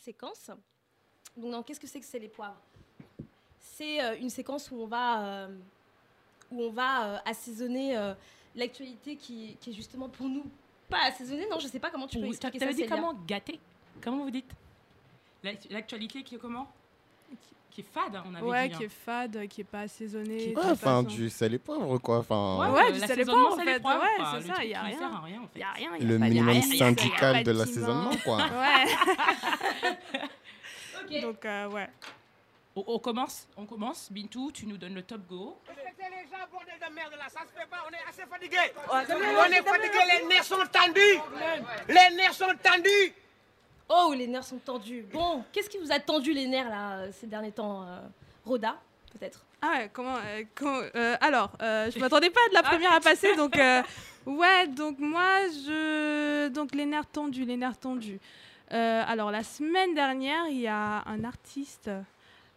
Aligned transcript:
séquence. 0.00 0.50
Donc, 1.36 1.66
qu'est-ce 1.66 1.80
que 1.80 1.86
c'est 1.86 2.00
que 2.00 2.06
sel 2.06 2.24
et 2.24 2.28
poivre 2.28 2.56
C'est 3.58 4.02
euh, 4.02 4.16
une 4.18 4.30
séquence 4.30 4.70
où 4.70 4.76
on 4.76 4.86
va, 4.86 5.24
euh, 5.44 5.58
où 6.50 6.62
on 6.62 6.70
va 6.70 7.04
euh, 7.14 7.18
assaisonner 7.24 7.96
l'actualité 8.54 9.16
qui, 9.16 9.56
qui 9.60 9.70
est 9.70 9.72
justement 9.72 10.08
pour 10.08 10.28
nous 10.28 10.44
pas 10.88 11.04
assaisonnée. 11.04 11.46
Non, 11.48 11.58
je 11.60 11.68
sais 11.68 11.78
pas 11.78 11.90
comment 11.90 12.08
tu 12.08 12.18
peux 12.18 12.26
expliquer 12.26 12.58
ça. 12.58 12.72
dit 12.72 12.86
comment 12.86 13.14
gâter? 13.26 13.60
Comment 14.02 14.24
vous 14.24 14.30
dites? 14.30 14.50
L'act- 15.44 15.70
L'actualité 15.70 16.22
qui 16.24 16.34
est 16.34 16.38
comment? 16.38 16.66
Qui 17.70 17.82
est 17.82 17.84
fade, 17.84 18.16
hein, 18.16 18.24
on 18.28 18.34
avait 18.34 18.44
Ouais, 18.46 18.68
dit. 18.68 18.76
qui 18.76 18.82
est 18.82 18.86
hein. 18.86 18.90
fade, 19.06 19.46
qui 19.48 19.60
est 19.60 19.64
pas 19.64 19.80
assaisonné. 19.82 20.38
Qui- 20.38 20.48
qui 20.50 20.56
Ouais, 20.56 20.62
est 20.62 20.70
enfin, 20.72 21.04
pas- 21.04 21.10
du 21.10 21.30
sel 21.30 21.54
et 21.54 21.58
poivre, 21.58 21.98
quoi. 21.98 22.18
Enfin, 22.18 22.58
Ouais, 22.58 22.66
Ouais, 22.68 22.88
euh, 22.88 22.90
du 22.92 22.98
sel 22.98 23.04
et 23.04 23.08
l'assaisonnement, 23.16 23.46
poivre, 23.48 23.62
en 23.62 23.64
fait. 23.64 23.80
poivre, 23.80 24.02
Ouais, 24.02 24.08
c'est 24.40 24.46
ça, 24.48 24.54
truc 24.54 24.66
y 24.68 24.74
a 24.74 24.80
qui 24.80 24.86
rien. 24.86 24.98
sert 24.98 25.14
à 25.14 25.20
rien, 25.20 25.40
en 25.42 25.46
fait. 25.48 25.58
Y 25.58 25.62
a 25.62 25.70
rien. 25.72 25.90
y 25.96 26.02
a 26.02 26.04
le 26.04 26.18
minimum 26.18 26.54
y 26.54 26.58
a- 26.58 26.78
syndical 26.78 27.44
de 27.44 27.50
l'assaisonnement, 27.52 28.10
quoi. 28.24 28.38
Ouais. 31.10 31.20
Donc, 31.22 31.44
euh, 31.44 31.68
ouais. 31.68 31.88
On, 32.76 32.84
on 32.86 32.98
commence, 32.98 33.48
on 33.56 33.66
commence. 33.66 34.08
Bintou, 34.12 34.50
tu 34.52 34.66
nous 34.66 34.76
donnes 34.76 34.94
le 34.94 35.02
top 35.02 35.20
go. 35.28 35.58
Respectez 35.66 36.04
les 36.10 36.22
gens, 36.30 36.44
bordel 36.52 36.74
de 36.88 36.94
merde 36.94 37.12
là, 37.18 37.28
ça 37.28 37.40
se 37.40 37.52
fait 37.60 37.68
pas, 37.68 37.78
on 37.88 37.92
est 37.92 38.08
assez 38.08 38.28
fatigué. 38.30 38.56
On 38.88 39.00
est 39.50 39.62
fatigué, 39.62 39.98
les 40.20 40.26
nerfs 40.28 40.44
sont 40.44 40.56
tendus. 40.72 41.20
Les 41.88 42.16
nerfs 42.16 42.34
sont 42.34 42.52
tendus. 42.62 43.12
Oh, 43.92 44.14
les 44.16 44.26
nerfs 44.28 44.44
sont 44.44 44.58
tendus. 44.58 45.04
Bon, 45.12 45.42
qu'est-ce 45.52 45.68
qui 45.68 45.78
vous 45.78 45.90
a 45.90 45.98
tendu 45.98 46.32
les 46.32 46.46
nerfs 46.46 46.68
là 46.68 46.92
euh, 46.98 47.08
ces 47.12 47.26
derniers 47.26 47.50
temps 47.50 47.82
euh, 47.82 48.00
Rhoda, 48.46 48.76
peut-être? 49.12 49.44
Ah 49.62 49.70
ouais, 49.72 49.90
comment, 49.92 50.16
euh, 50.16 50.44
comment- 50.54 50.80
euh, 50.94 51.16
Alors, 51.20 51.50
euh, 51.60 51.90
je 51.90 51.98
m'attendais 51.98 52.30
pas 52.30 52.40
de 52.50 52.54
la 52.54 52.62
première 52.70 52.92
à 52.92 53.00
passer, 53.00 53.34
donc 53.34 53.56
euh, 53.58 53.82
ouais, 54.26 54.68
donc 54.68 54.98
moi, 55.00 55.48
je, 55.66 56.48
donc 56.48 56.74
les 56.74 56.86
nerfs 56.86 57.06
tendus, 57.06 57.44
les 57.44 57.56
nerfs 57.56 57.76
tendus. 57.78 58.20
Euh, 58.72 59.02
alors 59.06 59.32
la 59.32 59.42
semaine 59.42 59.92
dernière, 59.94 60.46
il 60.48 60.60
y 60.60 60.68
a 60.68 61.02
un 61.06 61.24
artiste 61.24 61.90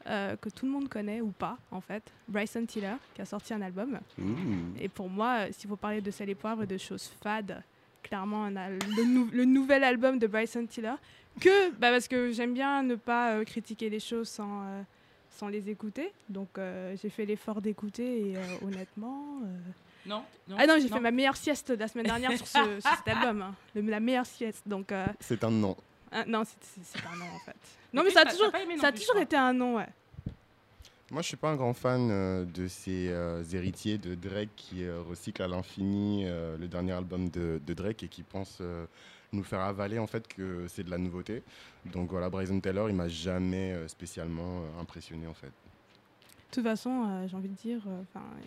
euh, 0.05 0.35
que 0.35 0.49
tout 0.49 0.65
le 0.67 0.71
monde 0.71 0.87
connaît 0.87 1.21
ou 1.21 1.31
pas, 1.31 1.57
en 1.71 1.81
fait, 1.81 2.03
Bryson 2.27 2.65
Tiller, 2.67 2.93
qui 3.15 3.21
a 3.21 3.25
sorti 3.25 3.53
un 3.55 3.61
album. 3.63 3.99
Ouh. 4.19 4.23
Et 4.79 4.87
pour 4.87 5.09
moi, 5.09 5.37
euh, 5.39 5.47
s'il 5.51 5.67
faut 5.69 5.75
parler 5.77 6.01
de 6.01 6.11
sel 6.11 6.29
et 6.29 6.35
poivre 6.35 6.61
et 6.63 6.67
de 6.67 6.77
choses 6.77 7.11
fades, 7.23 7.63
clairement, 8.03 8.45
on 8.47 8.55
a 8.55 8.69
le, 8.69 9.03
nou- 9.05 9.29
le 9.33 9.45
nouvel 9.45 9.83
album 9.83 10.19
de 10.19 10.27
Bryson 10.27 10.65
Tiller. 10.67 10.93
Que, 11.39 11.71
bah, 11.71 11.89
parce 11.91 12.07
que 12.07 12.31
j'aime 12.31 12.53
bien 12.53 12.83
ne 12.83 12.95
pas 12.95 13.33
euh, 13.35 13.43
critiquer 13.43 13.89
les 13.89 13.99
choses 13.99 14.29
sans, 14.29 14.61
euh, 14.65 14.81
sans 15.31 15.47
les 15.47 15.69
écouter. 15.69 16.11
Donc, 16.29 16.49
euh, 16.57 16.95
j'ai 17.01 17.09
fait 17.09 17.25
l'effort 17.25 17.61
d'écouter 17.61 18.29
et 18.29 18.37
euh, 18.37 18.41
honnêtement. 18.65 19.39
euh, 19.43 19.57
Non, 20.05 20.23
non 20.47 20.55
Ah 20.59 20.67
non, 20.67 20.75
j'ai 20.79 20.87
fait 20.87 20.99
ma 20.99 21.11
meilleure 21.11 21.35
sieste 21.37 21.71
la 21.71 21.87
semaine 21.87 22.05
dernière 22.05 22.31
sur, 22.37 22.47
ce- 22.47 22.79
sur 22.81 22.91
cet 22.97 23.07
album. 23.07 23.41
hein. 23.41 23.55
Le- 23.75 23.81
la 23.81 23.99
meilleure 23.99 24.25
sieste. 24.25 24.63
Donc, 24.67 24.91
euh, 24.91 25.05
C'est 25.19 25.43
un 25.43 25.49
non. 25.51 25.75
ah, 26.11 26.23
non, 26.27 26.43
c'est- 26.45 26.97
un 27.07 27.15
non 27.17 27.25
en 27.25 27.39
fait. 27.39 27.55
Non, 27.93 28.01
mais 28.03 28.09
ça 28.09 28.21
a 28.21 28.25
toujours, 28.25 28.47
non 28.51 28.77
ça 28.81 28.87
a 29.17 29.21
été 29.21 29.35
un 29.35 29.53
non, 29.53 29.75
ouais. 29.75 29.87
Moi, 31.11 31.21
je 31.21 31.27
suis 31.27 31.37
pas 31.37 31.49
un 31.51 31.55
grand 31.55 31.73
fan 31.75 32.09
euh, 32.09 32.43
de 32.43 32.67
ces 32.67 33.09
euh, 33.09 33.43
héritiers 33.53 33.99
de 33.99 34.15
Drake 34.15 34.49
qui 34.55 34.83
euh, 34.83 34.99
recyclent 35.07 35.43
à 35.43 35.47
l'infini 35.47 36.23
euh, 36.25 36.57
le 36.57 36.67
dernier 36.67 36.93
album 36.93 37.29
de, 37.29 37.61
de 37.63 37.73
Drake 37.75 38.01
et 38.01 38.07
qui 38.07 38.23
pensent 38.23 38.57
euh, 38.61 38.85
nous 39.33 39.43
faire 39.43 39.61
avaler 39.61 39.99
en 39.99 40.07
fait 40.07 40.27
que 40.27 40.67
c'est 40.67 40.83
de 40.83 40.89
la 40.89 40.97
nouveauté. 40.97 41.43
Donc 41.85 42.09
voilà, 42.11 42.29
Bryson 42.29 42.59
Taylor, 42.59 42.89
il 42.89 42.95
m'a 42.95 43.07
jamais 43.07 43.73
euh, 43.73 43.87
spécialement 43.87 44.61
euh, 44.61 44.81
impressionné 44.81 45.27
en 45.27 45.33
fait. 45.33 45.47
De 45.47 46.55
toute 46.61 46.63
façon, 46.63 47.05
euh, 47.07 47.27
j'ai 47.27 47.35
envie 47.35 47.49
de 47.49 47.55
dire, 47.55 47.81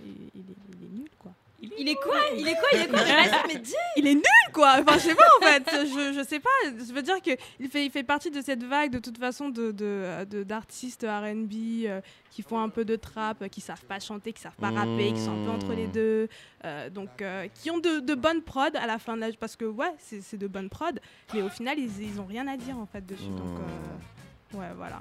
il, 0.05 0.31
il 0.35 0.85
est 0.85 0.99
nul, 0.99 1.11
quoi. 1.19 1.33
Il 1.63 1.89
est 1.89 1.95
quoi? 1.95 2.17
Il 2.37 2.47
est 2.47 2.55
quoi? 2.55 2.69
Il 2.75 2.81
est 2.83 2.87
quoi? 2.89 2.99
Vas-y, 3.03 3.47
mais 3.49 3.59
dis! 3.61 3.73
Il 3.97 4.07
est 4.07 4.15
nul 4.15 4.23
quoi! 4.53 4.75
Enfin 4.79 4.95
je 4.99 5.05
sais 5.05 5.15
pas 5.15 5.25
en 5.41 5.43
fait. 5.45 5.65
Je, 5.87 6.13
je 6.19 6.23
sais 6.29 6.39
pas. 6.39 6.51
Je 6.65 6.93
veux 6.93 7.01
dire 7.03 7.21
que 7.23 7.31
il 7.59 7.69
fait 7.71 7.87
il 7.87 7.91
fait 7.91 8.03
partie 8.03 8.31
de 8.31 8.43
cette 8.43 8.63
vague 8.63 8.91
de 8.91 8.99
toute 8.99 9.17
façon 9.19 9.49
de 9.49 9.71
de- 9.71 10.25
de- 10.25 10.43
d'artistes 10.43 11.07
R&B 11.09 11.53
euh, 11.87 12.01
qui 12.31 12.43
font 12.43 12.61
un 12.61 12.69
peu 12.69 12.85
de 12.85 12.95
trap 12.97 13.41
euh, 13.41 13.49
qui 13.49 13.63
savent 13.63 13.85
pas 13.87 13.99
chanter 14.01 14.35
qui 14.35 14.43
savent 14.43 14.57
pas 14.61 14.71
rapper 14.71 15.13
qui 15.15 15.21
sont 15.21 15.33
un 15.33 15.45
peu 15.47 15.51
entre 15.51 15.73
les 15.75 15.87
Mmh. 15.87 15.93
deux 15.93 16.29
euh, 16.65 16.91
donc 16.91 17.23
euh, 17.23 17.49
qui 17.55 17.71
ont 17.71 17.79
de, 17.79 18.01
de 18.01 18.15
bonnes 18.15 18.43
prods 18.43 18.77
à 18.79 18.87
la 18.87 18.99
fin 18.99 19.17
de 19.17 19.23
la 19.23 19.33
parce 19.33 19.57
que 19.57 19.65
ouais 19.65 19.95
c'est 19.99 20.21
c'est 20.21 20.37
de 20.37 20.47
bonnes 20.49 20.69
prods 20.69 20.99
mais 21.33 21.41
au 21.43 21.49
final 21.49 21.79
ils, 21.79 22.03
ils 22.03 22.21
ont 22.21 22.27
rien 22.27 22.47
à 22.49 22.57
dire 22.59 22.77
en 22.79 22.87
fait 22.87 23.05
dessus 23.07 23.29
donc 23.31 23.59
euh, 23.61 24.59
ouais 24.59 24.69
voilà. 24.77 25.01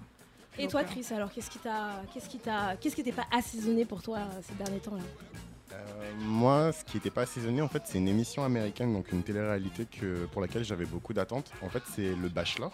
Et 0.58 0.62
Donc, 0.64 0.72
toi, 0.72 0.84
Chris, 0.86 1.06
alors 1.14 1.34
qu'est-ce 1.34 1.50
qui 1.50 1.60
t'a, 1.60 2.02
qu'est-ce 2.14 2.30
qui 2.30 2.38
t'a, 2.40 2.78
qu'est-ce 2.80 2.96
qui 2.96 3.02
n'était 3.04 3.12
pas 3.16 3.28
assaisonné 3.30 3.84
pour 3.84 4.02
toi 4.02 4.20
ces 4.42 4.54
derniers 4.54 4.80
temps 4.80 4.96
là 4.96 5.02
moi, 6.20 6.72
ce 6.72 6.84
qui 6.84 6.98
n'était 6.98 7.10
pas 7.10 7.24
assaisonné, 7.24 7.62
en 7.62 7.68
fait, 7.68 7.84
c'est 7.86 7.98
une 7.98 8.08
émission 8.08 8.44
américaine, 8.44 8.94
donc 8.94 9.12
une 9.12 9.24
télé-réalité 9.24 9.86
que, 9.86 10.26
pour 10.26 10.42
laquelle 10.42 10.64
j'avais 10.64 10.86
beaucoup 10.86 11.14
d'attentes. 11.14 11.52
En 11.62 11.70
fait, 11.70 11.84
c'est 11.96 12.16
le 12.16 12.30
Bachelor. 12.30 12.72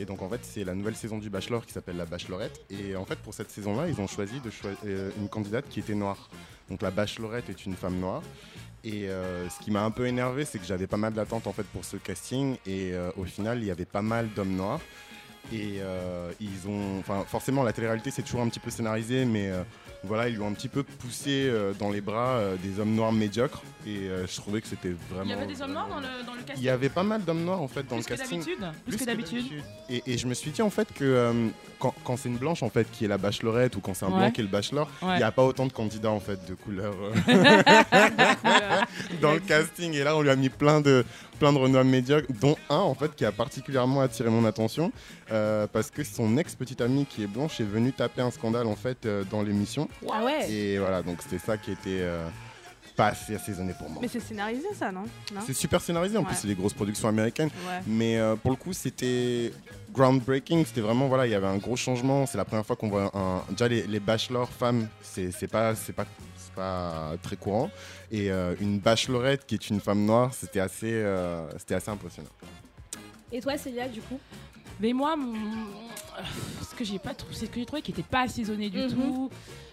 Et 0.00 0.04
donc, 0.04 0.22
en 0.22 0.28
fait, 0.28 0.40
c'est 0.42 0.64
la 0.64 0.74
nouvelle 0.74 0.96
saison 0.96 1.18
du 1.18 1.30
Bachelor 1.30 1.66
qui 1.66 1.72
s'appelle 1.72 1.96
la 1.96 2.06
Bachelorette. 2.06 2.60
Et 2.70 2.96
en 2.96 3.04
fait, 3.04 3.18
pour 3.18 3.34
cette 3.34 3.50
saison-là, 3.50 3.88
ils 3.88 4.00
ont 4.00 4.06
choisi 4.06 4.40
euh, 4.84 5.10
une 5.18 5.28
candidate 5.28 5.68
qui 5.68 5.80
était 5.80 5.94
noire. 5.94 6.28
Donc, 6.70 6.82
la 6.82 6.90
Bachelorette 6.90 7.48
est 7.50 7.66
une 7.66 7.74
femme 7.74 7.98
noire. 7.98 8.22
Et 8.84 9.08
euh, 9.08 9.48
ce 9.48 9.58
qui 9.62 9.70
m'a 9.70 9.82
un 9.82 9.90
peu 9.90 10.06
énervé, 10.06 10.44
c'est 10.44 10.58
que 10.58 10.64
j'avais 10.64 10.86
pas 10.86 10.96
mal 10.96 11.12
d'attentes 11.12 11.46
en 11.46 11.52
fait 11.52 11.64
pour 11.64 11.84
ce 11.84 11.96
casting. 11.96 12.56
Et 12.64 12.92
euh, 12.92 13.10
au 13.16 13.24
final, 13.24 13.58
il 13.58 13.64
y 13.64 13.70
avait 13.70 13.84
pas 13.84 14.02
mal 14.02 14.28
d'hommes 14.34 14.54
noirs. 14.54 14.80
Et 15.52 15.78
euh, 15.80 16.30
ils 16.40 16.68
ont, 16.68 16.98
enfin, 16.98 17.24
forcément, 17.26 17.62
la 17.62 17.72
télé-réalité 17.72 18.10
c'est 18.10 18.22
toujours 18.22 18.42
un 18.42 18.48
petit 18.48 18.60
peu 18.60 18.70
scénarisé, 18.70 19.24
mais 19.24 19.48
euh, 19.48 19.62
voilà, 20.04 20.28
ils 20.28 20.34
lui 20.36 20.42
ont 20.42 20.48
un 20.48 20.52
petit 20.52 20.68
peu 20.68 20.82
poussé 20.84 21.48
euh, 21.50 21.72
dans 21.78 21.90
les 21.90 22.00
bras 22.00 22.36
euh, 22.36 22.56
des 22.62 22.80
hommes 22.80 22.94
noirs 22.94 23.12
médiocres. 23.12 23.62
Et 23.86 24.08
euh, 24.08 24.26
je 24.26 24.36
trouvais 24.36 24.60
que 24.60 24.68
c'était 24.68 24.94
vraiment. 25.10 25.24
Il 25.24 25.30
y 25.30 25.32
avait 25.32 25.46
des 25.46 25.62
hommes 25.62 25.72
noirs 25.72 25.88
dans 25.88 25.98
le, 26.00 26.24
dans 26.26 26.34
le 26.34 26.40
Il 26.40 26.44
casting 26.44 26.64
y 26.64 26.68
avait 26.68 26.88
pas 26.88 27.02
mal 27.02 27.24
d'hommes 27.24 27.44
noirs 27.44 27.62
en 27.62 27.68
fait 27.68 27.82
dans 27.88 27.96
Plus 27.96 28.08
le 28.10 28.14
que 28.14 28.20
casting. 28.20 28.38
d'habitude 28.40 28.64
Plus 28.86 28.96
que 28.96 29.04
d'habitude 29.04 29.44
Et, 29.88 30.02
et 30.06 30.18
je 30.18 30.26
me 30.26 30.34
suis 30.34 30.50
dit 30.50 30.60
en 30.62 30.70
fait 30.70 30.92
que 30.92 31.04
euh, 31.04 31.48
quand, 31.78 31.94
quand 32.04 32.16
c'est 32.16 32.28
une 32.28 32.36
blanche 32.36 32.62
en 32.62 32.68
fait 32.70 32.86
qui 32.90 33.04
est 33.06 33.08
la 33.08 33.18
bachelorette 33.18 33.76
ou 33.76 33.80
quand 33.80 33.94
c'est 33.94 34.04
un 34.04 34.08
Ouais. 34.10 34.18
blanc 34.18 34.30
qui 34.30 34.40
est 34.40 34.44
le 34.44 34.50
bachelor, 34.50 34.90
il 35.02 35.08
Ouais. 35.08 35.16
n'y 35.18 35.22
a 35.22 35.32
pas 35.32 35.44
autant 35.44 35.66
de 35.66 35.72
candidats 35.72 36.10
en 36.10 36.20
fait 36.20 36.38
de 36.48 36.54
couleur 36.54 36.94
euh, 37.00 37.12
dans 39.20 39.32
le 39.32 39.40
casting. 39.40 39.94
Et 39.94 40.04
là, 40.04 40.16
on 40.16 40.22
lui 40.22 40.30
a 40.30 40.36
mis 40.36 40.48
plein 40.48 40.80
de 40.80 41.04
plein 41.38 41.52
de 41.52 41.58
renoms 41.58 41.84
médiocres, 41.88 42.26
dont 42.40 42.56
un 42.68 42.76
en 42.76 42.94
fait 42.94 43.14
qui 43.14 43.24
a 43.24 43.32
particulièrement 43.32 44.00
attiré 44.00 44.28
mon 44.30 44.44
attention 44.44 44.92
euh, 45.32 45.66
parce 45.72 45.90
que 45.90 46.04
son 46.04 46.36
ex 46.36 46.54
petite 46.54 46.80
amie 46.80 47.06
qui 47.06 47.22
est 47.22 47.26
blanche 47.26 47.60
est 47.60 47.64
venue 47.64 47.92
taper 47.92 48.22
un 48.22 48.30
scandale 48.30 48.66
en 48.66 48.76
fait 48.76 49.06
euh, 49.06 49.24
dans 49.30 49.42
l'émission. 49.42 49.88
Ah 50.12 50.24
ouais. 50.24 50.50
Et 50.50 50.78
voilà, 50.78 51.02
donc 51.02 51.22
c'était 51.22 51.38
ça 51.38 51.56
qui 51.56 51.70
était 51.72 52.00
euh, 52.00 52.28
pas 52.96 53.08
assez 53.08 53.34
assaisonné 53.36 53.72
pour 53.78 53.88
moi. 53.88 54.00
mais 54.02 54.08
c'est 54.08 54.20
scénarisé 54.20 54.66
ça 54.74 54.90
non? 54.90 55.04
Non? 55.32 55.40
C'est 55.46 55.54
super 55.54 55.80
scénarisé, 55.80 56.18
en 56.18 56.24
plus 56.24 56.34
c'est 56.34 56.48
des 56.48 56.54
grosses 56.56 56.74
productions 56.74 57.08
américaines. 57.08 57.50
ouais 57.68 57.80
Mais 57.86 58.18
euh, 58.18 58.34
pour 58.36 58.50
le 58.50 58.56
coup, 58.56 58.72
c'était 58.72 59.52
groundbreaking. 59.92 60.64
C'était 60.66 60.80
vraiment, 60.80 61.08
voilà, 61.08 61.26
il 61.26 61.30
y 61.30 61.34
avait 61.34 61.46
un 61.46 61.56
gros 61.58 61.76
changement. 61.76 62.26
C'est 62.26 62.38
la 62.38 62.44
première 62.44 62.66
fois 62.66 62.76
qu'on 62.76 62.88
voit 62.88 63.10
un. 63.14 63.42
Déjà, 63.50 63.68
les, 63.68 63.86
les 63.86 64.00
bachelors 64.00 64.48
femmes, 64.50 64.88
c'est 65.02 65.30
c'est 65.30 65.46
pas, 65.48 65.74
c'est 65.74 65.92
pas, 65.92 66.06
pas 66.58 67.12
très 67.22 67.36
courant. 67.36 67.70
Et 68.10 68.30
euh, 68.30 68.54
une 68.60 68.78
bachelorette 68.80 69.46
qui 69.46 69.54
est 69.54 69.70
une 69.70 69.80
femme 69.80 70.04
noire, 70.04 70.34
c'était 70.34 70.60
assez, 70.60 70.90
euh, 70.92 71.48
c'était 71.58 71.74
assez 71.74 71.90
impressionnant. 71.90 72.28
Et 73.30 73.40
toi, 73.40 73.56
Célia, 73.56 73.88
du 73.88 74.00
coup? 74.00 74.18
Mais 74.80 74.92
moi, 74.92 75.16
mon- 75.16 75.34
ce 76.68 76.74
que 76.74 76.84
j'ai 76.84 76.98
pas 76.98 77.14
trouvé, 77.14 77.34
c'est 77.34 77.46
ce 77.46 77.50
que 77.50 77.60
j'ai 77.60 77.66
trouvé 77.66 77.82
qui 77.82 77.90
était 77.92 78.02
pas 78.02 78.22
assaisonné 78.22 78.70
du 78.70 78.78
Mhm. 78.78 78.90
tout. 78.90 79.30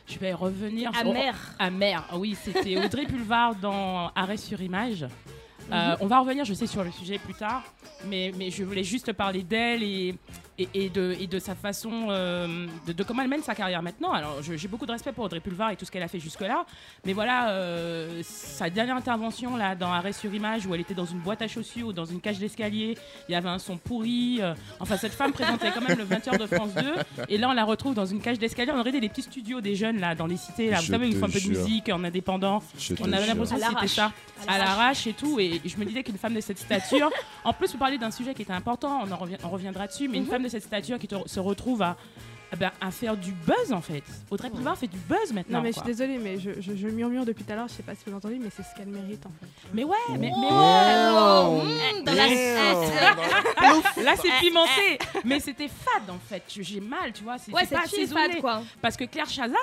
Je 0.08 0.20
vais 0.20 0.34
revenir. 0.34 0.92
sur- 0.96 1.10
Amer. 1.10 1.36
Amer, 1.58 2.08
ah 2.12 2.18
oui, 2.18 2.36
c'était 2.44 2.78
Audrey 2.78 3.06
Pulvar 3.06 3.56
dans 3.56 4.12
Arrêt 4.16 4.38
sur 4.38 4.62
image. 4.62 5.02
Mhm. 5.04 5.74
Euh, 5.74 5.96
on 6.02 6.08
va 6.08 6.20
revenir, 6.20 6.46
je 6.46 6.54
sais, 6.54 6.68
sur 6.68 6.84
le 6.84 6.92
sujet 6.92 7.18
plus 7.18 7.34
tard, 7.34 7.64
mais, 8.08 8.32
mais 8.38 8.52
je 8.52 8.64
voulais 8.64 8.84
juste 8.84 9.12
parler 9.14 9.42
d'elle 9.42 9.82
et, 9.82 10.16
et, 10.58 10.68
et 10.74 10.90
de, 10.90 11.16
et 11.20 11.28
de 11.28 11.40
sa 11.40 11.54
façon, 11.56 12.08
euh, 12.10 12.68
de, 12.88 12.94
de 12.94 13.04
comment 13.04 13.22
elle 13.22 13.28
mène 13.28 13.44
sa 13.44 13.56
carrière 13.56 13.82
maintenant. 13.82 14.12
Alors, 14.14 14.42
j'ai 14.42 14.68
beaucoup 14.68 14.86
de 14.86 14.92
respect 14.92 15.12
pour 15.12 15.26
Audrey 15.26 15.40
Pulvar 15.40 15.72
et 15.72 15.76
tout 15.76 15.86
ce 15.86 15.92
qu'elle 15.92 16.04
a 16.04 16.08
fait 16.08 16.20
jusque-là, 16.20 16.66
mais 17.06 17.14
voilà, 17.14 17.50
euh, 17.50 18.22
sa 18.24 18.70
dernière 18.70 18.96
intervention 18.96 19.56
là, 19.58 19.76
dans 19.76 19.92
Arrêt 19.92 20.14
sur 20.14 20.34
image, 20.34 20.66
où 20.66 20.74
elle 20.74 20.82
était 20.82 20.94
dans 20.94 21.06
une 21.06 21.20
boîte 21.20 21.42
à 21.42 21.48
chaussures 21.48 21.88
ou 21.88 21.94
dans 21.94 22.06
une 22.06 22.22
cage 22.22 22.40
d'escalier, 22.40 22.98
il 23.28 23.32
y 23.34 23.36
avait 23.36 23.50
un 23.50 23.60
son 23.60 23.78
pourri. 23.78 24.40
euh, 24.42 24.54
enfin, 24.80 24.98
cette 24.98 25.14
femme 25.14 25.34
présentait 25.34 25.72
quand 25.72 25.82
même 25.88 25.98
le 25.98 26.06
20h 26.06 26.38
de 26.40 26.46
France 26.48 26.74
2, 26.76 26.94
et 27.30 27.38
là, 27.38 27.50
on 27.50 27.54
la 27.54 27.64
retrouve 27.66 27.94
dans 27.94 28.06
une 28.06 28.22
cage 28.22 28.40
d'escalier. 28.40 28.72
On 28.74 28.80
aurait 28.80 28.92
des 28.94 29.10
petits 29.10 29.24
studios 29.24 29.60
des 29.62 29.76
jeunes 29.76 30.00
là, 30.00 30.16
dans 30.16 30.28
les 30.28 30.38
cités, 30.38 30.70
là, 30.70 30.78
vous 30.78 30.86
Je 30.86 30.92
savez, 30.92 31.06
où 31.08 31.10
ils 31.10 31.18
font 31.18 31.26
un 31.26 31.30
peu 31.30 31.40
de 31.42 31.48
musique 31.50 31.90
en 31.90 32.04
indépendant. 32.04 32.62
Je 32.78 32.94
On 33.02 33.12
avait 33.12 33.28
l'impression 33.28 33.58
que 33.58 33.64
c'était 33.66 33.88
ça, 33.88 34.12
À 34.48 34.58
l'arrache. 34.58 35.06
et 35.08 35.14
tout. 35.14 35.40
Et 35.40 35.62
je 35.66 35.78
me 35.78 35.86
disais 35.86 36.04
qu'une 36.04 36.18
femme 36.18 36.34
de 36.34 36.42
cette 36.42 36.60
stature, 36.60 37.10
en 37.44 37.52
plus, 37.54 37.72
vous 37.74 37.78
parlez 37.78 37.98
d'un 37.98 38.12
sujet 38.12 38.34
qui 38.34 38.44
était 38.44 38.54
important, 38.54 39.02
on, 39.06 39.12
en 39.12 39.18
revient- 39.18 39.38
on 39.44 39.50
reviendra 39.50 39.88
dessus, 39.88 40.08
mais 40.08 40.18
une 40.18 40.24
Mhm. 40.24 40.30
femme 40.30 40.45
de 40.46 40.52
cette 40.52 40.64
stature 40.64 40.98
qui 41.00 41.08
te- 41.08 41.28
se 41.28 41.40
retrouve 41.40 41.82
à, 41.82 41.98
ah 42.52 42.56
ben, 42.56 42.72
à 42.80 42.92
faire 42.92 43.18
du 43.18 43.32
buzz 43.32 43.74
en 43.74 43.82
fait. 43.82 44.04
Audrey 44.30 44.50
Pulvar 44.50 44.78
fait 44.78 44.88
du 44.88 44.98
buzz 44.98 45.34
maintenant. 45.34 45.58
non 45.58 45.64
mais 45.64 45.70
je 45.72 45.78
suis 45.78 45.86
désolée 45.86 46.18
mais 46.20 46.40
je, 46.40 46.52
je, 46.62 46.76
je 46.76 46.88
murmure 46.88 47.26
depuis 47.26 47.44
tout 47.44 47.52
à 47.52 47.56
l'heure 47.56 47.68
je 47.68 47.74
sais 47.74 47.84
pas 47.84 47.96
si 47.96 48.04
vous 48.08 48.16
entendez 48.16 48.38
mais 48.40 48.50
c'est 48.56 48.62
ce 48.64 48.74
qu'elle 48.78 48.88
mérite 48.88 49.26
en 49.26 49.32
fait 49.40 49.48
Mais 49.74 49.84
ouais, 49.84 49.96
mais, 50.12 50.18
mais 50.20 50.30
mmh, 50.32 52.04
dans 52.06 52.14
la 52.14 52.28
Damn. 52.28 54.04
Là, 54.04 54.14
c'est 54.22 54.32
pimenté. 54.40 55.00
mais 55.24 55.40
c'était 55.40 55.68
fade 55.68 56.10
en 56.10 56.20
fait. 56.30 56.44
J'ai 56.48 56.80
mal, 56.80 57.12
tu 57.14 57.24
vois. 57.24 57.38
C'est 57.38 57.52
Ouais, 57.52 57.64
c'est 57.66 58.08
fade, 58.08 58.40
quoi. 58.42 58.62
Parce 58.82 58.96
que 58.96 59.06
Claire 59.06 59.30
Chazal, 59.30 59.56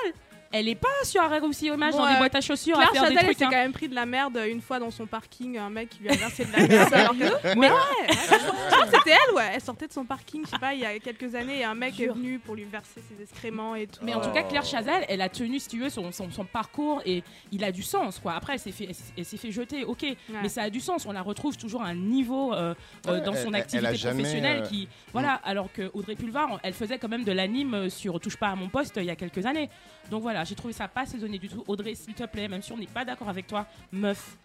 elle 0.52 0.68
est 0.68 0.74
pas 0.74 0.88
sur 1.04 1.22
Arrêt 1.22 1.40
aussi 1.40 1.66
Image 1.66 1.92
Bon, 1.92 1.98
dans 1.98 2.06
des 2.08 2.14
euh, 2.14 2.18
boîtes 2.18 2.34
à 2.34 2.40
chaussures 2.40 2.76
Claire 2.76 2.88
à 2.90 2.92
faire 2.92 3.02
Chazal, 3.04 3.18
des 3.24 3.30
elle 3.30 3.36
s'est 3.36 3.44
hein. 3.44 3.48
quand 3.50 3.56
même 3.56 3.72
pris 3.72 3.88
de 3.88 3.94
la 3.94 4.06
merde 4.06 4.38
une 4.48 4.60
fois 4.60 4.78
dans 4.78 4.90
son 4.90 5.06
parking, 5.06 5.58
un 5.58 5.70
mec 5.70 5.88
qui 5.90 6.00
lui 6.02 6.10
a 6.10 6.14
versé 6.14 6.44
de 6.44 6.52
la 6.52 6.66
merde. 6.66 6.92
alors 6.94 7.12
que- 7.12 7.58
Mais 7.58 7.70
ouais, 7.70 7.76
ouais, 7.76 8.08
je 8.10 8.70
crois 8.70 8.86
que 8.86 8.96
c'était 8.96 9.10
elle, 9.28 9.34
ouais. 9.34 9.50
Elle 9.54 9.60
sortait 9.60 9.86
de 9.88 9.92
son 9.92 10.04
parking, 10.04 10.42
je 10.44 10.50
sais 10.50 10.58
pas, 10.58 10.74
il 10.74 10.80
y 10.80 10.84
a 10.86 10.98
quelques 10.98 11.34
années, 11.34 11.60
et 11.60 11.64
un 11.64 11.74
mec 11.74 11.98
est 12.00 12.06
venu 12.08 12.38
pour 12.38 12.54
lui 12.54 12.64
verser 12.64 13.00
ses 13.08 13.22
excréments 13.22 13.74
et 13.74 13.86
tout. 13.86 14.00
Mais 14.02 14.14
en 14.14 14.20
Oh. 14.20 14.24
tout 14.26 14.30
cas, 14.32 14.42
Claire 14.44 14.64
Chazal, 14.64 15.04
elle 15.08 15.20
a 15.22 15.28
tenu, 15.28 15.58
si 15.58 15.68
tu 15.68 15.78
veux, 15.78 15.90
son, 15.90 16.12
son, 16.12 16.30
son 16.30 16.44
parcours 16.44 17.00
et 17.06 17.22
il 17.50 17.64
a 17.64 17.72
du 17.72 17.82
sens, 17.82 18.18
quoi. 18.18 18.34
Après, 18.34 18.54
elle 18.54 18.58
s'est 18.60 18.72
fait, 18.72 18.88
elle 19.16 19.24
s'est- 19.24 19.36
fait 19.36 19.50
jeter, 19.50 19.84
ok, 19.84 20.04
mais 20.42 20.48
ça 20.48 20.62
a 20.62 20.70
du 20.70 20.80
sens. 20.80 21.06
On 21.06 21.12
la 21.12 21.22
retrouve 21.22 21.56
toujours 21.56 21.82
à 21.82 21.86
un 21.86 21.94
niveau 21.94 22.52
euh, 22.52 22.74
euh, 23.08 23.12
Ouais, 23.18 23.20
dans 23.22 23.34
son 23.34 23.48
elle- 23.48 23.56
activité 23.56 23.88
elle 23.88 23.98
professionnelle 24.12 24.62
euh, 24.62 24.66
qui, 24.66 24.88
voilà. 25.12 25.34
Alors 25.44 25.72
que 25.72 25.90
Audrey 25.94 26.14
Pulvar, 26.14 26.60
elle 26.62 26.74
faisait 26.74 26.98
quand 26.98 27.08
même 27.08 27.24
de 27.24 27.32
l'anime 27.32 27.88
sur 27.90 28.20
Touche 28.20 28.36
pas 28.36 28.48
à 28.48 28.54
mon 28.54 28.68
poste 28.68 28.94
il 28.98 29.04
y 29.04 29.10
a 29.10 29.16
quelques 29.16 29.46
années. 29.46 29.68
Donc 30.10 30.22
voilà, 30.22 30.44
j'ai 30.44 30.54
trouvé 30.54 30.72
ça 30.74 30.88
pas 30.88 31.06
saisonné 31.06 31.38
du 31.38 31.48
tout. 31.48 31.64
Audrey, 31.66 31.94
s'il 31.94 32.14
te 32.14 32.24
plaît, 32.24 32.48
même 32.48 32.62
si 32.62 32.72
on 32.72 32.76
n'est 32.76 32.86
pas 32.86 33.04
d'accord 33.04 33.28
avec 33.28 33.46
toi, 33.46 33.66
meuf, 33.90 34.36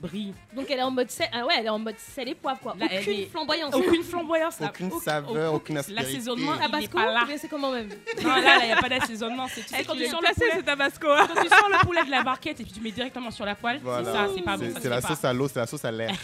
brille. 0.00 0.34
Donc 0.54 0.66
elle 0.70 0.78
est 0.78 0.82
en 0.82 0.90
mode 0.90 1.10
sel, 1.10 1.26
ah 1.32 1.44
ouais, 1.46 1.54
elle 1.58 1.66
est 1.66 1.70
en 1.70 1.78
mode 1.78 1.98
sel 1.98 2.28
et 2.28 2.34
poivre 2.34 2.60
quoi. 2.60 2.74
Là, 2.78 2.86
aucune 2.86 3.12
est- 3.12 3.26
flamboyance. 3.26 3.74
Aucune 3.74 4.02
flamboyance, 4.02 4.60
là. 4.60 4.68
Aucune 4.68 4.86
Aucun- 4.88 5.00
saveur, 5.00 5.54
aucune 5.54 5.78
aspérité. 5.78 6.04
L'assaisonnement, 6.04 6.52
il 6.54 6.60
Tabasco, 6.60 6.98
c'est 7.38 7.48
comment 7.48 7.72
même 7.72 7.88
Non, 8.22 8.28
là, 8.36 8.58
il 8.62 8.66
n'y 8.66 8.72
a 8.72 8.76
pas 8.76 8.88
d'assaisonnement. 8.88 9.46
C'est 9.48 9.62
tu 9.62 9.68
sais, 9.68 9.84
quand 9.84 9.94
tu 9.94 10.06
sors 10.06 10.20
le 10.20 10.34
poulet, 10.34 10.50
ce 10.58 10.60
tabasco. 10.62 11.06
hein. 11.10 11.26
quand 11.34 11.42
tu 11.42 11.48
sors 11.48 11.68
le 11.68 11.84
poulet 11.86 12.04
de 12.04 12.10
la 12.10 12.22
barquette 12.22 12.60
et 12.60 12.64
puis 12.64 12.72
tu 12.72 12.80
mets 12.80 12.92
directement 12.92 13.30
sur 13.30 13.44
la 13.46 13.54
poêle, 13.54 13.80
Voilà. 13.82 14.04
c'est 14.04 14.12
ça, 14.18 14.28
c'est 14.36 14.42
pas 14.42 14.56
bon. 14.56 14.70
C'est- 14.74 14.80
C'est 14.82 14.88
la 14.90 15.00
pas. 15.00 15.08
sauce 15.08 15.24
à 15.24 15.32
l'eau, 15.32 15.48
c'est 15.48 15.58
la 15.60 15.66
sauce 15.66 15.84
à 15.84 15.90
l'air. 15.90 16.14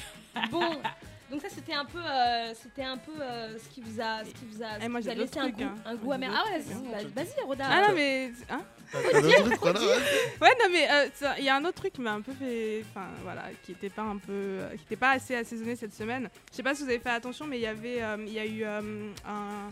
Bon, 0.51 0.61
donc 1.33 1.41
ça 1.43 1.49
c'était 1.49 1.73
un 1.73 1.85
peu, 1.85 1.99
euh, 1.99 2.53
c'était 2.55 2.85
un 2.85 2.97
peu 2.99 3.11
euh, 3.21 3.59
ce 3.59 3.69
qui 3.69 3.81
vous 3.81 4.01
a, 4.01 4.23
ce 4.25 4.31
qui 4.31 4.45
vous 4.51 4.63
a, 4.63 4.79
ce 4.79 4.85
Eh, 4.85 4.89
moi, 4.89 5.01
vous 5.01 5.09
a 5.09 5.15
laissé 5.15 5.39
un 5.41 5.43
trucs, 5.45 5.57
goût, 5.57 5.65
hein. 5.65 5.75
un 5.87 5.95
goût 5.97 6.13
amer. 6.13 6.31
Ah 6.33 6.49
ouais, 6.53 6.61
vas- 6.61 7.23
vas-y, 7.23 7.45
Roda. 7.45 7.65
Ah 7.69 7.89
non, 7.89 7.95
mais. 7.95 8.31
Hein. 8.51 8.61
Ouais, 8.95 10.51
non, 10.61 10.67
mais 10.71 10.87
euh, 10.91 11.09
il 11.39 11.45
y 11.45 11.49
a 11.49 11.57
un 11.57 11.65
autre 11.65 11.77
truc 11.81 11.95
qui 11.95 12.01
m'a 12.03 12.13
un 12.13 12.21
peu 12.21 12.33
fait. 12.33 12.85
Enfin, 12.91 13.07
voilà, 13.23 13.45
qui 13.63 13.73
était 13.73 13.89
pas 13.91 14.03
un 14.03 14.19
peu. 14.19 14.33
euh, 14.33 14.69
qui 14.77 14.85
était 14.85 14.97
pas 14.97 15.13
assez 15.13 15.35
assaisonné 15.35 15.77
cette 15.77 15.95
semaine. 15.95 16.29
Je 16.51 16.57
sais 16.57 16.63
pas 16.63 16.75
si 16.75 16.83
vous 16.83 16.89
avez 16.91 16.99
fait 16.99 17.11
attention, 17.11 17.47
mais 17.47 17.59
il 17.59 17.63
y 17.63 17.67
avait. 17.67 18.03
euh, 18.03 18.17
Il 18.27 18.33
y 18.33 18.39
a 18.39 18.45
eu 18.47 18.65
euh, 18.65 19.11
un. 19.27 19.71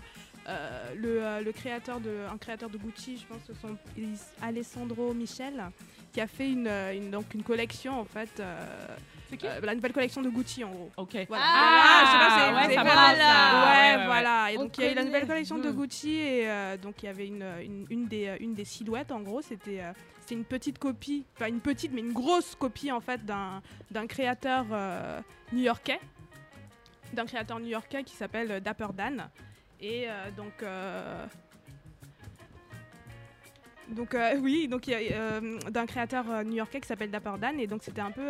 euh, 0.48 0.94
le, 0.96 1.22
euh, 1.22 1.40
le 1.42 1.52
créateur 1.52 2.00
de 2.00 2.10
un 2.32 2.38
créateur 2.38 2.70
de 2.70 2.78
Gucci 2.78 3.18
je 3.18 3.26
pense 3.26 3.42
que 3.46 3.52
son 3.60 3.76
Alessandro 4.42 5.12
Michel 5.12 5.62
qui 6.14 6.20
a 6.20 6.26
fait 6.26 6.48
une, 6.48 6.66
une- 6.66 7.10
donc 7.10 7.34
une 7.34 7.42
collection 7.42 8.00
en 8.00 8.06
fait 8.06 8.30
euh, 8.40 8.56
qui 9.36 9.46
euh, 9.46 9.60
la 9.62 9.74
nouvelle 9.74 9.92
collection 9.92 10.22
de 10.22 10.28
Gucci 10.30 10.64
en 10.64 10.70
gros 10.70 10.90
Ok. 10.96 11.16
voilà, 11.28 11.44
Ah, 11.46 12.00
Voilà, 12.02 12.04
je 12.04 12.10
sais 12.10 12.76
pas 12.76 12.84
vous 12.84 13.98
ouais, 14.00 14.06
voilà. 14.06 14.52
Et 14.52 14.58
On 14.58 14.62
donc 14.64 14.78
il 14.78 14.84
y 14.84 14.86
a 14.86 14.92
eu 14.92 14.94
la 14.94 15.04
nouvelle 15.04 15.26
collection 15.26 15.58
de. 15.58 15.70
Gucci 15.70 16.14
et 16.16 16.48
euh, 16.48 16.76
donc 16.76 17.02
il 17.02 17.06
y 17.06 17.08
avait 17.08 17.26
une, 17.26 17.44
une, 17.62 17.86
une 17.90 18.06
des, 18.06 18.26
euh, 18.28 18.36
une 18.40 18.54
des 18.54 18.64
silhouettes 18.64 19.12
en 19.12 19.20
gros, 19.20 19.40
c'était 19.42 19.80
euh, 19.82 19.92
c'était 20.20 20.34
une 20.34 20.44
petite 20.44 20.78
copie, 20.78 21.24
enfin 21.36 21.46
une 21.46 21.60
petite 21.60 21.92
mais 21.92 22.00
une 22.00 22.12
grosse 22.12 22.54
copie 22.54 22.90
en 22.92 23.00
fait 23.00 23.24
d'un 23.24 23.62
d'un 23.90 24.06
créateur 24.06 24.66
euh, 24.72 25.20
new-yorkais, 25.52 26.00
d'un 27.12 27.26
créateur 27.26 27.58
new-yorkais 27.60 28.02
qui 28.04 28.14
s'appelle 28.16 28.60
Dapper 28.60 28.88
Dan. 28.94 29.28
Et 29.80 30.06
euh, 30.08 30.30
donc 30.36 30.62
euh, 30.62 31.24
donc 33.88 34.14
euh, 34.14 34.36
oui, 34.42 34.68
donc 34.68 34.86
il 34.86 34.90
y 34.90 34.94
a, 35.12 35.16
euh, 35.16 35.58
d'un 35.70 35.86
créateur 35.86 36.30
euh, 36.30 36.44
new-yorkais 36.44 36.80
qui 36.80 36.86
s'appelle 36.86 37.10
Dapper 37.10 37.32
Dan 37.40 37.58
et 37.58 37.66
donc 37.66 37.82
c'était 37.82 38.00
un 38.00 38.10
peu, 38.12 38.28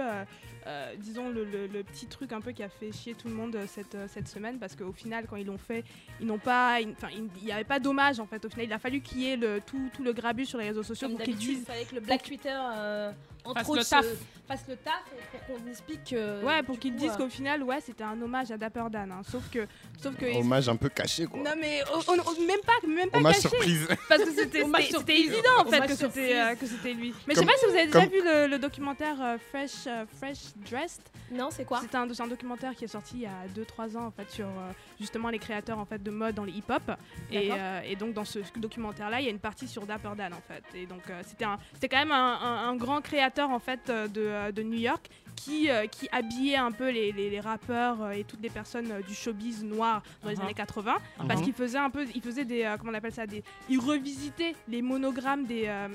euh, 0.67 0.95
disons 0.99 1.29
le, 1.31 1.45
le- 1.45 1.67
le 1.67 1.83
petit 1.83 2.07
truc 2.07 2.33
un 2.33 2.41
peu 2.41 2.53
qui 2.53 2.63
a 2.63 2.69
fait 2.69 2.93
chier 2.93 3.15
tout 3.15 3.29
le 3.29 3.35
monde 3.35 3.57
euh, 3.57 3.65
cette, 3.67 3.95
euh, 3.95 4.07
cette 4.13 4.29
semaine 4.29 4.59
parce 4.59 4.77
qu'au 4.77 4.93
final 4.93 5.25
quand 5.29 5.37
ils 5.37 5.47
l'ont 5.47 5.59
fait, 5.59 5.85
ils 6.21 6.27
n'ont 6.27 6.39
pas, 6.39 6.79
enfin 6.93 7.09
il 7.15 7.29
n'y 7.45 7.53
avait 7.53 7.65
pas 7.65 7.79
d'hommage 7.79 8.21
en 8.21 8.27
fait. 8.27 8.45
Au 8.45 8.49
final, 8.51 8.67
il 8.67 8.73
a 8.73 8.79
fallu 8.79 9.01
qu'il 9.01 9.21
y 9.21 9.31
ait 9.31 9.37
le, 9.37 9.61
tout, 9.65 9.91
tout 9.95 10.03
le 10.03 10.13
grabuge 10.13 10.49
sur 10.49 10.59
les 10.59 10.69
réseaux 10.69 10.83
sociaux 10.83 11.09
Comme 11.09 11.17
pour 11.17 11.25
qu'ils 11.25 11.37
disent. 11.37 11.59
il 11.61 11.65
fallait 11.65 11.85
que 11.85 11.95
le 11.95 12.01
Black 12.01 12.23
Twitter, 12.23 12.55
euh, 12.77 13.11
entre 13.45 13.59
Fasse 13.61 13.69
autres, 13.71 13.79
le 13.79 13.85
taf. 13.87 14.07
fasse 14.49 14.65
le 14.69 14.77
taf 14.77 15.03
pour 15.31 15.45
qu'on 15.57 15.67
explique 15.71 16.05
que. 16.11 16.45
Ouais, 16.45 16.63
pour 16.63 16.79
qu'ils 16.79 16.93
coup, 16.93 16.99
disent 16.99 17.13
euh, 17.13 17.17
qu'au 17.17 17.29
final, 17.31 17.63
ouais, 17.63 17.81
c'était 17.81 18.05
un 18.05 18.21
hommage 18.21 18.51
à 18.51 18.59
Dapper 18.59 18.85
Dan. 18.91 19.11
hein. 19.13 19.23
Sauf 19.31 19.49
que, 19.51 19.67
sauf 19.99 20.15
que. 20.17 20.27
Hommage 20.37 20.69
un 20.69 20.77
peu 20.77 20.91
caché, 20.91 21.25
quoi. 21.27 21.41
Non 21.41 21.53
mais 21.59 21.81
oh, 21.95 22.13
même 22.47 22.61
pas, 22.67 22.87
même 22.87 23.09
pas 23.09 23.19
Hommage 23.19 23.37
caché. 23.37 23.49
surprise. 23.49 23.89
Parce 24.09 24.23
que 24.25 24.31
c'était 24.33 25.19
évident 25.21 25.49
en 25.61 25.65
fait 25.65 25.87
que 25.87 25.95
c'était 25.95 26.39
euh, 26.39 26.55
que 26.55 26.67
c'était 26.67 26.93
lui. 26.93 27.15
Mais 27.27 27.35
je 27.35 27.41
sais 27.41 27.47
pas 27.47 27.53
si 27.59 27.65
vous 27.67 27.73
avez 27.73 27.87
déjà 27.87 28.07
vu 28.07 28.23
le, 28.23 28.47
le 28.49 28.59
documentaire 28.59 29.17
euh, 29.23 29.37
Fresh 29.51 29.87
euh, 29.87 30.05
Fresh 30.19 30.50
Dressed. 30.57 31.03
Non, 31.33 31.49
c'est 31.51 31.65
quoi 31.65 31.81
C'est 31.83 31.95
un, 31.95 32.07
documentaire 32.27 32.75
qui 32.75 32.85
est 32.85 32.89
sorti 32.89 33.17
il 33.17 33.21
y 33.23 33.27
a 33.27 33.47
2-3 33.55 33.97
ans 33.97 34.07
en 34.07 34.11
fait 34.11 34.31
sur 34.31 34.47
euh, 34.47 34.73
justement 34.99 35.29
les 35.31 35.39
créateurs 35.39 35.79
en 35.79 35.85
fait 35.85 36.03
de 36.03 36.11
mode 36.11 36.35
dans 36.35 36.45
les 36.45 36.53
hip-hop. 36.53 36.83
Et, 37.31 37.51
euh, 37.53 37.81
et 37.85 37.97
donc 37.97 38.13
dans 38.15 38.25
ce 38.25 38.41
documentaire-là, 38.57 39.21
il 39.21 39.25
y 39.25 39.29
a 39.29 39.31
une 39.31 39.39
partie 39.39 39.69
sur 39.69 39.87
Dapper 39.87 40.11
Dan 40.17 40.33
en 40.35 40.41
fait. 40.41 40.63
Et 40.75 40.87
donc 40.87 41.03
euh, 41.09 41.23
c'était 41.27 41.45
un- 41.45 41.59
c'était 41.75 41.89
quand 41.89 41.99
même 41.99 42.13
un, 42.13 42.39
un- 42.41 42.69
un 42.69 42.77
grand 42.77 43.01
créateur 43.01 43.51
en 43.51 43.59
fait 43.59 43.89
de, 43.91 44.51
de 44.51 44.63
New 44.63 44.79
York 44.79 45.09
qui, 45.37 45.71
euh, 45.71 45.87
qui 45.87 46.09
habillait 46.13 46.57
un 46.57 46.73
peu 46.73 46.91
les, 46.91 47.13
les- 47.13 47.31
les 47.31 47.41
rappeurs 47.41 48.03
euh, 48.03 48.11
et 48.11 48.25
toutes 48.25 48.43
les 48.43 48.51
personnes 48.51 48.91
euh, 48.91 49.01
du 49.03 49.15
showbiz 49.15 49.65
noir 49.65 50.03
dans 50.23 50.29
les 50.29 50.37
Mhm. 50.37 50.43
années 50.43 50.55
80 50.55 50.97
parce 51.29 51.41
Mhm. 51.41 51.45
qu'il 51.45 51.55
faisait 51.55 51.79
un 51.79 51.89
peu 51.91 52.05
il 52.15 52.21
faisait 52.21 52.45
des 52.45 52.65
euh, 52.65 52.77
comment 52.77 52.93
on 52.93 52.95
appelle 52.95 53.13
ça 53.15 53.27
des 53.27 53.43
il 53.69 53.79
revisitait 53.79 54.55
les 54.69 54.83
monogrammes 54.83 55.45
des 55.47 55.65
euh, 55.67 55.89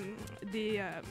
des 0.52 0.78
euh, 0.80 1.02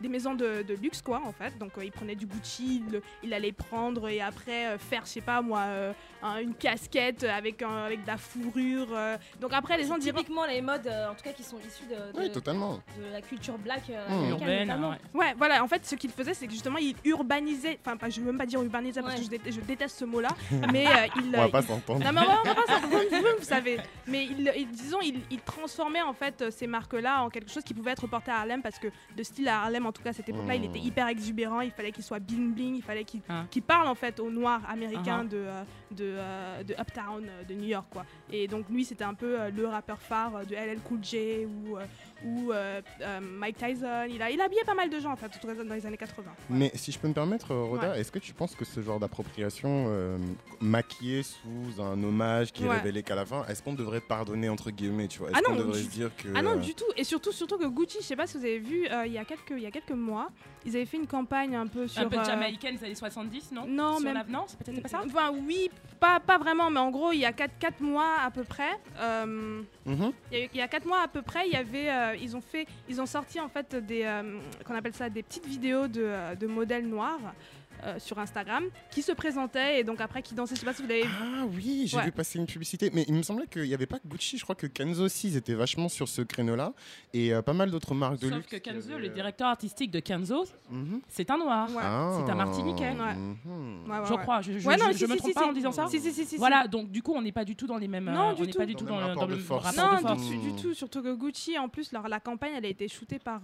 des 0.00 0.08
maisons 0.08 0.34
de, 0.34 0.62
de 0.62 0.74
luxe 0.74 1.02
quoi 1.02 1.20
en 1.24 1.32
fait 1.32 1.56
donc 1.58 1.72
euh, 1.78 1.84
il 1.84 1.92
prenait 1.92 2.14
du 2.14 2.26
Gucci 2.26 2.82
il, 2.88 3.00
il 3.22 3.34
allait 3.34 3.52
prendre 3.52 4.08
et 4.08 4.20
après 4.20 4.66
euh, 4.66 4.78
faire 4.78 5.02
je 5.04 5.10
sais 5.10 5.20
pas 5.20 5.40
moi 5.42 5.60
euh, 5.66 5.92
un- 6.22 6.38
une 6.40 6.54
casquette 6.54 7.24
avec 7.24 7.62
un- 7.62 7.84
avec 7.84 8.02
de 8.02 8.06
la 8.06 8.16
fourrure 8.16 8.88
euh. 8.92 9.16
donc 9.40 9.52
après 9.52 9.76
les 9.76 9.84
gens 9.86 9.98
diront 9.98 10.18
typiquement 10.18 10.44
les 10.46 10.60
modes, 10.62 10.86
euh, 10.86 11.10
en 11.10 11.14
tout 11.14 11.22
cas, 11.22 11.32
qui 11.32 11.42
sont 11.42 11.58
issus 11.58 11.84
de, 11.88 12.12
de, 12.12 12.18
Oui, 12.24 12.32
totalement. 12.32 12.74
de 12.98 13.12
la 13.12 13.20
culture 13.20 13.56
black 13.58 13.82
euh, 13.90 14.08
Mmh. 14.08 14.12
américaine, 14.12 14.30
Urbaine, 14.40 14.68
notamment. 14.68 14.90
ouais. 14.90 14.96
Ouais, 15.14 15.34
voilà, 15.36 15.62
en 15.62 15.68
fait, 15.68 15.84
ce 15.86 15.94
qu'il 15.96 16.10
faisait, 16.10 16.34
c'est 16.34 16.46
que 16.46 16.52
justement, 16.52 16.78
il 16.78 16.94
urbanisait, 17.04 17.78
enfin, 17.84 17.96
pas- 17.96 18.08
je 18.08 18.20
veux 18.20 18.26
même 18.26 18.38
pas 18.38 18.46
dire 18.46 18.62
urbanisait 18.62 19.00
parce 19.02 19.14
Ouais. 19.14 19.18
que 19.20 19.24
je 19.26 19.30
déteste, 19.30 19.56
je 19.56 19.60
déteste 19.64 19.98
ce 19.98 20.04
mot-là, 20.04 20.28
mais 20.72 20.86
euh, 20.86 21.06
il. 21.16 21.34
On 21.36 21.42
va 21.42 21.48
pas 21.48 21.62
s'entendre. 21.62 22.04
Non, 22.04 22.12
mais 22.12 22.20
on 22.20 22.48
va, 22.48 22.54
pas 22.54 22.66
s'en- 22.66 22.88
vous, 22.88 23.42
savez. 23.44 23.78
Mais 24.06 24.24
il, 24.26 24.50
il- 24.56 24.68
disons, 24.70 25.00
il, 25.02 25.20
il 25.30 25.40
transformait 25.40 26.02
en 26.02 26.12
fait 26.14 26.44
ces 26.50 26.66
marques-là 26.66 27.22
en 27.22 27.28
quelque 27.30 27.50
chose 27.50 27.62
qui 27.64 27.74
pouvait 27.74 27.90
être 27.92 28.06
porté 28.06 28.30
à 28.30 28.38
Harlem 28.38 28.62
parce 28.62 28.78
que 28.78 28.88
le 29.16 29.24
style 29.24 29.48
à 29.48 29.62
Harlem, 29.62 29.86
en 29.88 29.92
tout 29.92 30.02
cas, 30.02 30.10
à 30.10 30.12
cette 30.12 30.28
époque-là, 30.28 30.54
il 30.54 30.64
était 30.64 30.78
hyper 30.78 31.08
exubérant. 31.08 31.60
Il 31.60 31.70
fallait 31.70 31.92
qu'il 31.92 32.04
soit 32.04 32.18
bling 32.20 32.52
bling, 32.54 32.76
il 32.76 32.82
fallait 32.82 33.04
qu'il 33.04 33.20
Ah. 33.28 33.44
parle 33.66 33.88
en 33.88 33.94
fait 33.94 34.20
aux 34.20 34.30
noirs 34.30 34.60
américains 34.68 35.24
de, 35.24 35.36
euh, 35.38 35.62
de, 35.90 36.04
euh, 36.16 36.62
de 36.62 36.74
Uptown 36.74 37.24
euh, 37.28 37.44
de 37.44 37.54
New 37.54 37.66
York, 37.68 37.86
quoi. 37.90 38.04
Et 38.30 38.46
donc 38.46 38.68
lui, 38.70 38.84
c'était 38.84 39.04
un 39.04 39.14
peu 39.14 39.40
euh, 39.40 39.50
le 39.50 39.66
rappeur 39.66 40.00
phare 40.00 40.44
de 40.46 40.54
LL 40.54 40.80
Cool 40.80 41.02
J 41.02 41.46
ou, 41.46 41.76
euh, 41.76 41.84
ou 42.24 42.52
euh, 42.52 42.80
euh, 43.00 43.20
Mike 43.20 43.56
Tyson. 43.58 44.06
Il 44.10 44.20
a, 44.22 44.30
il 44.30 44.40
a 44.40 44.44
habillé 44.44 44.62
pas 44.64 44.74
mal 44.74 44.90
de 44.90 44.98
gens 44.98 45.12
en 45.12 45.16
fait, 45.16 45.28
tout 45.28 45.46
dans 45.46 45.74
les 45.74 45.86
années 45.86 45.96
80. 45.96 46.30
Mais 46.50 46.70
si 46.74 46.92
je 46.92 46.98
peux 46.98 47.08
me 47.08 47.14
permettre, 47.14 47.52
euh, 47.52 47.62
Roda, 47.64 47.96
est-ce 47.98 48.10
que 48.12 48.18
tu 48.18 48.32
penses 48.32 48.54
que 48.54 48.64
ce 48.64 48.80
genre 48.82 48.98
d'appropriation 49.00 49.86
euh, 49.88 50.18
maquillée 50.60 51.22
sous 51.22 51.80
un 51.80 52.02
hommage 52.02 52.52
qui 52.52 52.64
est 52.64 52.68
Ouais. 52.68 52.76
révélé 52.76 53.02
qu'à 53.02 53.14
la 53.14 53.24
fin, 53.24 53.44
est-ce 53.46 53.62
qu'on 53.62 53.72
devrait 53.74 54.00
pardonner 54.00 54.48
entre 54.48 54.70
guillemets, 54.70 55.08
tu 55.08 55.20
vois? 55.20 55.30
Est-ce 55.30 55.38
Ah 55.38 55.42
qu'on 55.42 55.52
non, 55.54 55.58
devrait 55.60 55.78
du- 55.80 55.84
se 55.84 55.90
dire 55.90 56.10
que 56.16 56.28
Ah 56.34 56.42
non, 56.42 56.52
euh, 56.52 56.56
du 56.56 56.74
tout. 56.74 56.84
Et 56.96 57.04
surtout, 57.04 57.32
surtout 57.32 57.56
que 57.58 57.66
Gucci, 57.66 57.98
je 58.00 58.04
sais 58.04 58.16
pas 58.16 58.26
si 58.26 58.36
vous 58.36 58.44
avez 58.44 58.58
vu, 58.58 58.86
euh, 58.90 59.06
il 59.06 59.12
y, 59.12 59.18
a 59.18 59.24
quelques, 59.24 59.50
il 59.52 59.60
y 59.60 59.66
a 59.66 59.70
quelques 59.70 59.90
mois, 59.92 60.28
ils 60.66 60.74
avaient 60.76 60.86
fait 60.86 60.96
une 60.98 61.06
campagne 61.06 61.54
un 61.56 61.66
peu 61.66 61.86
sur. 61.86 62.02
Un 62.02 62.08
peu 62.08 62.18
euh, 62.18 62.24
jamaïcaine 62.24 62.76
des 62.76 62.84
années 62.84 62.94
70, 62.94 63.52
non? 63.52 63.64
Non, 63.66 63.96
Sur 63.96 64.04
même- 64.04 64.14
la- 64.14 64.24
Non, 64.24 64.44
c'est 64.46 64.58
peut-être 64.58 64.82
pas 64.82 64.88
ça? 64.88 65.00
Enfin, 65.06 65.30
oui, 65.46 65.70
pas, 66.00 66.20
pas 66.20 66.36
vraiment, 66.38 66.70
mais 66.70 66.80
en 66.80 66.90
gros, 66.90 67.12
il 67.12 67.20
y 67.20 67.24
a 67.24 67.32
4, 67.32 67.80
mois 67.80 68.16
à 68.24 68.30
peu 68.30 68.44
près. 68.44 68.70
euh, 69.00 69.62
mhm. 69.86 70.12
il 70.32 70.38
y, 70.38 70.42
a, 70.42 70.48
il 70.52 70.56
y 70.58 70.60
a 70.60 70.68
quatre 70.68 70.86
mois 70.86 71.00
à 71.02 71.08
peu 71.08 71.22
près, 71.22 71.46
il 71.46 71.52
y 71.52 71.56
avait, 71.56 71.88
euh, 72.08 72.16
ils 72.16 72.36
ont 72.36 72.40
fait, 72.40 72.66
ils 72.88 73.00
ont 73.00 73.06
sorti 73.06 73.40
en 73.40 73.48
fait 73.48 73.74
des, 73.74 74.02
euh, 74.04 74.38
qu'on 74.64 74.74
appelle 74.74 74.94
ça, 74.94 75.08
des 75.08 75.22
petites 75.22 75.46
vidéos 75.46 75.88
de, 75.88 76.02
euh, 76.02 76.34
de 76.34 76.46
modèles 76.46 76.86
noirs 76.86 77.34
euh, 77.84 77.98
sur 77.98 78.18
Instagram 78.18 78.64
qui 78.90 79.02
se 79.02 79.12
présentaient 79.12 79.80
et 79.80 79.84
donc 79.84 80.00
après 80.00 80.22
qui 80.22 80.34
dansaient. 80.34 80.54
Je 80.54 80.60
sais 80.60 80.66
pas 80.66 80.72
si 80.74 80.82
vous 80.82 80.88
l'avez 80.88 81.02
vu. 81.02 81.08
Ah 81.20 81.44
oui, 81.54 81.84
j'ai 81.86 81.96
Ouais. 81.96 82.04
vu 82.04 82.12
passer 82.12 82.38
une 82.38 82.46
publicité, 82.46 82.90
mais 82.94 83.04
il 83.08 83.14
me 83.14 83.22
semblait 83.22 83.46
qu'il 83.46 83.62
n'y 83.62 83.74
avait 83.74 83.86
pas 83.86 83.98
que 83.98 84.06
Gucci, 84.06 84.38
je 84.38 84.42
crois 84.44 84.54
que 84.54 84.66
Kenzo 84.66 85.04
aussi, 85.04 85.28
ils 85.28 85.36
étaient 85.36 85.54
vachement 85.54 85.88
sur 85.88 86.08
ce 86.08 86.22
créneau-là, 86.22 86.72
et 87.12 87.32
euh, 87.34 87.42
pas 87.42 87.52
mal 87.52 87.70
d'autres 87.70 87.94
marques 87.94 88.18
de 88.20 88.28
Sauf 88.28 88.36
luxe. 88.38 88.48
que 88.48 88.56
qui 88.56 88.62
Kenzo, 88.70 88.98
le 88.98 89.06
euh, 89.06 89.12
directeur 89.12 89.48
artistique 89.48 89.90
de 89.90 90.00
Kenzo, 90.00 90.44
mhm. 90.70 91.00
c'est 91.08 91.30
un 91.30 91.38
noir. 91.38 91.68
Ouais. 91.70 91.76
Ah. 91.82 92.20
C'est 92.24 92.30
un 92.30 92.34
Martiniquais. 92.34 92.90
Ouais. 92.90 93.14
Mhm. 93.14 93.84
Ouais, 93.90 93.98
ouais, 93.98 94.04
Je 94.08 94.14
crois, 94.14 94.40
je, 94.42 94.58
je, 94.58 94.66
Ouais, 94.68 94.76
non, 94.76 94.86
je- 94.88 94.92
si, 94.92 94.98
je 94.98 95.06
me 95.06 95.12
si, 95.12 95.18
trompe 95.18 95.28
si, 95.30 95.34
pas 95.34 95.42
si. 95.42 95.48
en 95.48 95.52
disant 95.52 95.72
ça 95.72 95.86
Si, 95.88 95.98
si, 96.00 96.10
si, 96.12 96.22
si, 96.24 96.26
si. 96.26 96.36
Voilà, 96.36 96.66
donc 96.68 96.90
du 96.90 97.02
coup, 97.02 97.12
on 97.14 97.22
n'est 97.22 97.32
pas 97.32 97.44
du 97.44 97.56
tout 97.56 97.66
dans 97.66 97.78
les 97.78 97.88
mêmes. 97.88 98.04
Non, 98.04 98.30
euh, 98.30 98.34
du 98.34 98.42
on 98.42 98.44
n'est 98.46 98.52
tout. 98.52 98.58
pas 98.58 98.66
du 98.66 98.72
Dans 98.74 98.78
tout 98.80 98.84
le 98.84 98.90
dans 98.90 98.96
même 98.96 99.04
le, 99.04 99.08
rapport 99.10 99.22
dans 99.26 99.32
de 99.32 99.36
le 99.38 99.42
force. 99.42 99.64
rapport 99.76 99.90
Non, 99.92 99.96
de 100.14 100.20
force. 100.20 100.28
du, 100.28 100.36
du 100.38 100.52
tout. 100.62 100.74
Surtout 100.74 101.02
que 101.02 101.14
Gucci, 101.14 101.58
en 101.58 101.68
plus, 101.68 101.92
la 101.92 102.20
campagne, 102.20 102.52
elle 102.56 102.64
a 102.64 102.68
été 102.68 102.88
shootée 102.88 103.18
par, 103.18 103.40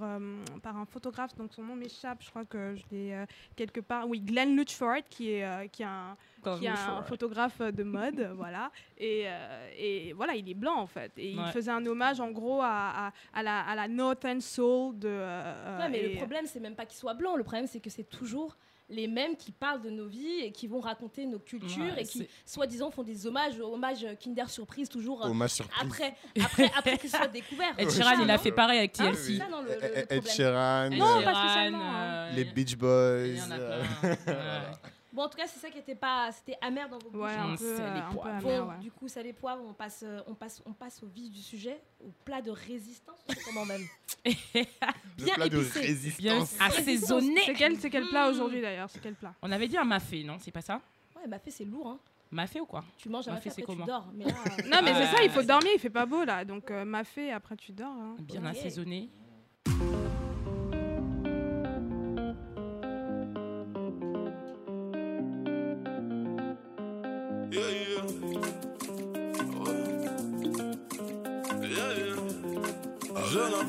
par 0.62 0.76
un 0.76 0.84
photographe, 0.86 1.34
donc 1.36 1.52
son 1.52 1.62
nom 1.62 1.74
m'échappe. 1.76 2.18
Je 2.22 2.30
crois 2.30 2.44
que 2.44 2.74
je 2.76 2.82
l'ai 2.90 3.24
quelque 3.56 3.80
part. 3.80 4.08
Oui, 4.08 4.20
Glenn 4.24 4.56
Luchford, 4.56 5.02
qui 5.10 5.32
est, 5.32 5.44
euh, 5.44 5.66
qui 5.68 5.82
est 5.82 5.86
un, 5.86 6.16
qui 6.58 6.64
est 6.66 6.68
un 6.70 7.02
photographe 7.02 7.60
de 7.60 7.82
mode, 7.82 8.30
voilà. 8.36 8.70
Et, 8.98 9.24
euh, 9.26 9.68
et 9.78 10.12
voilà, 10.14 10.34
il 10.34 10.48
est 10.48 10.54
blanc 10.54 10.76
en 10.76 10.86
fait. 10.86 11.12
Et 11.16 11.30
il 11.30 11.52
faisait 11.52 11.70
un 11.70 11.84
hommage 11.86 12.20
en 12.20 12.30
gros 12.30 12.60
à, 12.62 13.06
à, 13.08 13.12
à 13.34 13.42
la, 13.42 13.60
à 13.60 13.74
la 13.74 13.88
Northern 13.88 14.40
Soul 14.40 14.98
de. 14.98 15.08
euh, 15.10 15.78
Ouais, 15.78 15.88
mais 15.90 16.02
le 16.02 16.16
problème, 16.16 16.46
c'est 16.46 16.60
même 16.60 16.74
pas 16.74 16.86
qu'il 16.86 16.96
soit 16.98 17.14
blanc. 17.14 17.36
Le 17.36 17.44
problème, 17.44 17.66
c'est 17.66 17.80
que 17.80 17.90
c'est 17.90 18.04
toujours 18.08 18.56
les 18.90 19.06
mêmes 19.08 19.34
qui 19.36 19.50
parlent 19.50 19.80
de 19.80 19.88
nos 19.90 20.06
vies 20.06 20.40
et 20.40 20.52
qui 20.52 20.66
vont 20.66 20.80
raconter 20.80 21.24
nos 21.26 21.38
cultures 21.38 21.84
Ouais, 21.94 22.02
et 22.02 22.04
qui, 22.04 22.28
soi-disant, 22.44 22.90
font 22.90 23.02
des 23.02 23.26
hommages, 23.26 23.58
hommages 23.58 24.06
Kinder 24.22 24.48
Surprise, 24.48 24.88
toujours 24.88 25.24
euh, 25.24 25.30
Hommage 25.30 25.50
surprise. 25.52 25.82
après, 25.82 26.14
après, 26.44 26.70
après 26.76 26.98
que 26.98 27.08
ce 27.08 27.16
soit 27.16 27.26
découvert. 27.28 27.74
Ed 27.78 27.90
Sheeran, 27.90 28.20
il 28.22 28.30
a 28.30 28.36
non 28.36 28.42
fait 28.42 28.52
pareil 28.52 28.78
avec 28.80 29.00
Hein, 29.00 29.10
TLC. 29.12 29.16
c'est 29.32 29.38
ça, 29.38 29.48
non, 29.48 29.62
le- 29.62 29.68
le- 29.68 29.74
le 29.80 30.12
Ed. 30.12 30.28
Sheeran, 30.28 30.90
Non, 30.90 31.20
euh, 31.20 31.22
pas 31.22 31.32
Sheeran, 31.32 31.44
spécialement, 31.44 31.92
euh, 31.96 32.32
les 32.32 32.44
Beach 32.44 32.76
Boys. 32.76 33.26
Il 33.26 33.36
y 33.36 33.40
en 33.42 33.50
a 33.50 33.54
euh, 33.58 33.82
plein. 34.00 34.10
Ouais. 34.10 34.16
Bon, 35.14 35.22
en 35.22 35.28
tout 35.28 35.38
cas, 35.38 35.46
c'est 35.46 35.60
ça 35.60 35.70
qui 35.70 35.78
était 35.78 35.94
pas, 35.94 36.30
c'était 36.32 36.58
amer 36.60 36.88
dans 36.88 36.98
vos 36.98 37.08
bouches. 37.08 37.22
Ouais, 37.22 37.34
un 37.34 37.52
On 37.54 37.56
peu, 37.56 37.64
euh, 37.80 37.88
un 38.00 38.08
peu 38.10 38.14
poivres. 38.16 38.28
amer, 38.48 38.64
Bon, 38.64 38.70
ouais. 38.72 38.78
du 38.80 38.90
coup, 38.90 39.06
ça 39.08 39.22
les 39.22 39.32
poivres, 39.32 39.62
on 39.64 39.72
passe, 39.72 40.02
euh, 40.04 40.20
on 40.26 40.34
passe, 40.34 40.60
on 40.66 40.72
passe 40.72 41.02
au 41.02 41.06
vif 41.06 41.30
du 41.30 41.40
sujet, 41.40 41.80
au 42.04 42.10
plat 42.24 42.42
de 42.42 42.50
résistance, 42.50 43.18
comment 43.44 43.64
même. 43.64 43.86
le 44.24 44.32
Bien 45.24 45.36
de 45.38 45.56
épicé. 45.60 46.10
Bien 46.18 46.44
assaisonné. 46.60 47.40
C'est 47.46 47.54
quel, 47.54 47.78
c'est 47.78 47.90
quel 47.90 48.08
plat 48.08 48.26
Mmh. 48.26 48.30
aujourd'hui 48.32 48.60
d'ailleurs 48.60 48.90
C'est 48.90 49.00
quel 49.00 49.14
plat 49.14 49.32
On 49.42 49.52
avait 49.52 49.68
dit 49.68 49.76
un 49.78 49.84
mafé, 49.84 50.24
non 50.24 50.38
C'est 50.40 50.50
pas 50.50 50.62
ça? 50.62 50.80
Ouais, 51.16 51.26
mafé, 51.28 51.50
c'est 51.50 51.64
lourd, 51.64 51.86
hein. 51.88 51.98
Mafé 52.32 52.60
ou 52.60 52.66
quoi? 52.66 52.82
Tu 52.98 53.08
manges 53.08 53.28
un 53.28 53.34
Mafé, 53.34 53.50
après 53.50 53.62
tu 53.62 53.66
comment? 53.66 53.84
dors. 53.86 54.08
Mais 54.12 54.24
là, 54.24 54.32
euh, 54.32 54.62
Non, 54.68 54.78
mais 54.82 54.92
c'est 54.94 55.02
Ah, 55.04 55.16
ça, 55.18 55.22
il 55.22 55.30
faut 55.30 55.42
dormir, 55.44 55.70
il 55.74 55.78
fait 55.78 55.90
pas 55.90 56.04
beau 56.06 56.24
là. 56.24 56.44
Donc, 56.44 56.68
euh, 56.72 56.84
mafé, 56.84 57.30
après 57.30 57.54
tu 57.56 57.70
dors. 57.70 57.92
hein. 57.92 58.16
Bien 58.18 58.44
assaisonné. 58.46 59.08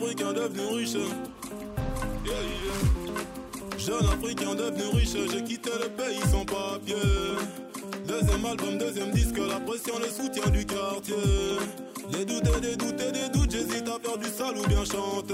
Africain 0.05 0.33
devenu 0.33 0.77
riche. 0.77 0.93
Yeah, 0.93 2.33
yeah. 2.33 3.77
Jeune 3.77 4.05
Africain 4.05 4.53
devenu 4.53 4.83
riche, 4.93 5.13
j'ai 5.31 5.43
quitté 5.43 5.71
le 5.81 5.89
pays 5.89 6.21
sans 6.29 6.45
papier. 6.45 6.95
Deuxième 8.07 8.45
album, 8.45 8.77
deuxième 8.77 9.11
disque, 9.11 9.37
la 9.37 9.59
pression, 9.59 9.97
le 9.97 10.05
soutien 10.05 10.51
du 10.51 10.63
quartier. 10.63 11.15
Des 12.11 12.23
doutes 12.23 12.47
et 12.55 12.61
des 12.61 12.75
doutes 12.75 13.01
et 13.01 13.11
des 13.11 13.29
doutes, 13.33 13.51
j'hésite 13.51 13.87
à 13.87 13.97
faire 13.99 14.17
du 14.19 14.27
sale 14.27 14.57
ou 14.57 14.67
bien 14.67 14.85
chanter. 14.85 15.33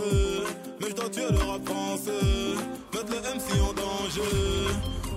Mais 0.80 0.90
je 0.90 0.96
dois 0.96 1.10
tuer 1.10 1.30
le 1.30 1.38
rap 1.38 1.62
mettre 2.94 3.12
le 3.12 3.20
MC 3.20 3.62
en 3.62 3.74
danger. 3.74 4.22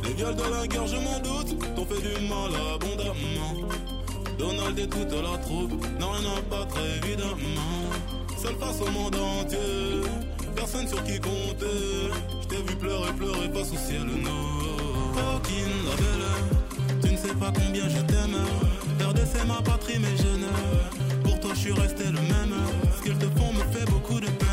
Les 0.02 0.14
viols 0.14 0.34
de 0.34 0.42
la 0.42 0.66
guerre, 0.66 0.86
je 0.88 0.96
m'en 0.96 1.20
doute, 1.20 1.76
t'ont 1.76 1.86
fait 1.86 2.02
du 2.02 2.28
mal 2.28 2.50
abondamment. 2.74 3.68
Donald 4.36 4.78
et 4.80 4.88
toute 4.88 5.12
la 5.12 5.38
troupe 5.38 5.72
n'ont 6.00 6.10
rien 6.10 6.30
à 6.30 6.40
battre 6.50 6.76
évidemment. 7.02 7.83
Seul 8.44 8.56
face 8.56 8.80
au 8.82 8.90
monde 8.90 9.16
entier, 9.16 10.02
personne 10.54 10.86
sur 10.86 11.02
qui 11.02 11.18
compter. 11.18 12.10
Je 12.42 12.46
t'ai 12.46 12.56
vu 12.56 12.76
pleurer, 12.76 13.10
pleurer, 13.14 13.48
pas 13.48 13.60
au 13.60 13.64
ciel, 13.64 14.04
non. 14.04 15.34
Aucune 15.34 15.86
la 15.88 15.96
belle, 15.96 17.00
tu 17.02 17.12
ne 17.12 17.16
sais 17.16 17.34
pas 17.36 17.50
combien 17.50 17.88
je 17.88 18.02
t'aime. 18.02 18.36
Perdre 18.98 19.20
c'est 19.24 19.46
ma 19.46 19.62
patrie, 19.62 19.98
mais 19.98 20.14
je 20.18 20.28
ne. 20.42 21.22
Pour 21.22 21.40
toi, 21.40 21.52
je 21.54 21.58
suis 21.58 21.72
resté 21.72 22.04
le 22.04 22.20
même. 22.20 22.54
Ce 22.98 23.02
qu'ils 23.02 23.16
te 23.16 23.24
font 23.38 23.50
me 23.54 23.64
fait 23.72 23.90
beaucoup 23.90 24.20
de 24.20 24.26
peine. 24.26 24.43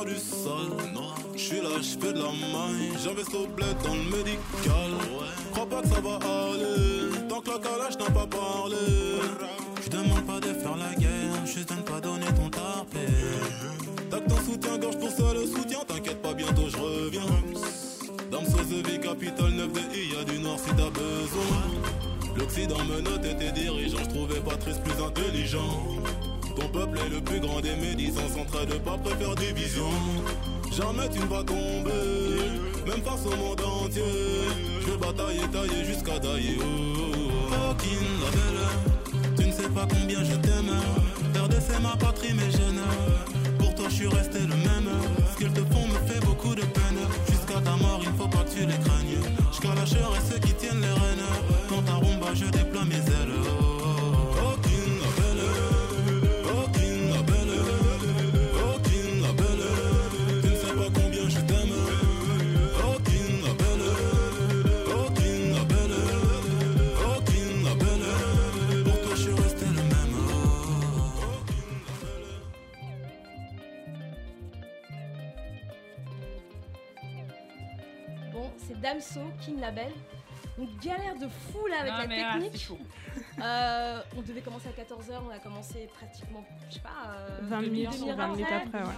Faire 0.00 0.14
du 0.14 0.18
sale. 0.18 0.70
Je 1.34 1.38
suis 1.38 1.60
là, 1.60 1.68
je 1.78 1.98
fais 1.98 2.12
de 2.12 2.18
la 2.18 2.30
maille, 2.30 2.92
j'investis 3.02 3.34
au 3.34 3.46
bled 3.46 3.76
dans 3.82 3.94
le 3.94 4.02
médical. 4.02 4.90
Crois 5.52 5.66
pas 5.66 5.82
que 5.82 5.88
ça 5.88 6.00
va 6.00 6.16
aller, 6.16 7.28
tant 7.28 7.40
que 7.40 7.50
la 7.50 7.58
calage 7.58 7.98
n'a 7.98 8.10
pas 8.10 8.26
parlé. 8.26 8.76
Je 9.82 9.88
demande 9.88 10.26
pas 10.26 10.40
de 10.40 10.52
faire 10.52 10.76
la 10.76 10.94
guerre, 10.94 11.46
juste 11.46 11.70
de 11.70 11.74
ne 11.74 11.82
pas 11.82 12.00
donner 12.00 12.26
ton 12.26 12.48
tarpé. 12.50 13.06
Tac 14.10 14.26
ton 14.26 14.36
soutien-gorge 14.36 14.98
pour 14.98 15.10
ça 15.10 15.34
le 15.34 15.46
soutien, 15.46 15.78
t'inquiète 15.86 16.22
pas, 16.22 16.34
bientôt 16.34 16.68
je 16.68 16.76
reviens. 16.76 17.26
Dame 18.30 18.44
vie, 18.44 19.00
capitale 19.00 19.50
9 19.50 19.72
de 19.72 19.96
I, 19.96 20.14
y'a 20.14 20.24
du 20.24 20.38
nord 20.38 20.58
si 20.58 20.70
t'as 20.70 20.90
besoin. 20.90 21.62
L'Occident 22.36 22.84
me 22.84 23.00
notait 23.00 23.34
tes 23.34 23.52
dirigeants, 23.52 23.98
je 24.04 24.08
trouvais 24.08 24.40
Patrice 24.40 24.78
plus 24.78 25.02
intelligent. 25.02 25.86
Ton 26.56 26.68
peuple 26.68 26.98
est 26.98 27.08
le 27.08 27.20
plus 27.20 27.40
grand 27.40 27.60
des 27.60 27.74
médisants, 27.76 28.28
sans 28.34 28.44
trait 28.44 28.66
de 28.66 28.74
pas 28.74 28.98
préfère 28.98 29.34
division. 29.34 29.90
Jamais 30.72 31.08
tu 31.08 31.18
ne 31.20 31.26
vas 31.26 31.42
tomber, 31.42 31.90
même 32.86 33.02
face 33.02 33.26
au 33.26 33.36
monde 33.36 33.60
entier. 33.60 34.02
Je 34.80 34.90
vais 34.90 34.96
batailler, 34.96 35.48
tailler 35.52 35.84
jusqu'à 35.84 36.18
dailler. 36.18 36.58
Oh, 36.60 37.70
Aucune 37.70 38.20
la 38.22 38.30
belle, 38.30 39.36
tu 39.36 39.46
ne 39.46 39.52
sais 39.52 39.68
pas 39.68 39.86
combien 39.88 40.24
je 40.24 40.36
t'aime. 40.36 40.72
Perdre 41.32 41.56
c'est 41.60 41.80
ma 41.80 41.96
patrie, 41.96 42.34
mais 42.34 42.50
je 42.50 42.72
ne. 42.72 43.58
Pour 43.58 43.74
toi, 43.74 43.86
je 43.88 43.94
suis 43.94 44.08
resté 44.08 44.40
le 44.40 44.56
même. 44.56 44.90
Ce 45.32 45.38
qu'ils 45.38 45.52
te 45.52 45.60
font 45.72 45.86
me 45.86 45.98
fait 46.08 46.20
beaucoup 46.24 46.54
de 46.54 46.62
peine. 46.62 47.00
Jusqu'à 47.28 47.60
ta 47.60 47.76
mort, 47.76 48.00
il 48.02 48.10
ne 48.10 48.16
faut 48.16 48.28
pas 48.28 48.44
que 48.44 48.50
tu 48.50 48.60
les 48.60 48.78
craignes. 48.78 49.00
Chair 49.86 50.10
et 50.14 50.32
ceux 50.32 50.38
qui 50.38 50.52
tiennent 50.54 50.80
les 50.80 50.86
rênes. 50.86 51.26
Quand 51.68 51.82
ta 51.82 51.94
rumba, 51.94 52.34
je 52.34 52.44
déploie 52.46 52.84
mes 52.84 52.96
ailes. 52.96 53.39
Damso, 78.92 79.20
King 79.44 79.60
Label. 79.60 79.92
Donc 80.58 80.68
galère 80.82 81.14
de 81.14 81.28
fou 81.28 81.66
là 81.68 81.80
avec 81.80 81.92
Non, 81.92 81.98
la 81.98 82.06
mais 82.06 82.22
là, 82.22 82.32
technique. 82.34 82.56
chaud. 82.60 82.78
Euh, 83.42 84.00
on 84.18 84.20
devait 84.20 84.42
commencer 84.42 84.68
à 84.68 84.72
14h, 84.82 85.14
on 85.26 85.30
a 85.30 85.38
commencé 85.38 85.88
pratiquement, 85.98 86.44
je 86.68 86.74
sais 86.74 86.80
pas, 86.80 87.14
euh, 87.16 87.38
20 87.42 87.60
demi- 87.62 87.70
minutes, 87.70 87.98
demi-heure 87.98 88.16
20 88.18 88.28
minutes 88.28 88.46
après. 88.46 88.66
après, 88.66 88.82
ouais. 88.82 88.94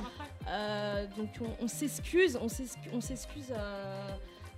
Euh, 0.49 1.07
donc 1.17 1.29
on, 1.41 1.65
on 1.65 1.69
s'excuse, 1.69 2.37
on 2.43 2.49
s'excuse, 2.49 2.91
on 2.93 3.01
s'excuse 3.01 3.53
euh, 3.57 4.09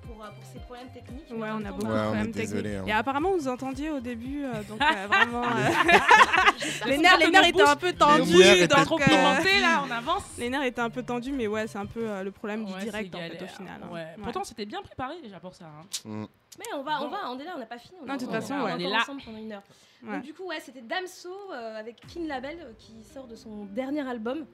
pour, 0.07 0.23
euh, 0.25 0.29
pour 0.29 0.45
ces 0.53 0.59
problèmes 0.61 0.89
techniques. 0.93 1.31
Ouais, 1.31 1.49
on 1.53 1.65
a 1.65 1.73
beaucoup 1.73 1.87
Ouais, 1.87 1.99
de 1.99 2.03
problèmes 2.05 2.31
désolé, 2.33 2.63
techniques. 2.63 2.81
hein. 2.83 2.87
Et 2.87 2.93
apparemment, 2.93 3.33
vous 3.33 3.49
entendiez 3.49 3.91
au 3.91 4.01
début, 4.01 4.45
euh, 4.45 4.63
donc 4.69 4.81
euh, 4.81 5.07
vraiment. 5.09 5.43
euh, 5.45 5.49
les 6.87 6.99
nerfs, 6.99 7.19
les 7.19 7.31
nerfs 7.31 7.47
étaient 7.47 7.63
un 7.63 7.77
peu 7.77 7.93
tendus. 7.93 8.33
lumières 8.33 8.55
étaient 8.63 8.75
donc, 8.75 8.85
Trop 8.85 9.01
euh, 9.01 9.05
pimenté 9.05 9.61
là, 9.61 9.83
on 9.87 9.91
avance. 9.91 10.23
les 10.39 10.51
nerfs 10.51 10.63
étaient 10.65 10.81
un 10.81 10.91
peu 10.91 11.03
tendus, 11.03 11.33
mais 11.33 11.47
ouais, 11.47 11.67
c'est 11.67 11.79
un 11.79 11.87
peu 11.87 12.09
euh, 12.09 12.23
le 12.23 12.31
problème 12.31 12.65
du 12.65 12.73
direct 12.75 13.15
en 13.15 13.19
fait 13.19 13.43
au 13.43 13.47
final. 13.47 13.81
hein. 13.83 13.89
Ouais. 13.93 14.01
Ouais. 14.01 14.15
Pourtant, 14.23 14.45
c'était 14.45 14.67
bien 14.67 14.83
préparé 14.83 15.15
déjà 15.23 15.41
pour 15.41 15.55
ça. 15.55 15.65
hein. 15.67 15.85
Mm. 16.05 16.25
Mais 16.59 16.65
on 16.77 16.83
va, 16.83 17.03
on 17.03 17.09
va, 17.09 17.19
on 17.31 17.39
est 17.39 17.45
là, 17.45 17.53
on 17.57 17.59
n'a 17.59 17.67
pas 17.67 17.79
fini. 17.79 17.97
On 18.03 18.07
Non, 18.07 18.15
de 18.15 18.21
toute 18.21 18.29
on- 18.29 18.33
façon, 18.33 18.55
on 18.55 18.65
ouais. 18.65 18.71
est 18.71 18.75
On 18.75 18.79
est 18.79 18.85
encore 18.87 18.91
là. 18.97 19.03
ensemble 19.03 19.23
pendant 19.25 19.39
une 19.39 19.53
heure. 19.53 19.63
Ouais. 20.05 20.13
Donc 20.13 20.23
du 20.23 20.35
coup, 20.35 20.45
ouais, 20.45 20.61
c'était 20.61 20.83
Damso 20.83 21.31
euh, 21.53 21.81
avec 21.81 21.97
King 22.07 22.29
Label 22.29 22.59
euh, 22.61 22.73
qui 22.79 22.93
sort 23.13 23.27
de 23.27 23.35
son 23.35 23.65
dernier 23.65 24.07
album. 24.09 24.45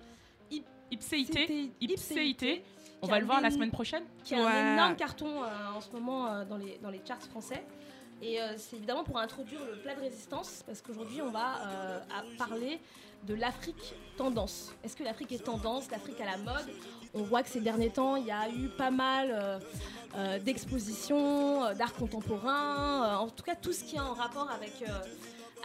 Ipséité. 0.92 1.70
Ipséité. 1.80 2.64
On 3.02 3.06
va 3.06 3.18
le 3.18 3.26
voir 3.26 3.40
la 3.40 3.50
semaine 3.50 3.70
prochaine. 3.70 4.04
qui 4.24 4.34
a 4.34 4.38
Ouais. 4.38 4.46
un 4.50 4.72
énorme 4.74 4.96
carton 4.96 5.42
euh, 5.42 5.46
en 5.76 5.80
ce 5.80 5.90
moment 5.90 6.26
euh, 6.26 6.44
dans, 6.44 6.56
les, 6.56 6.78
dans 6.82 6.90
les 6.90 7.00
charts 7.06 7.22
français. 7.22 7.64
Et 8.22 8.40
euh, 8.40 8.52
c'est 8.58 8.76
évidemment 8.76 9.02
pour 9.04 9.18
introduire 9.18 9.60
le 9.64 9.78
plat 9.80 9.94
de 9.94 10.00
résistance, 10.00 10.62
parce 10.66 10.82
qu'aujourd'hui 10.82 11.22
on 11.22 11.30
va 11.30 11.54
euh, 11.66 11.98
à 12.14 12.22
parler 12.36 12.78
de 13.26 13.32
l'Afrique 13.34 13.94
tendance. 14.18 14.74
Est-ce 14.84 14.94
que 14.94 15.02
l'Afrique 15.04 15.32
est 15.32 15.42
tendance, 15.44 15.90
l'Afrique 15.90 16.20
à 16.20 16.26
la 16.26 16.36
mode? 16.36 16.68
On 17.14 17.22
voit 17.22 17.42
que 17.42 17.48
ces 17.48 17.60
derniers 17.60 17.88
temps, 17.90 18.16
il 18.16 18.26
y 18.26 18.30
a 18.30 18.48
eu 18.50 18.68
pas 18.68 18.90
mal 18.90 19.30
euh, 19.32 19.58
euh, 20.16 20.38
d'expositions, 20.38 21.64
euh, 21.64 21.74
d'art 21.74 21.94
contemporain, 21.94 23.04
euh, 23.04 23.16
en 23.16 23.28
tout 23.28 23.42
cas 23.42 23.54
tout 23.54 23.72
ce 23.72 23.84
qui 23.84 23.96
est 23.96 24.00
en 24.00 24.12
rapport 24.12 24.50
avec, 24.50 24.74
euh, 24.82 24.92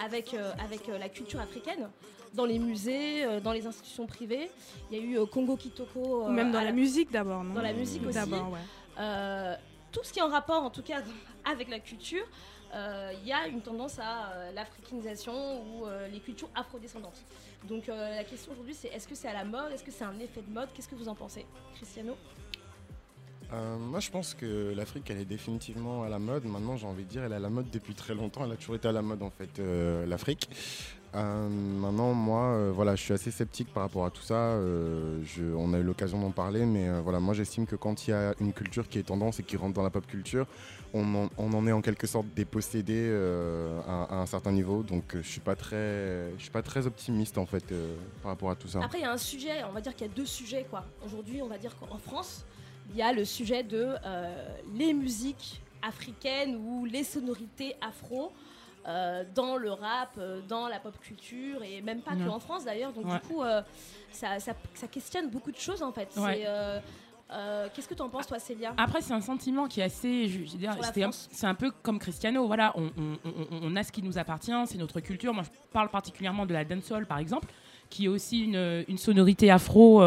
avec, 0.03 0.33
euh, 0.33 0.51
avec 0.63 0.89
euh, 0.89 0.97
la 0.97 1.09
culture 1.09 1.39
africaine, 1.39 1.89
dans 2.33 2.45
les 2.45 2.59
musées, 2.59 3.23
euh, 3.23 3.39
dans 3.39 3.51
les 3.51 3.65
institutions 3.65 4.05
privées. 4.05 4.49
Il 4.91 4.97
y 4.97 5.01
a 5.01 5.03
eu 5.03 5.25
Congo 5.27 5.55
Kitoko. 5.55 6.25
Ou 6.25 6.29
Même 6.29 6.51
dans 6.51 6.61
la 6.61 6.71
musique 6.71 7.11
d'abord, 7.11 7.43
non? 7.43 7.53
Dans 7.53 7.61
la 7.61 7.73
musique 7.73 8.05
aussi. 8.05 8.15
D'abord, 8.15 8.51
ouais. 8.51 9.57
tout 9.91 10.01
ce 10.03 10.11
qui 10.11 10.19
est 10.19 10.23
en 10.23 10.29
rapport, 10.29 10.63
en 10.63 10.69
tout 10.69 10.83
cas, 10.83 11.01
avec 11.49 11.69
la 11.69 11.79
culture, 11.79 12.25
il 12.73 13.25
y 13.25 13.31
a 13.31 13.47
une 13.47 13.61
tendance 13.61 13.99
à 13.99 14.51
l'africanisation 14.53 15.61
ou 15.61 15.85
les 16.11 16.19
cultures 16.19 16.49
afrodescendantes. 16.53 17.23
Donc 17.69 17.87
la 17.87 18.25
question 18.25 18.51
aujourd'hui, 18.51 18.73
c'est 18.73 18.89
est-ce 18.89 19.07
que 19.07 19.15
c'est 19.15 19.29
à 19.29 19.33
la 19.33 19.45
mode? 19.45 19.71
Est-ce 19.71 19.83
que 19.83 19.91
c'est 19.91 20.03
un 20.03 20.19
effet 20.19 20.41
de 20.41 20.51
mode? 20.51 20.67
Qu'est-ce 20.73 20.89
que 20.89 20.95
vous 20.95 21.07
en 21.07 21.15
pensez, 21.15 21.45
Cristiano? 21.75 22.17
Euh, 23.53 23.77
moi, 23.77 23.99
je 23.99 24.09
pense 24.09 24.33
que 24.33 24.73
l'Afrique, 24.75 25.09
elle 25.09 25.19
est 25.19 25.25
définitivement 25.25 26.03
à 26.03 26.09
la 26.09 26.19
mode. 26.19 26.45
Maintenant, 26.45 26.77
j'ai 26.77 26.87
envie 26.87 27.03
de 27.03 27.09
dire, 27.09 27.23
elle 27.23 27.31
est 27.31 27.35
à 27.35 27.39
la 27.39 27.49
mode 27.49 27.69
depuis 27.71 27.93
très 27.93 28.15
longtemps. 28.15 28.45
Elle 28.45 28.51
a 28.51 28.55
toujours 28.55 28.75
été 28.75 28.87
à 28.87 28.91
la 28.91 29.01
mode, 29.01 29.21
en 29.21 29.29
fait, 29.29 29.59
euh, 29.59 30.05
l'Afrique. 30.05 30.49
Euh, 31.13 31.47
maintenant, 31.47 32.13
moi, 32.13 32.71
voilà, 32.71 32.95
je 32.95 33.01
suis 33.01 33.13
assez 33.13 33.31
sceptique 33.31 33.73
par 33.73 33.83
rapport 33.83 34.05
à 34.05 34.09
tout 34.09 34.21
ça. 34.21 34.59
On 35.55 35.73
a 35.73 35.77
eu 35.77 35.83
l'occasion 35.83 36.19
d'en 36.19 36.31
parler, 36.31 36.65
mais 36.65 36.99
voilà, 36.99 37.21
moi, 37.21 37.33
j'estime 37.33 37.65
que 37.65 37.77
quand 37.77 38.07
il 38.07 38.11
y 38.11 38.13
a 38.13 38.33
une 38.41 38.51
culture 38.51 38.89
qui 38.89 38.99
est 38.99 39.03
tendance 39.03 39.39
et 39.39 39.43
qui 39.43 39.55
rentre 39.55 39.73
dans 39.73 39.83
la 39.83 39.89
pop 39.89 40.05
culture, 40.05 40.45
on 40.93 41.29
en, 41.37 41.67
est 41.67 41.71
en 41.71 41.81
quelque 41.81 42.05
sorte 42.05 42.25
dépossédé 42.35 43.09
à, 43.87 44.13
un 44.13 44.25
certain 44.25 44.51
niveau. 44.51 44.83
Donc, 44.83 45.15
je 45.15 45.21
suis 45.21 45.39
pas 45.39 45.55
très, 45.55 46.33
je 46.37 46.41
suis 46.41 46.51
pas 46.51 46.63
très 46.63 46.85
optimiste 46.85 47.37
en 47.37 47.45
fait 47.45 47.73
par 48.21 48.31
rapport 48.31 48.49
à 48.49 48.55
tout 48.55 48.67
ça. 48.67 48.83
Après, 48.83 48.99
il 48.99 49.03
y 49.03 49.05
a 49.05 49.13
un 49.13 49.17
sujet, 49.17 49.63
on 49.69 49.71
va 49.71 49.79
dire 49.79 49.95
qu'il 49.95 50.07
y 50.07 50.09
a 50.09 50.13
deux 50.13 50.25
sujets. 50.25 50.65
quoi. 50.69 50.83
Aujourd'hui, 51.05 51.41
on 51.41 51.47
va 51.47 51.57
dire 51.57 51.77
qu'en 51.77 51.97
France, 51.97 52.43
il 52.91 52.97
y 52.97 53.01
a 53.01 53.11
le 53.13 53.25
sujet 53.25 53.63
de 53.63 53.95
euh, 54.05 54.47
les 54.75 54.93
musiques 54.93 55.61
africaines 55.81 56.55
ou 56.55 56.85
les 56.85 57.03
sonorités 57.03 57.75
afro. 57.81 58.31
euh, 58.87 59.23
dans 59.33 59.57
le 59.57 59.71
rap, 59.71 60.11
euh, 60.19 60.41
dans 60.47 60.67
la 60.67 60.77
pop 60.79 60.93
culture 61.01 61.63
et 61.63 61.81
même 61.81 62.01
pas 62.01 62.11
que 62.11 62.19
Ouais. 62.21 62.27
en 62.29 62.39
France 62.39 62.65
d'ailleurs. 62.65 62.93
Donc 62.93 63.07
Ouais. 63.07 63.13
du 63.13 63.19
coup, 63.27 63.41
euh, 63.41 63.63
ça, 64.11 64.37
ça- 64.39 64.53
ça 64.75 64.85
questionne 64.87 65.27
beaucoup 65.31 65.51
de 65.51 65.57
choses 65.57 65.81
en 65.81 65.91
fait. 65.91 66.07
Ouais. 66.17 66.45
C'est, 66.45 66.81
Qu'est-ce 67.73 67.87
que 67.87 67.95
tu 67.95 68.03
en 68.03 68.09
penses 68.09 68.27
toi, 68.27 68.37
Célia? 68.37 68.75
Après, 68.77 69.01
c'est 69.01 69.13
un 69.15 69.21
sentiment 69.21 69.67
qui 69.67 69.79
est 69.79 69.85
assez. 69.85 70.45
c'était 70.83 71.01
un-. 71.03 71.09
C'est 71.11 71.47
un 71.47 71.55
peu 71.55 71.71
comme 71.81 71.97
Cristiano. 71.97 72.45
Voilà, 72.45 72.73
on, 72.75 72.91
on- 72.95 73.17
on- 73.25 73.59
on 73.63 73.75
a 73.75 73.81
ce 73.81 73.91
qui 73.91 74.03
nous 74.03 74.19
appartient, 74.19 74.51
c'est 74.67 74.77
notre 74.77 74.99
culture. 74.99 75.33
Moi, 75.33 75.41
je 75.43 75.49
parle 75.73 75.89
particulièrement 75.89 76.45
de 76.45 76.53
la 76.53 76.63
dancehall, 76.63 77.07
par 77.07 77.17
exemple, 77.17 77.47
qui 77.89 78.05
est 78.05 78.07
aussi 78.07 78.41
une, 78.43 78.85
une 78.87 78.99
sonorité 78.99 79.49
afro. 79.49 80.03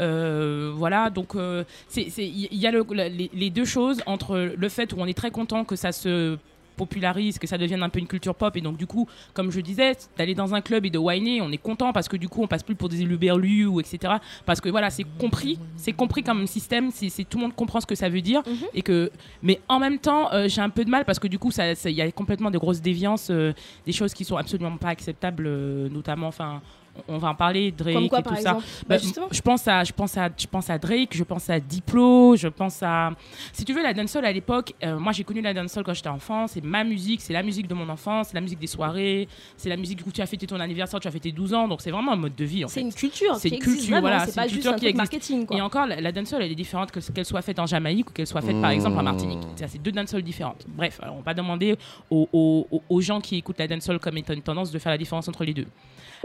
Euh, 0.00 0.72
voilà, 0.74 1.10
donc 1.10 1.34
euh, 1.36 1.64
il 1.96 2.48
y 2.58 2.66
a 2.66 2.70
le- 2.70 2.84
les, 3.08 3.30
les 3.32 3.50
deux 3.50 3.64
choses 3.64 4.02
entre 4.06 4.38
le 4.56 4.68
fait 4.68 4.92
où 4.92 4.96
on 4.98 5.06
est 5.06 5.14
très 5.16 5.30
content 5.30 5.64
que 5.64 5.76
ça 5.76 5.92
se 5.92 6.36
popularise, 6.76 7.38
que 7.38 7.46
ça 7.46 7.56
devienne 7.56 7.84
un 7.84 7.88
peu 7.88 8.00
une 8.00 8.08
culture 8.08 8.34
pop 8.34 8.56
et 8.56 8.60
donc 8.60 8.76
du 8.76 8.86
coup, 8.88 9.06
comme 9.32 9.52
je 9.52 9.60
disais, 9.60 9.92
d'aller 10.18 10.34
dans 10.34 10.54
un 10.56 10.60
club 10.60 10.84
et 10.84 10.90
de 10.90 10.98
whiner, 10.98 11.40
on 11.40 11.52
est 11.52 11.56
content 11.56 11.92
parce 11.92 12.08
que 12.08 12.16
du 12.16 12.28
coup 12.28 12.42
on 12.42 12.48
passe 12.48 12.64
plus 12.64 12.74
pour 12.74 12.88
des 12.88 13.00
éluberlus 13.02 13.66
ou 13.66 13.78
etc. 13.78 14.14
Parce 14.44 14.60
que 14.60 14.68
voilà, 14.68 14.90
c'est 14.90 15.04
compris, 15.20 15.56
c'est 15.76 15.92
compris 15.92 16.24
comme 16.24 16.48
système, 16.48 16.90
c'est 16.90 17.10
tout 17.30 17.38
le 17.38 17.42
monde 17.44 17.54
comprend 17.54 17.80
ce 17.80 17.86
que 17.86 17.94
ça 17.94 18.08
veut 18.08 18.20
dire 18.22 18.42
Mhm. 18.44 18.56
et 18.74 18.82
que, 18.82 19.12
mais 19.40 19.60
en 19.68 19.78
même 19.78 19.98
temps, 20.00 20.32
euh, 20.32 20.48
j'ai 20.48 20.62
un 20.62 20.70
peu 20.70 20.84
de 20.84 20.90
mal 20.90 21.04
parce 21.04 21.20
que 21.20 21.28
du 21.28 21.38
coup, 21.38 21.52
ça, 21.52 21.76
ça- 21.76 21.90
il 21.90 21.94
y 21.96 22.02
a 22.02 22.10
complètement 22.10 22.50
des 22.50 22.58
grosses 22.58 22.80
déviances, 22.82 23.30
des 23.30 23.92
choses 23.92 24.12
qui 24.12 24.24
sont 24.24 24.36
absolument 24.36 24.76
pas 24.76 24.88
acceptables, 24.88 25.48
notamment, 25.90 26.26
enfin, 26.26 26.60
on 27.08 27.18
va 27.18 27.28
en 27.28 27.34
parler, 27.34 27.70
Drake 27.72 27.94
Comme 27.94 28.08
quoi 28.08 28.20
et 28.20 28.22
par 28.22 28.36
tout 28.36 28.42
ça. 28.42 28.50
exemple 28.52 28.64
Bah, 28.82 28.84
Bah, 28.88 28.98
justement. 28.98 29.26
je 29.30 29.40
pense 29.40 29.68
à 29.68 29.84
je 29.84 29.92
pense 29.92 30.16
à 30.16 30.28
je 30.36 30.46
pense 30.46 30.70
à 30.70 30.78
Drake, 30.78 31.10
je 31.14 31.24
pense 31.24 31.50
à 31.50 31.58
Diplo, 31.60 32.36
je 32.36 32.48
pense 32.48 32.82
à 32.82 33.10
si 33.52 33.64
tu 33.64 33.72
veux 33.72 33.82
la 33.82 33.92
dancehall 33.94 34.24
à 34.24 34.32
l'époque, 34.32 34.74
euh, 34.82 34.98
moi 34.98 35.12
j'ai 35.12 35.24
connu 35.24 35.40
la 35.40 35.52
dancehall 35.54 35.84
quand 35.84 35.94
j'étais 35.94 36.08
enfant, 36.08 36.46
c'est 36.46 36.62
ma 36.64 36.84
musique, 36.84 37.20
c'est 37.20 37.32
la 37.32 37.42
musique 37.42 37.66
de 37.68 37.74
mon 37.74 37.88
enfance, 37.88 38.28
c'est 38.28 38.34
la 38.34 38.40
musique 38.40 38.58
des 38.58 38.66
soirées, 38.66 39.28
c'est 39.56 39.68
la 39.68 39.76
musique 39.76 40.00
où 40.06 40.12
tu 40.12 40.20
as 40.20 40.26
fêté 40.26 40.46
ton 40.46 40.60
anniversaire, 40.60 41.00
tu 41.00 41.08
as 41.08 41.10
fêté 41.10 41.32
12 41.32 41.52
ans, 41.54 41.68
donc 41.68 41.80
c'est 41.82 41.90
vraiment 41.90 42.12
un 42.12 42.16
mode 42.16 42.34
de 42.36 42.44
vie 42.44 42.64
C'est 42.68 42.80
une 42.80 42.92
culture 42.94 43.36
C'est 43.36 43.48
une 43.48 43.58
culture, 43.58 44.00
voilà, 44.00 44.26
c'est 44.26 44.34
pas 44.34 44.42
une 44.44 44.50
juste 44.50 44.62
culture 44.62 44.72
un 44.74 44.78
qui 44.78 44.86
existe. 44.86 44.96
marketing 44.96 45.46
quoi. 45.46 45.56
Et 45.56 45.60
encore, 45.60 45.86
la, 45.86 46.00
la 46.00 46.12
dancehall, 46.12 46.42
elle 46.42 46.52
est 46.52 46.54
différente 46.54 46.90
que 46.92 47.00
qu'elle 47.12 47.24
soit 47.26 47.42
faite 47.42 47.58
en 47.58 47.66
Jamaïque 47.66 48.10
ou 48.10 48.12
qu'elle 48.12 48.26
soit 48.26 48.40
faite 48.40 48.60
par 48.60 48.70
exemple 48.70 48.98
en 48.98 49.02
Martinique. 49.02 49.40
Mmh. 49.44 49.66
C'est 49.66 49.82
deux 49.82 49.92
dancehall 49.92 50.22
différentes. 50.22 50.64
Bref, 50.68 50.98
alors, 51.02 51.14
on 51.14 51.18
va 51.18 51.24
pas 51.24 51.34
demander 51.34 51.76
aux- 52.10 52.66
aux 52.88 53.00
gens 53.00 53.20
qui 53.20 53.36
écoutent 53.36 53.58
la 53.58 53.66
dancehall 53.68 53.98
comme 53.98 54.16
étant 54.18 54.32
une 54.32 54.42
tendance 54.42 54.70
de 54.70 54.78
faire 54.78 54.90
la 54.92 54.98
différence 54.98 55.28
entre 55.28 55.44
les 55.44 55.54
deux. 55.54 55.66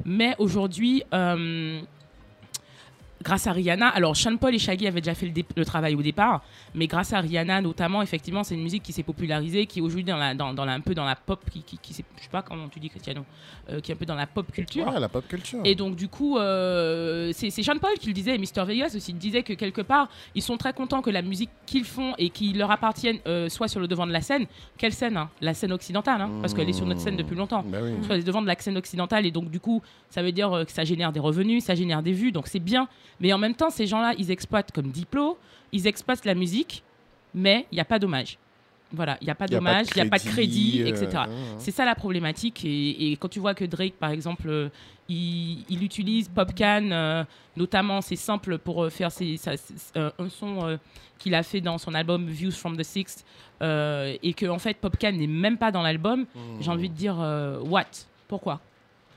Mais 0.06 0.36
aujourd'hui, 0.38 1.04
euh, 1.14 1.82
grâce 3.24 3.48
à 3.48 3.52
Rihanna, 3.52 3.88
alors 3.90 4.16
Sean 4.16 4.38
Paul 4.38 4.56
et 4.56 4.60
Shaggy 4.60 4.88
avaient 4.88 5.02
déjà 5.02 5.14
fait 5.14 5.32
le, 5.56 5.66
travail 5.66 5.96
au 5.96 6.02
départ, 6.02 6.42
mais 6.74 6.88
grâce 6.88 7.14
à 7.14 7.20
Rihanna 7.20 7.62
notamment, 7.62 8.02
effectivement, 8.02 8.44
c'est 8.44 8.56
une 8.56 8.64
musique 8.64 8.84
qui 8.84 8.94
s'est 8.94 9.04
popularisée, 9.04 9.66
qui 9.66 9.82
aujourd'hui 9.82 10.04
dans 10.06 10.18
la, 10.18 10.34
dans, 10.34 10.54
dans 10.54 10.66
la- 10.66 10.74
un 10.74 10.80
peu 10.80 10.96
dans 10.96 11.06
la 11.06 11.16
pop, 11.16 11.42
qui, 11.52 11.64
qui, 11.64 11.78
qui 11.78 11.94
je 11.94 11.98
sais 12.24 12.30
pas 12.32 12.42
comment 12.42 12.70
tu 12.70 12.80
dis 12.80 12.90
Cristiano, 12.90 13.26
euh, 13.70 13.82
qui 13.82 13.92
est 13.92 13.96
un 13.96 13.98
peu 13.98 14.06
dans 14.06 14.16
la 14.16 14.28
pop 14.28 14.50
culture. 14.52 14.88
Ouais, 14.88 15.00
la 15.00 15.10
pop 15.10 15.28
culture. 15.28 15.60
Et 15.66 15.76
donc, 15.76 15.96
du 15.96 16.08
coup, 16.08 16.38
euh, 16.38 17.32
c'est 17.34 17.50
Sean 17.50 17.78
Paul 17.80 17.92
qui 18.00 18.08
le 18.08 18.14
disait, 18.14 18.36
et 18.36 18.38
Mr. 18.38 18.66
Vegas 18.66 18.94
aussi, 18.96 19.14
disait 19.14 19.44
que 19.44 19.54
quelque 19.54 19.82
part, 19.82 20.10
ils 20.36 20.42
sont 20.42 20.58
très 20.58 20.74
contents 20.74 21.02
que 21.02 21.10
la 21.10 21.22
musique 21.22 21.50
qu'ils 21.66 21.86
font 21.86 22.14
et 22.18 22.30
qui 22.30 22.54
leur 22.54 22.72
appartiennent 22.72 23.20
euh, 23.28 23.50
soit 23.50 23.68
sur 23.68 23.80
le 23.80 23.88
devant 23.88 24.08
de 24.08 24.12
la 24.12 24.22
scène. 24.22 24.46
Quelle 24.78 24.94
scène 24.94 25.18
hein 25.18 25.30
La 25.42 25.54
scène 25.54 25.72
occidentale, 25.74 26.22
hein, 26.22 26.30
parce 26.42 26.54
qu'elle 26.54 26.70
est 26.70 26.74
sur 26.74 26.86
notre 26.86 27.02
scène 27.02 27.18
depuis 27.18 27.36
longtemps. 27.36 27.64
Bah 27.68 27.80
oui. 27.84 27.92
Sur 28.04 28.14
les 28.14 28.24
devants 28.24 28.42
de 28.42 28.48
la 28.48 28.56
scène 28.58 28.78
occidentale, 28.78 29.26
et 29.26 29.32
donc, 29.32 29.50
du 29.50 29.60
coup, 29.60 29.82
ça 30.10 30.24
veut 30.24 30.32
dire 30.32 30.64
que 30.66 30.72
ça 30.72 30.84
génère 30.86 31.12
des 31.12 31.20
revenus, 31.20 31.64
ça 31.64 31.76
génère 31.76 32.02
des 32.02 32.14
vues, 32.14 32.32
donc 32.32 32.48
c'est 32.48 32.60
bien. 32.60 32.88
Mais 33.20 33.34
en 33.34 33.38
même 33.38 33.56
temps, 33.56 33.70
ces 33.70 33.86
gens-là, 33.88 34.14
ils 34.18 34.32
exploitent 34.32 34.72
comme 34.72 34.90
Diplo, 34.92 35.38
ils 35.72 35.88
exploitent 35.88 36.26
la 36.26 36.36
musique, 36.36 36.84
mais 37.34 37.66
il 37.72 37.76
n'y 37.76 37.82
a 37.82 37.86
pas 37.86 38.00
d'hommage. 38.00 38.38
Voilà, 38.92 39.18
il 39.22 39.26
n'y 39.26 39.30
a 39.30 39.36
pas 39.36 39.46
d'hommage, 39.58 39.86
il 39.96 40.02
n'y 40.02 40.08
a 40.08 40.10
pas 40.10 40.18
de 40.18 40.24
crédit, 40.32 40.82
euh, 40.82 40.88
etc. 40.88 41.08
hein. 41.16 41.30
C'est 41.60 41.70
ça 41.72 41.86
la 41.86 41.94
problématique. 41.94 42.66
Et, 42.66 43.12
et 43.12 43.18
quand 43.18 43.28
tu 43.28 43.40
vois 43.40 43.54
que 43.54 43.64
Drake, 43.66 43.94
par 44.00 44.10
exemple, 44.10 44.50
euh, 44.50 44.70
il, 45.08 45.64
il 45.70 45.84
utilise 45.84 46.28
Popcan, 46.28 46.90
euh, 46.92 47.24
notamment 47.56 48.02
c'est 48.02 48.16
simple 48.16 48.58
pour 48.58 48.90
faire 48.92 49.12
ses- 49.12 49.38
sa- 49.38 49.58
ses- 49.58 49.76
un 49.96 50.30
son 50.30 50.80
qu'il 51.20 51.36
a 51.36 51.44
fait 51.44 51.62
dans 51.62 51.78
son 51.78 51.94
album 51.94 52.26
Views 52.28 52.52
from 52.52 52.78
the 52.78 52.84
Sixth, 52.84 53.24
et 53.62 54.34
que 54.36 54.48
en 54.48 54.58
fait 54.58 54.76
Popcan 54.78 55.12
n'est 55.12 55.28
même 55.28 55.58
pas 55.58 55.70
dans 55.72 55.82
l'album, 55.84 56.22
Mmh. 56.22 56.40
j'ai 56.62 56.72
envie 56.72 56.90
de 56.90 56.96
dire 56.96 57.16
what? 57.66 57.86
Pourquoi? 58.28 58.60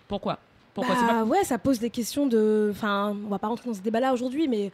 Pourquoi? 0.08 0.38
Pourquoi 0.74 0.94
Bah 0.94 1.06
pas- 1.08 1.24
ouais, 1.24 1.44
ça 1.44 1.58
pose 1.58 1.78
des 1.78 1.90
questions 1.90 2.26
de. 2.26 2.68
Enfin, 2.72 3.16
on 3.24 3.28
va 3.28 3.38
pas 3.38 3.48
rentrer 3.48 3.68
dans 3.68 3.74
ce 3.74 3.80
débat-là 3.82 4.12
aujourd'hui, 4.12 4.48
mais 4.48 4.72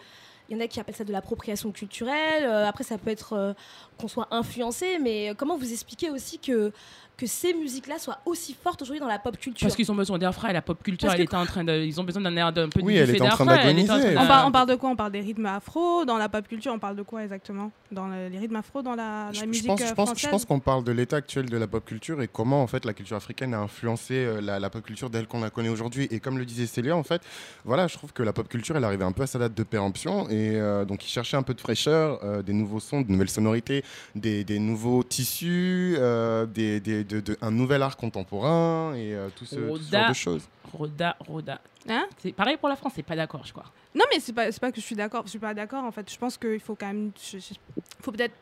il 0.49 0.57
y 0.57 0.61
en 0.61 0.65
a 0.65 0.69
qui 0.69 0.79
appellent 0.81 0.95
ça 0.95 1.05
de 1.05 1.13
l'appropriation 1.13 1.73
culturelle. 1.73 2.45
Euh, 2.45 2.67
après, 2.67 2.85
ça 2.85 2.99
peut 2.99 3.11
être 3.11 3.33
euh, 3.35 3.53
qu'on 3.99 4.09
soit 4.09 4.29
influencé, 4.31 4.99
mais 5.01 5.33
comment 5.37 5.57
vous 5.57 5.73
expliquez 5.73 6.11
aussi 6.11 6.39
que 6.39 6.73
que 7.19 7.27
ces 7.27 7.53
musiques-là 7.53 7.99
soient 7.99 8.21
aussi 8.25 8.55
fortes 8.55 8.81
aujourd'hui 8.81 9.01
dans 9.01 9.09
la 9.09 9.19
pop 9.19 9.37
culture 9.37 9.67
Parce 9.67 9.75
qu'ils 9.77 9.91
ont 9.91 9.95
besoin 9.97 10.19
d'air 10.19 10.33
frais. 10.33 10.53
La 10.53 10.63
pop 10.63 10.81
culture, 10.83 11.13
elle 11.13 11.21
était 11.23 11.35
en 11.35 11.45
train 11.47 11.65
de, 11.65 11.73
ils 11.73 12.01
ont 12.01 12.05
besoin 12.05 12.23
d'un 12.23 12.37
air 12.37 12.53
d'un 12.53 12.69
peu 12.69 12.81
de 12.81 12.87
Oui, 12.87 12.95
elle 12.97 13.11
était 13.11 13.21
en 13.23 13.29
train 13.31 13.45
frais, 13.45 13.59
elle 13.65 13.79
était 13.81 13.91
en 13.91 13.97
d'agoniser. 13.97 14.15
train 14.15 14.21
On, 14.21 14.23
de- 14.25 14.29
par- 14.29 14.47
on 14.47 14.53
parle 14.53 14.69
de 14.69 14.75
quoi? 14.77 14.91
On 14.91 14.97
parle 14.97 15.13
des 15.13 15.21
rythmes 15.21 15.47
afro 15.47 16.05
dans 16.05 16.17
la 16.17 16.29
pop 16.29 16.47
culture. 16.47 16.73
On 16.73 16.79
parle 16.79 16.95
de 16.97 17.03
quoi 17.03 17.25
exactement? 17.25 17.73
Dans 17.91 18.07
le- 18.07 18.29
les 18.29 18.39
rythmes 18.39 18.55
afro 18.57 18.83
dans 18.83 18.95
la, 18.95 19.27
la 19.27 19.33
Je, 19.33 19.41
je 19.41 19.45
musique 19.47 19.67
pense, 19.67 19.81
euh, 19.81 19.87
je, 19.89 19.95
pense, 19.95 20.09
je 20.11 20.13
française? 20.13 20.31
pense 20.31 20.45
qu'on 20.45 20.61
parle 20.61 20.85
de 20.85 20.93
l'état 20.93 21.17
actuel 21.17 21.51
de 21.51 21.57
la 21.57 21.67
pop 21.67 21.85
culture 21.85 22.23
et 22.23 22.29
comment 22.29 22.63
en 22.63 22.67
fait 22.69 22.85
la 22.85 22.93
culture 22.95 23.17
africaine 23.17 23.53
a 23.53 23.59
influencé 23.59 24.15
euh, 24.15 24.41
la, 24.41 24.61
la 24.61 24.71
pop 24.71 24.85
culture 24.85 25.11
telle 25.11 25.27
qu'on 25.27 25.41
la 25.41 25.51
connaît 25.51 25.71
aujourd'hui. 25.71 26.07
Et 26.13 26.21
comme 26.21 26.39
le 26.39 26.45
disait 26.45 26.67
Célia, 26.67 26.97
en 26.97 27.03
fait, 27.03 27.23
voilà, 27.65 27.89
je 27.89 27.95
trouve 27.97 28.13
que 28.13 28.23
la 28.23 28.33
pop 28.33 28.47
culture 28.49 28.77
elle 28.77 28.85
arrivait 28.85 29.05
un 29.05 29.13
peu 29.13 29.23
à 29.25 29.27
sa 29.27 29.41
date 29.41 29.55
de 29.55 29.63
péremption 29.65 30.29
et 30.29 30.53
euh, 30.55 30.85
donc 30.85 31.05
il 31.05 31.09
cherchait 31.09 31.37
un 31.37 31.43
peu 31.43 31.55
de 31.55 31.61
fraîcheur, 31.61 32.21
euh, 32.23 32.43
des 32.43 32.53
nouveaux 32.53 32.79
sons, 32.81 33.01
de 33.01 33.11
nouvelles 33.11 33.29
sonorités, 33.29 33.83
des, 34.15 34.45
des 34.45 34.61
nouveaux 34.61 35.03
tissus, 35.03 35.97
euh, 35.99 36.47
des, 36.47 36.79
des- 36.79 37.05
de- 37.09 37.21
de- 37.21 37.39
un 37.41 37.51
nouvel 37.51 37.83
art 37.83 37.97
contemporain 37.97 38.95
et 38.95 39.15
euh, 39.15 39.29
tout 39.35 39.45
ce, 39.45 39.57
tout 39.57 39.63
ce 39.63 39.69
Roda. 39.69 40.01
genre 40.01 40.09
de 40.11 40.15
choses. 40.15 40.49
Roda, 40.73 41.17
Roda. 41.27 41.61
Hein? 41.89 42.07
C'est 42.19 42.33
pareil 42.33 42.57
pour 42.59 42.69
la 42.69 42.77
France, 42.77 42.93
c'est 42.97 43.03
pas 43.03 43.17
d'accord, 43.17 43.45
je 43.45 43.53
crois. 43.53 43.65
Non, 43.95 44.05
mais 44.13 44.21
c'est 44.21 44.33
pas, 44.35 44.53
c'est 44.53 44.61
pas 44.61 44.71
que 44.71 44.81
je 44.81 44.87
suis 44.87 44.95
d'accord. 44.97 45.23
Je 45.25 45.31
suis 45.31 45.39
pas 45.39 45.55
d'accord 45.55 45.83
en 45.85 45.91
fait. 45.93 46.11
Je 46.13 46.19
pense 46.19 46.37
qu'il 46.37 46.61
faut 46.61 46.75
quand 46.75 46.87
même. 46.89 47.11
je- 47.21 47.39
je- 47.39 47.55
faut 48.03 48.13
peut-être 48.13 48.35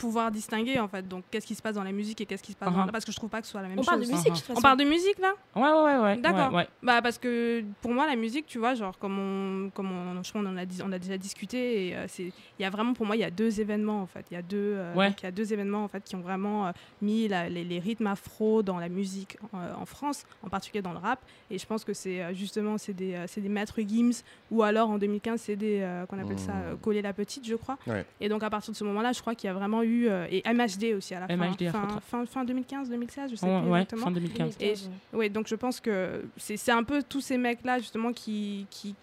pouvoir 0.00 0.30
distinguer 0.30 0.78
en 0.80 0.88
fait. 0.88 1.06
Donc, 1.06 1.24
qu'est-ce 1.30 1.46
qui 1.46 1.54
se 1.54 1.60
passe 1.62 1.74
dans 1.74 1.84
la 1.84 1.92
musique 1.92 2.20
et 2.22 2.26
qu'est-ce 2.26 2.42
qui 2.42 2.52
se 2.52 2.56
passe 2.56 2.72
dans 2.72 2.80
Uh-huh. 2.80 2.86
la- 2.86 2.92
Parce 2.92 3.04
que 3.04 3.12
je 3.12 3.16
trouve 3.16 3.28
pas 3.30 3.40
que 3.40 3.46
ce 3.46 3.52
soit 3.52 3.60
la 3.62 3.68
même 3.68 3.78
On 3.78 3.84
parle 3.84 4.00
de 4.00 4.04
chose. 4.04 4.12
musique, 4.12 4.26
de 4.28 4.32
Uh-huh. 4.32 4.36
toute 4.38 4.46
façon. 4.46 4.58
On 4.58 4.62
parle 4.62 4.78
de 4.78 4.84
musique 4.84 5.18
là? 5.18 5.32
Ouais, 5.54 5.62
ouais, 5.62 5.96
ouais, 5.98 6.02
ouais. 6.04 6.16
D'accord. 6.16 6.48
ouais, 6.52 6.56
ouais. 6.62 6.68
Bah 6.82 7.02
parce 7.02 7.18
que 7.18 7.62
pour 7.82 7.92
moi 7.92 8.06
la 8.06 8.16
musique, 8.16 8.46
tu 8.46 8.58
vois, 8.58 8.74
genre 8.74 8.98
comme 8.98 9.18
on, 9.18 9.70
comme 9.70 9.90
on, 9.92 10.22
je 10.22 10.32
pense, 10.32 10.42
on 10.42 10.46
en 10.46 10.56
a, 10.56 10.62
on 10.84 10.92
a 10.92 10.98
déjà 10.98 11.18
discuté, 11.18 11.88
et 11.88 11.96
euh, 11.96 12.06
c'est, 12.08 12.24
il 12.58 12.62
y 12.62 12.64
a 12.64 12.70
vraiment 12.70 12.94
pour 12.94 13.04
moi 13.06 13.14
il 13.16 13.20
y 13.20 13.24
a 13.24 13.30
deux 13.30 13.60
événements 13.60 14.00
en 14.02 14.06
fait, 14.06 14.24
il 14.30 14.34
y 14.34 14.36
a 14.38 14.42
deux, 14.42 14.56
euh, 14.76 14.94
Ouais. 14.94 15.08
donc, 15.08 15.20
il 15.20 15.24
y 15.24 15.28
a 15.28 15.32
deux 15.32 15.52
événements 15.52 15.84
en 15.84 15.88
fait 15.88 16.02
qui 16.04 16.16
ont 16.16 16.20
vraiment 16.20 16.68
euh, 16.68 16.72
mis 17.02 17.28
la- 17.28 17.48
les, 17.48 17.64
les 17.64 17.78
rythmes 17.78 18.06
afro 18.06 18.62
dans 18.62 18.78
la 18.78 18.88
musique 18.88 19.36
euh, 19.54 19.74
en 19.78 19.84
France, 19.86 20.24
en 20.42 20.48
particulier 20.48 20.82
dans 20.82 20.92
le 20.92 20.98
rap, 20.98 21.20
et 21.50 21.58
je 21.58 21.66
pense 21.66 21.84
que 21.84 21.92
c'est 21.92 22.22
euh, 22.22 22.32
justement 22.34 22.78
c'est 22.78 22.94
des, 22.94 23.14
euh, 23.14 23.24
c'est 23.26 23.40
des 23.42 23.48
maîtres 23.50 23.80
Gims 23.80 24.22
ou 24.50 24.62
alors 24.62 24.88
en 24.90 24.98
2015 24.98 25.40
c'est 25.40 25.56
des 25.56 25.80
euh, 25.82 26.06
qu'on 26.06 26.18
appelle 26.18 26.38
ça 26.38 26.52
Mmh. 26.52 26.62
euh, 26.72 26.76
coller 26.76 27.02
la 27.02 27.12
petite, 27.12 27.46
je 27.46 27.54
crois, 27.54 27.76
Ouais. 27.86 28.04
et 28.20 28.28
donc 28.28 28.42
à 28.42 28.50
partir 28.50 28.72
de 28.72 28.76
ce 28.76 28.84
moment-là, 28.84 29.12
je 29.12 29.20
crois 29.20 29.34
qu'il 29.34 29.46
y 29.48 29.50
a 29.50 29.54
vraiment 29.54 29.82
eu 29.82 29.89
euh, 30.08 30.26
et 30.30 30.42
MHD 30.46 30.94
aussi 30.96 31.14
à 31.14 31.20
la 31.26 31.36
MHD, 31.36 31.70
fin, 31.70 31.88
fin, 31.88 32.00
fin, 32.00 32.26
fin 32.26 32.44
2015, 32.44 32.88
2016, 32.90 33.30
je 33.30 33.36
sais 33.36 33.46
Ouais, 33.46 33.60
plus 33.60 33.70
ouais, 33.70 33.78
exactement. 33.82 34.04
fin 34.06 34.10
2015. 34.12 34.56
Et 34.60 34.74
oui, 35.12 35.30
donc 35.30 35.46
je 35.48 35.54
pense 35.54 35.80
que 35.80 36.22
c'est 36.36 36.56
c'est 36.56 36.72
un 36.72 36.82
peu 36.84 37.02
tous 37.02 37.20
ces 37.20 37.36
mecs-là, 37.38 37.78
justement, 37.78 38.12
qui, 38.12 38.66
qui, 38.70 38.94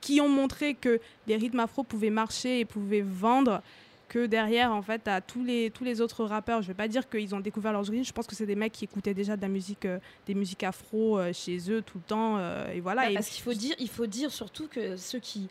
qui 0.00 0.20
ont 0.20 0.28
montré 0.28 0.74
que 0.74 1.00
les 1.26 1.36
rythmes 1.36 1.60
afro 1.60 1.82
pouvaient 1.82 2.10
marcher 2.10 2.60
et 2.60 2.64
pouvaient 2.64 3.04
vendre. 3.06 3.62
Que 4.06 4.26
derrière, 4.26 4.70
en 4.72 4.82
fait, 4.82 5.08
à 5.08 5.20
tous 5.22 5.42
les, 5.42 5.70
tous 5.70 5.82
les 5.82 6.00
autres 6.02 6.24
rappeurs, 6.24 6.60
je 6.62 6.68
vais 6.68 6.74
pas 6.74 6.86
dire 6.88 7.08
qu'ils 7.08 7.34
ont 7.34 7.40
découvert 7.40 7.72
leurs 7.72 7.88
origines, 7.88 8.04
je 8.04 8.12
pense 8.12 8.26
que 8.26 8.36
c'est 8.36 8.46
des 8.46 8.54
mecs 8.54 8.70
qui 8.70 8.84
écoutaient 8.84 9.14
déjà 9.14 9.34
de 9.34 9.40
la 9.42 9.48
musique, 9.48 9.86
euh, 9.86 9.98
des 10.26 10.34
musiques 10.34 10.62
afro 10.62 11.18
euh, 11.18 11.32
chez 11.32 11.58
eux 11.70 11.80
tout 11.82 11.98
le 11.98 12.04
temps. 12.04 12.36
euh, 12.38 12.70
et 12.70 12.80
voilà. 12.80 13.04
Bah, 13.06 13.10
Et- 13.10 13.14
parce 13.14 13.28
qu'il 13.30 13.42
faut 13.42 13.54
dire, 13.54 13.74
il 13.78 13.88
faut 13.88 14.06
dire 14.06 14.30
surtout 14.30 14.68
que 14.68 14.96
ceux 14.96 15.18
qui 15.20 15.48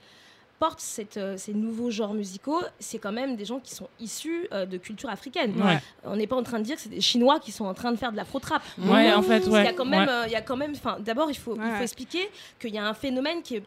cette, 0.77 1.17
euh, 1.17 1.37
ces 1.37 1.53
nouveaux 1.53 1.91
genres 1.91 2.13
musicaux, 2.13 2.59
c'est 2.79 2.97
quand 2.99 3.11
même 3.11 3.35
des 3.35 3.45
gens 3.45 3.59
qui 3.59 3.73
sont 3.73 3.87
issus 3.99 4.47
euh, 4.51 4.65
de 4.65 4.77
culture 4.77 5.09
africaine. 5.09 5.53
Ouais. 5.61 5.79
On 6.03 6.15
n'est 6.15 6.27
pas 6.27 6.35
en 6.35 6.43
train 6.43 6.59
de 6.59 6.63
dire 6.63 6.75
que 6.75 6.81
c'est 6.81 6.89
des 6.89 7.01
Chinois 7.01 7.39
qui 7.39 7.51
sont 7.51 7.65
en 7.65 7.73
train 7.73 7.91
de 7.91 7.97
faire 7.97 8.11
de 8.11 8.17
l'afro-trap. 8.17 8.61
Ouais, 8.79 9.09
Non, 9.11 9.17
en 9.17 9.21
fait, 9.21 9.43
Il 9.45 9.51
ouais. 9.51 9.63
y 9.65 9.67
a 9.67 9.73
quand 9.73 9.85
même, 9.85 10.07
ouais. 10.07 10.13
euh, 10.13 10.23
il 10.27 10.31
y 10.31 10.35
a 10.35 10.41
quand 10.41 10.57
même, 10.57 10.71
enfin, 10.75 10.97
d'abord 10.99 11.29
il 11.29 11.37
faut, 11.37 11.55
il 11.55 11.61
faut 11.77 11.81
expliquer 11.83 12.29
qu'il 12.59 12.73
y 12.73 12.77
a 12.77 12.87
un 12.87 12.93
phénomène 12.93 13.41
qui 13.41 13.57
est 13.57 13.63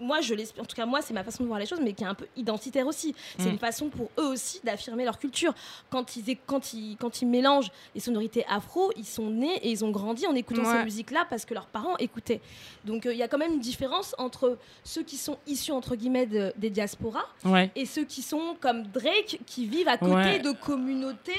moi, 0.00 0.20
je 0.20 0.34
l'espère, 0.34 0.62
en 0.62 0.66
tout 0.66 0.76
cas, 0.76 0.86
moi, 0.86 1.00
c'est 1.02 1.14
ma 1.14 1.24
façon 1.24 1.42
de 1.42 1.48
voir 1.48 1.58
les 1.58 1.66
choses, 1.66 1.80
mais 1.82 1.92
qui 1.92 2.04
est 2.04 2.06
un 2.06 2.14
peu 2.14 2.26
identitaire 2.36 2.86
aussi. 2.86 3.14
C'est 3.38 3.46
Mm. 3.48 3.52
une 3.52 3.58
façon 3.58 3.88
pour 3.88 4.10
eux 4.18 4.26
aussi 4.28 4.60
d'affirmer 4.64 5.04
leur 5.04 5.18
culture. 5.18 5.54
Quand 5.90 6.16
ils, 6.16 6.36
quand, 6.46 6.72
ils, 6.74 6.96
quand 6.96 7.22
ils 7.22 7.26
mélangent 7.26 7.70
les 7.94 8.00
sonorités 8.00 8.44
afro, 8.48 8.92
ils 8.96 9.04
sont 9.06 9.30
nés 9.30 9.56
et 9.62 9.70
ils 9.70 9.84
ont 9.84 9.90
grandi 9.90 10.26
en 10.26 10.34
écoutant 10.34 10.62
Ouais. 10.62 10.78
ces 10.78 10.84
musiques-là 10.84 11.26
parce 11.30 11.44
que 11.44 11.54
leurs 11.54 11.66
parents 11.66 11.96
écoutaient. 11.98 12.40
Donc, 12.84 13.06
euh, 13.06 13.12
il 13.12 13.18
y 13.18 13.22
a 13.22 13.28
quand 13.28 13.38
même 13.38 13.54
une 13.54 13.60
différence 13.60 14.14
entre 14.18 14.58
ceux 14.84 15.02
qui 15.02 15.16
sont 15.16 15.38
issus, 15.46 15.72
entre 15.72 15.96
guillemets, 15.96 16.26
de- 16.26 16.52
des 16.56 16.70
diasporas 16.70 17.26
Ouais, 17.44 17.70
et 17.74 17.86
ceux 17.86 18.04
qui 18.04 18.22
sont 18.22 18.56
comme 18.60 18.82
Drake, 18.84 19.40
qui 19.46 19.66
vivent 19.66 19.88
à 19.88 19.96
côté 19.98 20.12
Ouais. 20.14 20.38
de 20.38 20.52
communautés. 20.52 21.32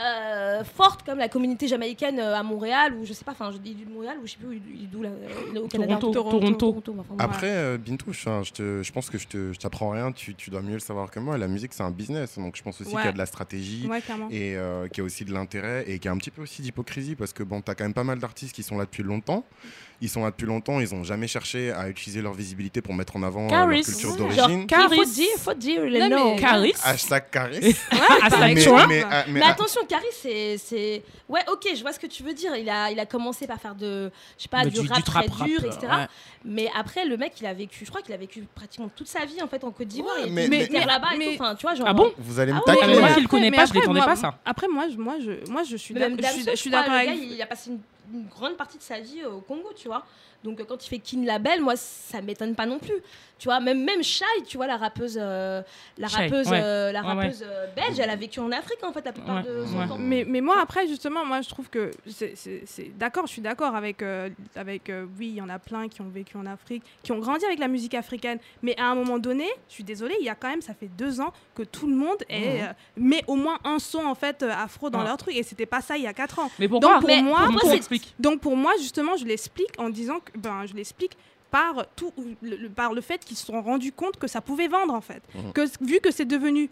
Euh, 0.00 0.64
fortes 0.64 1.02
comme 1.04 1.18
la 1.18 1.28
communauté 1.28 1.68
jamaïcaine 1.68 2.18
euh, 2.18 2.36
à 2.36 2.42
Montréal 2.42 2.94
ou 2.94 3.04
je 3.04 3.12
sais 3.12 3.24
pas, 3.24 3.32
enfin 3.32 3.50
je 3.52 3.58
dis 3.58 3.74
du 3.74 3.86
Montréal 3.86 4.16
ou 4.22 4.26
je 4.26 4.32
sais 4.32 4.38
plus 4.38 4.60
d'où 4.90 5.04
est 5.04 5.58
au 5.58 5.66
Canada. 5.68 5.96
Toronto, 5.96 6.52
Toronto. 6.52 6.96
enfin. 6.98 7.14
Après, 7.18 7.50
euh, 7.50 7.78
Bintou, 7.78 8.12
je, 8.12 8.20
je 8.44 8.52
te- 8.52 8.82
je 8.82 8.92
pense 8.92 9.10
que 9.10 9.18
je 9.18 9.26
te- 9.26 9.52
je 9.52 9.58
t'apprends 9.58 9.90
rien, 9.90 10.12
tu, 10.12 10.34
tu 10.34 10.50
dois 10.50 10.62
mieux 10.62 10.74
le 10.74 10.78
savoir 10.80 11.10
que 11.10 11.18
moi. 11.20 11.36
La 11.38 11.48
musique, 11.48 11.72
c'est 11.74 11.82
un 11.82 11.90
business, 11.90 12.38
donc 12.38 12.56
je 12.56 12.62
pense 12.62 12.80
aussi 12.80 12.90
Ouais. 12.90 12.96
qu'il 13.02 13.06
y 13.06 13.08
a 13.08 13.12
de 13.12 13.18
la 13.18 13.26
stratégie. 13.26 13.86
Ouais. 13.88 14.00
Et 14.30 14.56
euh, 14.56 14.86
qu'il 14.88 14.98
y 14.98 15.00
a 15.02 15.04
aussi 15.04 15.24
de 15.24 15.32
l'intérêt 15.32 15.84
et 15.88 15.98
qu'il 15.98 16.06
y 16.06 16.08
a 16.08 16.12
un 16.12 16.18
petit 16.18 16.30
peu 16.30 16.42
aussi 16.42 16.62
d'hypocrisie 16.62 17.16
parce 17.16 17.32
que 17.32 17.42
bon, 17.42 17.60
t'as 17.60 17.74
quand 17.74 17.84
même 17.84 17.94
pas 17.94 18.04
mal 18.04 18.18
d'artistes 18.18 18.54
qui 18.54 18.62
sont 18.62 18.76
là 18.78 18.84
depuis 18.84 19.02
longtemps. 19.02 19.44
Ils 20.00 20.08
sont 20.08 20.22
là 20.22 20.30
depuis 20.30 20.46
longtemps, 20.46 20.78
ils 20.78 20.94
ont 20.94 21.02
jamais 21.02 21.26
cherché 21.26 21.72
à 21.72 21.88
utiliser 21.88 22.22
leur 22.22 22.32
visibilité 22.32 22.80
pour 22.80 22.94
mettre 22.94 23.16
en 23.16 23.22
avant 23.24 23.46
euh, 23.46 23.50
Caris. 23.50 23.76
leur 23.78 23.84
culture 23.84 24.16
d'origine. 24.16 24.60
Il 24.60 24.66
Caris. 24.66 24.96
faut 24.96 25.04
dire, 25.04 25.26
faut 25.38 25.54
dire 25.54 25.82
les 25.84 26.08
Non, 26.08 26.08
noms. 26.10 26.36
Caris. 26.36 26.72
Hashtag 26.84 27.30
Caris. 27.30 27.74
Hashtag 28.22 28.54
mais, 28.54 28.86
mais, 28.86 29.02
ah, 29.10 29.24
mais, 29.26 29.32
Mais 29.32 29.40
ah, 29.44 29.50
attention, 29.50 29.80
Caris, 29.88 30.04
c'est. 30.22 31.02
Ouais, 31.28 31.40
ok, 31.50 31.66
je 31.74 31.80
vois 31.82 31.92
ce 31.92 31.98
que 31.98 32.06
tu 32.06 32.22
veux 32.22 32.32
dire. 32.32 32.54
Il 32.54 32.70
a, 32.70 32.92
il 32.92 33.00
a 33.00 33.06
commencé 33.06 33.46
par 33.48 33.60
faire 33.60 33.74
de. 33.74 34.10
Je 34.36 34.44
sais 34.44 34.48
pas, 34.48 34.64
De- 34.64 34.70
du, 34.70 34.80
du- 34.82 34.86
rap 34.88 34.98
du 34.98 35.02
très 35.02 35.26
rap, 35.26 35.46
dur, 35.48 35.64
etc. 35.64 35.78
ouais. 35.82 36.06
Mais 36.44 36.68
après, 36.78 37.04
le 37.04 37.16
mec, 37.16 37.32
il 37.40 37.46
a 37.46 37.52
vécu. 37.52 37.84
Je 37.84 37.90
crois 37.90 38.00
qu'il 38.00 38.14
a 38.14 38.18
vécu 38.18 38.44
pratiquement 38.54 38.88
toute 38.94 39.08
sa 39.08 39.24
vie, 39.24 39.42
en 39.42 39.48
fait, 39.48 39.64
en 39.64 39.72
Côte 39.72 39.88
d'Ivoire. 39.88 40.14
Ouais, 40.18 40.28
il 40.28 40.32
mais- 40.32 40.46
mais- 40.48 40.68
là-bas 40.68 41.08
mais- 41.18 41.36
tout. 41.36 41.42
Enfin, 41.42 41.54
tu 41.56 41.62
vois, 41.62 41.74
genre. 41.74 41.88
Ah 41.88 41.92
bon 41.92 42.12
vous 42.18 42.38
allez 42.38 42.52
me 42.52 42.58
Ah 42.58 42.62
ouais, 42.70 42.76
tacler. 42.76 42.98
moi 43.00 43.08
ouais. 43.08 43.14
qui 43.14 43.20
le 43.22 43.28
connais 43.28 43.50
pas, 43.50 43.66
je 43.66 43.88
moi- 43.90 44.04
pas 44.06 44.14
ça. 44.16 44.38
Après, 44.44 44.68
moi, 44.68 44.86
je, 44.90 44.96
moi, 44.96 45.16
je, 45.20 45.50
moi, 45.50 45.64
je 45.64 45.76
suis 45.76 45.92
d'accord. 45.92 46.92
Avec. 46.92 47.10
il, 47.16 47.32
il 47.32 47.42
a 47.42 47.46
passé 47.46 47.70
une, 47.70 47.80
une 48.12 48.26
grande 48.26 48.56
partie 48.56 48.78
de 48.78 48.82
sa 48.82 49.00
vie 49.00 49.24
au 49.24 49.40
Congo, 49.40 49.72
tu 49.74 49.88
vois. 49.88 50.04
Donc 50.44 50.64
quand 50.66 50.84
il 50.84 50.88
fait 50.88 50.98
Kin 50.98 51.24
Label, 51.24 51.60
moi 51.60 51.74
ça 51.76 52.20
m'étonne 52.22 52.54
pas 52.54 52.66
non 52.66 52.78
plus. 52.78 52.94
Tu 53.40 53.44
vois, 53.46 53.60
même 53.60 53.84
même 53.84 54.02
Shai, 54.02 54.24
tu 54.48 54.56
vois 54.56 54.66
la 54.66 54.76
rappeuse 54.76 55.16
euh, 55.20 55.62
la 55.96 56.08
Shai, 56.08 56.24
rappeuse 56.24 56.48
ouais. 56.48 56.60
euh, 56.62 56.90
la 56.92 57.02
Ouais, 57.02 57.06
ouais. 57.08 57.14
rappeuse 57.14 57.44
euh, 57.46 57.66
belge, 57.74 57.98
elle 58.00 58.10
a 58.10 58.16
vécu 58.16 58.40
en 58.40 58.50
Afrique 58.50 58.82
en 58.82 58.92
fait 58.92 59.04
la 59.04 59.12
plupart 59.12 59.36
Ouais, 59.36 59.42
de 59.50 59.64
son 59.64 59.78
ouais. 59.78 59.86
temps. 59.88 59.96
Mais, 59.98 60.24
mais 60.26 60.40
moi, 60.40 60.56
après, 60.60 60.88
justement, 60.88 61.24
moi, 61.24 61.40
je 61.42 61.48
trouve 61.48 61.70
que 61.70 61.90
c'est- 62.08 62.96
d'accord, 62.98 63.26
je 63.28 63.32
suis 63.32 63.42
d'accord 63.42 63.76
avec, 63.76 64.02
euh, 64.02 64.28
avec 64.56 64.90
euh, 64.90 65.06
oui, 65.18 65.28
il 65.28 65.34
y 65.34 65.40
en 65.40 65.48
a 65.48 65.58
plein 65.60 65.88
qui 65.88 66.00
ont 66.00 66.08
vécu 66.08 66.36
en 66.36 66.46
Afrique, 66.46 66.82
qui 67.02 67.12
ont 67.12 67.18
grandi 67.18 67.44
avec 67.44 67.60
la 67.60 67.68
musique 67.68 67.94
africaine. 67.94 68.38
Mais 68.62 68.76
à 68.78 68.86
un 68.86 68.94
moment 68.96 69.18
donné, 69.20 69.46
je 69.68 69.74
suis 69.74 69.84
désolée, 69.84 70.16
il 70.20 70.26
y 70.26 70.30
a 70.30 70.34
quand 70.34 70.48
même, 70.48 70.62
ça 70.62 70.74
fait 70.74 70.88
deux 70.98 71.20
ans 71.20 71.32
que 71.54 71.62
tout 71.62 71.86
le 71.86 71.94
monde 71.94 72.18
est, 72.28 72.62
euh, 72.62 72.66
met 72.96 73.22
au 73.28 73.36
moins 73.36 73.58
un 73.64 73.78
son 73.78 74.00
en 74.04 74.14
fait 74.16 74.42
euh, 74.42 74.50
afro 74.50 74.90
dans 74.90 74.98
Ouais. 75.00 75.04
leur 75.06 75.16
truc. 75.16 75.36
Et 75.36 75.44
c'était 75.44 75.66
pas 75.66 75.80
ça 75.80 75.96
il 75.96 76.02
y 76.02 76.06
a 76.08 76.12
quatre 76.12 76.40
ans. 76.40 76.50
Mais 76.58 76.66
pourquoi 76.68 76.94
Donc, 76.94 77.00
pour 77.02 77.08
Mais 77.08 77.22
moi, 77.22 77.46
Donc 78.18 78.40
pour 78.40 78.56
moi, 78.56 78.72
justement, 78.80 79.16
je 79.16 79.24
l'explique 79.24 79.70
en 79.78 79.90
disant 79.90 80.18
que 80.18 80.27
ben, 80.36 80.66
je 80.66 80.74
l'explique 80.74 81.16
par 81.50 81.86
tout 81.96 82.12
le, 82.42 82.68
par 82.68 82.92
le 82.92 83.00
fait 83.00 83.24
qu'ils 83.24 83.36
se 83.36 83.46
sont 83.46 83.62
rendus 83.62 83.92
compte 83.92 84.18
que 84.18 84.26
ça 84.26 84.40
pouvait 84.40 84.68
vendre 84.68 84.92
en 84.94 85.00
fait. 85.00 85.22
Mhm. 85.34 85.52
Que 85.52 85.62
vu 85.84 86.00
que 86.00 86.10
c'est 86.10 86.26
devenu 86.26 86.68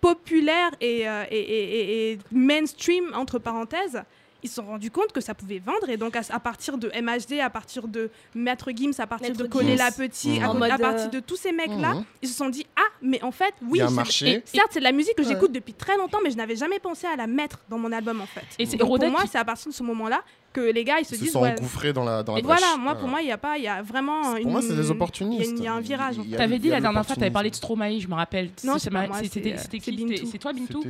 populaire 0.00 0.70
et, 0.80 1.08
euh, 1.08 1.24
et, 1.30 1.38
et- 1.38 2.12
et- 2.12 2.18
mainstream 2.32 3.04
entre 3.14 3.38
parenthèses, 3.38 4.02
ils 4.42 4.48
se 4.48 4.56
sont 4.56 4.64
rendus 4.66 4.90
compte 4.90 5.12
que 5.12 5.20
ça 5.20 5.32
pouvait 5.34 5.60
vendre 5.60 5.88
et 5.88 5.96
donc 5.96 6.16
à, 6.16 6.22
à 6.30 6.40
partir 6.40 6.76
de 6.76 6.88
MHD, 7.00 7.38
à 7.40 7.48
partir 7.48 7.86
de 7.86 8.10
Maître 8.34 8.70
Gims, 8.74 8.90
à 8.98 9.06
partir 9.06 9.28
Maître 9.30 9.44
de 9.44 9.48
Coller 9.48 9.76
la 9.76 9.90
Mhm. 9.90 10.62
à, 10.64 10.78
partir 10.78 11.06
euh, 11.06 11.10
de 11.10 11.20
tous 11.20 11.36
ces 11.36 11.52
mecs 11.52 11.68
là, 11.70 11.94
Mhm. 11.94 12.04
ils 12.22 12.28
se 12.28 12.34
sont 12.36 12.48
dit 12.48 12.66
ah 12.74 12.80
mais 13.00 13.22
en 13.22 13.30
fait 13.30 13.54
oui 13.62 13.80
un 13.80 13.90
marché. 13.90 14.42
certes 14.44 14.70
c'est 14.72 14.80
de 14.80 14.84
la 14.84 14.90
musique 14.92 15.14
que 15.14 15.22
Ouais. 15.22 15.28
j'écoute 15.28 15.52
depuis 15.52 15.72
très 15.74 15.96
longtemps 15.96 16.18
mais 16.24 16.32
je 16.32 16.36
n'avais 16.36 16.56
jamais 16.56 16.80
pensé 16.80 17.06
à 17.06 17.14
la 17.14 17.28
mettre 17.28 17.60
dans 17.68 17.78
mon 17.78 17.92
album 17.92 18.20
en 18.20 18.26
fait. 18.26 18.44
Et 18.58 18.66
Donc, 18.66 18.80
pour 18.80 18.98
moi 19.10 19.22
qui- 19.22 19.28
c'est 19.28 19.38
à 19.38 19.44
partir 19.44 19.70
de 19.70 19.74
ce 19.76 19.82
moment 19.84 20.08
là 20.08 20.22
que 20.52 20.60
les 20.60 20.84
gars 20.84 21.00
ils 21.00 21.04
se 21.04 21.14
Ils 21.14 21.18
se 21.18 21.22
disent 21.24 21.32
sont 21.32 21.42
ouais, 21.42 21.52
engouffrés 21.52 21.92
dans 21.92 22.04
la, 22.04 22.22
dans 22.22 22.34
la 22.34 22.38
et 22.38 22.42
voilà, 22.42 22.76
moi, 22.78 22.94
pour 22.94 23.08
moi, 23.08 23.20
il 23.22 23.28
y 23.28 23.32
a 23.32 23.38
pas, 23.38 23.58
il 23.58 23.64
y 23.64 23.68
a 23.68 23.82
vraiment. 23.82 24.34
Pour 24.40 24.50
moi, 24.50 24.60
c'est 24.62 24.74
des 24.76 24.86
une- 24.86 24.90
opportunistes. 24.92 25.40
Il 25.42 25.46
y 25.46 25.50
a 25.50 25.52
une- 25.52 25.58
il 25.58 25.64
y 25.64 25.68
a 25.68 25.74
un 25.74 25.80
virage. 25.80 26.18
en 26.18 26.22
fait. 26.24 26.36
T'avais 26.36 26.58
dit 26.58 26.68
la 26.68 26.80
dernière 26.80 27.04
fois, 27.06 27.16
t'avais 27.16 27.30
parlé 27.30 27.50
de 27.50 27.54
Stromae, 27.54 27.98
je 28.00 28.08
me 28.08 28.14
rappelle. 28.14 28.50
Non, 28.64 28.78
C'est- 28.78 28.90
C'était 29.24 29.78
qui. 29.78 30.26
C'est 30.26 30.38
toi, 30.38 30.52
Bintou 30.52 30.82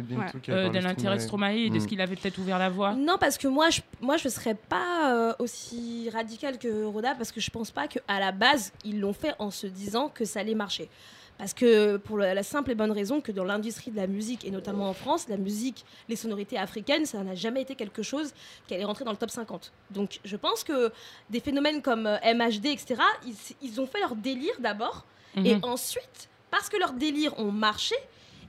Euh, 0.49 0.69
De 0.69 0.79
l'intérêt 0.79 1.17
de 1.17 1.21
Stromae. 1.23 1.53
Et 1.57 1.71
de 1.71 1.79
ce 1.79 1.85
Mm. 1.85 1.87
qu'il 1.89 2.01
avait 2.01 2.17
peut-être 2.17 2.39
ouvert 2.39 2.59
la 2.59 2.69
voie. 2.71 2.95
Non, 2.95 3.17
parce 3.19 3.39
que 3.39 3.49
moi, 3.49 3.71
je, 3.71 3.81
moi, 4.01 4.17
je 4.17 4.29
serais 4.29 4.55
pas 4.55 5.13
euh, 5.13 5.33
aussi 5.39 6.09
radicale 6.13 6.59
que 6.59 6.85
Roda, 6.85 7.15
parce 7.15 7.31
que 7.33 7.41
je 7.41 7.51
pense 7.51 7.71
pas 7.71 7.87
qu'à 7.89 8.01
la 8.21 8.33
base, 8.33 8.73
ils 8.85 8.99
l'ont 9.01 9.13
fait 9.13 9.35
en 9.39 9.51
se 9.51 9.67
disant 9.67 10.11
que 10.13 10.25
ça 10.25 10.41
allait 10.41 10.55
marcher. 10.55 10.89
Parce 11.43 11.55
que 11.55 11.97
pour 11.97 12.19
la 12.19 12.41
simple 12.45 12.71
et 12.71 12.77
bonne 12.77 12.93
raison 12.93 13.21
que 13.21 13.33
dans 13.33 13.43
l'industrie 13.43 13.91
de 13.91 13.97
la 13.97 14.07
musique, 14.07 14.45
et 14.45 14.53
notamment 14.53 14.89
en 14.89 14.93
France, 14.93 15.27
la 15.29 15.37
musique, 15.37 15.85
les 16.09 16.15
sonorités 16.15 16.57
africaines, 16.57 17.05
ça 17.05 17.19
n'a 17.25 17.35
jamais 17.35 17.63
été 17.63 17.75
quelque 17.75 18.05
chose 18.05 18.33
qui 18.69 18.75
allait 18.75 18.85
rentrer 18.85 19.05
dans 19.05 19.11
le 19.11 19.17
top 19.17 19.29
50. 19.31 19.73
Donc 19.91 20.21
je 20.25 20.37
pense 20.37 20.63
que 20.63 20.93
des 21.31 21.41
phénomènes 21.41 21.83
comme 21.83 22.07
euh, 22.07 22.17
MHD, 22.33 22.67
etc., 22.67 22.95
ils, 23.27 23.35
ils 23.61 23.81
ont 23.81 23.89
fait 23.89 23.99
leur 23.99 24.15
délire 24.15 24.55
d'abord, 24.61 25.05
et 25.37 25.57
Mhm. 25.57 25.65
ensuite, 25.65 26.29
parce 26.53 26.69
que 26.69 26.77
leurs 26.77 26.93
délires 26.93 27.37
ont 27.41 27.51
marché 27.51 27.97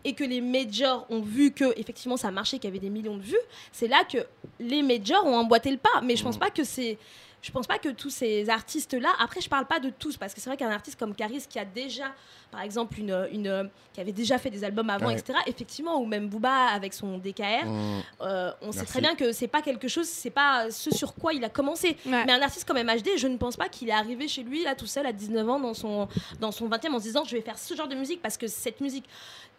et 0.03 0.13
que 0.13 0.23
les 0.23 0.39
majors 0.41 1.07
ont 1.09 1.21
vu 1.21 1.49
que 1.51 1.73
effectivement 1.79 2.15
ça 2.17 2.29
marchait, 2.29 2.57
qu'il 2.59 2.65
y 2.67 2.73
avait 2.73 2.77
des 2.77 2.91
millions 2.91 3.17
de 3.17 3.23
vues, 3.23 3.35
c'est 3.71 3.87
là 3.87 4.03
que 4.03 4.19
les 4.59 4.83
majors 4.83 5.25
ont 5.25 5.35
emboîté 5.37 5.71
le 5.71 5.77
pas. 5.77 5.99
Mais 6.03 6.15
je 6.15 6.23
pense 6.23 6.37
pas 6.37 6.51
que 6.51 6.63
c'est 6.63 6.99
je 7.41 7.51
pense 7.51 7.67
pas 7.67 7.77
que 7.77 7.89
tous 7.89 8.09
ces 8.09 8.49
artistes-là, 8.49 9.09
après 9.19 9.41
je 9.41 9.49
parle 9.49 9.65
pas 9.65 9.81
de 9.81 9.89
tous, 9.89 10.15
parce 10.15 10.33
que 10.33 10.39
c'est 10.39 10.49
vrai 10.49 10.55
qu'un 10.55 10.69
artiste 10.71 10.97
comme 10.97 11.13
Caris 11.13 11.43
qui 11.49 11.59
a 11.59 11.65
déjà, 11.65 12.13
par 12.53 12.61
exemple, 12.61 12.99
une, 12.99 13.27
une, 13.31 13.69
qui 13.93 13.99
avait 13.99 14.11
déjà 14.11 14.37
fait 14.37 14.49
des 14.51 14.63
albums 14.63 14.89
avant, 14.89 15.07
Ouais. 15.07 15.13
etc., 15.17 15.37
effectivement, 15.47 15.99
ou 15.99 16.05
même 16.05 16.29
Booba 16.29 16.67
avec 16.67 16.93
son 16.93 17.17
DKR, 17.17 17.65
Mm. 17.65 18.01
euh, 18.21 18.51
on 18.61 18.71
sait 18.71 18.85
très 18.85 19.01
bien 19.01 19.15
que 19.15 19.31
c'est 19.31 19.47
pas 19.47 19.61
quelque 19.63 19.87
chose, 19.87 20.07
c'est 20.07 20.29
pas 20.29 20.69
ce 20.71 20.91
sur 20.91 21.15
quoi 21.15 21.33
il 21.33 21.43
a 21.43 21.49
commencé. 21.49 21.97
Ouais. 22.05 22.23
Mais 22.25 22.31
un 22.31 22.41
artiste 22.41 22.65
comme 22.67 22.77
MHD, 22.77 23.09
je 23.17 23.27
ne 23.27 23.37
pense 23.37 23.57
pas 23.57 23.67
qu'il 23.69 23.89
est 23.89 23.93
arrivé 23.93 24.27
chez 24.27 24.43
lui, 24.43 24.63
là, 24.63 24.75
tout 24.75 24.85
seul, 24.87 25.05
à 25.07 25.11
19 25.11 25.49
ans, 25.49 25.59
dans 25.59 25.73
son, 25.73 26.07
dans 26.39 26.51
son 26.51 26.69
20e, 26.69 26.93
en 26.93 26.99
se 26.99 27.03
disant 27.03 27.23
je 27.25 27.35
vais 27.35 27.41
faire 27.41 27.57
ce 27.57 27.73
genre 27.75 27.87
de 27.87 27.95
musique 27.95 28.21
parce 28.21 28.37
que 28.37 28.47
cette 28.47 28.79
musique. 28.79 29.05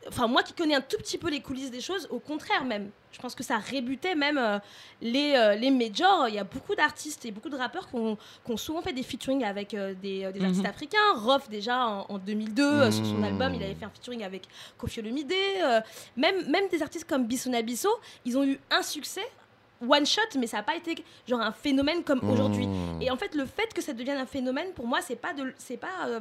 Enfin, 0.08 0.26
moi 0.26 0.42
qui 0.42 0.52
connais 0.52 0.74
un 0.74 0.82
tout 0.82 0.98
petit 0.98 1.16
peu 1.16 1.30
les 1.30 1.40
coulisses 1.40 1.70
des 1.70 1.80
choses, 1.80 2.06
au 2.10 2.18
contraire, 2.18 2.64
même. 2.66 2.90
Je 3.10 3.18
pense 3.20 3.34
que 3.34 3.42
ça 3.44 3.56
rébutait 3.56 4.14
même 4.16 4.36
euh, 4.36 4.58
les, 5.00 5.32
euh, 5.36 5.54
les 5.54 5.70
majors. 5.70 6.28
Il 6.28 6.34
y 6.34 6.38
a 6.38 6.44
beaucoup 6.44 6.74
d'artistes 6.74 7.24
et 7.24 7.30
beaucoup 7.30 7.48
de 7.48 7.56
rappeurs 7.56 7.88
qui 7.88 7.94
ont, 7.96 8.16
qui 8.44 8.52
ont 8.52 8.56
souvent 8.58 8.82
fait 8.82 8.92
des 8.92 9.02
featuring 9.04 9.44
avec 9.44 9.72
euh, 9.72 9.94
des, 9.94 10.24
euh, 10.24 10.32
des 10.32 10.40
Mhm. 10.40 10.46
artistes 10.46 10.66
africains. 10.66 10.98
Rof, 11.16 11.48
déjà, 11.48 11.86
en, 11.86 12.06
en 12.10 12.18
2002, 12.18 12.83
euh, 12.84 12.90
sur 12.90 13.06
son 13.06 13.22
album, 13.22 13.54
il 13.54 13.62
avait 13.62 13.74
fait 13.74 13.84
un 13.84 13.90
featuring 13.90 14.22
avec 14.24 14.42
Kofi 14.78 15.00
Olomide. 15.00 15.32
euh, 15.32 15.80
même, 16.16 16.48
même 16.48 16.68
des 16.68 16.82
artistes 16.82 17.08
comme 17.08 17.26
Bissona 17.26 17.62
Bisso, 17.62 17.90
ils 18.24 18.36
ont 18.36 18.44
eu 18.44 18.58
un 18.70 18.82
succès 18.82 19.26
one 19.86 20.06
shot, 20.06 20.38
mais 20.38 20.46
ça 20.46 20.58
n'a 20.58 20.62
pas 20.62 20.76
été 20.76 21.04
genre 21.28 21.40
un 21.40 21.52
phénomène 21.52 22.04
comme 22.04 22.28
aujourd'hui. 22.28 22.66
Mm. 22.66 23.02
Et 23.02 23.10
en 23.10 23.16
fait, 23.16 23.34
le 23.34 23.46
fait 23.46 23.72
que 23.74 23.82
ça 23.82 23.92
devienne 23.92 24.18
un 24.18 24.26
phénomène, 24.26 24.72
pour 24.74 24.86
moi, 24.86 25.00
c'est 25.02 25.16
pas 25.16 25.32
de, 25.32 25.52
c'est 25.58 25.76
pas, 25.76 26.06
euh, 26.08 26.20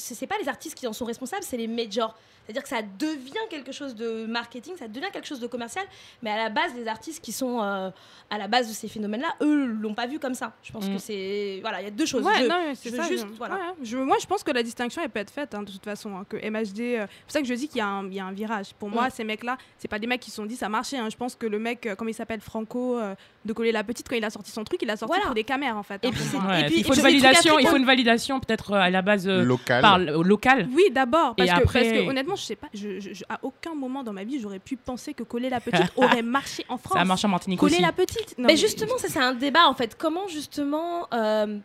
c'est, 0.00 0.26
pas 0.26 0.36
les 0.40 0.48
artistes 0.48 0.76
qui 0.76 0.86
en 0.86 0.92
sont 0.92 1.04
responsables, 1.04 1.42
c'est 1.42 1.56
les 1.56 1.66
majors. 1.68 2.14
C'est-à-dire 2.44 2.62
que 2.62 2.68
ça 2.70 2.80
devient 2.80 3.34
quelque 3.50 3.72
chose 3.72 3.94
de 3.94 4.24
marketing, 4.24 4.72
ça 4.78 4.88
devient 4.88 5.08
quelque 5.12 5.26
chose 5.26 5.38
de 5.40 5.46
commercial, 5.46 5.84
mais 6.22 6.30
à 6.30 6.36
la 6.38 6.48
base, 6.48 6.72
les 6.74 6.88
artistes 6.88 7.22
qui 7.22 7.30
sont 7.30 7.60
euh, 7.62 7.90
à 8.30 8.38
la 8.38 8.48
base 8.48 8.68
de 8.68 8.72
ces 8.72 8.88
phénomènes-là, 8.88 9.34
eux, 9.42 9.66
l'ont 9.66 9.92
pas 9.92 10.06
vu 10.06 10.18
comme 10.18 10.32
ça. 10.34 10.54
Je 10.62 10.72
pense 10.72 10.86
Mm. 10.88 10.94
que 10.94 10.98
c'est, 10.98 11.58
voilà, 11.60 11.82
il 11.82 11.84
y 11.84 11.88
a 11.88 11.90
deux 11.90 12.06
choses. 12.06 12.24
Ouais, 12.24 12.32
Je- 12.40 12.46
non, 12.48 12.72
je 12.72 12.88
ça. 12.88 13.02
juste- 13.02 13.26
je- 13.28 13.36
voilà. 13.36 13.54
ouais, 13.56 13.60
je- 13.82 13.98
moi, 13.98 14.16
je 14.18 14.26
pense 14.26 14.42
que 14.42 14.50
la 14.50 14.62
distinction, 14.62 15.02
elle 15.02 15.10
peut 15.10 15.20
être 15.20 15.30
faite 15.30 15.54
hein, 15.54 15.62
de 15.62 15.70
toute 15.70 15.84
façon. 15.84 16.16
hein, 16.16 16.24
que 16.26 16.38
MHD, 16.38 16.80
euh, 16.96 17.06
c'est 17.10 17.22
pour 17.24 17.32
ça 17.32 17.40
que 17.42 17.46
je 17.46 17.52
dis 17.54 17.68
qu'il 17.68 17.78
y, 17.78 17.80
a 17.82 17.86
un- 17.86 18.06
il 18.06 18.14
y 18.14 18.20
a 18.20 18.24
un 18.24 18.32
virage. 18.32 18.72
Pour 18.78 18.88
moi, 18.88 19.08
Mm. 19.08 19.10
ces 19.10 19.24
mecs-là, 19.24 19.58
c'est 19.76 19.88
pas 19.88 19.98
des 19.98 20.06
mecs 20.06 20.20
qui 20.20 20.30
se 20.30 20.36
sont 20.36 20.46
dit 20.46 20.56
ça 20.56 20.70
marchait. 20.70 20.96
hein. 20.96 21.08
Je 21.10 21.16
pense 21.18 21.34
que 21.34 21.44
le 21.46 21.58
mec, 21.58 21.84
euh, 21.84 21.96
comment 21.96 22.08
il 22.10 22.14
s'appelle, 22.14 22.40
Franco, 22.40 22.96
euh, 22.98 23.14
de 23.44 23.52
coller 23.52 23.72
la 23.72 23.84
petite, 23.84 24.08
quand 24.08 24.16
il 24.16 24.24
a 24.24 24.30
sorti 24.30 24.50
son 24.50 24.64
truc, 24.64 24.80
il 24.80 24.88
a 24.88 24.96
sorti 24.96 25.10
Voilà. 25.12 25.26
pour 25.26 25.34
des 25.34 25.44
caméras 25.44 25.76
en 25.78 25.82
fait. 25.82 26.02
Et 26.02 26.08
hein, 26.08 26.10
puis 26.14 26.22
moi. 26.32 26.44
Ouais, 26.50 26.62
et 26.62 26.64
puis- 26.64 26.74
il 26.78 26.84
faut 26.84 26.94
et 26.94 26.96
une 26.96 27.02
puis 27.02 27.18
validation, 27.20 27.58
il 27.58 27.66
faut 27.66 27.76
une 27.76 27.84
validation 27.84 28.40
peut-être 28.40 28.72
à 28.72 28.88
la 28.88 29.02
base 29.02 29.28
euh, 29.28 29.42
Local. 29.44 29.82
Par 29.90 29.98
local. 30.24 30.68
Oui, 30.72 30.84
d'abord. 30.92 31.34
Parce, 31.36 31.50
après- 31.50 31.80
parce 31.82 31.92
que 31.92 32.08
honnêtement, 32.08 32.36
je 32.36 32.42
sais 32.42 32.56
pas, 32.56 32.68
je, 32.74 33.00
je- 33.00 33.12
je- 33.14 33.24
à 33.28 33.38
aucun 33.42 33.74
moment 33.74 34.02
dans 34.02 34.12
ma 34.12 34.24
vie, 34.24 34.40
j'aurais 34.40 34.58
pu 34.58 34.76
penser 34.76 35.14
que 35.14 35.22
coller 35.22 35.50
la 35.50 35.60
petite 35.60 35.92
aurait 35.96 36.22
marché 36.22 36.64
en 36.68 36.78
France. 36.78 36.94
Ça 36.94 37.00
a 37.00 37.04
marché 37.04 37.26
en 37.26 37.30
Martinique 37.30 37.60
Coller 37.60 37.74
aussi. 37.74 37.82
la 37.82 37.92
petite. 37.92 38.36
Non, 38.38 38.46
mais 38.46 38.56
justement, 38.56 38.96
ça 38.98 39.08
c'est 39.08 39.18
un 39.20 39.34
débat 39.34 39.68
en 39.68 39.74
fait. 39.74 39.96
Comment 39.96 40.26
justement 40.28 41.06
euh, 41.12 41.58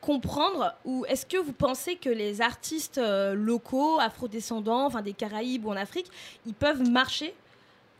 comprendre 0.00 0.74
ou 0.84 1.04
est-ce 1.08 1.26
que 1.26 1.36
vous 1.36 1.52
pensez 1.52 1.96
que 1.96 2.08
les 2.10 2.40
artistes 2.40 2.98
euh, 2.98 3.34
locaux, 3.34 3.98
afrodescendants, 4.00 4.86
enfin 4.86 5.02
des 5.02 5.12
Caraïbes 5.14 5.64
ou 5.64 5.70
en 5.70 5.76
Afrique, 5.76 6.06
ils 6.46 6.54
peuvent 6.54 6.88
marcher 6.88 7.34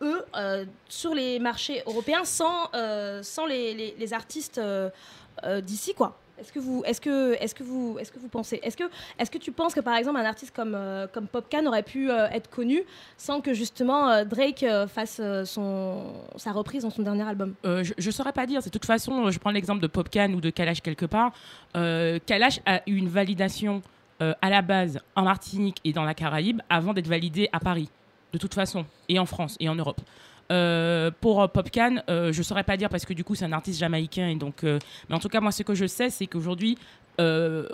eux 0.03 0.23
euh, 0.37 0.65
sur 0.89 1.15
les 1.15 1.39
marchés 1.39 1.83
européens 1.87 2.25
sans 2.25 2.69
euh, 2.75 3.23
sans 3.23 3.47
les, 3.47 3.73
les- 3.75 3.95
les 3.99 4.13
artistes 4.13 4.59
euh, 4.59 4.91
euh, 5.45 5.61
d'ici 5.63 5.95
quoi? 5.95 6.19
Est-ce 6.39 6.53
que 6.53 6.59
vous 6.59 6.83
est-ce 6.85 7.01
que 7.01 7.35
est-ce 7.41 7.55
que 7.55 7.63
vous 7.63 7.97
est-ce 7.99 8.13
que 8.13 8.19
vous 8.19 8.29
pensez 8.29 8.61
est-ce 8.63 8.77
que 8.77 8.85
est-ce 9.19 9.31
que 9.31 9.39
tu 9.39 9.53
penses 9.53 9.75
que 9.75 9.81
par 9.81 9.97
exemple 9.97 10.19
un 10.19 10.25
artiste 10.25 10.55
comme 10.55 10.75
euh, 10.75 11.07
comme 11.07 11.27
aurait 11.67 11.83
pu 11.83 12.11
euh, 12.11 12.29
être 12.31 12.51
connu 12.51 12.83
sans 13.17 13.41
que 13.41 13.55
justement 13.55 14.09
euh, 14.09 14.25
Drake 14.25 14.63
euh, 14.63 14.87
fasse 14.87 15.21
son 15.45 16.13
sa 16.37 16.53
reprise 16.53 16.83
dans 16.83 16.91
son 16.91 17.03
dernier 17.03 17.23
album? 17.23 17.55
Je 17.65 17.93
ne 18.05 18.11
saurais 18.11 18.33
pas 18.33 18.47
dire. 18.47 18.63
De 18.63 18.69
toute 18.69 18.85
façon, 18.85 19.31
je 19.31 19.39
prends 19.39 19.51
l'exemple 19.51 19.81
de 19.81 19.87
Popcan 19.87 20.33
ou 20.33 20.41
de 20.41 20.51
Kalash 20.51 20.81
quelque 20.81 21.07
part. 21.07 21.33
Kalash 21.75 22.61
a 22.67 22.83
eu 22.87 22.97
une 22.97 23.09
validation 23.09 23.83
à 24.21 24.51
la 24.51 24.63
base 24.63 24.99
en 25.15 25.23
Martinique 25.23 25.79
et 25.85 25.93
dans 25.93 26.05
la 26.05 26.15
Caraïbe 26.15 26.63
avant 26.71 26.95
d'être 26.95 27.09
validé 27.09 27.49
à 27.53 27.61
Paris, 27.61 27.91
de 28.33 28.39
toute 28.39 28.55
façon, 28.55 28.87
et 29.09 29.19
en 29.19 29.27
France 29.27 29.57
et 29.61 29.69
en 29.69 29.75
Europe. 29.75 30.01
Euh, 30.53 31.11
pour 31.21 31.43
euh, 31.43 31.49
Popcan, 31.49 31.97
euh, 32.09 32.33
je 32.33 32.39
ne 32.39 32.43
saurais 32.45 32.63
pas 32.63 32.77
dire 32.77 32.89
parce 32.89 33.05
que 33.05 33.13
du 33.13 33.25
coup 33.25 33.35
c'est 33.35 33.45
un 33.45 33.53
artiste 33.53 33.81
jamaïcain 33.81 34.29
et 34.29 34.37
donc, 34.37 34.63
euh, 34.63 34.79
mais 35.09 35.17
en 35.17 35.19
tout 35.19 35.29
cas 35.29 35.41
moi 35.41 35.51
ce 35.51 35.65
que 35.65 35.75
je 35.75 35.87
sais 35.87 36.09
c'est 36.09 36.27
qu'aujourd'hui 36.29 36.79
on, 37.19 37.65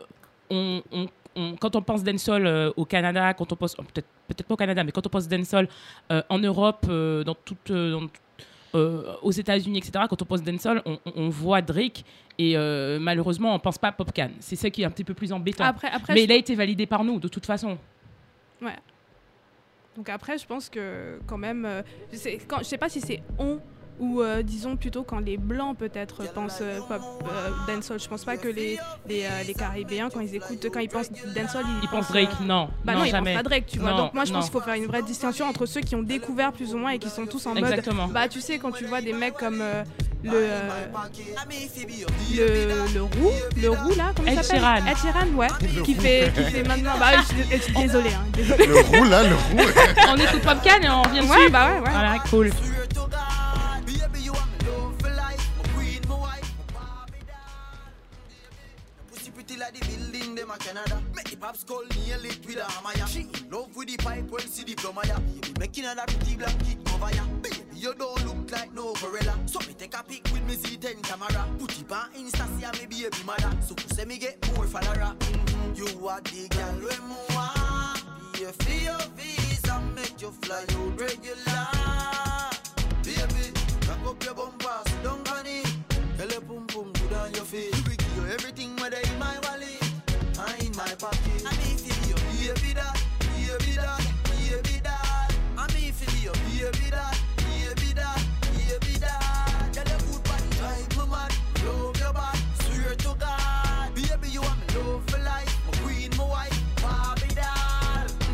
on- 0.51 1.09
on- 1.37 1.57
quand 1.57 1.77
on 1.77 1.83
pense 1.83 2.03
dancehall 2.03 2.73
au 2.77 2.85
Canada, 2.85 3.35
quand 3.35 3.53
on 3.53 3.57
pense 3.57 3.75
peut-être 3.75 4.07
peut-être 4.29 4.47
pas 4.47 4.55
au 4.55 4.57
Canada, 4.57 4.85
mais 4.85 4.93
quand 4.93 5.07
on 5.07 5.11
pense 5.11 5.29
dancehall 5.29 5.69
en 6.11 6.39
Europe, 6.39 6.87
dans 6.89 7.35
toute, 7.45 7.71
dans 7.73 8.03
aux 8.75 9.31
États-Unis, 9.31 9.79
etc. 9.79 10.05
Quand 10.09 10.23
on 10.23 10.25
pense 10.25 10.43
dancehall, 10.43 10.83
on, 10.87 10.99
on- 11.15 11.29
voit 11.29 11.61
Drake 11.61 12.05
et 12.39 12.57
malheureusement 12.99 13.55
on 13.55 13.59
pense 13.59 13.77
pas 13.79 13.89
à 13.89 13.93
Popcan. 13.93 14.31
C'est 14.41 14.57
ça 14.57 14.71
qui 14.71 14.81
est 14.83 14.85
un 14.87 14.91
petit 14.91 15.05
peu 15.05 15.13
plus 15.15 15.31
embêtant. 15.33 15.65
Après, 15.65 15.89
après, 15.89 16.15
mais 16.15 16.21
je- 16.21 16.25
il 16.25 16.33
a 16.33 16.37
été 16.37 16.55
validé 16.55 16.87
par 16.87 17.05
nous 17.05 17.19
de 17.21 17.29
toute 17.29 17.45
façon. 17.45 17.77
Donc 19.97 20.09
après, 20.09 20.39
je 20.39 20.47
pense 20.47 20.69
que 20.69 21.19
quand 21.27 21.39
même, 21.39 21.65
euh, 21.65 21.83
je 22.13 22.17
sais, 22.17 22.39
quand, 22.39 22.59
je 22.59 22.65
sais 22.65 22.79
pas 22.79 22.89
si 22.89 23.01
c'est 23.01 23.23
on 23.39 23.61
ou 24.01 24.21
euh, 24.21 24.43
disons 24.43 24.77
plutôt 24.77 25.03
quand 25.05 25.19
les 25.21 25.37
blancs 25.37 25.77
peut-être 25.79 26.25
pensent 26.33 26.59
euh, 26.63 26.81
pop 26.89 27.01
euh, 27.31 27.51
dancehall. 27.73 28.01
Je 28.01 28.09
pense 28.09 28.25
pas 28.25 28.37
que 28.37 28.49
les 28.49 28.79
les, 29.09 29.25
euh, 29.25 29.43
les 29.47 29.55
Caribéens 29.55 30.09
quand 30.13 30.21
ils 30.21 30.35
écoutent, 30.35 30.67
quand 30.73 30.81
ils 30.81 30.89
pensent 30.89 31.11
dancehall, 31.13 31.65
ils, 31.67 31.85
Il 31.85 31.89
pense 31.89 32.07
pensent, 32.07 32.11
Drake, 32.11 32.29
euh, 32.41 32.45
non, 32.45 32.69
Bah 32.85 32.95
non, 32.95 33.01
non, 33.01 33.05
ils 33.05 33.11
jamais. 33.11 33.35
pensent 33.35 33.43
pas 33.43 33.49
Drake, 33.49 33.67
tu 33.67 33.79
vois. 33.79 33.91
Non, 33.91 33.97
Donc 33.99 34.15
moi, 34.15 34.25
je 34.25 34.33
non. 34.33 34.39
pense 34.39 34.49
qu'il 34.51 34.59
faut 34.59 34.65
faire 34.65 34.75
une 34.75 34.87
vraie 34.87 35.03
distinction 35.03 35.47
entre 35.47 35.67
ceux 35.67 35.81
qui 35.83 35.95
ont 35.95 36.03
découvert 36.03 36.53
plus 36.53 36.75
ou 36.75 36.79
moins 36.79 36.91
et 36.91 36.99
qui 36.99 37.11
sont 37.11 37.27
tous 37.27 37.47
en 37.47 37.51
mode. 37.55 37.65
Exactement. 37.65 38.09
Bah 38.09 38.29
tu 38.29 38.41
sais 38.41 38.59
quand 38.59 38.73
tu 38.73 38.85
vois 38.87 39.01
des 39.03 39.13
mecs 39.13 39.35
comme 39.35 39.61
euh, 39.61 39.85
le, 40.25 40.31
euh, 40.35 40.69
le 42.35 42.95
le 42.95 43.03
roux, 43.03 43.31
le 43.61 43.69
roux 43.71 43.95
là, 43.97 44.13
comment 44.17 44.29
il 44.31 44.39
Ed 44.39 44.43
s'appelle 44.45 44.61
Sheeran. 44.61 44.77
Ed 44.87 44.97
Sheeran, 44.97 45.27
ouais, 45.37 45.49
qui 45.85 45.95
fait 45.95 46.33
qui 46.35 46.43
fait 46.45 46.63
maintenant. 46.65 46.93
Bah 46.99 47.07
je, 47.19 47.23
suis- 47.23 47.57
je 47.57 47.63
suis 47.63 47.75
désolée, 47.75 48.11
hein, 48.13 48.25
désolée. 48.33 48.67
Le 48.67 48.81
roux 48.81 49.05
là, 49.05 49.23
le 49.23 49.35
roux. 49.35 49.69
on 50.09 50.17
écoute 50.17 50.43
Popcan 50.43 50.81
et 50.83 50.89
on 50.89 51.03
revient 51.03 51.21
Ouais, 51.21 51.37
dessus. 51.39 51.51
bah 51.51 51.69
ouais, 51.69 51.81
ouais. 51.81 51.91
Voilà, 51.91 52.19
cool. 52.31 52.51
A 60.55 60.59
Canada. 60.59 61.03
Make 61.15 61.31
the 61.31 61.37
pops 61.37 61.65
call 61.65 61.83
nail 61.83 62.25
it 62.25 62.45
with 62.47 62.57
a 62.57 62.65
hammer. 62.65 63.07
She 63.07 63.21
in 63.21 63.51
love 63.51 63.75
with 63.77 63.89
the 63.89 63.97
pipe 63.97 64.31
when 64.31 64.43
see 64.43 64.65
the 64.65 64.75
plumber, 64.75 65.03
yeah. 65.07 65.19
Baby, 65.19 65.55
making 65.59 65.85
her 65.85 65.95
that 65.95 66.09
pretty 66.09 66.37
black 66.37 66.59
kid 66.61 66.79
cover, 66.85 67.15
yeah. 67.15 67.27
Baby, 67.43 67.57
you 67.75 67.95
don't 67.95 68.25
look 68.27 68.51
like 68.53 68.73
no 68.75 68.93
gorilla. 68.95 69.35
So 69.47 69.61
me 69.61 69.75
take 69.75 69.95
a 69.95 70.03
pic 70.03 70.25
with 70.33 70.45
me 70.47 70.55
Z10 70.57 71.03
camera. 71.03 71.47
Put 71.59 71.81
it 71.81 71.93
on 71.93 72.13
Insta, 72.13 72.47
see 72.59 72.87
me 72.87 72.87
baby 72.87 73.25
mother. 73.25 73.57
So 73.63 73.75
who 73.75 73.95
say 73.95 74.05
me 74.05 74.19
get 74.19 74.37
more 74.55 74.67
follower? 74.67 75.15
Mm-hmm. 75.19 75.75
You 75.75 76.09
are 76.09 76.21
the 76.21 76.49
girl 76.49 76.75
when 76.87 77.09
me 77.09 77.17
want. 77.35 78.05
Pay 78.33 78.53
for 78.53 78.85
your 78.85 78.99
visa, 79.17 79.81
make 79.95 80.21
you 80.21 80.31
fly 80.43 80.65
out 80.69 81.01
regular. 81.01 81.72
Baby 92.55 92.75
baby 92.75 93.77
baby. 94.63 94.89
I 95.59 95.67
your 96.23 96.73
baby 96.73 96.91
baby 97.47 97.93
baby 98.69 98.99
good 100.29 100.51
drive 100.59 100.89
me 100.97 102.13
mad, 102.13 102.39
swear 102.63 102.95
to 102.95 103.15
God. 103.19 103.95
Baby, 103.95 104.29
you 104.31 104.41
want 104.43 104.59
me 104.61 104.67
love 104.81 105.05
for 105.11 105.19
life, 105.19 105.53
my 105.67 105.79
queen, 105.83 106.11
my 106.19 106.25
wife. 106.25 106.59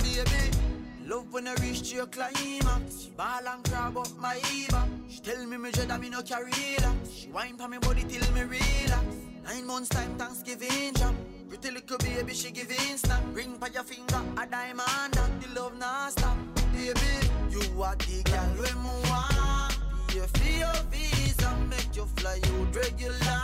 Baby, 0.02 0.56
Love 1.06 1.32
when 1.32 1.48
I 1.48 1.54
reach 1.54 1.90
to 1.90 1.96
your 1.96 2.06
climax. 2.06 3.06
Ball 3.16 3.48
and 3.52 3.64
grab 3.64 3.96
up 3.96 4.16
my 4.18 4.40
Eva. 4.54 4.88
She 5.08 5.20
tell 5.20 5.46
me 5.46 5.56
me 5.56 5.70
dread 5.70 6.00
me 6.00 6.10
no 6.10 6.22
carry. 6.22 6.52
She 7.14 7.28
whine 7.28 7.56
pa 7.56 7.66
me 7.68 7.78
body 7.78 8.04
till 8.04 8.32
me 8.32 8.42
relax. 8.42 9.06
Nine 9.44 9.66
months 9.66 9.88
time 9.90 10.16
Thanksgiving 10.18 10.94
jam. 10.94 11.16
Pretty 11.48 11.70
little 11.70 11.98
baby 11.98 12.34
she 12.34 12.50
giving 12.50 12.96
snap. 12.96 13.22
Ring 13.32 13.56
pa 13.58 13.68
your 13.72 13.82
finger 13.82 14.20
a 14.36 14.46
diamond 14.46 15.14
that 15.14 15.30
the 15.40 15.48
love 15.58 15.76
not 15.78 16.12
stop. 16.12 16.36
Baby, 16.72 17.12
you 17.50 17.82
are 17.82 17.96
the 17.96 18.22
girl 18.24 18.54
me 18.82 18.90
want. 19.08 19.78
Pay 20.08 20.26
for 20.34 20.50
your 20.62 20.82
visa, 20.90 21.50
make 21.70 21.96
you 21.96 22.04
fly 22.16 22.38
out 22.44 22.76
regular. 22.76 23.40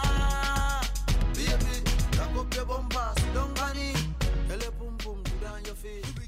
Baby, 1.32 1.74
cock 2.12 2.36
up 2.36 2.54
your 2.54 2.66
bumper, 2.66 3.14
on 3.62 3.76
it. 3.76 3.96
Tell 4.48 4.58
your 4.58 4.72
pum 4.72 4.96
pum 4.98 5.22
good 5.24 5.48
on 5.48 5.64
your 5.64 5.74
face. 5.74 6.23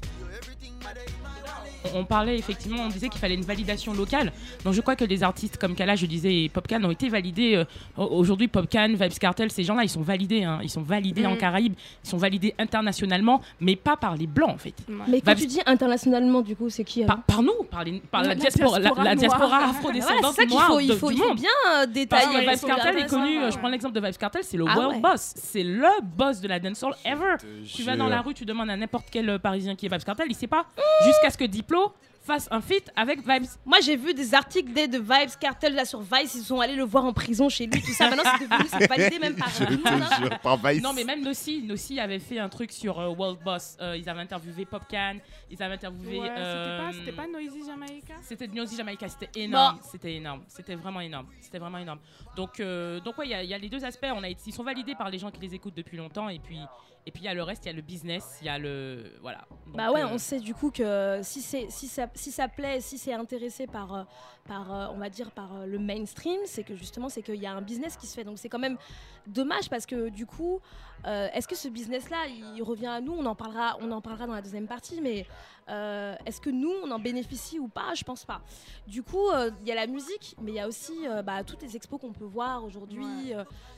On 1.95 2.03
parlait 2.03 2.37
effectivement, 2.37 2.83
on 2.83 2.87
disait 2.89 3.07
qu'il 3.07 3.19
fallait 3.19 3.35
une 3.35 3.45
validation 3.45 3.93
locale. 3.93 4.33
Donc 4.65 4.73
je 4.73 4.81
crois 4.81 4.95
que 4.97 5.05
des 5.05 5.23
artistes 5.23 5.57
comme 5.57 5.73
Kala, 5.73 5.95
je 5.95 6.05
disais, 6.05 6.43
et 6.43 6.49
Popcan 6.49 6.83
ont 6.83 6.91
été 6.91 7.07
validés. 7.07 7.55
euh, 7.55 7.63
Aujourd'hui, 7.95 8.49
Popcan, 8.49 8.89
Vibes 8.89 9.17
Cartel, 9.19 9.51
ces 9.51 9.63
gens-là, 9.63 9.83
ils 9.83 9.89
sont 9.89 10.01
validés. 10.01 10.43
hein. 10.43 10.59
Ils 10.61 10.69
sont 10.69 10.81
validés 10.81 11.25
en 11.25 11.31
Mhm. 11.31 11.37
Caraïbes, 11.37 11.75
ils 12.03 12.09
sont 12.09 12.17
validés 12.17 12.53
internationalement, 12.59 13.41
mais 13.61 13.75
pas 13.77 13.95
par 13.95 14.17
les 14.17 14.27
Blancs 14.27 14.49
en 14.49 14.57
fait. 14.57 14.73
Mais 15.07 15.21
quand 15.21 15.31
Vibes- 15.31 15.39
tu 15.39 15.45
dis 15.47 15.61
internationalement, 15.65 16.41
du 16.41 16.55
coup, 16.57 16.69
c'est 16.69 16.83
qui 16.83 17.05
Par, 17.05 17.23
par 17.23 17.41
nous, 17.41 17.63
par, 17.71 17.83
les- 17.85 18.01
par 18.11 18.21
la, 18.23 18.29
La 18.29 18.35
diaspora, 18.35 18.79
la, 18.79 18.81
diaspora 18.81 19.03
la 19.05 19.15
diaspora 19.15 19.47
noire. 19.47 19.59
Voilà, 19.59 19.69
afro-descendante 19.69 20.33
c'est 20.35 20.41
ça 20.41 20.45
qu'il 20.47 20.59
faut, 20.59 20.79
il 20.81 20.93
faut, 20.93 21.11
il 21.11 21.17
bien 21.35 21.49
euh, 21.69 21.73
Parce 21.75 21.87
détailler. 21.87 22.25
que 22.33 22.39
les 22.49 22.53
Vibes 22.55 22.65
Cartel 22.67 22.97
est 22.99 23.07
connu, 23.09 23.37
euh, 23.37 23.51
je 23.51 23.57
prends 23.57 23.69
l'exemple 23.69 23.95
de 23.95 24.05
Vibes 24.05 24.17
Cartel, 24.17 24.41
c'est 24.43 24.57
le 24.57 24.65
Ah 24.67 24.75
world 24.75 24.95
ouais. 24.95 25.01
boss, 25.01 25.33
c'est 25.37 25.63
le 25.63 25.87
boss 26.03 26.41
de 26.41 26.47
la 26.49 26.59
dancehall 26.59 26.95
ever. 27.05 27.35
Tu 27.73 27.83
vas 27.83 27.95
dans 27.95 28.09
la 28.09 28.21
rue, 28.21 28.33
tu 28.33 28.43
demandes 28.45 28.69
à 28.69 28.75
n'importe 28.75 29.07
quel 29.09 29.29
euh, 29.29 29.39
Parisien 29.39 29.75
qui 29.75 29.85
est 29.85 29.89
Vibes 29.89 30.03
Cartel, 30.03 30.27
il 30.29 30.35
sait 30.35 30.47
pas, 30.47 30.65
jusqu'à 31.05 31.29
ce 31.29 31.37
que 31.37 31.45
Diplo 31.45 31.93
fasse 32.27 32.47
un 32.51 32.61
feat 32.61 32.91
avec 32.95 33.19
Vibes. 33.27 33.47
Moi, 33.65 33.79
j'ai 33.81 33.95
vu 33.95 34.13
des 34.13 34.33
articles 34.35 34.71
des 34.73 34.87
de 34.87 34.97
Vibes 34.99 35.37
Cartel 35.39 35.73
là 35.73 35.85
sur 35.85 36.01
Vice. 36.01 36.35
Ils 36.35 36.43
sont 36.43 36.59
allés 36.59 36.75
le 36.75 36.83
voir 36.83 37.05
en 37.05 37.13
prison 37.13 37.47
chez 37.49 37.65
lui, 37.65 37.81
tout 37.81 37.91
ça. 37.93 38.09
Maintenant, 38.09 38.29
c'est 38.37 38.47
devenu 38.47 38.67
c'est 38.69 38.87
validé 38.87 39.19
même 39.19 39.35
par 39.35 39.49
Je 39.49 39.63
jure, 39.65 40.59
Vice. 40.63 40.83
Non, 40.83 40.93
mais 40.93 41.03
même 41.03 41.23
Nossi, 41.23 41.63
Nossi 41.63 41.99
avait 41.99 42.19
fait 42.19 42.39
un 42.39 42.49
truc 42.49 42.71
sur 42.71 42.99
euh, 42.99 43.07
World 43.09 43.39
Boss. 43.43 43.77
Euh, 43.81 43.95
ils 43.97 44.07
avaient 44.09 44.21
interviewé 44.21 44.65
Popcan, 44.65 45.15
ils 45.49 45.61
avaient 45.63 45.75
interviewé. 45.75 46.19
Ouais, 46.19 46.29
euh, 46.29 46.91
c'était 46.91 46.99
pas, 46.99 47.05
c'était 47.05 47.17
pas 47.17 47.27
Noisy 47.27 47.65
Jamaica 47.65 48.13
C'était 48.21 48.47
Nosy 48.47 48.75
Jamaica, 48.77 49.07
c'était 49.07 49.39
énorme, 49.39 49.79
c'était 49.89 50.13
énorme, 50.15 50.43
c'était 50.47 50.75
vraiment 50.75 51.01
énorme, 51.01 51.27
c'était 51.41 51.59
vraiment 51.59 51.77
énorme. 51.77 51.99
Donc, 52.35 52.59
euh, 52.59 52.99
donc 52.99 53.17
ouais, 53.17 53.27
il 53.27 53.31
y, 53.31 53.33
a- 53.33 53.43
il 53.43 53.49
y 53.49 53.53
a 53.53 53.57
les 53.57 53.69
deux 53.69 53.83
aspects. 53.85 54.05
On 54.13 54.23
a, 54.23 54.29
été- 54.29 54.41
ils 54.47 54.53
sont 54.53 54.63
validés 54.63 54.95
par 54.95 55.09
les 55.09 55.17
gens 55.19 55.31
qui 55.31 55.39
les 55.41 55.55
écoutent 55.55 55.75
depuis 55.77 55.97
longtemps, 55.97 56.27
et 56.29 56.39
puis, 56.39 56.59
et 57.05 57.11
puis 57.11 57.21
il 57.23 57.25
y 57.25 57.29
a 57.29 57.33
le 57.33 57.43
reste, 57.43 57.63
il 57.65 57.67
y 57.67 57.71
a 57.71 57.75
le 57.75 57.81
business, 57.81 58.37
il 58.41 58.47
y 58.47 58.49
a 58.49 58.59
le, 58.59 59.13
voilà. 59.21 59.39
Donc, 59.65 59.77
Bah 59.77 59.91
ouais, 59.91 60.01
euh, 60.01 60.07
on 60.11 60.17
sait 60.17 60.39
du 60.39 60.53
coup 60.53 60.71
que 60.71 61.19
si, 61.23 61.41
c'est, 61.41 61.67
si, 61.69 61.87
ça, 61.87 62.07
si 62.17 62.31
ça 62.31 62.47
plaît, 62.47 62.81
si 62.81 62.97
c'est 62.97 63.13
intéressé 63.13 63.67
par, 63.67 63.93
euh, 63.93 64.03
par 64.47 64.73
euh, 64.73 64.87
on 64.93 64.97
va 64.97 65.09
dire, 65.09 65.31
par 65.31 65.55
euh, 65.55 65.65
le 65.65 65.79
mainstream, 65.79 66.39
c'est 66.45 66.63
que 66.63 66.75
justement, 66.75 67.09
c'est 67.09 67.21
qu'il 67.21 67.35
y 67.35 67.45
a 67.45 67.53
un 67.53 67.61
business 67.61 67.95
qui 67.95 68.07
se 68.07 68.15
fait. 68.15 68.23
Donc 68.23 68.37
c'est 68.37 68.49
quand 68.49 68.59
même 68.59 68.77
dommage 69.25 69.69
parce 69.69 69.85
que 69.85 70.09
du 70.09 70.25
coup, 70.25 70.59
euh, 71.05 71.27
est-ce 71.33 71.47
que 71.47 71.55
ce 71.55 71.67
business-là, 71.67 72.27
il 72.55 72.61
revient 72.63 72.87
à 72.87 73.01
nous? 73.01 73.13
On 73.13 73.25
en, 73.25 73.35
parlera, 73.35 73.77
on 73.81 73.91
en 73.91 74.01
parlera 74.01 74.27
dans 74.27 74.33
la 74.33 74.41
deuxième 74.41 74.67
partie, 74.67 74.99
mais 75.01 75.25
euh, 75.69 76.15
est-ce 76.25 76.41
que 76.41 76.49
nous, 76.49 76.73
on 76.83 76.91
en 76.91 76.99
bénéficie 76.99 77.59
ou 77.59 77.67
pas? 77.67 77.93
Je 77.93 78.03
pense 78.03 78.25
pas. 78.25 78.41
Du 78.87 79.03
coup, 79.03 79.29
euh, 79.29 79.51
il 79.61 79.67
y 79.67 79.71
a 79.71 79.75
la 79.75 79.87
musique, 79.87 80.35
mais 80.41 80.51
il 80.51 80.55
y 80.55 80.59
a 80.59 80.67
aussi 80.67 80.93
bah, 81.23 81.43
toutes 81.43 81.61
les 81.61 81.75
expos 81.75 81.99
qu'on 81.99 82.13
peut 82.13 82.25
voir 82.25 82.63
aujourd'hui 82.63 83.33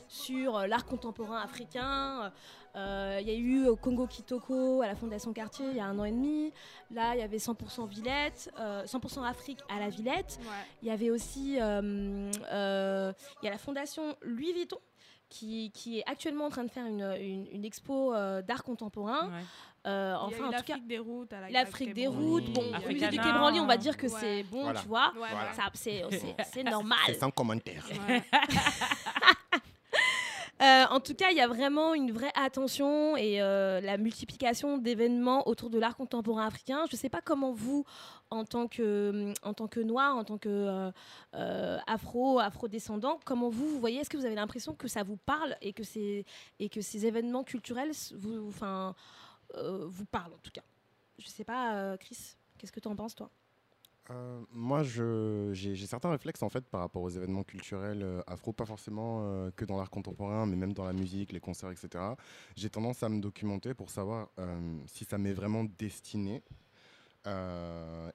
sur 0.09 0.57
euh, 0.57 0.67
l'art 0.67 0.85
contemporain 0.85 1.39
africain. 1.39 2.33
Euh, 2.75 3.17
Il 3.21 3.27
y 3.27 3.31
a 3.31 3.35
eu 3.35 3.67
au 3.67 3.75
Congo 3.75 4.05
Kitoko 4.07 4.81
à 4.81 4.87
la 4.87 4.95
Fondation 4.95 5.31
Cartier 5.33 5.65
il 5.71 5.77
y 5.77 5.79
a 5.79 5.85
un 5.85 5.97
an 5.97 6.03
et 6.05 6.11
demi. 6.11 6.51
Là, 6.91 7.15
il 7.15 7.19
y 7.19 7.23
avait 7.23 7.37
100% 7.37 7.87
Villette, 7.87 8.51
euh, 8.59 8.83
100% 8.85 9.23
Afrique 9.23 9.59
à 9.69 9.79
la 9.79 9.89
Villette. 9.89 10.37
Ouais. 10.41 10.47
Il 10.81 10.87
y 10.87 10.91
avait 10.91 11.09
aussi 11.11 11.57
euh, 11.61 12.29
euh, 12.51 13.13
il 13.41 13.45
y 13.45 13.47
a 13.47 13.51
la 13.51 13.57
Fondation 13.57 14.15
Louis 14.21 14.51
Vuitton 14.53 14.77
qui, 15.29 15.71
qui 15.73 15.99
est 15.99 16.03
actuellement 16.09 16.45
en 16.45 16.49
train 16.49 16.63
de 16.63 16.71
faire 16.71 16.85
une, 16.87 17.01
une- 17.21 17.47
une 17.51 17.63
expo 17.65 18.13
euh, 18.13 18.41
d'art 18.41 18.63
contemporain. 18.63 19.27
ouais. 19.29 19.43
Euh, 19.87 20.13
Il 20.27 20.31
y 20.31 20.33
a 20.33 20.37
enfin, 20.37 20.37
eu 20.37 20.47
en 20.55 20.57
tout 20.59 20.63
cas, 20.65 20.73
l'Afrique 20.73 20.87
des 20.87 20.99
routes. 20.99 21.33
l'Afrique 21.51 21.93
des 21.93 22.07
routes. 22.07 22.51
Bon, 22.51 22.61
au 22.61 22.87
musée 22.91 23.07
du. 23.07 23.17
Quai 23.17 23.31
Branly, 23.31 23.59
on 23.61 23.65
va 23.65 23.77
dire 23.77 23.95
que 23.95 24.07
Ouais. 24.07 24.19
c'est 24.19 24.43
bon, 24.43 24.63
Voilà. 24.63 24.81
tu 24.81 24.87
vois. 24.89 25.11
Ouais, 25.15 25.29
Voilà. 25.31 25.53
Ça, 25.53 25.63
c'est, 25.73 26.63
normal. 26.63 26.97
C'est 27.05 27.13
sans 27.19 27.31
commentaire. 27.31 27.85
ouais. 28.09 28.21
Euh, 30.61 30.83
en 30.89 30.99
tout 30.99 31.13
cas, 31.13 31.31
il 31.31 31.37
y 31.37 31.41
a 31.41 31.47
vraiment 31.47 31.93
une 31.93 32.11
vraie 32.11 32.33
attention 32.35 33.15
et 33.15 33.41
euh, 33.41 33.79
la 33.79 33.97
multiplication 33.97 34.77
d'événements 34.77 35.47
autour 35.47 35.69
de 35.69 35.79
l'art 35.79 35.95
contemporain 35.95 36.45
africain. 36.45 36.83
Je 36.89 36.95
ne 36.95 36.99
sais 36.99 37.07
pas 37.09 37.21
comment 37.21 37.53
vous, 37.53 37.85
en 38.29 38.43
tant 38.43 38.67
que, 38.67 39.33
en 39.41 39.53
tant 39.53 39.67
que 39.67 39.79
noir, 39.79 40.17
en 40.17 40.25
tant 40.25 40.37
que 40.37 40.49
euh, 40.49 40.91
euh, 41.35 41.77
afro, 41.87 42.39
afro-descendant, 42.39 43.19
comment 43.23 43.49
vous, 43.49 43.69
vous 43.69 43.79
voyez, 43.79 43.99
est-ce 43.99 44.09
que 44.09 44.17
vous 44.17 44.25
avez 44.25 44.35
l'impression 44.35 44.75
que 44.75 44.89
ça 44.89 45.03
vous 45.03 45.17
parle 45.17 45.55
et 45.61 45.71
que, 45.71 45.83
ces, 45.83 46.25
événements 47.05 47.45
culturels 47.45 47.91
vous, 48.17 48.51
parlent 50.11 50.33
en 50.33 50.39
tout 50.43 50.51
cas? 50.51 50.63
Je 51.19 51.25
ne 51.25 51.31
sais 51.31 51.45
pas, 51.45 51.97
Chris, 51.97 52.35
qu'est-ce 52.57 52.73
que 52.73 52.81
tu 52.81 52.87
en 52.89 52.97
penses, 52.97 53.15
toi? 53.15 53.29
Euh, 54.11 54.41
moi, 54.51 54.83
j'ai 54.83 55.75
certains 55.85 56.09
réflexes 56.09 56.41
en 56.41 56.49
fait 56.49 56.65
par 56.65 56.81
rapport 56.81 57.03
aux 57.03 57.09
événements 57.09 57.43
culturels 57.43 58.01
euh, 58.01 58.21
afro, 58.27 58.53
pas 58.53 58.65
forcément 58.65 59.21
euh, 59.21 59.51
que 59.51 59.65
dans 59.65 59.77
l'art 59.77 59.89
contemporain, 59.89 60.45
mais 60.45 60.55
même 60.55 60.73
dans 60.73 60.85
la 60.85 60.93
musique, 60.93 61.31
les 61.31 61.39
concerts, 61.39 61.71
etc. 61.71 62.03
J'ai 62.55 62.69
tendance 62.69 63.03
à 63.03 63.09
me 63.09 63.19
documenter 63.19 63.73
pour 63.73 63.89
savoir 63.89 64.29
si 64.87 65.05
ça 65.05 65.17
m'est 65.17 65.33
vraiment 65.33 65.63
destiné. 65.63 66.41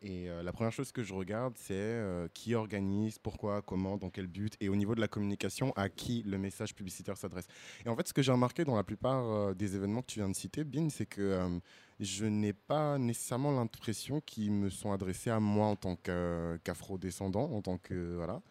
Et 0.03 0.27
la 0.27 0.53
première 0.53 0.73
chose 0.73 0.91
que 0.91 1.03
je 1.03 1.15
regarde, 1.15 1.55
c'est 1.57 2.03
qui 2.35 2.55
organise, 2.55 3.19
pourquoi, 3.19 3.63
comment, 3.63 3.97
dans 3.97 4.11
quel 4.11 4.27
but, 4.27 4.57
et 4.61 4.69
au 4.69 4.75
niveau 4.75 4.95
de 4.95 5.01
la 5.01 5.09
communication, 5.09 5.73
à 5.77 5.89
qui 5.89 6.23
le 6.27 6.37
message 6.37 6.75
publicitaire 6.75 7.17
s'adresse. 7.17 7.47
Et 7.85 7.89
en 7.89 7.97
fait, 7.97 8.09
ce 8.09 8.13
que 8.13 8.23
j'ai 8.23 8.33
remarqué 8.33 8.65
dans 8.65 8.77
la 8.77 8.83
plupart 8.83 9.55
des 9.55 9.77
événements 9.77 10.03
que 10.03 10.09
tu 10.09 10.19
viens 10.19 10.29
de 10.29 10.35
citer, 10.35 10.65
Bin, 10.65 10.89
c'est 10.89 11.07
que 11.07 11.61
je 12.01 12.25
n'ai 12.25 12.53
pas 12.53 12.99
nécessairement 12.99 13.53
l'impression 13.53 14.21
qu'ils 14.21 14.53
me 14.53 14.71
sont 14.71 14.93
adressés 14.93 15.31
à 15.31 15.41
moi 15.41 15.67
en 15.67 15.77
tant 15.77 15.97
qu'afro-descendant, 15.97 17.51
en 17.53 17.63
tant 17.63 17.79
que 17.79 18.15
voilà. 18.17 18.43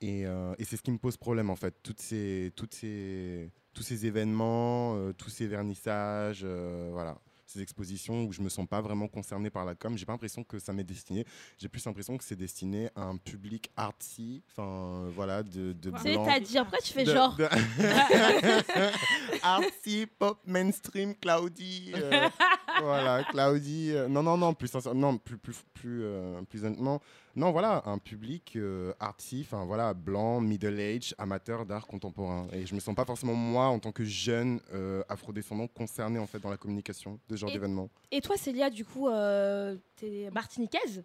Et, 0.00 0.26
euh, 0.26 0.54
et 0.58 0.64
c'est 0.64 0.76
ce 0.76 0.82
qui 0.82 0.90
me 0.90 0.98
pose 0.98 1.16
problème 1.16 1.50
en 1.50 1.56
fait. 1.56 1.74
Toutes 1.82 2.00
ces, 2.00 2.52
toutes 2.56 2.74
ces, 2.74 3.50
tous 3.72 3.82
ces 3.82 4.06
événements, 4.06 4.96
euh, 4.96 5.12
tous 5.12 5.30
ces 5.30 5.46
vernissages, 5.46 6.42
euh, 6.44 6.90
voilà, 6.92 7.18
ces 7.54 7.62
expositions 7.62 8.24
où 8.24 8.32
je 8.32 8.42
me 8.42 8.48
sens 8.48 8.66
pas 8.66 8.80
vraiment 8.80 9.06
concerné 9.08 9.48
par 9.48 9.64
la 9.64 9.74
com. 9.74 9.96
J'ai 9.96 10.04
pas 10.04 10.12
l'impression 10.12 10.42
que 10.44 10.58
ça 10.58 10.72
m'est 10.72 10.84
destiné. 10.84 11.24
J'ai 11.58 11.68
plus 11.68 11.84
l'impression 11.86 12.16
que 12.18 12.24
c'est 12.24 12.36
destiné 12.36 12.88
à 12.96 13.02
un 13.02 13.16
public 13.16 13.70
artsy, 13.76 14.42
enfin 14.50 15.08
voilà, 15.14 15.42
de, 15.42 15.72
de 15.72 15.90
Ouais. 15.90 15.98
C'est 16.02 16.12
blancs. 16.14 16.28
à 16.28 16.40
dire, 16.40 16.62
pourquoi 16.64 16.80
tu 16.80 16.92
fais 16.92 17.04
De- 17.04 17.12
genre 17.14 17.36
de- 17.36 17.44
Artsy, 19.42 20.06
pop, 20.18 20.38
mainstream, 20.46 21.14
cloudy. 21.14 21.92
euh, 21.94 22.28
voilà, 22.82 23.24
cloudy. 23.24 23.90
euh, 23.92 24.08
non, 24.08 24.22
non, 24.22 24.36
non, 24.36 24.54
plus 24.54 24.70
non, 24.94 25.16
plus, 25.18 25.38
plus, 25.38 25.56
plus, 25.74 26.02
euh, 26.04 26.42
plus 26.42 26.64
honnêtement. 26.64 27.00
Non, 27.36 27.50
voilà, 27.50 27.82
un 27.86 27.98
public 27.98 28.52
euh, 28.56 28.92
artsy, 29.00 29.42
enfin 29.44 29.64
voilà, 29.64 29.92
blanc, 29.92 30.40
middle 30.40 30.78
age, 30.78 31.14
amateur 31.18 31.66
d'art 31.66 31.86
contemporain. 31.86 32.46
Et 32.52 32.64
je 32.64 32.74
me 32.74 32.80
sens 32.80 32.94
pas 32.94 33.04
forcément 33.04 33.34
moi, 33.34 33.66
en 33.66 33.78
tant 33.80 33.90
que 33.92 34.04
jeune 34.04 34.60
euh, 34.72 35.02
afrodescendant, 35.08 35.66
concerné 35.66 36.18
en 36.18 36.26
fait 36.26 36.38
dans 36.38 36.50
la 36.50 36.56
communication 36.56 37.18
de 37.28 37.36
ce 37.36 37.40
genre 37.40 37.50
d'événement. 37.50 37.90
Et 38.12 38.20
toi, 38.20 38.36
Célia, 38.36 38.70
du 38.70 38.84
coup, 38.84 39.08
euh, 39.08 39.76
t'es 39.96 40.30
martiniquaise. 40.32 41.04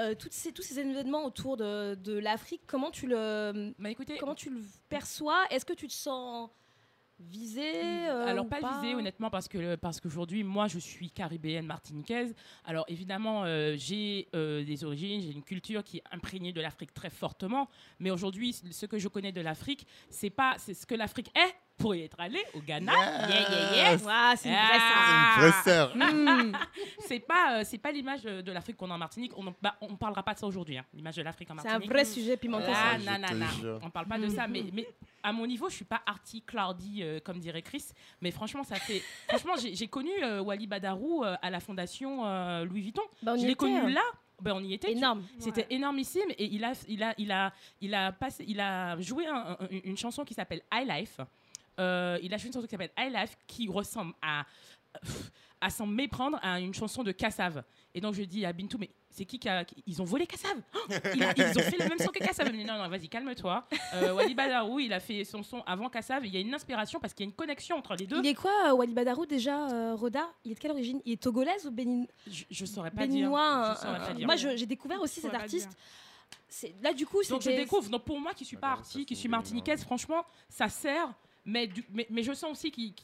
Euh, 0.00 0.14
toutes 0.14 0.32
ces, 0.32 0.52
tous 0.52 0.62
ces 0.62 0.78
événements 0.78 1.24
autour 1.26 1.56
de, 1.58 1.94
de 1.96 2.18
l'Afrique, 2.18 2.62
comment 2.66 2.90
tu 2.90 3.06
le, 3.06 3.74
Bah 3.78 3.90
écoutez, 3.90 4.16
comment 4.18 4.34
tu 4.34 4.48
le 4.48 4.60
perçois? 4.88 5.44
Est-ce 5.50 5.66
que 5.66 5.74
tu 5.74 5.86
te 5.86 5.92
sens 5.92 6.48
visé 7.28 8.08
euh, 8.08 8.26
Alors 8.26 8.46
ou 8.46 8.48
pas, 8.48 8.80
visé 8.80 8.94
honnêtement 8.94 9.30
parce 9.30 9.48
que 9.48 9.76
parce 9.76 10.00
qu'aujourd'hui 10.00 10.44
moi 10.44 10.68
je 10.68 10.78
suis 10.78 11.10
caribéenne 11.10 11.66
martiniquaise. 11.66 12.34
Alors 12.64 12.84
évidemment 12.88 13.44
euh, 13.44 13.74
j'ai 13.76 14.28
euh, 14.34 14.64
des 14.64 14.84
origines, 14.84 15.20
j'ai 15.20 15.32
une 15.32 15.42
culture 15.42 15.82
qui 15.84 15.98
est 15.98 16.04
imprégnée 16.10 16.52
de 16.52 16.60
l'Afrique 16.60 16.92
très 16.94 17.10
fortement. 17.10 17.68
Mais 17.98 18.10
aujourd'hui 18.10 18.52
ce 18.52 18.86
que 18.86 18.98
je 18.98 19.08
connais 19.08 19.32
de 19.32 19.40
l'Afrique 19.40 19.86
c'est 20.10 20.30
pas 20.30 20.54
c'est 20.58 20.74
ce 20.74 20.86
que 20.86 20.94
l'Afrique 20.94 21.30
est 21.36 21.54
pour 21.82 21.94
y 21.94 22.02
être 22.02 22.18
allé 22.18 22.38
au 22.54 22.60
Ghana. 22.60 22.92
Yeah, 22.92 23.28
yeah, 23.28 23.50
yeah. 23.74 23.92
Yes. 23.92 24.02
Ouah, 24.04 24.34
c'est 24.36 24.48
une 24.48 24.54
vraie. 24.54 24.78
Ah. 24.80 25.52
Sœur. 25.64 25.92
Hmm. 25.96 26.52
C'est 27.00 27.20
pas 27.20 27.58
euh, 27.58 27.62
c'est 27.64 27.78
pas 27.78 27.92
l'image 27.92 28.22
de, 28.22 28.40
de 28.40 28.52
l'Afrique 28.52 28.76
qu'on 28.76 28.90
a 28.90 28.94
en 28.94 28.98
Martinique. 28.98 29.32
On 29.36 29.42
ne 29.44 29.50
bah, 29.60 29.74
on 29.80 29.96
parlera 29.96 30.22
pas 30.22 30.34
de 30.34 30.38
ça 30.38 30.46
aujourd'hui. 30.46 30.78
hein. 30.78 30.84
L'image 30.94 31.16
de 31.16 31.22
l'Afrique 31.22 31.50
en 31.50 31.54
C'est 31.58 31.68
un 31.68 31.72
Martinique. 31.72 31.90
vrai 31.92 32.04
sujet 32.04 32.36
pimenté. 32.36 32.66
Ah, 32.70 32.92
ça. 32.92 32.98
je 32.98 33.04
non, 33.06 33.18
non, 33.18 33.28
te 33.28 33.34
non. 33.34 33.46
jure. 33.60 33.80
On 33.82 33.90
parle 33.90 34.06
pas 34.06 34.18
de 34.18 34.28
ça, 34.28 34.46
mais, 34.46 34.64
mais 34.72 34.86
à 35.22 35.32
mon 35.32 35.46
niveau, 35.46 35.68
je 35.68 35.74
suis 35.76 35.84
pas 35.84 36.00
arty, 36.06 36.42
cloudy, 36.42 37.02
euh, 37.02 37.20
comme 37.20 37.38
dirait 37.38 37.62
Chris. 37.62 37.84
Mais 38.20 38.30
franchement, 38.30 38.62
ça 38.64 38.76
fait. 38.76 39.02
franchement, 39.28 39.54
j'ai 39.56 39.88
connu 39.88 40.10
euh, 40.22 40.40
Wally 40.40 40.66
Badarou 40.66 41.24
euh, 41.24 41.36
à 41.42 41.50
la 41.50 41.60
fondation 41.60 42.24
euh, 42.26 42.64
Louis 42.64 42.82
Vuitton. 42.82 43.02
Bah, 43.22 43.34
je 43.36 43.46
l'ai 43.46 43.54
connu 43.54 43.76
hein. 43.78 43.88
là. 43.90 44.02
Ben, 44.40 44.54
on 44.54 44.60
y 44.64 44.74
était. 44.74 44.92
Énorme. 44.92 45.22
C'était 45.38 45.66
énormissime 45.70 46.28
et 46.36 46.46
il 46.46 46.64
a, 46.64 46.72
il 46.88 47.02
a, 47.02 47.14
il 47.18 47.30
a, 47.30 47.52
il 47.80 47.94
a 47.94 48.10
passé, 48.12 48.44
il 48.48 48.58
a 48.60 48.98
joué 49.00 49.26
un- 49.26 49.56
un- 49.60 49.68
une 49.84 49.96
chanson 49.96 50.24
qui 50.24 50.34
s'appelle 50.34 50.62
High 50.72 50.88
Life. 50.88 51.20
Euh, 51.80 52.18
il 52.22 52.32
a 52.34 52.36
joué 52.36 52.48
une 52.48 52.52
chanson 52.52 52.66
qui 52.66 52.70
s'appelle 52.70 52.92
High 52.98 53.12
Life 53.14 53.36
qui 53.46 53.68
ressemble 53.68 54.12
à, 54.22 54.44
à 55.60 55.70
s'en 55.70 55.86
méprendre 55.86 56.38
à 56.42 56.60
une 56.60 56.74
chanson 56.74 57.02
de 57.02 57.12
Kassav. 57.12 57.62
Et 57.94 58.00
donc 58.00 58.14
je 58.14 58.22
dis 58.22 58.44
à 58.44 58.52
Bintou, 58.52 58.78
mais 58.78 58.90
c'est 59.10 59.24
qui 59.24 59.38
qui 59.38 59.48
a, 59.48 59.64
qui- 59.64 59.82
ils 59.86 60.00
ont 60.02 60.04
volé 60.04 60.26
Kassav? 60.26 60.56
Oh, 60.74 60.78
il 61.14 61.22
a- 61.22 61.32
Ils 61.36 61.58
ont 61.58 61.62
fait 61.62 61.78
le 61.78 61.88
même 61.88 61.98
son 61.98 62.08
que 62.10 62.18
Kassav. 62.18 62.46
Elle 62.46 62.52
me 62.52 62.58
dit, 62.58 62.64
non, 62.64 62.76
non, 62.78 62.88
vas-y, 62.88 63.08
calme-toi. 63.08 63.66
Euh, 63.94 64.12
Wally 64.14 64.34
Badarou, 64.34 64.80
il 64.80 64.92
a 64.92 65.00
fait 65.00 65.24
son 65.24 65.42
son 65.42 65.62
avant 65.62 65.88
Kassav. 65.88 66.24
Il 66.26 66.32
y 66.34 66.36
a 66.36 66.40
une 66.40 66.52
inspiration 66.54 67.00
parce 67.00 67.14
qu'il 67.14 67.24
y 67.24 67.28
a 67.28 67.30
une 67.30 67.36
connexion 67.36 67.76
entre 67.76 67.94
les 67.94 68.06
deux. 68.06 68.18
Il 68.18 68.26
est 68.26 68.34
quoi, 68.34 68.52
euh, 68.68 68.74
Wally 68.74 68.92
Badarou, 68.92 69.24
déjà, 69.26 69.68
euh, 69.70 69.94
Roda? 69.94 70.26
Il 70.44 70.52
est 70.52 70.54
de 70.54 70.60
quelle 70.60 70.70
origine? 70.72 71.00
Il 71.04 71.12
est 71.12 71.22
togolaise 71.22 71.66
ou 71.66 71.70
bénin... 71.70 72.04
Je, 72.26 72.44
je 72.50 72.64
saurais 72.66 72.90
pas 72.90 73.02
béninois 73.06 73.76
dire. 73.82 73.88
euh, 73.90 73.94
euh, 74.10 74.14
dire. 74.14 74.26
Moi, 74.26 74.36
j'ai 74.36 74.66
découvert 74.66 75.00
aussi 75.00 75.20
cet 75.20 75.32
artiste. 75.34 75.68
dire. 75.70 75.78
C'est- 76.48 76.74
Là, 76.82 76.92
du 76.92 77.06
coup, 77.06 77.22
Donc 77.30 77.40
je 77.42 77.50
découvre. 77.50 77.88
Donc 77.88 78.04
pour 78.04 78.18
moi 78.20 78.32
qui 78.34 78.44
suis 78.44 78.56
pas 78.58 78.78
ça 78.82 78.98
qui 78.98 79.06
fait 79.06 79.14
suis 79.14 79.28
martiniquaise, 79.28 79.82
franchement, 79.84 80.24
ça 80.50 80.68
sert. 80.68 81.12
Mais, 81.44 81.66
du- 81.66 81.84
mais, 81.90 82.06
mais 82.10 82.22
je 82.22 82.32
sens 82.32 82.50
aussi 82.52 82.70
qu'il 82.70 82.94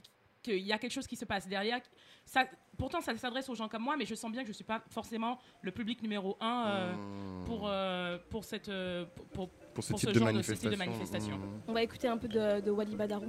y 0.46 0.72
a 0.72 0.78
quelque 0.78 0.92
chose 0.92 1.06
qui 1.06 1.16
se 1.16 1.24
passe 1.24 1.46
derrière. 1.48 1.80
Ça, 2.24 2.46
pourtant, 2.76 3.00
ça 3.00 3.16
s'adresse 3.16 3.48
aux 3.48 3.54
gens 3.54 3.68
comme 3.68 3.82
moi, 3.82 3.96
mais 3.96 4.04
je 4.06 4.14
sens 4.14 4.30
bien 4.30 4.42
que 4.42 4.48
je 4.48 4.52
suis 4.52 4.64
pas 4.64 4.82
forcément 4.90 5.38
le 5.62 5.72
public 5.72 6.02
numéro 6.02 6.36
un 6.40 6.66
euh, 6.68 6.92
Mmh. 6.94 7.44
pour, 7.44 7.62
euh, 7.68 8.18
pour, 8.30 8.44
cette, 8.44 8.68
euh, 8.68 9.04
pour, 9.14 9.26
pour- 9.26 9.48
pour 9.74 9.82
ce 9.84 9.90
pour 9.90 9.98
type 10.00 10.08
ce 10.10 10.14
de 10.14 10.18
genre 10.20 10.32
de- 10.32 10.42
ce 10.42 10.52
type 10.52 10.70
de 10.70 10.76
manifestation. 10.76 11.36
Mmh. 11.38 11.60
On 11.68 11.72
va 11.72 11.82
écouter 11.82 12.06
un 12.08 12.16
peu 12.18 12.28
de, 12.28 12.60
de 12.60 12.70
Wally 12.70 12.94
Badarou. 12.96 13.28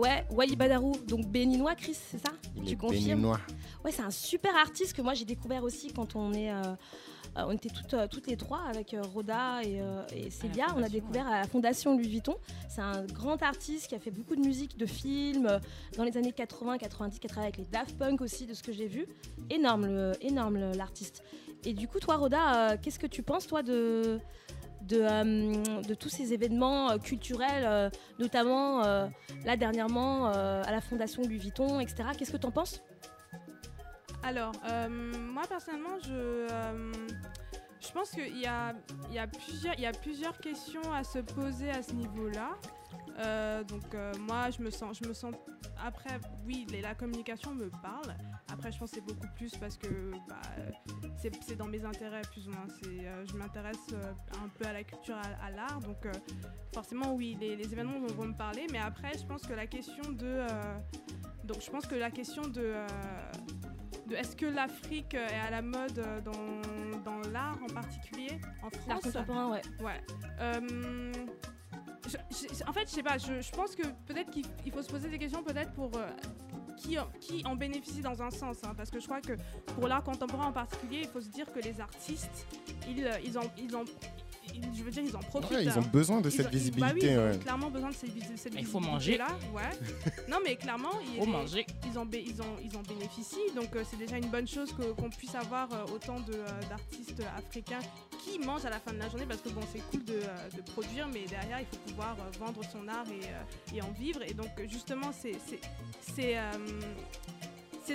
Ouais, 0.00 0.24
Wally 0.30 0.56
Badarou, 0.56 0.92
donc 1.06 1.26
béninois, 1.26 1.74
Chris, 1.74 1.94
c'est 2.10 2.18
ça 2.18 2.32
Il 2.56 2.64
Tu 2.64 2.72
est 2.72 2.76
confirmes 2.76 3.04
béninois. 3.20 3.40
Ouais, 3.84 3.92
c'est 3.92 4.02
un 4.02 4.10
super 4.10 4.54
artiste 4.56 4.94
que 4.96 5.02
moi 5.02 5.14
j'ai 5.14 5.24
découvert 5.24 5.62
aussi 5.64 5.92
quand 5.92 6.16
on 6.16 6.32
est. 6.32 6.50
euh, 6.50 6.62
euh, 7.38 7.44
on 7.46 7.52
était 7.52 7.68
toutes, 7.68 7.94
euh, 7.94 8.08
toutes 8.08 8.26
les 8.26 8.36
trois 8.36 8.62
avec 8.68 8.92
euh, 8.92 9.02
Rhoda 9.14 9.62
et, 9.62 9.80
euh, 9.80 10.02
et 10.12 10.30
Célia. 10.30 10.66
On 10.76 10.82
a 10.82 10.88
découvert 10.88 11.28
à 11.28 11.38
la 11.40 11.46
Fondation 11.46 11.94
Louis 11.96 12.08
Vuitton. 12.08 12.34
C'est 12.68 12.80
un 12.80 13.04
grand 13.04 13.40
artiste 13.44 13.86
qui 13.86 13.94
a 13.94 14.00
fait 14.00 14.10
beaucoup 14.10 14.34
de 14.34 14.40
musique, 14.40 14.76
de 14.76 14.84
films 14.86 15.46
euh, 15.46 15.58
dans 15.96 16.02
les 16.02 16.16
années 16.16 16.32
80, 16.32 16.78
90, 16.78 17.20
qui 17.20 17.26
a 17.26 17.30
travaillé 17.30 17.52
avec 17.54 17.58
les 17.58 17.70
Daft 17.70 17.96
Punk 17.96 18.20
aussi, 18.20 18.46
de 18.46 18.54
ce 18.54 18.64
que 18.64 18.72
j'ai 18.72 18.88
vu. 18.88 19.06
Énorme, 19.48 19.86
le- 19.86 20.12
énorme 20.20 20.72
l'artiste. 20.72 21.22
Et 21.64 21.72
du 21.72 21.86
coup, 21.86 22.00
toi, 22.00 22.16
Rhoda, 22.16 22.72
euh, 22.72 22.76
qu'est-ce 22.82 22.98
que 22.98 23.06
tu 23.06 23.22
penses, 23.22 23.46
toi, 23.46 23.62
de, 23.62 24.18
de, 24.82 25.00
euh, 25.00 25.82
de 25.82 25.94
tous 25.94 26.08
ces 26.08 26.32
événements 26.32 26.90
euh, 26.90 26.98
culturels, 26.98 27.64
euh, 27.64 27.90
notamment 28.18 28.82
là 29.44 29.56
dernièrement 29.56 30.26
à 30.26 30.70
la 30.70 30.80
Fondation 30.80 31.22
Louis 31.22 31.38
Vuitton, 31.38 31.80
etc. 31.80 32.10
Qu'est-ce 32.16 32.32
que 32.32 32.36
tu 32.36 32.46
en 32.46 32.50
penses? 32.50 32.82
Alors, 34.22 34.52
moi 34.88 35.42
personnellement, 35.48 35.98
je, 36.02 36.46
pense 37.92 38.10
qu'il 38.10 38.38
y 38.38 38.46
a 38.46 39.92
plusieurs 40.02 40.38
questions 40.38 40.92
à 40.92 41.04
se 41.04 41.18
poser 41.18 41.70
à 41.70 41.82
ce 41.82 41.92
niveau-là. 41.92 42.50
Euh, 43.18 43.62
donc 43.64 43.94
euh, 43.94 44.14
moi, 44.20 44.50
je 44.50 44.62
me 44.62 44.70
sens, 44.70 44.98
je 45.02 45.06
me 45.08 45.12
sens. 45.12 45.34
Après, 45.82 46.18
oui, 46.46 46.66
les- 46.70 46.80
la 46.82 46.94
communication 46.94 47.54
me 47.54 47.68
parle. 47.70 48.14
Après, 48.52 48.70
je 48.72 48.78
pense 48.78 48.90
que 48.90 48.96
c'est 48.96 49.04
beaucoup 49.04 49.26
plus 49.36 49.54
parce 49.56 49.76
que 49.76 50.10
bah, 50.28 50.36
c'est 51.16 51.30
c'est 51.42 51.56
dans 51.56 51.66
mes 51.66 51.84
intérêts 51.84 52.22
plus 52.32 52.46
ou 52.48 52.50
moins. 52.52 52.66
C'est, 52.82 53.06
euh, 53.06 53.24
je 53.26 53.36
m'intéresse 53.36 53.86
un 54.42 54.48
peu 54.58 54.66
à 54.66 54.72
la 54.72 54.84
culture, 54.84 55.16
à, 55.16 55.46
à 55.46 55.50
l'art. 55.50 55.80
Donc 55.80 56.06
forcément, 56.74 57.14
oui, 57.14 57.36
les, 57.40 57.56
les 57.56 57.72
événements 57.72 57.98
vont, 58.00 58.06
vont 58.14 58.26
me 58.26 58.34
parler. 58.36 58.66
Mais 58.72 58.78
après, 58.78 59.16
je 59.18 59.24
pense 59.26 59.42
que 59.42 59.52
la 59.54 59.66
question 59.66 60.10
de, 60.12 60.44
donc 61.44 61.60
je 61.62 61.70
pense 61.70 61.86
que 61.86 61.94
la 61.94 62.10
question 62.10 62.42
de 62.48 62.74
est-ce 64.12 64.34
que 64.34 64.46
l'Afrique 64.46 65.14
est 65.14 65.38
à 65.46 65.50
la 65.50 65.62
mode 65.62 66.02
dans, 66.24 67.00
dans 67.04 67.20
l'art 67.30 67.58
en 67.62 67.72
particulier? 67.72 68.40
En 68.62 68.68
L'art 68.88 68.98
France? 69.00 69.02
contemporain, 69.04 69.50
ouais. 69.52 69.62
Ouais. 69.80 70.00
Euh, 70.40 71.12
en 72.66 72.72
fait, 72.72 72.86
je 72.88 72.94
sais 72.94 73.02
pas, 73.02 73.18
je, 73.18 73.50
pense 73.52 73.74
que 73.74 73.86
peut-être 74.06 74.30
qu'il 74.30 74.46
il 74.64 74.72
faut 74.72 74.82
se 74.82 74.88
poser 74.90 75.08
des 75.08 75.18
questions 75.18 75.42
peut-être 75.42 75.72
pour 75.72 75.90
euh, 75.96 76.08
qui, 77.20 77.44
en 77.44 77.56
bénéficie 77.56 78.00
dans 78.00 78.22
un 78.22 78.30
sens. 78.30 78.58
hein, 78.64 78.74
parce 78.76 78.90
que 78.90 79.00
je 79.00 79.06
crois 79.06 79.20
que 79.20 79.34
pour 79.74 79.86
l'art 79.88 80.02
contemporain 80.02 80.46
en 80.46 80.52
particulier, 80.52 81.00
il 81.02 81.08
faut 81.08 81.20
se 81.20 81.28
dire 81.28 81.52
que 81.52 81.60
les 81.60 81.80
artistes, 81.80 82.46
ils, 82.88 83.06
euh, 83.06 83.18
ils- 83.24 83.38
je 84.74 84.82
veux 84.82 84.90
dire, 84.90 85.02
ils 85.04 85.16
en 85.16 85.20
profitent. 85.20 85.50
Ouais, 85.50 85.64
ils 85.64 85.68
hein. 85.70 85.74
ont 85.78 85.88
besoin 85.88 86.20
de 86.20 86.28
Ils 86.28 86.32
cette 86.32 86.46
ont- 86.46 86.50
ils- 86.52 86.70
bah 86.72 86.86
oui, 86.88 86.94
visibilité. 87.00 87.12
ils 87.12 87.18
ont 87.18 87.30
ouais. 87.30 87.38
clairement 87.38 87.70
besoin 87.70 87.90
de 87.90 87.94
cette, 87.94 88.10
visi- 88.14 88.36
cette 88.36 88.54
Il 88.54 88.66
faut 88.66 88.80
manger. 88.80 89.16
là 89.18 89.28
ouais. 89.54 89.70
non, 90.28 90.38
mais 90.44 90.56
clairement, 90.56 90.92
ils, 91.14 91.20
Faut 91.20 91.26
manger. 91.26 91.66
ils, 91.86 91.98
en, 91.98 92.06
ils, 92.12 92.42
en, 92.42 92.56
ils 92.62 92.76
en 92.76 92.82
bénéficient. 92.82 93.52
Donc, 93.54 93.74
euh, 93.76 93.84
c'est 93.88 93.96
déjà 93.98 94.16
une 94.18 94.28
bonne 94.28 94.48
chose 94.48 94.72
que- 94.72 94.92
qu'on 94.92 95.10
puisse 95.10 95.34
avoir 95.34 95.72
euh, 95.72 95.84
autant 95.94 96.20
de, 96.20 96.32
euh, 96.34 96.46
d'artistes 96.68 97.22
africains 97.36 97.80
qui 98.24 98.38
mangent 98.38 98.64
à 98.64 98.70
la 98.70 98.80
fin 98.80 98.92
de 98.92 98.98
la 98.98 99.08
journée. 99.08 99.26
Parce 99.26 99.40
que, 99.40 99.48
bon, 99.50 99.62
c'est 99.72 99.82
cool 99.90 100.04
de, 100.04 100.20
de 100.56 100.62
produire, 100.72 101.06
mais 101.08 101.24
derrière, 101.26 101.60
il 101.60 101.66
faut 101.66 101.82
pouvoir 101.88 102.16
euh, 102.20 102.30
vendre 102.38 102.60
son 102.72 102.86
art 102.88 103.06
et, 103.08 103.24
euh, 103.26 103.76
et 103.76 103.82
en 103.82 103.90
vivre. 103.92 104.20
Et 104.26 104.34
donc, 104.34 104.50
justement, 104.68 105.10
c'est. 105.12 105.36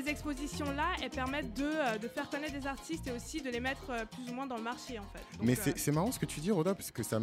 Ces 0.03 0.09
expositions-là, 0.09 0.87
elles 1.01 1.09
permettent 1.09 1.53
de, 1.53 1.63
euh, 1.63 1.97
de 1.97 2.07
faire 2.07 2.29
connaître 2.29 2.53
des 2.59 2.67
artistes 2.67 3.07
et 3.07 3.11
aussi 3.11 3.41
de 3.41 3.49
les 3.49 3.59
mettre 3.61 3.89
euh, 3.91 4.03
plus 4.05 4.29
ou 4.29 4.35
moins 4.35 4.45
dans 4.45 4.57
le 4.57 4.63
marché, 4.63 4.99
en 4.99 5.03
fait. 5.13 5.23
Donc, 5.37 5.47
Mais 5.47 5.53
euh, 5.53 5.61
c'est 5.63 5.77
c'est 5.79 5.91
marrant 5.91 6.11
ce 6.11 6.19
que 6.19 6.25
tu 6.25 6.39
dis, 6.41 6.51
Roda, 6.51 6.73
parce 6.75 6.91
que 6.91 7.01
ça, 7.03 7.19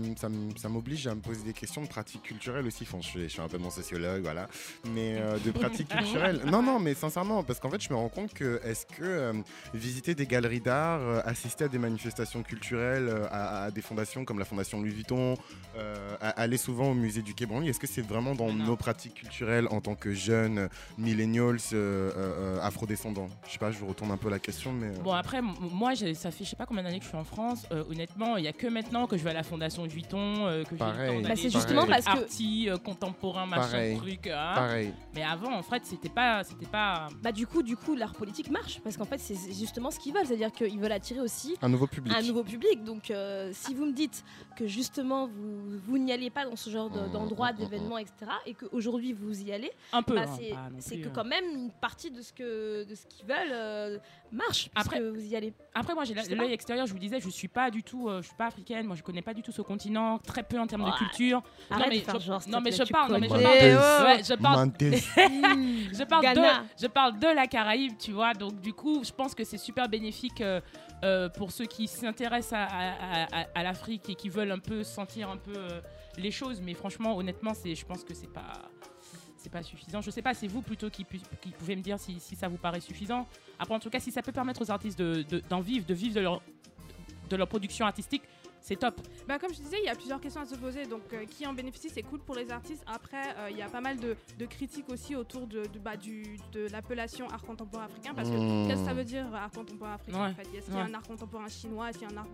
m'oblige 0.68 1.06
à 1.06 1.14
me 1.14 1.20
poser 1.20 1.42
des 1.42 1.52
questions 1.52 1.82
de 1.82 1.88
pratiques 1.88 2.22
culturelles 2.22 2.66
aussi. 2.66 2.84
Enfin, 2.84 2.98
je, 3.02 3.06
suis, 3.08 3.22
je 3.24 3.28
suis 3.28 3.40
un 3.40 3.48
peu 3.48 3.58
mon 3.58 3.70
sociologue, 3.70 4.22
voilà. 4.22 4.48
Mais 4.86 5.16
euh, 5.20 5.38
de 5.44 5.50
pratiques 5.50 5.88
culturelles. 5.96 6.40
Non, 6.46 6.62
non, 6.62 6.78
mais 6.80 6.94
sincèrement, 6.94 7.42
parce 7.42 7.60
qu'en 7.60 7.70
fait, 7.70 7.80
je 7.82 7.90
me 7.90 7.96
rends 7.96 8.08
compte 8.08 8.32
que 8.32 8.60
est-ce 8.64 8.86
que 8.86 9.02
euh, 9.02 9.32
visiter 9.74 10.14
des 10.14 10.26
galeries 10.26 10.60
d'art, 10.60 11.00
euh, 11.00 11.20
assister 11.24 11.64
à 11.64 11.68
des 11.68 11.78
manifestations 11.78 12.42
culturelles, 12.42 13.08
euh, 13.08 13.26
à, 13.30 13.64
à 13.64 13.70
des 13.70 13.82
fondations 13.82 14.24
comme 14.24 14.38
la 14.38 14.44
Fondation 14.46 14.80
Louis 14.80 14.90
Vuitton, 14.94 15.34
euh, 15.76 16.16
à- 16.20 16.30
aller 16.40 16.56
souvent 16.56 16.90
au 16.90 16.94
musée 16.94 17.22
du 17.22 17.34
Quai 17.34 17.46
Branly, 17.46 17.68
est-ce 17.68 17.80
que 17.80 17.86
c'est 17.86 18.02
vraiment 18.06 18.34
dans 18.34 18.52
Non. 18.52 18.64
nos 18.64 18.76
pratiques 18.76 19.14
culturelles 19.14 19.66
en 19.70 19.80
tant 19.80 19.94
que 19.94 20.12
jeunes 20.12 20.68
millennials 20.98 21.58
euh, 22.62 22.64
euh, 22.64 22.66
euh, 22.66 22.66
afrodescendants 22.66 23.28
Je 23.46 23.52
sais 23.52 23.58
pas, 23.58 23.70
je 23.70 23.78
vous 23.78 23.86
retourne 23.86 24.10
un 24.10 24.16
peu 24.16 24.30
la 24.30 24.38
question, 24.38 24.72
mais. 24.72 24.86
euh, 24.88 25.02
Bon 25.02 25.12
après, 25.12 25.40
moi, 25.42 25.94
ça 25.96 26.30
fait 26.30 26.44
je 26.44 26.50
sais 26.50 26.56
pas 26.56 26.66
combien 26.66 26.82
d'années 26.82 26.98
que 26.98 27.04
je 27.04 27.08
suis 27.08 27.18
en 27.18 27.24
France. 27.24 27.66
Euh, 27.72 27.84
honnêtement, 27.90 28.36
il 28.36 28.44
y 28.44 28.48
a 28.48 28.52
que 28.52 28.66
maintenant 28.66 29.06
que 29.06 29.16
je 29.16 29.24
vais 29.24 29.30
à 29.30 29.34
la 29.34 29.42
Fondation 29.42 29.84
Vuitton, 29.86 30.46
euh, 30.46 30.62
que 30.64 30.70
j'ai 30.70 30.76
Bah, 30.76 31.36
c'est 31.36 31.50
justement 31.50 31.86
parce 31.86 32.04
que- 32.04 32.10
arty, 32.10 32.68
euh, 32.68 32.76
contemporain, 32.78 33.46
machin, 33.46 33.62
Pareil. 33.62 33.96
truc. 33.96 34.26
hein. 34.28 34.52
Pareil. 34.54 34.92
Mais 35.14 35.22
avant, 35.22 35.52
en 35.54 35.62
fait, 35.62 35.82
c'était 35.84 36.08
pas, 36.08 36.44
c'était 36.44 36.66
pas. 36.66 37.08
Bah 37.22 37.32
du 37.32 37.46
coup, 37.46 37.62
du 37.62 37.76
coup, 37.76 37.94
l'art 37.94 38.12
politique 38.14 38.50
marche 38.50 38.80
parce 38.82 38.96
qu'en 38.96 39.04
fait, 39.04 39.18
c'est 39.18 39.34
justement 39.52 39.90
ce 39.90 39.98
qu'ils 39.98 40.12
veulent, 40.14 40.26
c'est-à-dire 40.26 40.52
qu'ils 40.52 40.78
veulent 40.78 40.92
attirer 40.92 41.20
aussi 41.20 41.56
Un 41.62 41.68
nouveau 41.68 41.86
public. 41.86 42.14
un 42.16 42.22
nouveau 42.22 42.44
public. 42.44 42.84
Donc, 42.84 43.10
euh, 43.10 43.50
si 43.52 43.74
vous 43.74 43.86
me 43.86 43.92
dites 43.92 44.24
que 44.52 44.66
justement 44.66 45.26
vous, 45.26 45.78
vous 45.86 45.98
n'y 45.98 46.12
allez 46.12 46.30
pas 46.30 46.44
dans 46.44 46.56
ce 46.56 46.70
genre 46.70 46.88
de- 46.90 47.00
Mm, 47.00 47.12
d'endroit, 47.12 47.52
mm, 47.52 47.54
mm, 47.54 47.58
d'événements, 47.58 47.98
etc., 47.98 48.14
et 48.46 48.54
qu'aujourd'hui 48.54 49.12
vous 49.12 49.42
y 49.42 49.52
allez, 49.52 49.70
Un 49.92 50.02
peu. 50.02 50.14
bah, 50.14 50.22
hein, 50.28 50.68
c'est 50.78 50.98
que 51.00 51.08
hein. 51.08 51.12
quand 51.14 51.24
même 51.24 51.44
une 51.54 51.70
partie 51.70 52.10
de 52.10 52.20
ce 52.22 52.32
que 52.32 52.84
de 52.84 52.94
ce 52.94 53.06
qu'ils 53.06 53.26
veulent 53.26 53.36
euh, 53.52 53.98
marche 54.30 54.70
parce 54.74 54.86
Après- 54.86 54.98
que 54.98 55.10
vous 55.10 55.24
y 55.24 55.34
allez. 55.36 55.52
Après, 55.74 55.94
moi, 55.94 56.04
j'ai 56.04 56.14
l'œil 56.14 56.52
extérieur. 56.52 56.86
Je 56.86 56.92
vous 56.92 56.98
disais, 56.98 57.18
je 57.20 57.28
suis 57.30 57.48
pas 57.48 57.70
du 57.70 57.82
tout, 57.82 58.08
euh, 58.08 58.20
je 58.22 58.26
suis 58.28 58.36
pas 58.36 58.46
africaine. 58.46 58.86
Moi, 58.86 58.94
je 58.96 59.02
connais 59.02 59.22
pas 59.22 59.32
du 59.34 59.42
tout 59.42 59.52
ce 59.52 59.62
continent. 59.62 60.18
Très 60.18 60.42
peu 60.42 60.58
en 60.58 60.66
termes 60.66 60.84
de 60.84 60.90
Ouais. 60.90 60.96
culture. 60.98 61.42
Arrête 61.70 61.88
mais 61.88 61.98
de 62.00 62.04
faire 62.04 62.20
je- 62.20 62.26
genre, 62.26 62.42
s'il 62.42 62.52
non, 62.52 62.60
mais 62.60 62.72
je 62.72 62.82
parle, 62.84 63.12
non, 63.12 63.18
mais 63.18 63.28
je 63.28 64.34
parle 64.34 64.72
de- 64.72 64.92
je 65.92 66.04
parle 66.04 66.34
de, 66.34 66.40
je 66.80 66.86
parle 66.86 67.18
de 67.18 67.26
la 67.26 67.46
Caraïbe, 67.46 67.92
tu 67.98 68.12
vois. 68.12 68.34
Donc, 68.34 68.60
du 68.60 68.72
coup, 68.72 69.02
je 69.04 69.12
pense 69.12 69.34
que 69.34 69.44
c'est 69.44 69.58
super 69.58 69.88
bénéfique 69.88 70.40
euh, 71.04 71.28
pour 71.28 71.50
ceux 71.50 71.66
qui 71.66 71.88
s'intéressent 71.88 72.54
à, 72.54 73.62
l'Afrique 73.62 74.08
et 74.08 74.14
qui 74.14 74.28
veulent 74.28 74.52
un 74.52 74.58
peu 74.58 74.84
sentir 74.84 75.28
un 75.30 75.36
peu 75.36 75.54
euh, 75.56 75.80
les 76.16 76.30
choses. 76.30 76.60
Mais 76.60 76.74
franchement, 76.74 77.16
honnêtement, 77.16 77.54
c'est, 77.54 77.74
je 77.74 77.84
pense 77.84 78.04
que 78.04 78.14
c'est 78.14 78.32
pas. 78.32 78.52
C'est 79.36 79.50
pas 79.50 79.64
suffisant. 79.64 80.00
Je 80.00 80.10
sais 80.12 80.22
pas, 80.22 80.34
c'est 80.34 80.46
vous 80.46 80.62
plutôt 80.62 80.88
qui, 80.88 81.04
qui 81.40 81.50
pouvez 81.50 81.74
me 81.74 81.82
dire 81.82 81.98
si, 81.98 82.20
si 82.20 82.36
ça 82.36 82.46
vous 82.46 82.58
paraît 82.58 82.78
suffisant. 82.78 83.26
Après, 83.58 83.74
en 83.74 83.80
tout 83.80 83.90
cas, 83.90 83.98
si 83.98 84.12
ça 84.12 84.22
peut 84.22 84.30
permettre 84.30 84.62
aux 84.62 84.70
artistes 84.70 84.96
de- 84.96 85.22
de- 85.22 85.42
d'en 85.50 85.60
vivre, 85.60 85.84
de 85.84 85.94
vivre 85.94 86.14
de 86.14 86.20
leur, 86.20 86.40
de 87.28 87.34
leur 87.36 87.48
production 87.48 87.84
artistique, 87.84 88.22
c'est 88.62 88.76
top. 88.76 89.00
Bah, 89.28 89.38
comme 89.38 89.52
je 89.52 89.60
disais, 89.60 89.76
il 89.82 89.86
y 89.86 89.88
a 89.88 89.94
plusieurs 89.94 90.20
questions 90.20 90.40
à 90.40 90.46
se 90.46 90.54
poser. 90.54 90.86
Donc, 90.86 91.02
euh, 91.12 91.24
qui 91.26 91.46
en 91.46 91.52
bénéficie, 91.52 91.90
c'est 91.90 92.02
cool 92.02 92.20
pour 92.20 92.34
les 92.36 92.50
artistes. 92.50 92.84
Après, 92.86 93.34
euh, 93.38 93.48
il 93.50 93.56
y 93.58 93.62
a 93.62 93.68
pas 93.68 93.80
mal 93.80 93.98
de, 93.98 94.16
de 94.38 94.46
critiques 94.46 94.88
aussi 94.88 95.14
autour 95.16 95.46
de, 95.46 95.62
de, 95.66 95.78
bah, 95.78 95.96
du, 95.96 96.38
de 96.52 96.68
l'appellation 96.70 97.28
art 97.28 97.42
contemporain 97.42 97.84
africain. 97.84 98.14
Parce 98.14 98.30
que 98.30 98.36
Mmh. 98.36 98.68
qu'est-ce 98.68 98.80
que 98.80 98.86
ça 98.86 98.94
veut 98.94 99.04
dire 99.04 99.26
art 99.34 99.50
contemporain 99.50 99.94
africain 99.94 100.24
Ouais, 100.24 100.30
en 100.30 100.34
fait? 100.34 100.42
Est-ce 100.56 100.66
qu'il 100.66 100.74
y 100.74 100.78
a 100.78 100.84
ouais. 100.84 100.90
un 100.90 100.94
art 100.94 101.02
contemporain 101.02 101.48
chinois? 101.48 101.90
Est-ce 101.90 101.98
qu'il 101.98 102.08
y 102.08 102.10
a 102.10 102.14
un 102.14 102.18
art 102.18 102.26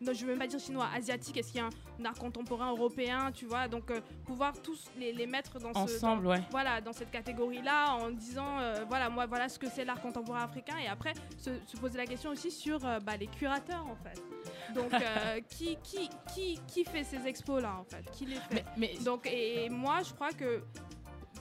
non, 0.00 0.12
je 0.12 0.20
veux 0.24 0.30
même 0.32 0.38
pas 0.38 0.46
dire 0.46 0.58
chinois, 0.58 0.86
asiatique. 0.94 1.36
Est-ce 1.36 1.52
qu'il 1.52 1.60
y 1.60 1.64
a 1.64 1.68
un 2.00 2.04
art 2.04 2.14
contemporain 2.18 2.70
européen 2.70 3.30
Tu 3.32 3.46
vois, 3.46 3.68
donc 3.68 3.90
euh, 3.90 4.00
pouvoir 4.26 4.52
tous 4.62 4.90
les, 4.98 5.12
les 5.12 5.26
mettre 5.26 5.58
dans 5.58 5.72
ce 5.72 5.78
Ensemble, 5.96 6.26
ouais. 6.26 6.42
voilà, 6.50 6.80
dans 6.80 6.92
cette 6.92 7.10
catégorie-là, 7.10 7.94
en 7.94 8.10
disant, 8.10 8.58
euh, 8.58 8.84
voilà, 8.88 9.08
moi, 9.10 9.26
voilà 9.26 9.48
ce 9.48 9.58
que 9.58 9.68
c'est 9.68 9.84
l'art 9.84 10.00
contemporain 10.00 10.42
africain, 10.44 10.76
et 10.82 10.88
après, 10.88 11.12
se, 11.38 11.50
se 11.66 11.76
poser 11.76 11.98
la 11.98 12.06
question 12.06 12.30
aussi 12.30 12.50
sur 12.50 12.84
euh, 12.86 12.98
bah, 13.00 13.16
les 13.16 13.26
curateurs, 13.26 13.86
en 13.86 13.96
fait. 13.96 14.20
Donc, 14.74 14.92
euh, 14.92 15.40
qui, 15.82 16.08
qui, 16.08 16.10
qui, 16.34 16.60
qui 16.66 16.84
fait 16.84 17.04
ces 17.04 17.26
expos-là, 17.26 17.78
en 17.78 17.84
fait? 17.84 18.04
Qui 18.12 18.26
les 18.26 18.36
fait? 18.36 18.54
Mais, 18.54 18.64
mais 18.76 18.94
Donc, 19.04 19.26
et, 19.26 19.68
moi, 19.68 20.02
je 20.02 20.12
crois 20.12 20.32
que 20.32 20.62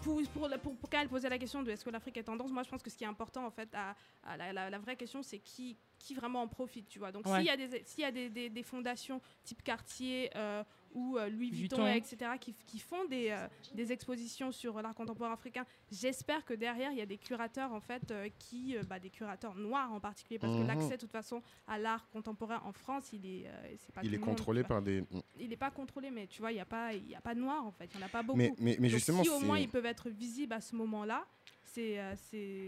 pour, 0.02 0.22
pour, 0.34 0.50
pour, 0.62 0.76
pour 0.78 0.90
quand 0.90 1.00
elle 1.02 1.08
posait 1.10 1.30
la 1.30 1.38
question 1.38 1.64
de 1.64 1.72
est-ce 1.72 1.86
que 1.86 1.90
l'Afrique 1.90 2.18
est 2.18 2.24
tendance, 2.24 2.52
moi, 2.52 2.64
je 2.64 2.70
pense 2.70 2.82
que 2.84 2.90
ce 2.90 2.98
qui 2.98 3.04
est 3.04 3.08
important, 3.08 3.46
en 3.46 3.52
fait, 3.52 3.70
à, 3.74 3.96
à 4.24 4.36
la, 4.38 4.52
la- 4.52 4.70
la 4.70 4.80
vraie 4.80 4.96
question, 4.98 5.24
c'est 5.24 5.40
qui, 5.40 5.78
qui 5.98 6.14
vraiment 6.14 6.42
en 6.42 6.48
profite, 6.48 6.88
tu 6.90 7.00
vois? 7.00 7.12
Donc, 7.12 7.26
Ouais. 7.26 7.38
s'il 7.38 7.46
y 7.46 7.50
a, 7.50 7.58
des, 7.58 7.84
y 7.98 8.04
a 8.04 8.12
des, 8.12 8.30
des, 8.30 8.50
des 8.50 8.64
fondations 8.64 9.22
type 9.44 9.62
Cartier 9.64 10.30
euh, 10.36 10.64
ou 10.94 11.18
euh, 11.18 11.30
Louis 11.30 11.50
Vuitton, 11.52 11.86
Vuitton. 11.86 11.88
etc., 11.88 12.32
qui, 12.40 12.54
qui 12.66 12.80
font 12.80 13.06
des, 13.06 13.30
euh, 13.32 13.48
des 13.74 13.92
expositions 13.92 14.52
sur 14.52 14.82
l'art 14.82 14.94
contemporain 14.96 15.34
africain, 15.34 15.66
j'espère 15.92 16.46
que 16.46 16.54
derrière, 16.54 16.92
il 16.92 16.98
y 16.98 17.02
a 17.02 17.06
des 17.06 17.18
curateurs, 17.18 17.72
en 17.74 17.80
fait, 17.82 18.12
euh, 18.12 18.30
qui, 18.40 18.78
euh, 18.78 18.84
bah, 18.84 19.00
des 19.00 19.10
curateurs 19.10 19.56
noirs 19.56 19.92
en 19.92 20.00
particulier, 20.00 20.40
parce 20.40 20.54
Mhm. 20.54 20.62
que 20.64 20.68
l'accès, 20.68 20.96
de 20.96 21.02
toute 21.02 21.12
façon, 21.12 21.42
à 21.68 21.78
l'art 21.78 22.08
contemporain 22.10 22.62
en 22.66 22.72
France, 22.74 23.12
il 23.14 23.26
est, 23.26 23.48
euh, 23.48 23.76
c'est 23.80 23.94
pas 23.94 24.02
Il 24.04 24.14
est 24.14 24.18
monde, 24.18 24.30
contrôlé 24.30 24.64
par 24.64 24.82
des. 24.82 25.04
Il 25.40 25.50
n'est 25.50 25.58
pas 25.58 25.72
contrôlé, 25.72 26.12
mais 26.12 26.28
tu 26.28 26.42
vois, 26.42 26.52
il 26.52 26.56
n'y 26.56 26.62
a, 26.62 26.66
pas- 26.66 26.94
il 26.94 27.10
y 27.10 27.16
a 27.16 27.22
pas 27.22 27.36
de 27.36 27.40
noirs, 27.40 27.66
en 27.66 27.72
fait. 27.72 27.90
Il 27.94 27.98
n'y 27.98 28.04
en 28.04 28.08
a 28.08 28.10
pas 28.10 28.24
beaucoup. 28.24 28.38
Mais, 28.38 28.52
mais, 28.60 28.78
mais 28.80 28.88
Donc, 28.90 28.98
justement, 28.98 29.24
si 29.24 29.30
au 29.30 29.40
moins 29.40 29.58
ils 29.58 29.70
peuvent 29.70 29.86
être 29.86 30.10
visibles 30.10 30.54
à 30.54 30.62
ce 30.62 30.76
moment-là, 30.76 31.26
c'est. 31.74 32.00
euh, 32.00 32.14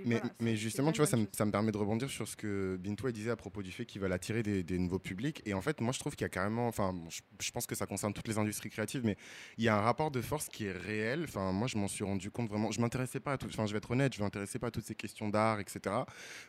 Mais, 0.05 0.15
voilà, 0.19 0.33
mais 0.39 0.51
c'est- 0.51 0.57
justement, 0.57 0.91
tu 0.91 0.97
vois, 0.97 1.07
ça 1.07 1.17
me, 1.17 1.27
ça 1.31 1.45
permet 1.45 1.71
de 1.71 1.77
rebondir 1.77 2.09
sur 2.09 2.27
ce 2.27 2.35
que 2.35 2.77
Bintou 2.79 3.07
elle 3.07 3.13
disait 3.13 3.29
à 3.31 3.35
propos 3.35 3.61
du 3.63 3.71
fait 3.71 3.85
qu'ils 3.85 4.01
veulent 4.01 4.11
attirer 4.13 4.43
des, 4.43 4.63
des 4.63 4.77
nouveaux 4.79 4.99
publics. 4.99 5.41
Et 5.45 5.53
en 5.53 5.61
fait, 5.61 5.81
moi, 5.81 5.91
je 5.93 5.99
trouve 5.99 6.15
qu'il 6.15 6.23
y 6.23 6.25
a 6.25 6.29
carrément, 6.29 6.67
enfin, 6.67 6.93
bon, 6.93 7.09
je, 7.09 7.21
je 7.41 7.51
pense 7.51 7.65
que 7.67 7.75
ça 7.75 7.85
concerne 7.85 8.13
toutes 8.13 8.27
les 8.27 8.37
industries 8.37 8.69
créatives, 8.69 9.01
mais 9.05 9.17
il 9.57 9.63
y 9.63 9.67
a 9.69 9.77
un 9.77 9.81
rapport 9.81 10.11
de 10.11 10.21
force 10.21 10.47
qui 10.49 10.65
est 10.65 10.71
réel. 10.71 11.23
Enfin, 11.25 11.51
moi, 11.51 11.67
je 11.67 11.77
m'en 11.77 11.87
suis 11.87 12.03
rendu 12.03 12.31
compte 12.31 12.49
vraiment. 12.49 12.71
Je 12.71 12.81
m'intéressais 12.81 13.19
pas 13.19 13.33
à 13.33 13.37
tout. 13.37 13.47
Enfin, 13.47 13.65
je 13.65 13.71
vais 13.73 13.77
être 13.77 13.91
honnête, 13.91 14.13
je 14.15 14.21
m'intéressais 14.21 14.59
pas 14.59 14.67
à 14.67 14.71
toutes 14.71 14.85
ces 14.85 14.95
questions 14.95 15.29
d'art, 15.29 15.59
etc. 15.59 15.95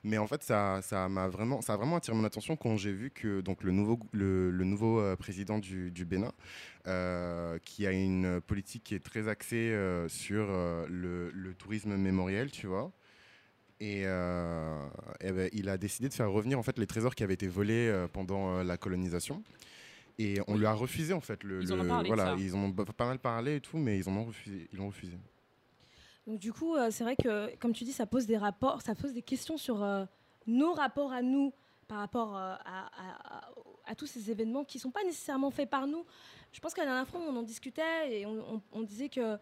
Mais 0.05 0.19
en 0.19 0.27
fait, 0.27 0.43
ça, 0.43 0.81
ça 0.83 1.09
m'a 1.09 1.29
vraiment, 1.29 1.61
ça 1.61 1.75
a 1.75 1.77
vraiment 1.77 1.97
attiré 1.97 2.17
mon 2.17 2.25
attention 2.25 2.57
quand 2.57 2.77
j'ai 2.77 2.93
vu 2.93 3.11
que 3.11 3.41
donc 3.41 3.63
le 3.65 3.73
nouveau, 3.73 3.99
le, 4.13 4.51
le 4.51 4.65
nouveau 4.65 5.01
euh, 5.01 5.17
président 5.17 5.59
du, 5.59 5.91
du 5.91 6.05
Bénin, 6.05 6.33
euh, 6.87 7.59
qui 7.65 7.87
a 7.87 7.91
une 7.91 8.41
politique 8.41 8.85
qui 8.85 8.95
est 8.95 9.01
très 9.05 9.29
axée 9.29 9.57
euh, 9.73 10.09
sur 10.09 10.47
le, 10.89 11.31
le 11.35 11.55
tourisme 11.55 11.97
mémoriel, 11.97 12.46
tu 12.51 12.67
vois. 12.67 12.93
Et, 13.79 14.03
euh, 14.07 14.87
eh 15.21 15.33
ben, 15.33 15.51
il 15.53 15.69
a 15.69 15.77
décidé 15.77 16.09
de 16.09 16.15
faire 16.15 16.31
revenir 16.31 16.59
en 16.59 16.63
fait 16.63 16.79
les 16.79 16.87
trésors 16.87 17.15
qui 17.15 17.23
avaient 17.23 17.35
été 17.35 17.47
volés 17.49 17.89
euh, 17.89 18.09
pendant 18.09 18.57
euh, 18.59 18.65
la 18.65 18.77
colonisation. 18.79 19.43
Et 20.19 20.41
on 20.47 20.55
Oui. 20.55 20.61
lui 20.61 20.67
a 20.67 20.73
refusé 20.73 21.13
en 21.13 21.21
fait 21.21 21.43
le. 21.45 21.63
Ils 21.63 21.73
en 21.75 21.81
ont 21.81 21.87
parlé 21.87 22.09
de 22.09 22.15
voilà, 22.15 22.35
ça. 22.37 22.43
ils 22.43 22.55
en 22.55 22.59
ont 22.61 22.69
b- 22.71 22.91
pas 22.93 23.07
mal 23.07 23.19
parlé 23.19 23.57
et 23.57 23.61
tout, 23.61 23.77
mais 23.77 23.99
ils 23.99 24.09
en 24.09 24.17
ont 24.17 24.25
refusé. 24.25 24.67
Ils 24.73 24.79
l'ont 24.79 24.87
refusé. 24.87 25.19
Donc 26.27 26.39
du 26.41 26.53
coup, 26.55 26.75
euh, 26.75 26.91
c'est 26.91 27.05
vrai 27.05 27.17
que, 27.17 27.55
comme 27.57 27.73
tu 27.75 27.85
dis, 27.85 27.93
ça 27.93 28.07
pose 28.07 28.27
des 28.27 28.39
rapports, 28.39 28.81
ça 28.81 28.95
pose 28.95 29.13
des 29.13 29.21
questions 29.23 29.59
sur 29.59 29.83
euh, 29.83 30.07
nos 30.47 30.73
rapports 30.73 31.13
à 31.13 31.21
nous 31.21 31.53
par 31.87 31.99
rapport 31.99 32.35
euh, 32.37 32.55
à, 32.65 32.87
à- 32.87 33.39
à- 33.39 33.51
à 33.89 33.95
tous 33.95 34.07
ces 34.07 34.31
événements 34.31 34.65
qui 34.65 34.79
ne 34.79 34.81
sont 34.81 34.91
pas 34.91 35.05
nécessairement 35.05 35.51
faits 35.51 35.69
par 35.71 35.87
nous. 35.87 36.05
Je 36.51 36.59
pense 36.61 36.73
qu'à 36.75 36.83
la 36.83 36.89
dernière 36.93 37.07
fois, 37.09 37.21
on 37.21 37.37
en 37.37 37.43
discutait 37.43 38.11
et 38.21 38.27
on, 38.27 38.55
on- 38.57 38.63
on 38.73 38.83
disait 38.83 39.09
que 39.11 39.37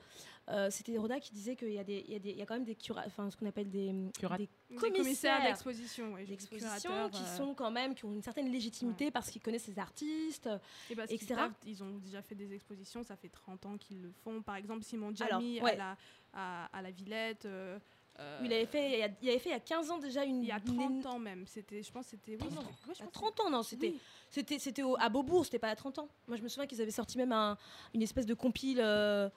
euh, 0.50 0.68
c'était 0.70 0.96
Roda 0.98 1.18
qui 1.20 1.32
disait 1.32 1.56
qu'il 1.56 1.72
y, 1.72 1.78
a 1.78 1.84
des- 1.84 2.04
il 2.06 2.12
y, 2.12 2.16
a 2.16 2.18
des- 2.18 2.30
il 2.30 2.36
y 2.36 2.42
a 2.42 2.46
quand 2.46 2.54
même 2.54 2.64
des 2.64 2.76
enfin 3.06 3.30
ce 3.30 3.36
qu'on 3.36 3.46
appelle 3.46 3.70
des, 3.70 3.92
Curat- 4.18 4.36
des 4.36 4.48
commissaires 4.76 5.42
d'exposition, 5.42 6.12
ouais, 6.12 6.22
des 6.24 6.32
d'exposition 6.32 6.90
curateurs, 6.90 7.10
qui 7.10 7.22
euh, 7.22 7.36
sont 7.36 7.54
quand 7.54 7.70
même 7.70 7.94
qui 7.94 8.04
ont 8.04 8.12
une 8.12 8.22
certaine 8.22 8.50
légitimité 8.50 9.10
parce 9.10 9.30
qu'ils 9.30 9.40
connaissent 9.42 9.68
les 9.68 9.78
artistes. 9.78 10.48
et 10.90 10.94
parce 10.94 11.08
qu'ils 11.08 11.16
etc. 11.22 11.34
savent, 11.34 11.52
ils 11.66 11.82
ont 11.82 11.98
déjà 11.98 12.20
fait 12.22 12.34
des 12.34 12.52
expositions, 12.52 13.02
ça 13.02 13.16
fait 13.16 13.30
30 13.30 13.64
ans 13.66 13.78
qu'ils 13.78 14.02
le 14.02 14.12
font. 14.12 14.42
Par 14.42 14.56
exemple, 14.56 14.82
Simon 14.84 15.14
Jamy 15.14 15.60
ouais. 15.62 15.72
à, 15.72 15.76
la, 15.76 15.96
à, 16.34 16.64
à 16.78 16.82
la 16.82 16.90
Villette. 16.90 17.46
euh, 17.46 17.78
euh, 18.20 18.40
Il 18.44 18.52
avait 18.52 18.66
fait 18.66 18.92
il 18.92 18.98
y 18.98 19.02
a, 19.02 19.08
il 19.22 19.28
avait 19.30 19.38
fait 19.38 19.48
il 19.48 19.52
y 19.52 19.56
a 19.56 19.60
15 19.60 19.90
ans 19.90 19.98
déjà 19.98 20.24
une 20.24 20.42
il 20.42 20.48
y 20.48 20.52
a 20.52 20.60
une- 20.68 20.74
30 21.02 21.06
ans 21.06 21.18
même. 21.18 21.46
C'était, 21.46 21.82
je 21.82 21.90
pense, 21.90 22.04
que 22.04 22.10
c'était. 22.10 22.32
Oui, 22.40 22.48
Non, 22.54 22.60
c'était- 22.60 22.88
ouais, 22.88 22.94
je 22.96 23.02
à 23.02 23.04
pense 23.06 23.08
que 23.08 23.12
30 23.12 23.40
ans 23.40 23.50
non 23.50 23.62
c'était 23.64 23.88
Oui. 23.88 24.00
C'était, 24.34 24.58
c'était 24.58 24.82
au- 24.82 24.96
à 24.98 25.08
Beaubourg, 25.08 25.44
c'était 25.44 25.60
pas 25.60 25.68
à 25.68 25.76
30 25.76 26.00
ans. 26.00 26.08
Moi, 26.26 26.36
je 26.36 26.42
me 26.42 26.48
souviens 26.48 26.66
qu'ils 26.66 26.82
avaient 26.82 26.90
sorti 26.90 27.16
même 27.18 27.30
un- 27.30 27.56
une 27.94 28.02
espèce 28.02 28.26
de 28.26 28.34
compile 28.34 28.80
euh, 28.82 29.28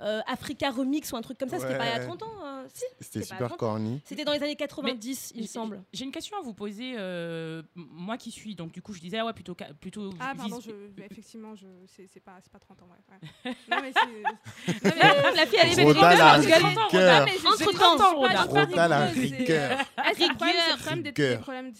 euh, 0.00 0.20
Africa 0.26 0.70
Remix 0.70 1.12
ou 1.12 1.16
un 1.16 1.20
truc 1.20 1.36
comme 1.36 1.50
ça. 1.50 1.58
C'était 1.58 1.76
pas 1.76 1.84
il 1.86 1.98
Ouais. 1.98 2.06
30 2.06 2.22
ans. 2.22 2.32
euh, 2.42 2.64
si. 2.72 2.84
C'était 3.00 3.20
pas 3.20 3.24
super 3.26 3.56
corny. 3.58 4.00
C'était 4.06 4.24
dans 4.24 4.32
les 4.32 4.42
années 4.42 4.56
90, 4.56 5.32
il 5.34 5.38
me 5.38 5.42
J'ai- 5.42 5.48
semble. 5.48 5.82
J'ai 5.92 6.04
une 6.04 6.10
question 6.10 6.38
à 6.38 6.40
vous 6.40 6.54
poser. 6.54 6.94
euh, 6.96 7.62
moi 7.74 8.16
qui 8.16 8.30
suis, 8.30 8.54
donc 8.54 8.72
du 8.72 8.80
coup, 8.80 8.94
je 8.94 9.00
disais, 9.00 9.18
ah 9.18 9.26
ouais, 9.26 9.32
plutôt, 9.34 9.54
plutôt 9.80 10.10
Ah, 10.18 10.32
pardon, 10.36 10.58
vis- 10.58 10.70
je, 10.70 11.02
effectivement, 11.04 11.54
je, 11.54 11.66
c'est, 11.94 12.06
c'est 12.12 12.20
pas, 12.20 12.36
c'est 12.42 12.50
pas 12.50 12.58
30 12.58 12.80
ans, 12.82 12.88
ouais. 12.90 13.50
ouais. 13.50 13.54
non, 13.70 13.76
mais 13.82 13.92
c'est. 13.92 14.72
non, 14.84 14.90
mais- 14.94 15.36
La 15.36 15.46
fille, 15.46 15.58
elle 15.62 15.78
est 15.78 15.82
Roda, 15.84 16.08
belle. 16.08 16.18
la 16.18 16.38
mais 16.38 17.32
Entre 17.46 17.58
j'ai 17.58 17.64
temps, 17.66 17.72
30 17.74 18.00
ans, 18.00 18.22
à 18.24 18.42
rigoureuse, 18.42 18.66
c'est- 19.14 19.20
rigueur. 19.20 19.78
C'est 20.14 20.28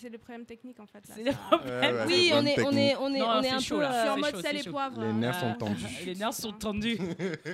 le 0.08 0.18
problème, 0.18 0.44
technique 0.44 0.78
en 0.80 0.86
fait. 0.86 1.02
Ouais, 1.16 1.24
ouais, 1.24 2.04
Oui, 2.06 2.30
on 2.34 2.44
est, 2.44 2.62
on 2.72 2.76
est, 2.76 2.96
on 2.96 3.14
est, 3.14 3.18
Non, 3.18 3.26
on 3.36 3.42
est 3.42 3.50
un 3.50 3.58
chaud, 3.58 3.76
peu. 3.76 3.82
là. 3.82 3.92
Je 3.92 3.98
suis 3.98 4.08
euh, 4.08 4.12
en 4.12 4.16
mode 4.18 4.62
chaud. 4.62 4.70
poivre. 4.70 5.00
Les 5.00 5.06
hein. 5.08 5.12
nerfs 5.12 5.40
sont 5.40 5.54
tendus. 5.54 5.86
Les 6.06 6.14
nerfs 6.14 6.32
sont 6.34 6.52
tendus. 6.52 6.98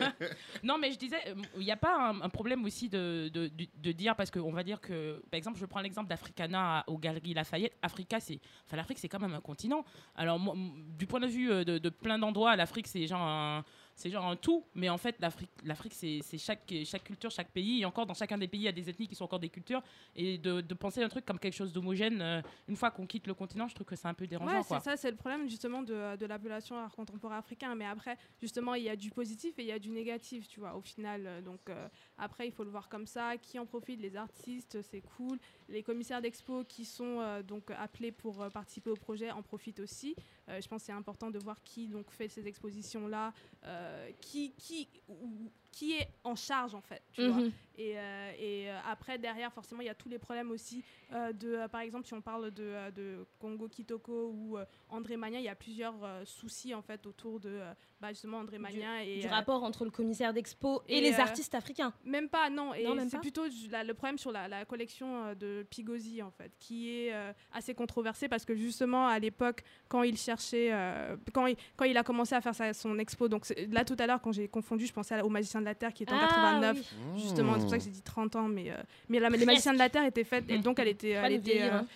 non, 0.63 0.79
mais 0.79 0.93
je 0.93 0.99
disais, 0.99 1.17
euh, 1.29 1.35
il 1.59 1.65
n'y 1.65 1.73
a 1.73 1.77
pas 1.77 1.97
un, 2.11 2.21
un 2.21 2.29
problème 2.29 2.65
aussi 2.65 2.89
de, 2.89 3.31
de, 3.33 3.49
de- 3.49 3.67
de 3.77 3.93
dire, 3.93 4.15
parce 4.17 4.31
qu'on 4.31 4.53
va 4.53 4.63
dire 4.63 4.81
que, 4.81 5.23
par 5.31 5.39
exemple, 5.39 5.59
je 5.59 5.67
prends 5.67 5.81
l'exemple 5.81 6.09
d'Africana 6.09 6.85
aux 6.87 6.99
Galeries 6.99 7.35
Lafayette. 7.35 7.77
Africa, 7.83 8.21
c'est, 8.21 8.41
enfin, 8.67 8.77
l'Afrique, 8.77 8.99
c'est 8.99 9.09
quand 9.09 9.21
même 9.21 9.35
un 9.35 9.41
continent. 9.41 9.85
Alors, 10.17 10.39
moi, 10.39 10.55
du 10.99 11.07
point 11.07 11.21
de 11.21 11.27
vue 11.27 11.51
euh, 11.51 11.65
de, 11.65 11.79
de 11.79 11.89
plein 11.89 12.19
d'endroits, 12.19 12.57
l'Afrique, 12.57 12.87
c'est 12.87 13.07
genre 13.07 13.21
un. 13.23 13.65
C'est 14.03 14.11
genre 14.11 14.27
un 14.27 14.35
tout, 14.35 14.65
mais 14.75 14.89
en 14.89 14.99
fait, 14.99 15.15
l'Afrique, 15.21 15.49
l'Afrique 15.63 15.95
c'est, 15.95 16.19
c'est 16.25 16.37
chaque, 16.37 16.75
chaque 16.85 17.05
culture, 17.05 17.31
chaque 17.31 17.53
pays. 17.53 17.83
Et 17.83 17.85
encore, 17.85 18.05
dans 18.05 18.15
chacun 18.15 18.37
des 18.37 18.49
pays, 18.49 18.63
il 18.63 18.65
y 18.65 18.69
a 18.69 18.73
des 18.73 18.91
ethnies 18.91 19.07
qui 19.07 19.15
sont 19.15 19.23
encore 19.23 19.39
des 19.39 19.49
cultures. 19.49 19.81
Et 20.17 20.39
de, 20.39 20.61
de 20.61 20.75
penser 20.75 21.05
un 21.05 21.09
truc 21.09 21.25
comme 21.25 21.39
quelque 21.39 21.55
chose 21.55 21.73
d'homogène, 21.73 22.21
euh, 22.21 22.43
une 22.67 22.75
fois 22.75 22.91
qu'on 22.91 23.07
quitte 23.07 23.29
le 23.29 23.35
continent, 23.35 23.69
je 23.69 23.77
trouve 23.77 23.87
que 23.87 23.95
c'est 23.95 24.09
un 24.09 24.15
peu 24.15 24.27
dérangeant. 24.27 24.59
Ouais, 24.59 24.65
quoi. 24.65 24.81
c'est 24.81 24.91
ça, 24.91 24.97
c'est 24.97 25.11
le 25.13 25.17
problème 25.17 25.49
justement 25.49 25.83
de, 25.83 26.17
de 26.17 26.27
l'appellation 26.27 26.77
art 26.77 26.93
contemporain 26.97 27.39
africain. 27.39 27.77
Mais 27.77 27.87
après, 27.87 28.19
justement, 28.41 28.75
il 28.75 28.83
y 28.83 28.89
a 28.89 28.97
du 28.97 29.11
positif 29.11 29.57
et 29.61 29.63
il 29.63 29.69
y 29.69 29.73
a 29.73 29.79
du 29.79 29.91
négatif, 29.91 30.49
tu 30.49 30.59
vois, 30.59 30.75
au 30.75 30.81
final. 30.81 31.23
euh, 31.25 31.41
Donc 31.41 31.61
euh, 31.71 31.87
après, 32.19 32.49
il 32.49 32.53
faut 32.53 32.65
le 32.65 32.71
voir 32.71 32.89
comme 32.89 33.07
ça. 33.07 33.37
Qui 33.37 33.61
en 33.61 33.67
profite 33.67 34.01
Les 34.01 34.17
artistes, 34.17 34.83
c'est 34.83 35.03
cool. 35.17 35.39
Les 35.69 35.85
commissaires 35.85 36.21
d'expo 36.21 36.65
qui 36.65 36.85
sont 36.85 37.21
euh, 37.21 37.43
donc 37.45 37.71
appelés 37.71 38.11
pour 38.11 38.45
participer 38.53 38.91
au 38.91 38.97
projet 38.97 39.31
en 39.31 39.43
profitent 39.43 39.79
aussi. 39.79 40.17
Euh, 40.49 40.61
je 40.61 40.69
pense 40.69 40.83
que 40.83 40.87
c'est 40.87 40.93
important 40.93 41.31
de 41.31 41.39
voir 41.39 41.63
qui 41.63 41.89
donc 41.89 42.11
fait 42.11 42.29
ces 42.29 42.47
expositions-là, 42.47 43.33
euh, 43.65 44.11
qui, 44.21 44.53
qui, 44.55 44.89
qui 45.73 45.95
est 45.95 46.09
en 46.23 46.37
charge 46.37 46.75
en 46.75 46.81
fait, 46.83 47.03
tu 47.13 47.27
vois. 47.27 47.37
Mhm. 47.41 47.53
Et, 47.79 47.95
euh, 47.99 48.33
et, 48.39 48.71
euh, 48.71 48.79
après, 48.87 49.17
derrière, 49.19 49.51
forcément, 49.51 49.81
il 49.81 49.87
y 49.87 49.91
a 49.91 49.95
tous 49.95 50.11
les 50.11 50.19
problèmes 50.19 50.51
aussi 50.51 50.85
euh, 51.15 51.33
de, 51.33 51.67
par 51.69 51.81
exemple, 51.81 52.07
si 52.07 52.13
on 52.13 52.21
parle 52.21 52.51
de, 52.51 52.91
de 52.95 53.27
Congo 53.39 53.67
Kitoko 53.67 54.29
ou 54.31 54.59
André 54.91 55.17
Magnin, 55.17 55.39
il 55.39 55.45
y 55.45 55.49
a 55.49 55.55
plusieurs 55.55 55.95
soucis 56.27 56.75
en 56.75 56.83
fait 56.83 57.07
autour 57.07 57.41
de 57.41 57.61
bah, 57.99 58.11
justement 58.11 58.39
André 58.39 58.59
Magnin 58.59 58.99
et 59.01 59.21
Du 59.21 59.27
rapport 59.29 59.63
entre 59.65 59.85
le 59.87 59.91
commissaire 59.91 60.35
d'expo 60.35 60.83
et, 60.87 60.99
et, 60.99 61.01
les 61.01 61.15
artistes 61.15 61.55
africains. 61.55 61.95
même 62.05 62.29
pas, 62.29 62.51
non. 62.51 62.75
Et 62.75 62.85
c'est 63.09 63.19
plutôt 63.21 63.45
la- 63.71 63.85
le 63.85 63.95
problème 63.95 64.19
sur 64.19 64.33
la, 64.33 64.49
la 64.49 64.67
collection 64.67 65.35
de 65.35 65.65
Pigosi, 65.71 66.21
en 66.23 66.31
fait, 66.31 66.53
qui 66.59 66.91
est 66.91 67.15
assez 67.53 67.75
controversée 67.75 68.29
parce 68.29 68.45
que 68.45 68.55
justement, 68.55 69.07
à 69.07 69.19
l'époque, 69.19 69.63
quand 69.89 70.03
il 70.03 70.19
cherchait, 70.19 70.71
quand, 71.33 71.47
il, 71.47 71.57
quand 71.77 71.87
il 71.87 71.97
a 71.97 72.03
commencé 72.03 72.35
à 72.35 72.43
faire 72.43 72.55
sa- 72.55 72.75
son 72.75 72.99
expo, 72.99 73.29
donc 73.29 73.47
là 73.71 73.85
tout 73.87 73.97
à 73.99 74.07
l'heure, 74.07 74.21
quand 74.21 74.33
j'ai 74.33 74.47
confondu, 74.49 74.85
je 74.87 74.93
pensais 74.93 75.19
au 75.23 75.31
Magicien 75.31 75.62
de 75.63 75.67
la 75.67 75.75
Terre 75.75 75.93
qui 75.95 76.03
est 76.05 76.13
en 76.13 76.17
Ah, 76.21 76.27
89. 76.29 76.77
oui. 77.15 77.21
Justement, 77.23 77.55
c'est 77.55 77.61
pour 77.61 77.71
ça 77.71 77.79
que 77.79 77.85
j'ai 77.85 77.91
dit 77.91 78.03
30 78.03 78.37
ans, 78.37 78.49
mais, 78.49 78.71
euh, 78.71 78.75
mais 79.09 79.19
la, 79.19 79.31
les 79.31 79.47
Magiciens 79.47 79.73
de 79.73 79.79
la 79.79 79.89
Terre 79.89 80.05
étaient 80.05 80.25
faites, 80.25 80.45
et 80.51 80.59
donc 80.59 80.79
elle 80.79 80.89
était. 80.89 81.11
Elle 81.13 81.33
était 81.33 81.63
euh, 81.63 81.79
hein. 81.79 81.87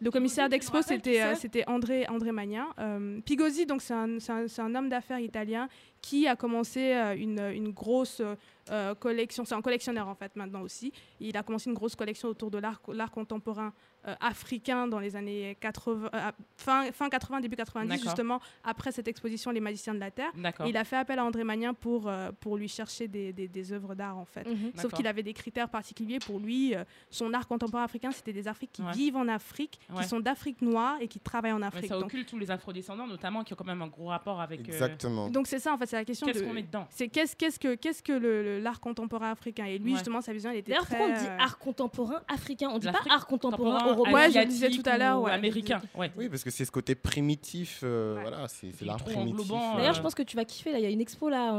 le 0.00 0.10
commissaire 0.10 0.48
d'expo, 0.48 0.80
c'était 0.82 1.20
euh, 1.22 1.34
c'était 1.34 1.64
André, 1.68 2.06
André 2.08 2.32
Magnin. 2.32 2.66
Euh, 2.78 3.20
Pigosi, 3.24 3.66
donc 3.66 3.82
c'est 3.82 3.94
un, 3.94 4.18
c'est 4.18 4.32
un- 4.32 4.46
un 4.66 4.74
homme 4.74 4.88
d'affaires 4.88 5.18
italien 5.20 5.68
qui 6.00 6.26
a 6.26 6.36
commencé 6.36 6.92
euh, 6.94 7.14
une, 7.16 7.40
une 7.54 7.70
grosse 7.70 8.22
euh, 8.70 8.94
collection. 8.94 9.44
C'est 9.44 9.54
un 9.54 9.62
collectionneur 9.62 10.08
en 10.08 10.14
fait 10.14 10.34
maintenant 10.36 10.62
aussi. 10.62 10.92
Il 11.20 11.36
a 11.36 11.42
commencé 11.42 11.68
une 11.70 11.74
grosse 11.76 11.94
collection 11.96 12.28
autour 12.28 12.50
de 12.50 12.58
l'art 12.58 12.80
l'art 12.88 13.10
contemporain 13.10 13.72
euh, 14.06 14.14
africain 14.20 14.86
dans 14.86 15.00
les 15.00 15.16
années 15.16 15.56
80, 15.60 16.10
euh, 16.14 16.30
fin, 16.56 16.92
fin 16.92 17.08
80, 17.08 17.40
début 17.40 17.56
90, 17.56 17.88
D'accord. 17.88 18.04
justement 18.04 18.40
après 18.62 18.92
cette 18.92 19.08
exposition 19.08 19.50
Les 19.50 19.60
Magiciens 19.60 19.94
de 19.94 19.98
la 19.98 20.10
Terre. 20.12 20.30
Et 20.64 20.68
il 20.68 20.76
a 20.76 20.84
fait 20.84 20.96
appel 20.96 21.18
à 21.18 21.24
André 21.24 21.42
Magnin 21.42 21.74
pour, 21.74 22.06
euh, 22.08 22.30
pour 22.40 22.56
lui 22.56 22.68
chercher 22.68 23.08
des, 23.08 23.32
des- 23.32 23.48
des 23.48 23.72
œuvres 23.72 23.94
d'art 23.96 24.16
en 24.16 24.24
fait. 24.24 24.46
Mhm. 24.46 24.56
Sauf 24.74 24.74
D'accord. 24.84 24.92
qu'il 24.98 25.06
avait 25.08 25.22
des 25.24 25.32
critères 25.32 25.68
particuliers 25.68 26.18
pour 26.20 26.38
lui. 26.38 26.74
euh, 26.74 26.84
son 27.10 27.32
art 27.34 27.48
contemporain 27.48 27.84
africain, 27.84 28.10
c'était 28.12 28.32
des 28.32 28.46
Afriques 28.48 28.72
qui 28.72 28.82
Ouais. 28.82 28.92
vivent 28.92 29.16
en 29.16 29.26
Afrique, 29.28 29.78
Ouais. 29.90 30.02
qui 30.02 30.08
sont 30.08 30.20
d'Afrique 30.20 30.62
noire 30.62 30.96
et 31.00 31.08
qui 31.08 31.18
travaillent 31.18 31.52
en 31.52 31.62
Afrique. 31.62 31.86
ça 31.88 31.94
donc, 31.96 32.04
occulte 32.06 32.28
tous 32.28 32.38
les 32.38 32.50
afrodescendants, 32.50 33.06
notamment, 33.06 33.42
qui 33.44 33.52
ont 33.52 33.56
quand 33.56 33.64
même 33.64 33.82
un 33.82 33.88
gros 33.88 34.06
rapport 34.06 34.40
avec. 34.40 34.60
euh, 34.60 34.64
Exactement. 34.72 35.28
donc 35.30 35.46
c'est 35.48 35.58
ça 35.58 35.72
en 35.74 35.78
fait, 35.78 35.86
c'est 35.86 35.96
la 35.96 36.04
question 36.04 36.26
Qu'est-ce 36.26 36.40
de. 36.40 36.44
qu'on 36.46 36.52
met 36.52 36.62
dedans? 36.62 36.86
C'est 36.90 37.08
qu'est-ce 37.08 37.34
qu'est-ce 37.36 37.58
que 37.58 37.74
qu'est-ce 37.74 38.02
que 38.02 38.12
le- 38.12 38.42
le- 38.42 38.55
l'art 38.58 38.80
contemporain 38.80 39.30
africain 39.30 39.64
et 39.66 39.78
lui 39.78 39.92
Ouais. 39.92 39.96
justement 39.98 40.20
sa 40.20 40.32
vision 40.32 40.50
elle 40.50 40.56
était 40.58 40.72
D'ailleurs, 40.72 40.86
pourquoi 40.86 41.06
on 41.06 41.12
dit 41.12 41.26
euh, 41.26 41.38
art 41.38 41.58
contemporain 41.58 42.20
africain? 42.28 42.68
On 42.72 42.78
dit 42.78 42.86
pas 42.90 43.00
art 43.10 43.26
contemporain 43.26 43.86
européen. 43.88 44.12
Ouais, 44.14 44.30
je 44.30 44.38
le 44.38 44.44
disais 44.46 44.70
tout 44.70 44.82
à 44.86 44.98
l'heure, 44.98 45.20
ou 45.20 45.24
ouais. 45.24 45.32
Américain, 45.32 45.80
ouais. 45.96 46.10
Oui, 46.16 46.28
parce 46.28 46.44
que 46.44 46.50
c'est 46.50 46.64
ce 46.64 46.70
côté 46.70 46.94
primitif. 46.94 47.80
euh, 47.82 48.16
Ouais. 48.16 48.22
Voilà, 48.22 48.48
c'est 48.48 48.72
l'art 48.82 48.96
primitif. 49.04 49.50
euh, 49.50 49.76
D'ailleurs, 49.76 49.94
je 49.94 50.02
pense 50.02 50.14
que 50.14 50.22
tu 50.22 50.36
vas 50.36 50.44
kiffer. 50.44 50.72
Là, 50.72 50.78
il 50.78 50.82
y 50.82 50.86
a 50.86 50.90
une 50.90 51.00
expo 51.00 51.28
là 51.28 51.52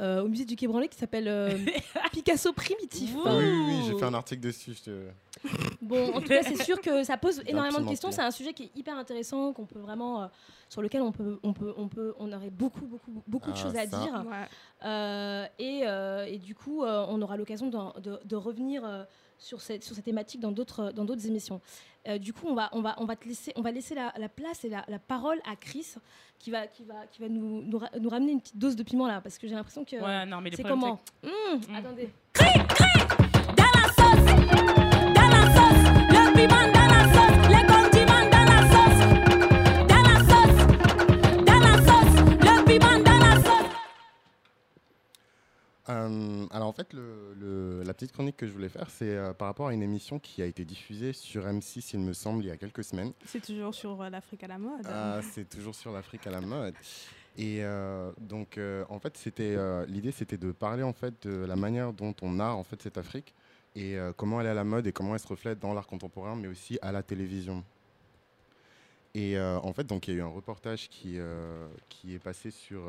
euh, 0.00 0.22
au 0.22 0.28
musée 0.28 0.44
du 0.44 0.56
Quai 0.56 0.66
Branly 0.66 0.88
qui 0.88 0.98
s'appelle 0.98 1.28
euh, 1.28 1.56
Picasso 2.12 2.52
primitif. 2.52 3.14
Ouh. 3.14 3.22
Oui, 3.26 3.32
oui, 3.44 3.64
oui, 3.66 3.82
j'ai 3.86 3.94
fait 3.98 4.04
un 4.04 4.14
article 4.14 4.40
dessus. 4.42 4.74
je 4.74 4.82
te- 4.90 5.08
Bon, 5.82 6.14
en 6.14 6.20
tout 6.20 6.28
cas, 6.28 6.42
c'est 6.42 6.62
sûr 6.62 6.80
que 6.80 7.04
ça 7.04 7.16
pose 7.18 7.42
énormément 7.46 7.80
de 7.80 7.88
questions. 7.88 8.10
C'est 8.10 8.22
un 8.22 8.30
sujet 8.30 8.52
qui 8.54 8.64
est 8.64 8.70
hyper 8.76 8.96
intéressant, 8.96 9.52
qu'on 9.52 9.66
peut 9.66 9.78
vraiment, 9.78 10.22
euh, 10.22 10.26
sur 10.70 10.80
lequel 10.80 11.02
on 11.02 11.12
peut, 11.12 11.38
on 11.42 11.52
peut, 11.52 11.74
on 11.76 11.88
peut, 11.88 12.14
on 12.18 12.32
aurait 12.32 12.50
beaucoup, 12.50 12.86
beaucoup, 12.86 13.22
beaucoup 13.26 13.50
de 13.50 13.56
Ah, 13.56 13.62
choses 13.62 13.76
à 13.76 13.86
ça. 13.86 13.98
dire. 13.98 14.24
ouais. 14.26 14.46
Euh, 14.86 15.46
et, 15.58 15.82
euh, 15.84 16.24
et 16.26 16.38
du 16.38 16.54
coup, 16.54 16.82
euh, 16.82 17.04
on 17.08 17.20
aura 17.20 17.36
l'occasion 17.36 17.68
de, 17.68 18.18
de 18.24 18.36
revenir 18.36 18.84
euh, 18.84 19.04
sur 19.38 19.60
cette, 19.60 19.84
sur 19.84 19.94
cette 19.94 20.04
thématique 20.04 20.40
dans 20.40 20.52
d'autres, 20.52 20.92
dans 20.92 21.04
d'autres 21.04 21.26
émissions. 21.26 21.60
Euh, 22.06 22.18
du 22.18 22.32
coup, 22.32 22.46
on 22.46 22.54
va, 22.54 22.68
on 22.72 22.80
va, 22.82 22.94
on 22.98 23.04
va 23.06 23.16
te 23.16 23.26
laisser, 23.26 23.52
on 23.56 23.62
va 23.62 23.70
laisser 23.70 23.94
la, 23.94 24.12
la 24.18 24.28
place 24.28 24.64
et 24.64 24.68
la, 24.68 24.84
la 24.88 24.98
parole 24.98 25.40
à 25.50 25.56
Chris, 25.56 25.94
qui 26.38 26.50
va, 26.50 26.66
qui 26.66 26.84
va, 26.84 27.06
qui 27.10 27.20
va 27.22 27.28
nous, 27.28 27.62
nous, 27.62 27.78
ra- 27.78 27.90
nous 27.98 28.08
ramener 28.10 28.32
une 28.32 28.40
petite 28.40 28.58
dose 28.58 28.76
de 28.76 28.82
piment 28.82 29.06
là, 29.06 29.20
parce 29.22 29.38
que 29.38 29.46
j'ai 29.48 29.54
l'impression 29.54 29.84
que 29.84 29.96
Ouais, 29.96 30.26
non, 30.26 30.40
mais 30.40 30.50
c'est 30.54 30.62
comment 30.62 31.00
Mmh, 31.22 31.28
Mm. 31.68 31.74
Attendez. 31.76 32.08
dans 33.56 33.64
la 33.74 33.88
sauce, 33.94 34.83
Euh, 45.90 46.46
alors 46.50 46.68
en 46.68 46.72
fait, 46.72 46.92
le- 46.94 47.34
le- 47.38 47.82
la 47.82 47.92
petite 47.92 48.12
chronique 48.12 48.38
que 48.38 48.46
je 48.46 48.52
voulais 48.52 48.70
faire, 48.70 48.88
c'est 48.88 49.10
euh, 49.10 49.34
par 49.34 49.48
rapport 49.48 49.68
à 49.68 49.74
une 49.74 49.82
émission 49.82 50.18
qui 50.18 50.40
a 50.40 50.46
été 50.46 50.64
diffusée 50.64 51.12
sur 51.12 51.44
M6, 51.46 51.90
il 51.92 52.00
me 52.00 52.14
semble, 52.14 52.42
il 52.42 52.48
y 52.48 52.50
a 52.50 52.56
quelques 52.56 52.84
semaines. 52.84 53.12
C'est 53.26 53.42
toujours 53.44 53.74
sur 53.74 54.00
euh, 54.00 54.08
l'Afrique 54.08 54.42
à 54.44 54.48
la 54.48 54.58
mode. 54.58 54.86
Ah, 54.86 55.20
c'est 55.32 55.46
toujours 55.48 55.74
sur 55.74 55.92
l'Afrique 55.92 56.26
à 56.26 56.30
la 56.30 56.40
mode. 56.40 56.74
Et 57.36 57.62
donc, 58.20 58.60
en 58.88 58.98
fait, 59.00 59.16
c'était 59.16 59.56
l'idée, 59.88 60.12
c'était 60.12 60.36
de 60.38 60.52
parler 60.52 60.84
en 60.84 60.92
fait 60.92 61.26
de 61.26 61.44
la 61.44 61.56
manière 61.56 61.92
dont 61.92 62.14
on 62.22 62.38
a 62.38 62.50
en 62.50 62.62
fait 62.62 62.80
cette 62.80 62.96
Afrique 62.96 63.34
et 63.74 63.96
comment 64.16 64.40
elle 64.40 64.46
est 64.46 64.50
à 64.50 64.54
la 64.54 64.62
mode 64.62 64.86
et 64.86 64.92
comment 64.92 65.14
elle 65.14 65.20
se 65.20 65.26
reflète 65.26 65.58
dans 65.58 65.74
l'art 65.74 65.88
contemporain, 65.88 66.36
mais 66.36 66.46
aussi 66.46 66.78
à 66.80 66.92
la 66.92 67.02
télévision. 67.02 67.64
Et 69.16 69.36
en 69.40 69.72
fait, 69.72 69.82
donc 69.84 70.06
il 70.06 70.14
y 70.14 70.16
a 70.16 70.20
eu 70.20 70.22
un 70.22 70.28
reportage 70.28 70.88
qui 70.88 71.18
qui 71.88 72.14
est 72.14 72.20
passé 72.20 72.52
sur 72.52 72.82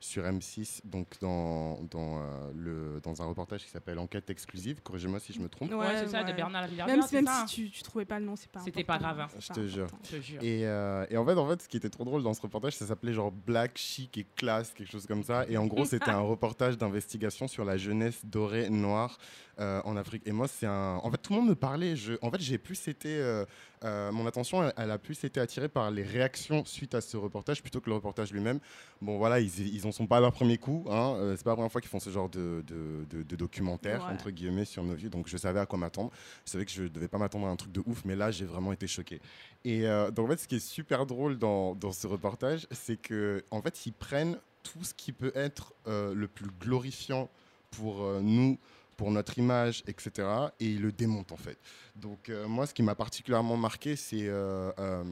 sur 0.00 0.22
M6, 0.22 0.80
donc 0.84 1.18
dans, 1.20 1.82
dans, 1.90 2.18
euh, 2.18 2.52
le, 2.54 3.00
dans 3.02 3.20
un 3.20 3.26
reportage 3.26 3.64
qui 3.64 3.70
s'appelle 3.70 3.98
Enquête 3.98 4.30
exclusive, 4.30 4.80
corrigez-moi 4.82 5.18
si 5.18 5.32
je 5.32 5.40
me 5.40 5.48
trompe. 5.48 5.72
Ouais, 5.72 5.86
c'est 5.98 6.08
ça, 6.08 6.22
de. 6.22 6.32
Bernard 6.32 6.62
Lavillière. 6.62 6.86
Même, 6.86 7.02
c'est 7.02 7.16
même 7.16 7.26
ça, 7.26 7.44
si 7.46 7.54
tu, 7.54 7.70
tu 7.70 7.82
trouvais 7.82 8.04
pas 8.04 8.20
le 8.20 8.26
nom, 8.26 8.36
c'est 8.36 8.50
pas 8.50 8.60
C'était 8.60 8.84
pas 8.84 8.98
grave, 8.98 9.20
hein. 9.20 9.28
Je 9.38 9.52
te 9.52 9.66
jure. 9.66 9.84
important. 9.84 9.98
Je 10.04 10.16
te 10.16 10.22
jure. 10.22 10.42
Et, 10.42 10.66
euh, 10.66 11.06
et 11.10 11.16
en 11.16 11.26
fait, 11.26 11.34
en 11.34 11.48
fait, 11.48 11.62
ce 11.62 11.68
qui 11.68 11.76
était 11.76 11.90
trop 11.90 12.04
drôle 12.04 12.22
dans 12.22 12.34
ce 12.34 12.40
reportage, 12.42 12.76
ça 12.76 12.86
s'appelait 12.86 13.12
genre 13.12 13.32
Black, 13.32 13.76
Chic 13.76 14.16
et 14.18 14.26
Classe, 14.36 14.72
quelque 14.72 14.90
chose 14.90 15.06
comme 15.06 15.24
ça. 15.24 15.44
Et 15.48 15.56
en 15.56 15.66
gros, 15.66 15.84
c'était 15.84 16.10
un 16.10 16.20
reportage 16.20 16.78
d'investigation 16.78 17.48
sur 17.48 17.64
la 17.64 17.76
jeunesse 17.76 18.24
dorée 18.24 18.70
noire 18.70 19.18
euh, 19.58 19.80
en 19.84 19.96
Afrique. 19.96 20.22
Et 20.26 20.32
moi, 20.32 20.46
c'est 20.46 20.66
un. 20.66 21.00
En 21.02 21.10
fait, 21.10 21.18
tout 21.18 21.32
le 21.32 21.40
monde 21.40 21.48
me 21.48 21.56
parlait. 21.56 21.96
Je... 21.96 22.14
En 22.22 22.30
fait, 22.30 22.40
j'ai 22.40 22.58
plus 22.58 22.86
été. 22.86 23.44
Euh, 23.84 24.10
mon 24.12 24.26
attention, 24.26 24.70
elle, 24.76 24.90
a 24.90 24.98
plus 24.98 25.22
été 25.24 25.40
attirée 25.40 25.68
par 25.68 25.90
les 25.90 26.02
réactions 26.02 26.64
suite 26.64 26.94
à 26.94 27.00
ce 27.00 27.16
reportage 27.16 27.62
plutôt 27.62 27.80
que 27.80 27.88
le 27.88 27.96
reportage 27.96 28.32
lui-même. 28.32 28.58
Bon, 29.00 29.18
voilà, 29.18 29.40
ils, 29.40 29.74
ils 29.74 29.86
en 29.86 29.92
sont 29.92 30.06
pas 30.06 30.18
à 30.18 30.20
leur 30.20 30.32
premier 30.32 30.58
coup. 30.58 30.84
Hein. 30.88 31.14
Euh, 31.18 31.36
c'est 31.36 31.44
pas 31.44 31.50
la 31.50 31.56
première 31.56 31.72
fois 31.72 31.80
qu'ils 31.80 31.90
font 31.90 32.00
ce 32.00 32.10
genre 32.10 32.28
de, 32.28 32.64
de, 32.66 33.04
de- 33.10 33.22
de 33.22 33.36
documentaire, 33.36 34.04
Ouais. 34.06 34.12
entre 34.12 34.30
guillemets, 34.30 34.64
sur 34.64 34.82
nos 34.82 34.94
vies. 34.94 35.08
Donc, 35.10 35.28
je 35.28 35.36
savais 35.36 35.60
à 35.60 35.66
quoi 35.66 35.78
m'attendre. 35.78 36.10
Je 36.44 36.50
savais 36.52 36.64
que 36.64 36.70
je 36.72 36.84
devais 36.84 37.08
pas 37.08 37.18
m'attendre 37.18 37.46
à 37.46 37.50
un 37.50 37.56
truc 37.56 37.72
de 37.72 37.82
ouf, 37.86 38.04
mais 38.04 38.16
là, 38.16 38.30
j'ai 38.30 38.44
vraiment 38.44 38.72
été 38.72 38.86
choqué. 38.86 39.20
Et 39.64 39.86
euh, 39.86 40.10
donc, 40.10 40.26
en 40.26 40.30
fait, 40.30 40.38
ce 40.38 40.48
qui 40.48 40.56
est 40.56 40.60
super 40.66 41.06
drôle 41.06 41.38
dans, 41.38 41.74
dans 41.74 41.92
ce 41.92 42.06
reportage, 42.06 42.66
c'est 42.70 43.00
que 43.00 43.44
en 43.50 43.60
fait, 43.62 43.86
ils 43.86 43.92
prennent 43.92 44.38
tout 44.62 44.82
ce 44.84 44.92
qui 44.94 45.12
peut 45.12 45.32
être 45.34 45.72
euh, 45.86 46.12
le 46.14 46.28
plus 46.28 46.48
glorifiant 46.60 47.28
pour 47.70 48.02
nous, 48.22 48.58
pour 48.96 49.10
notre 49.10 49.38
image, 49.38 49.84
etc., 49.86 50.26
et 50.58 50.66
ils 50.66 50.80
le 50.80 50.90
démontent 50.90 51.32
en 51.32 51.36
fait. 51.36 51.56
Donc, 52.00 52.28
euh, 52.28 52.46
moi, 52.46 52.66
ce 52.66 52.74
qui 52.74 52.82
m'a 52.82 52.94
particulièrement 52.94 53.56
marqué, 53.56 53.96
c'est 53.96 54.28
euh, 54.28 54.70
euh, 54.78 55.02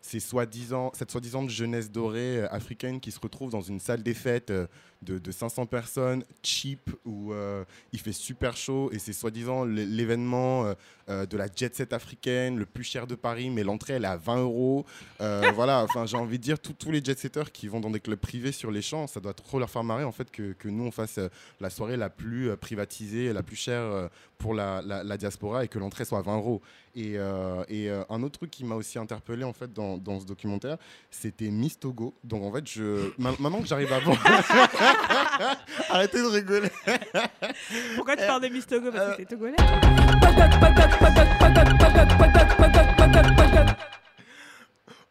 cette 0.00 0.20
soi-disant 0.22 1.48
jeunesse 1.48 1.90
dorée 1.90 2.42
africaine 2.44 3.00
qui 3.00 3.12
se 3.12 3.20
retrouve 3.20 3.50
dans 3.50 3.60
une 3.60 3.78
salle 3.78 4.02
des 4.02 4.14
fêtes 4.14 4.52
de, 5.02 5.18
de 5.18 5.30
500 5.32 5.66
personnes, 5.66 6.24
cheap, 6.42 6.90
où 7.04 7.32
il 7.92 7.98
fait 7.98 8.12
super 8.12 8.56
chaud, 8.56 8.90
et 8.92 8.98
c'est 8.98 9.12
soi-disant 9.12 9.64
l'événement 9.64 10.72
de 11.08 11.36
la 11.36 11.46
jet 11.54 11.74
set 11.74 11.92
africaine, 11.92 12.56
le 12.58 12.66
plus 12.66 12.84
cher 12.84 13.06
de 13.06 13.14
Paris, 13.14 13.50
mais 13.50 13.64
l'entrée, 13.64 13.94
elle 13.94 14.04
est 14.04 14.08
à 14.08 14.16
20 14.16 14.42
euros. 14.42 14.84
Voilà, 15.54 15.82
enfin, 15.84 16.06
j'ai 16.06 16.16
envie 16.16 16.38
de 16.38 16.42
dire, 16.42 16.58
tous- 16.58 16.90
les 16.90 17.02
jet-setters 17.04 17.52
qui 17.52 17.68
vont 17.68 17.80
dans 17.80 17.90
des 17.90 18.00
clubs 18.00 18.18
privés 18.18 18.52
sur 18.52 18.70
les 18.70 18.82
champs, 18.82 19.06
ça 19.06 19.20
doit 19.20 19.34
trop 19.34 19.58
leur 19.58 19.70
faire 19.70 19.84
marrer, 19.84 20.04
en 20.04 20.12
fait, 20.12 20.30
que, 20.30 20.52
que 20.52 20.68
nous, 20.68 20.84
on 20.84 20.90
fasse 20.90 21.18
la 21.60 21.70
soirée 21.70 21.96
la 21.96 22.10
plus 22.10 22.56
privatisée, 22.56 23.32
la 23.32 23.42
plus 23.42 23.56
chère 23.56 24.08
pour 24.42 24.52
la, 24.54 24.82
la- 24.84 25.04
la 25.04 25.16
diaspora 25.16 25.64
et 25.64 25.68
que 25.68 25.78
l'entrée 25.78 26.04
soit 26.04 26.20
20 26.20 26.36
euros. 26.36 26.60
Et, 26.94 27.12
euh, 27.16 27.64
et, 27.68 27.88
euh, 27.88 28.02
un 28.10 28.22
autre 28.22 28.38
truc 28.40 28.50
qui 28.50 28.64
m'a 28.64 28.74
aussi 28.74 28.98
interpellé 28.98 29.44
en 29.44 29.52
fait 29.54 29.72
dans, 29.72 29.96
dans 29.96 30.20
ce 30.20 30.26
documentaire, 30.26 30.76
c'était 31.10 31.48
Miss 31.50 31.78
Togo. 31.78 32.12
Donc 32.24 32.42
en 32.44 32.52
fait, 32.52 32.66
je, 32.68 33.12
ma- 33.18 33.30
maintenant 33.38 33.60
que 33.62 33.66
j'arrive 33.68 33.92
à 33.92 34.00
voir, 34.00 34.18
arrêtez 35.88 36.18
de 36.20 36.26
rigoler. 36.26 36.68
Pourquoi 37.96 38.16
tu 38.16 38.26
parles 38.26 38.42
de 38.42 38.48
Miss 38.48 38.66
Togo? 38.66 38.90
Parce 38.92 39.12
que 39.16 39.22
t'es 39.22 39.24
togolais. 39.26 39.56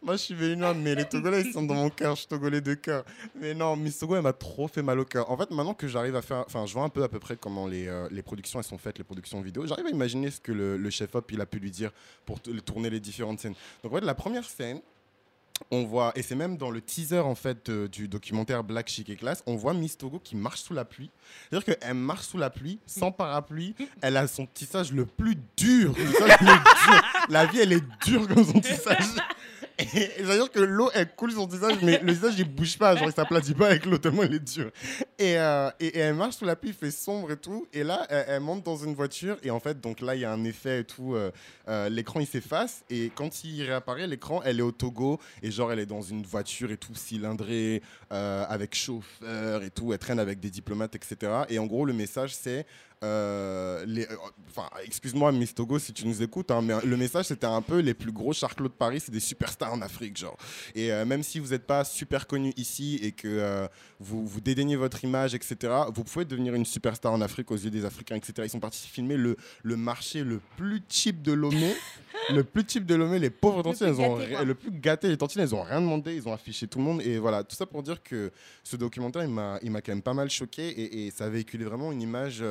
Moi, 0.04 0.16
je 0.16 0.22
suis 0.24 0.34
véninois, 0.34 0.74
mais 0.74 0.96
les 0.96 1.06
Togolais, 1.06 1.42
ils 1.42 1.54
sont 1.54 1.62
dans 1.62 1.76
mon 1.76 1.92
cœur. 1.92 2.16
Je 2.16 2.22
suis 2.22 2.28
Togolais 2.28 2.62
de 2.62 2.74
cœur. 2.74 3.06
Mais 3.36 3.54
non, 3.54 3.76
Miss 3.76 4.00
Togo, 4.00 4.16
elle 4.16 4.24
m'a 4.24 4.34
trop 4.34 4.68
fait 4.68 4.82
mal 4.82 5.00
au 5.00 5.06
cœur. 5.06 5.30
En 5.30 5.38
fait, 5.38 5.52
maintenant 5.52 5.76
que 5.76 5.88
j'arrive 5.88 6.16
à 6.16 6.24
faire. 6.24 6.44
Enfin, 6.48 6.66
je 6.66 6.74
vois 6.74 6.84
un 6.84 6.90
peu 6.90 7.04
à 7.04 7.08
peu 7.08 7.20
près 7.20 7.38
comment 7.38 7.68
les, 7.68 7.88
euh, 7.88 8.08
les 8.10 8.24
productions 8.24 8.60
elles 8.60 8.66
sont 8.66 8.80
faites, 8.80 8.98
les 8.98 9.04
productions 9.04 9.40
vidéo. 9.42 9.68
J'arrive 9.68 9.86
à 9.86 9.90
imaginer 9.90 10.32
ce 10.32 10.40
que 10.40 10.52
le, 10.52 10.90
chef-op 10.90 11.32
il 11.32 11.40
a 11.40 11.46
pu 11.46 11.60
lui 11.60 11.70
dire 11.70 11.92
pour 12.26 12.40
tourner 12.42 12.90
les 12.90 13.00
différentes 13.00 13.40
scènes. 13.40 13.54
Donc, 13.84 13.94
en 13.94 13.96
fait, 13.96 14.06
la 14.06 14.16
première 14.16 14.46
scène. 14.46 14.82
On 15.70 15.84
voit, 15.84 16.12
et 16.16 16.24
c'est 16.24 16.34
même 16.34 16.58
dans 16.58 16.72
le 16.72 16.82
teaser 16.82 17.20
en 17.20 17.36
fait 17.36 17.70
euh, 17.70 17.88
du 17.88 18.08
documentaire 18.08 18.64
Black 18.64 18.90
Chic 18.90 19.08
et 19.12 19.16
Classe, 19.16 19.44
on 19.46 19.58
voit 19.58 19.76
Miss 19.76 19.96
Togo 19.96 20.18
qui 20.18 20.36
marche 20.36 20.62
sous 20.62 20.74
la 20.74 20.86
pluie. 20.86 21.12
C'est-à-dire 21.52 21.78
qu'elle 21.78 21.94
marche 21.94 22.26
sous 22.26 22.40
la 22.40 22.50
pluie, 22.50 22.80
sans 22.88 23.12
parapluie. 23.12 23.76
Elle 24.02 24.18
a 24.18 24.26
son 24.26 24.48
tissage 24.48 24.92
le 24.92 25.06
plus 25.06 25.38
dur. 25.56 25.94
Tissage 25.94 26.42
le 26.42 26.48
dur. 26.48 27.04
La 27.30 27.46
vie, 27.46 27.60
elle 27.60 27.74
est 27.74 27.84
dure 28.04 28.28
comme 28.28 28.44
son 28.44 28.60
tissage. 28.60 29.06
C'est-à-dire 29.80 30.52
que 30.52 30.60
l'eau, 30.60 30.90
elle 30.94 31.14
coule 31.16 31.32
sur 31.32 31.42
son 31.42 31.48
visage, 31.48 31.78
mais 31.82 32.00
le 32.00 32.12
visage, 32.14 32.34
il 32.38 32.46
bouge 32.46 32.78
pas. 32.78 32.96
Genre, 32.96 33.08
il 33.08 33.14
s'aplatit 33.14 33.54
pas 33.54 33.68
avec 33.68 33.86
l'eau 33.86 33.98
tellement 33.98 34.24
il 34.24 34.34
est 34.34 34.40
dur. 34.40 34.72
Et, 35.18 35.38
euh, 35.38 35.70
et, 35.80 35.98
elle 35.98 36.16
marche 36.16 36.36
sous 36.36 36.46
la 36.46 36.56
pluie, 36.56 36.70
il 36.70 36.76
fait 36.76 36.92
sombre 36.92 37.32
et 37.32 37.38
tout. 37.38 37.68
Et 37.74 37.84
là, 37.84 38.06
elle, 38.10 38.42
monte 38.42 38.64
dans 38.64 38.78
une 38.78 38.94
voiture. 38.94 39.38
Et 39.44 39.52
en 39.52 39.60
fait, 39.60 39.80
donc 39.80 40.02
là, 40.02 40.16
il 40.16 40.22
y 40.22 40.26
a 40.26 40.32
un 40.32 40.44
effet 40.44 40.80
et 40.80 40.84
tout. 40.84 41.16
euh, 41.16 41.32
euh, 41.68 41.90
l'écran, 41.90 42.20
il 42.20 42.28
s'efface. 42.28 42.84
Et 42.90 43.12
quand 43.16 43.44
il 43.44 43.64
réapparaît, 43.64 44.08
l'écran, 44.08 44.42
elle 44.44 44.60
est 44.60 44.64
au 44.64 44.72
Togo. 44.72 45.20
Et 45.42 45.52
genre, 45.52 45.72
elle 45.72 45.80
est 45.80 45.86
dans 45.86 46.02
une 46.02 46.24
voiture 46.24 46.72
et 46.72 46.78
tout, 46.78 46.96
cylindrée, 46.96 47.82
avec 48.10 48.76
chauffeur 48.76 49.64
et 49.64 49.70
tout. 49.70 49.94
Elle 49.94 50.00
traîne 50.00 50.20
avec 50.20 50.40
des 50.40 50.50
diplomates, 50.50 50.96
etc. 50.96 51.44
Et 51.50 51.60
en 51.60 51.66
gros, 51.66 51.86
le 51.86 51.94
message, 51.94 52.36
c'est. 52.36 52.66
Euh, 53.04 53.84
les- 53.86 54.06
euh, 54.06 54.16
Enfin, 54.54 54.68
excuse-moi, 54.84 55.32
Miss 55.32 55.56
Togo, 55.56 55.80
si 55.80 55.94
tu 55.94 56.06
nous 56.06 56.22
écoutes, 56.22 56.52
hein, 56.52 56.62
mais 56.62 56.74
le 56.84 56.98
message 56.98 57.28
c'était 57.28 57.48
un 57.48 57.62
peu 57.62 57.80
les 57.80 57.94
plus 57.94 58.12
gros 58.12 58.34
charclots 58.34 58.68
de 58.68 58.74
Paris, 58.74 59.00
c'est 59.00 59.12
des 59.14 59.22
superstars 59.22 59.72
en 59.72 59.82
Afrique, 59.82 60.18
genre. 60.18 60.36
Et 60.76 60.92
euh, 60.92 61.06
même 61.06 61.24
si 61.24 61.40
vous 61.40 61.52
n'êtes 61.52 61.66
pas 61.66 61.86
super 61.86 62.28
connu 62.28 62.52
ici 62.58 63.00
et 63.02 63.14
que 63.14 63.30
euh, 63.30 63.66
vous, 64.02 64.28
vous 64.28 64.42
dédaignez 64.42 64.76
votre 64.76 65.06
image, 65.06 65.34
etc., 65.36 65.74
vous 65.96 66.04
pouvez 66.04 66.26
devenir 66.26 66.54
une 66.54 66.66
superstar 66.66 67.14
en 67.14 67.22
Afrique 67.22 67.50
aux 67.52 67.56
yeux 67.56 67.70
des 67.70 67.86
Africains, 67.86 68.18
etc. 68.18 68.34
Ils 68.44 68.50
sont 68.50 68.60
partis 68.60 68.86
filmer 68.90 69.16
le, 69.16 69.38
le 69.64 69.78
marché 69.78 70.26
le 70.26 70.42
plus 70.58 70.82
cheap 70.90 71.22
de 71.22 71.32
Lomé. 71.32 71.74
le 72.30 72.44
plus 72.44 72.66
cheap 72.68 72.86
de 72.86 72.96
Lomé, 72.96 73.20
les 73.20 73.30
pauvres 73.30 73.64
elles 73.82 74.02
ont 74.02 74.18
gâté, 74.18 74.46
le 74.46 74.54
plus 74.56 74.72
gâté, 74.72 75.08
les 75.08 75.18
tantines, 75.18 75.40
elles 75.42 75.56
ont 75.56 75.62
rien 75.64 75.80
demandé, 75.80 76.14
ils 76.14 76.28
ont 76.28 76.34
affiché 76.34 76.68
tout 76.68 76.78
le 76.80 76.84
monde. 76.84 77.02
Et 77.04 77.20
voilà, 77.20 77.46
tout 77.46 77.56
ça 77.56 77.66
pour 77.66 77.84
dire 77.84 78.04
que 78.04 78.34
ce 78.66 78.76
documentaire, 78.76 79.24
il 79.24 79.30
m'a 79.30 79.60
il 79.64 79.72
m'a 79.72 79.82
quand 79.82 79.94
même 79.94 80.02
pas 80.02 80.14
mal 80.14 80.30
choqué 80.30 80.68
et, 80.68 81.08
et 81.08 81.12
ça 81.12 81.24
a 81.26 81.30
véhiculé 81.30 81.64
vraiment 81.64 81.94
une 81.94 82.02
image. 82.02 82.44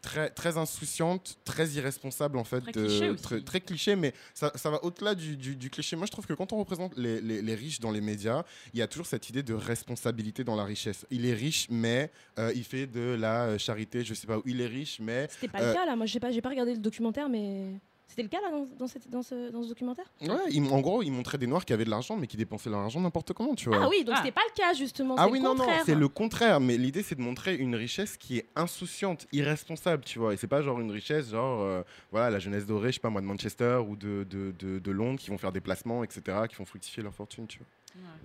Euh, 0.00 0.08
Très, 0.10 0.30
très 0.30 0.56
insouciante, 0.56 1.36
très 1.44 1.68
irresponsable 1.70 2.38
en 2.38 2.44
fait, 2.44 2.60
Très 2.62 2.72
cliché 2.72 3.10
aussi. 3.10 3.22
très, 3.22 3.40
très 3.42 3.60
cliché, 3.60 3.96
mais 3.96 4.12
ça, 4.34 4.50
ça 4.54 4.70
va 4.70 4.82
au-delà 4.84 5.14
du, 5.14 5.36
du- 5.36 5.56
du 5.56 5.70
cliché. 5.70 5.94
Moi, 5.96 6.06
je 6.06 6.12
trouve 6.12 6.26
que 6.26 6.32
quand 6.32 6.52
on 6.52 6.58
représente 6.58 6.96
les, 6.96 7.20
les- 7.20 7.42
les 7.42 7.54
riches 7.54 7.80
dans 7.80 7.90
les 7.90 8.00
médias, 8.00 8.42
il 8.72 8.78
y 8.78 8.82
a 8.82 8.86
toujours 8.86 9.06
cette 9.06 9.28
idée 9.28 9.42
de 9.42 9.54
responsabilité 9.54 10.42
dans 10.44 10.56
la 10.56 10.64
richesse. 10.64 11.06
Il 11.10 11.26
est 11.26 11.34
riche, 11.34 11.66
mais 11.70 12.10
euh, 12.38 12.52
il 12.54 12.64
fait 12.64 12.86
de 12.86 13.16
la 13.18 13.44
euh, 13.44 13.58
charité, 13.58 14.04
je 14.04 14.14
sais 14.14 14.26
pas 14.26 14.38
où. 14.38 14.42
Il 14.46 14.60
est 14.60 14.66
riche, 14.66 14.98
mais 15.00 15.28
C'était 15.30 15.48
pas 15.48 15.60
Euh, 15.62 15.68
le 15.68 15.74
cas 15.74 15.86
là. 15.86 15.96
Moi, 15.96 16.06
j'ai 16.06 16.20
pas, 16.20 16.30
pas 16.40 16.48
regardé 16.48 16.72
le 16.72 16.80
documentaire, 16.80 17.28
mais 17.28 17.74
c'était 18.10 18.22
le 18.24 18.28
cas 18.28 18.40
là 18.42 18.50
dans, 18.50 18.66
dans, 18.78 18.86
cette- 18.88 19.08
dans 19.08 19.22
ce, 19.22 19.50
dans 19.50 19.62
ce 19.62 19.68
documentaire? 19.68 20.04
ouais, 20.20 20.28
il- 20.50 20.62
en 20.70 20.80
gros, 20.80 21.02
il 21.02 21.10
montrait 21.10 21.38
des 21.38 21.46
noirs 21.46 21.64
qui 21.64 21.72
avaient 21.72 21.84
de 21.84 21.90
l'argent, 21.90 22.16
mais 22.16 22.26
qui 22.26 22.36
dépensaient 22.36 22.68
leur 22.68 22.80
argent 22.80 23.00
n'importe 23.00 23.32
comment, 23.32 23.54
tu 23.54 23.68
vois. 23.68 23.84
Ah 23.84 23.88
oui, 23.88 24.02
donc 24.04 24.14
Ah. 24.16 24.20
c'était 24.22 24.32
pas 24.34 24.42
le 24.48 24.54
cas 24.54 24.74
justement. 24.74 25.14
Ah 25.16 25.24
c'est 25.26 25.30
oui, 25.32 25.38
le 25.38 25.44
non, 25.44 25.54
non, 25.54 25.64
contraire. 25.64 25.82
c'est 25.86 25.94
le 25.94 26.08
contraire. 26.08 26.60
Mais 26.60 26.76
l'idée, 26.76 27.02
c'est 27.02 27.14
de 27.14 27.22
montrer 27.22 27.54
une 27.56 27.74
richesse 27.76 28.16
qui 28.16 28.38
est 28.38 28.46
insouciante, 28.56 29.26
irresponsable, 29.32 30.04
tu 30.04 30.18
vois. 30.18 30.34
Et 30.34 30.36
c'est 30.36 30.48
pas 30.48 30.60
genre 30.62 30.80
une 30.80 30.90
richesse, 30.90 31.30
genre, 31.30 31.62
euh, 31.62 31.82
voilà, 32.10 32.30
la 32.30 32.38
jeunesse 32.40 32.66
dorée, 32.66 32.88
je 32.90 32.94
sais 32.94 33.00
pas 33.00 33.10
moi, 33.10 33.20
de 33.20 33.26
Manchester 33.26 33.80
ou 33.88 33.94
de, 33.96 34.26
de, 34.28 34.52
de, 34.58 34.78
de 34.80 34.90
Londres, 34.90 35.18
qui 35.20 35.30
vont 35.30 35.38
faire 35.38 35.52
des 35.52 35.60
placements, 35.60 36.02
etc., 36.04 36.22
qui 36.48 36.56
font 36.56 36.64
fructifier 36.64 37.02
leur 37.02 37.14
fortune, 37.14 37.46
tu 37.46 37.58
vois. 37.58 37.66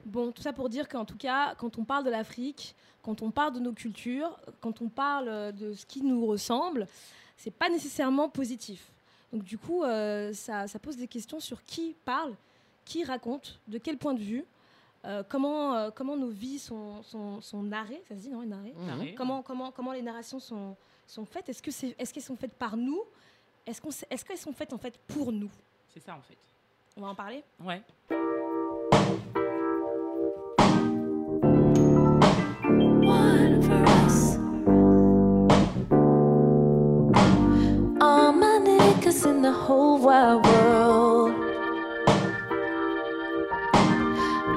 Bon, 0.05 0.31
tout 0.31 0.41
ça 0.43 0.53
pour 0.53 0.69
dire 0.69 0.88
qu'en 0.88 1.05
tout 1.05 1.17
cas, 1.17 1.55
quand 1.57 1.77
on 1.79 1.86
parle 1.86 2.03
de 2.05 2.09
l'Afrique, 2.11 2.75
quand 3.01 3.21
on 3.21 3.31
parle 3.31 3.53
de 3.53 3.59
nos 3.59 3.73
cultures, 3.73 4.38
quand 4.61 4.81
on 4.81 4.89
parle 4.89 5.27
euh, 5.27 5.51
de 5.51 5.73
ce 5.73 5.86
qui 5.88 6.01
nous 6.03 6.25
ressemble, 6.25 6.88
c'est 7.38 7.49
pas 7.53 7.69
nécessairement 7.69 8.29
positif. 8.29 8.91
Donc 9.34 9.43
du 9.43 9.57
coup, 9.57 9.84
euh, 9.84 10.34
ça, 10.34 10.67
ça 10.67 10.80
pose 10.80 10.97
des 10.97 11.07
questions 11.07 11.39
sur 11.39 11.63
qui 11.63 11.95
parle, 12.05 12.36
qui 12.86 13.03
raconte, 13.03 13.59
de 13.67 13.78
quel 13.78 13.97
point 13.97 14.13
de 14.13 14.19
vue, 14.21 14.45
euh, 15.05 15.23
comment, 15.28 15.76
euh, 15.76 15.91
comment 15.91 16.15
nos 16.17 16.30
vies 16.30 16.59
sont, 16.59 17.03
sont, 17.03 17.41
sont 17.41 17.61
narrées, 17.63 18.01
ça 18.07 18.15
se 18.15 18.21
dit 18.21 18.30
non, 18.30 18.43
narrées 18.45 18.73
Narré. 18.78 19.13
comment, 19.15 19.41
comment, 19.41 19.71
comment 19.71 19.91
les 19.91 20.01
narrations 20.01 20.39
sont, 20.39 20.76
sont 21.05 21.26
faites 21.26 21.49
Est-ce 21.49 21.61
que 21.61 21.71
c'est, 21.71 21.95
est-ce 21.99 22.13
qu'elles 22.13 22.23
sont 22.23 22.36
faites 22.36 22.53
par 22.53 22.76
nous 22.78 23.01
Est-ce, 23.65 23.82
qu'on, 23.82 23.89
est-ce 23.89 24.26
qu'elles 24.26 24.38
sont 24.38 24.53
faites 24.53 24.73
en 24.73 24.78
fait 24.78 24.97
pour 25.07 25.32
nous? 25.32 25.51
C'est 25.93 25.99
ça 25.99 26.15
en 26.15 26.21
fait. 26.21 26.38
On 26.97 27.01
va 27.01 27.07
en 27.09 27.15
parler? 27.15 27.43
Ouais. 27.59 27.84
Whole 39.98 40.41
world. 40.41 41.32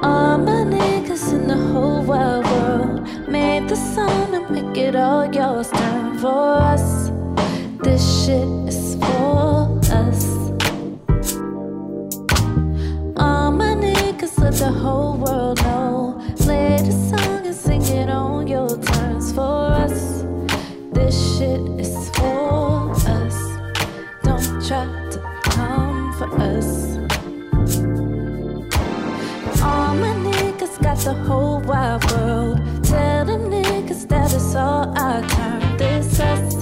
All 0.03 0.39
my 0.39 0.65
niggas 0.65 1.33
in 1.33 1.47
the 1.47 1.57
whole 1.57 2.03
wide 2.03 2.45
world 2.45 3.29
made 3.29 3.69
the 3.69 3.77
song 3.77 4.35
and 4.35 4.51
make 4.51 4.77
it 4.77 4.97
all 4.97 5.33
yours. 5.33 5.71
Turn 5.71 6.19
for 6.19 6.55
us. 6.55 7.11
This 7.83 8.03
shit 8.25 8.49
is 8.69 8.97
for 8.97 9.79
us. 9.93 10.25
All 13.17 13.53
my 13.53 13.75
niggas 13.75 14.39
let 14.39 14.55
the 14.55 14.73
whole 14.73 15.17
world 15.17 15.63
know. 15.63 16.21
Play 16.39 16.79
the 16.83 16.93
song 16.93 17.47
and 17.47 17.55
sing 17.55 17.83
it 17.83 18.09
on 18.09 18.47
your 18.47 18.77
terms 18.83 19.33
for 19.33 19.73
us. 19.85 20.25
This 20.93 21.15
shit 21.39 21.61
is 21.79 22.11
for 22.11 22.91
us. 22.91 23.39
Don't 24.23 24.67
try 24.67 25.08
for 26.19 26.29
us. 26.41 26.97
All 29.63 29.95
my 29.95 30.15
niggas 30.27 30.83
got 30.83 30.99
the 30.99 31.15
whole 31.27 31.61
wide 31.61 32.05
world. 32.11 32.59
Tell 32.83 33.25
them 33.25 33.43
niggas 33.51 34.09
that 34.09 34.35
it's 34.35 34.57
all 34.57 34.93
our 34.99 35.23
turn. 35.29 35.77
This 35.77 36.19
us. 36.19 36.55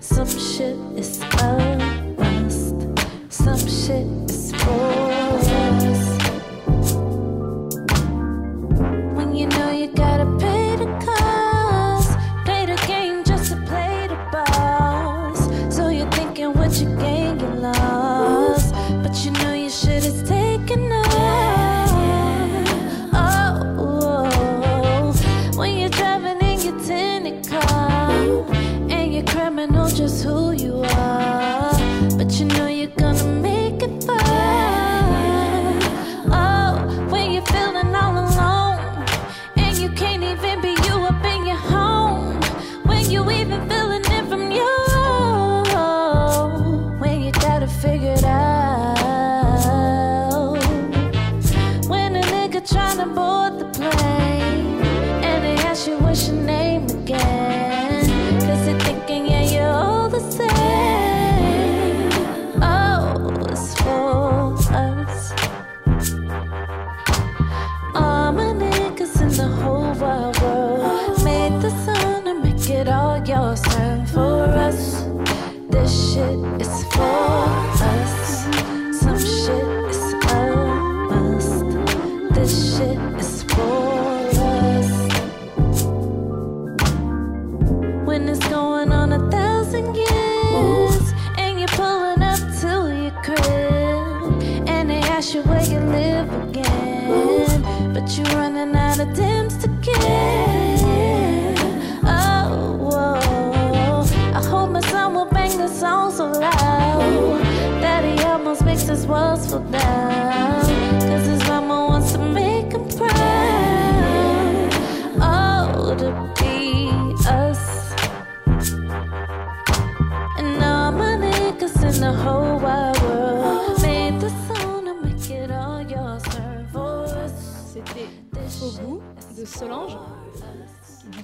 Some 0.00 0.26
shit 0.26 0.76
is 0.98 1.20
a 1.40 1.78
must. 2.18 2.74
Some 3.28 3.68
shit 3.68 4.19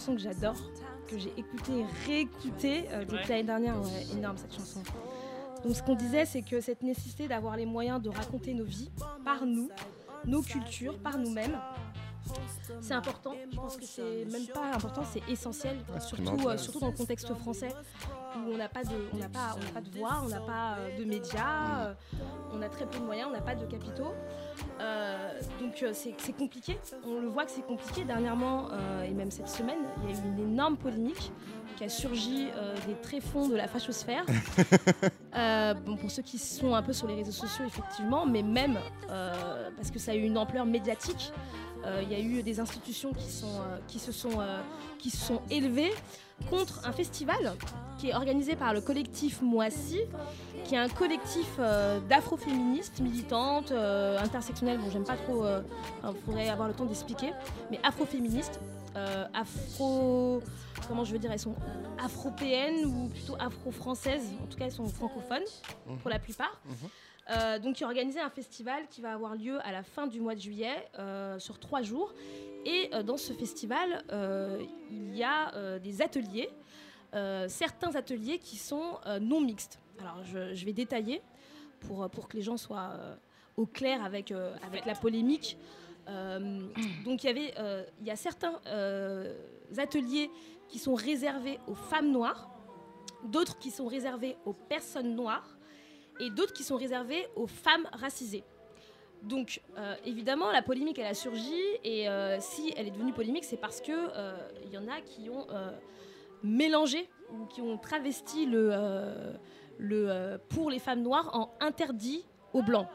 chanson 0.06 0.14
que 0.14 0.22
j'adore, 0.22 0.56
que 1.08 1.18
j'ai 1.18 1.32
écoutée 1.36 1.80
et 1.80 1.86
réécoutée 2.06 2.84
euh, 2.92 3.04
depuis 3.04 3.28
l'année 3.28 3.42
dernière. 3.42 3.76
Ouais, 3.80 4.16
énorme 4.16 4.36
cette 4.36 4.54
chanson. 4.54 4.82
Donc 5.64 5.74
ce 5.74 5.82
qu'on 5.82 5.96
disait, 5.96 6.24
c'est 6.24 6.42
que 6.42 6.60
cette 6.60 6.82
nécessité 6.82 7.26
d'avoir 7.26 7.56
les 7.56 7.66
moyens 7.66 8.00
de 8.00 8.08
raconter 8.08 8.54
nos 8.54 8.64
vies 8.64 8.90
par 9.24 9.44
nous, 9.46 9.68
nos 10.24 10.42
cultures, 10.42 10.98
par 10.98 11.18
nous-mêmes, 11.18 11.58
c'est 12.80 12.94
important. 12.94 13.34
Je 13.50 13.56
pense 13.56 13.76
que 13.76 13.84
c'est 13.84 14.24
même 14.30 14.46
pas 14.52 14.72
important, 14.74 15.02
c'est 15.10 15.22
essentiel, 15.30 15.76
surtout, 16.00 16.48
euh, 16.48 16.56
surtout 16.56 16.80
dans 16.80 16.88
le 16.88 16.96
contexte 16.96 17.32
français 17.34 17.72
où 18.36 18.52
on 18.52 18.56
n'a 18.56 18.68
pas 18.68 18.84
de, 18.84 18.96
on 19.12 19.16
n'a 19.16 19.28
pas, 19.28 19.56
on 19.56 19.64
n'a 19.64 19.70
pas 19.70 19.80
de 19.80 19.98
voix, 19.98 20.22
on 20.24 20.28
n'a 20.28 20.40
pas 20.40 20.76
euh, 20.78 20.98
de 20.98 21.04
médias, 21.04 21.86
euh, 21.86 21.94
on 22.52 22.62
a 22.62 22.68
très 22.68 22.86
peu 22.86 22.98
de 22.98 23.04
moyens, 23.04 23.28
on 23.30 23.32
n'a 23.32 23.42
pas 23.42 23.54
de 23.54 23.66
capitaux. 23.66 24.12
Euh, 24.80 25.40
donc 25.60 25.82
euh, 25.82 25.90
c'est 25.92 26.14
c'est 26.18 26.32
compliqué. 26.32 26.78
On 27.06 27.20
le 27.20 27.28
voit 27.28 27.44
que 27.44 27.50
c'est 27.50 27.66
compliqué. 27.66 28.04
Dernièrement 28.04 28.68
euh, 28.72 29.02
et 29.04 29.10
même 29.10 29.30
cette 29.30 29.48
semaine, 29.48 29.78
il 30.02 30.10
y 30.10 30.14
a 30.14 30.16
eu 30.16 30.28
une 30.28 30.52
énorme 30.52 30.76
polémique 30.76 31.32
qui 31.76 31.84
a 31.84 31.88
surgi 31.90 32.48
des 32.86 32.94
tréfonds 33.02 33.48
de 33.48 33.56
la 33.56 33.68
fachosphère. 33.68 34.24
Bon, 35.84 35.96
pour 35.96 36.10
ceux 36.10 36.22
qui 36.22 36.38
sont 36.38 36.74
un 36.74 36.82
peu 36.82 36.94
sur 36.94 37.06
les 37.06 37.14
réseaux 37.14 37.30
sociaux, 37.30 37.66
effectivement, 37.66 38.24
mais 38.24 38.42
même 38.42 38.78
parce 39.76 39.90
que 39.90 39.98
ça 39.98 40.12
a 40.12 40.14
eu 40.14 40.22
une 40.22 40.38
ampleur 40.38 40.64
médiatique. 40.64 41.32
Euh, 41.86 42.02
Il 42.02 42.12
y 42.12 42.14
a 42.14 42.20
eu 42.20 42.42
des 42.42 42.60
institutions 42.60 43.12
qui, 43.12 43.30
sont, 43.30 43.46
euh, 43.46 43.78
qui, 43.88 43.98
se 43.98 44.12
sont, 44.12 44.40
euh, 44.40 44.60
qui 44.98 45.10
se 45.10 45.16
sont 45.16 45.40
élevées 45.50 45.92
contre 46.50 46.86
un 46.86 46.92
festival 46.92 47.54
qui 47.98 48.10
est 48.10 48.14
organisé 48.14 48.56
par 48.56 48.74
le 48.74 48.80
collectif 48.82 49.40
Moissy, 49.40 50.00
qui 50.64 50.74
est 50.74 50.78
un 50.78 50.88
collectif 50.88 51.48
euh, 51.58 51.98
d'afroféministes 52.00 53.00
militantes, 53.00 53.72
euh, 53.72 54.18
intersectionnelles. 54.18 54.78
Bon, 54.78 54.90
j'aime 54.90 55.04
pas 55.04 55.16
trop, 55.16 55.44
il 55.46 56.20
faudrait 56.26 56.48
avoir 56.48 56.68
le 56.68 56.74
temps 56.74 56.84
d'expliquer, 56.84 57.32
mais 57.70 57.80
afroféministes, 57.82 58.60
euh, 58.96 59.24
afro. 59.34 60.42
Comment 60.88 61.04
je 61.04 61.12
veux 61.12 61.18
dire 61.18 61.32
Elles 61.32 61.38
sont 61.38 61.56
afropéennes 61.98 62.84
ou 62.84 63.08
plutôt 63.08 63.36
afro-françaises. 63.38 64.30
En 64.42 64.46
tout 64.46 64.56
cas, 64.56 64.66
elles 64.66 64.72
sont 64.72 64.86
francophones 64.86 65.44
pour 66.00 66.10
la 66.10 66.18
plupart. 66.18 66.60
Euh, 67.28 67.58
donc, 67.58 67.76
qui 67.76 67.84
a 67.84 67.86
organisé 67.86 68.20
un 68.20 68.30
festival 68.30 68.86
qui 68.88 69.00
va 69.00 69.12
avoir 69.12 69.34
lieu 69.34 69.58
à 69.66 69.72
la 69.72 69.82
fin 69.82 70.06
du 70.06 70.20
mois 70.20 70.34
de 70.34 70.40
juillet 70.40 70.88
euh, 70.98 71.38
sur 71.38 71.58
trois 71.58 71.82
jours. 71.82 72.14
Et 72.64 72.90
euh, 72.92 73.02
dans 73.02 73.16
ce 73.16 73.32
festival, 73.32 74.04
il 74.90 75.16
y 75.16 75.24
a 75.24 75.78
des 75.78 76.02
ateliers, 76.02 76.50
certains 77.48 77.94
ateliers 77.94 78.38
qui 78.38 78.56
sont 78.56 78.98
non 79.20 79.40
mixtes. 79.40 79.78
Alors, 80.00 80.22
je, 80.24 80.54
je 80.54 80.64
vais 80.64 80.72
détailler 80.72 81.22
pour, 81.80 82.08
pour 82.10 82.28
que 82.28 82.36
les 82.36 82.42
gens 82.42 82.56
soient 82.56 82.92
au 83.56 83.66
clair 83.66 84.04
avec, 84.04 84.32
avec 84.62 84.84
la 84.84 84.94
polémique. 84.94 85.56
Euh, 86.08 86.60
donc, 87.04 87.24
il 87.24 87.26
y 87.26 87.30
avait, 87.30 87.54
euh, 87.58 87.84
il 88.00 88.06
y 88.06 88.10
a 88.10 88.16
certains 88.16 88.60
euh, 88.66 89.34
ateliers 89.76 90.30
qui 90.68 90.78
sont 90.78 90.94
réservés 90.94 91.58
aux 91.66 91.74
femmes 91.74 92.10
noires, 92.10 92.50
d'autres 93.24 93.58
qui 93.58 93.70
sont 93.70 93.86
réservés 93.86 94.36
aux 94.44 94.52
personnes 94.52 95.14
noires 95.14 95.56
et 96.20 96.30
d'autres 96.30 96.52
qui 96.52 96.64
sont 96.64 96.76
réservés 96.76 97.26
aux 97.36 97.46
femmes 97.46 97.86
racisées. 97.92 98.44
Donc, 99.22 99.60
évidemment, 100.04 100.52
la 100.52 100.62
polémique, 100.62 100.98
elle 100.98 101.06
a 101.06 101.14
surgi, 101.14 101.60
et 101.82 102.06
si 102.38 102.72
elle 102.76 102.86
est 102.86 102.90
devenue 102.90 103.12
polémique, 103.12 103.44
c'est 103.44 103.56
parce 103.56 103.80
que 103.80 103.92
euh, 103.92 104.36
il 104.64 104.72
y 104.72 104.78
en 104.78 104.86
a 104.88 105.00
qui 105.00 105.28
ont 105.30 105.46
mélangé 106.42 107.08
ou 107.32 107.46
qui 107.46 107.60
ont 107.60 107.76
travesti 107.76 108.46
le, 108.46 110.38
pour 110.48 110.70
les 110.70 110.78
femmes 110.78 111.02
noires 111.02 111.30
en 111.34 111.52
interdit 111.60 112.24
aux 112.52 112.62
blancs. 112.62 112.88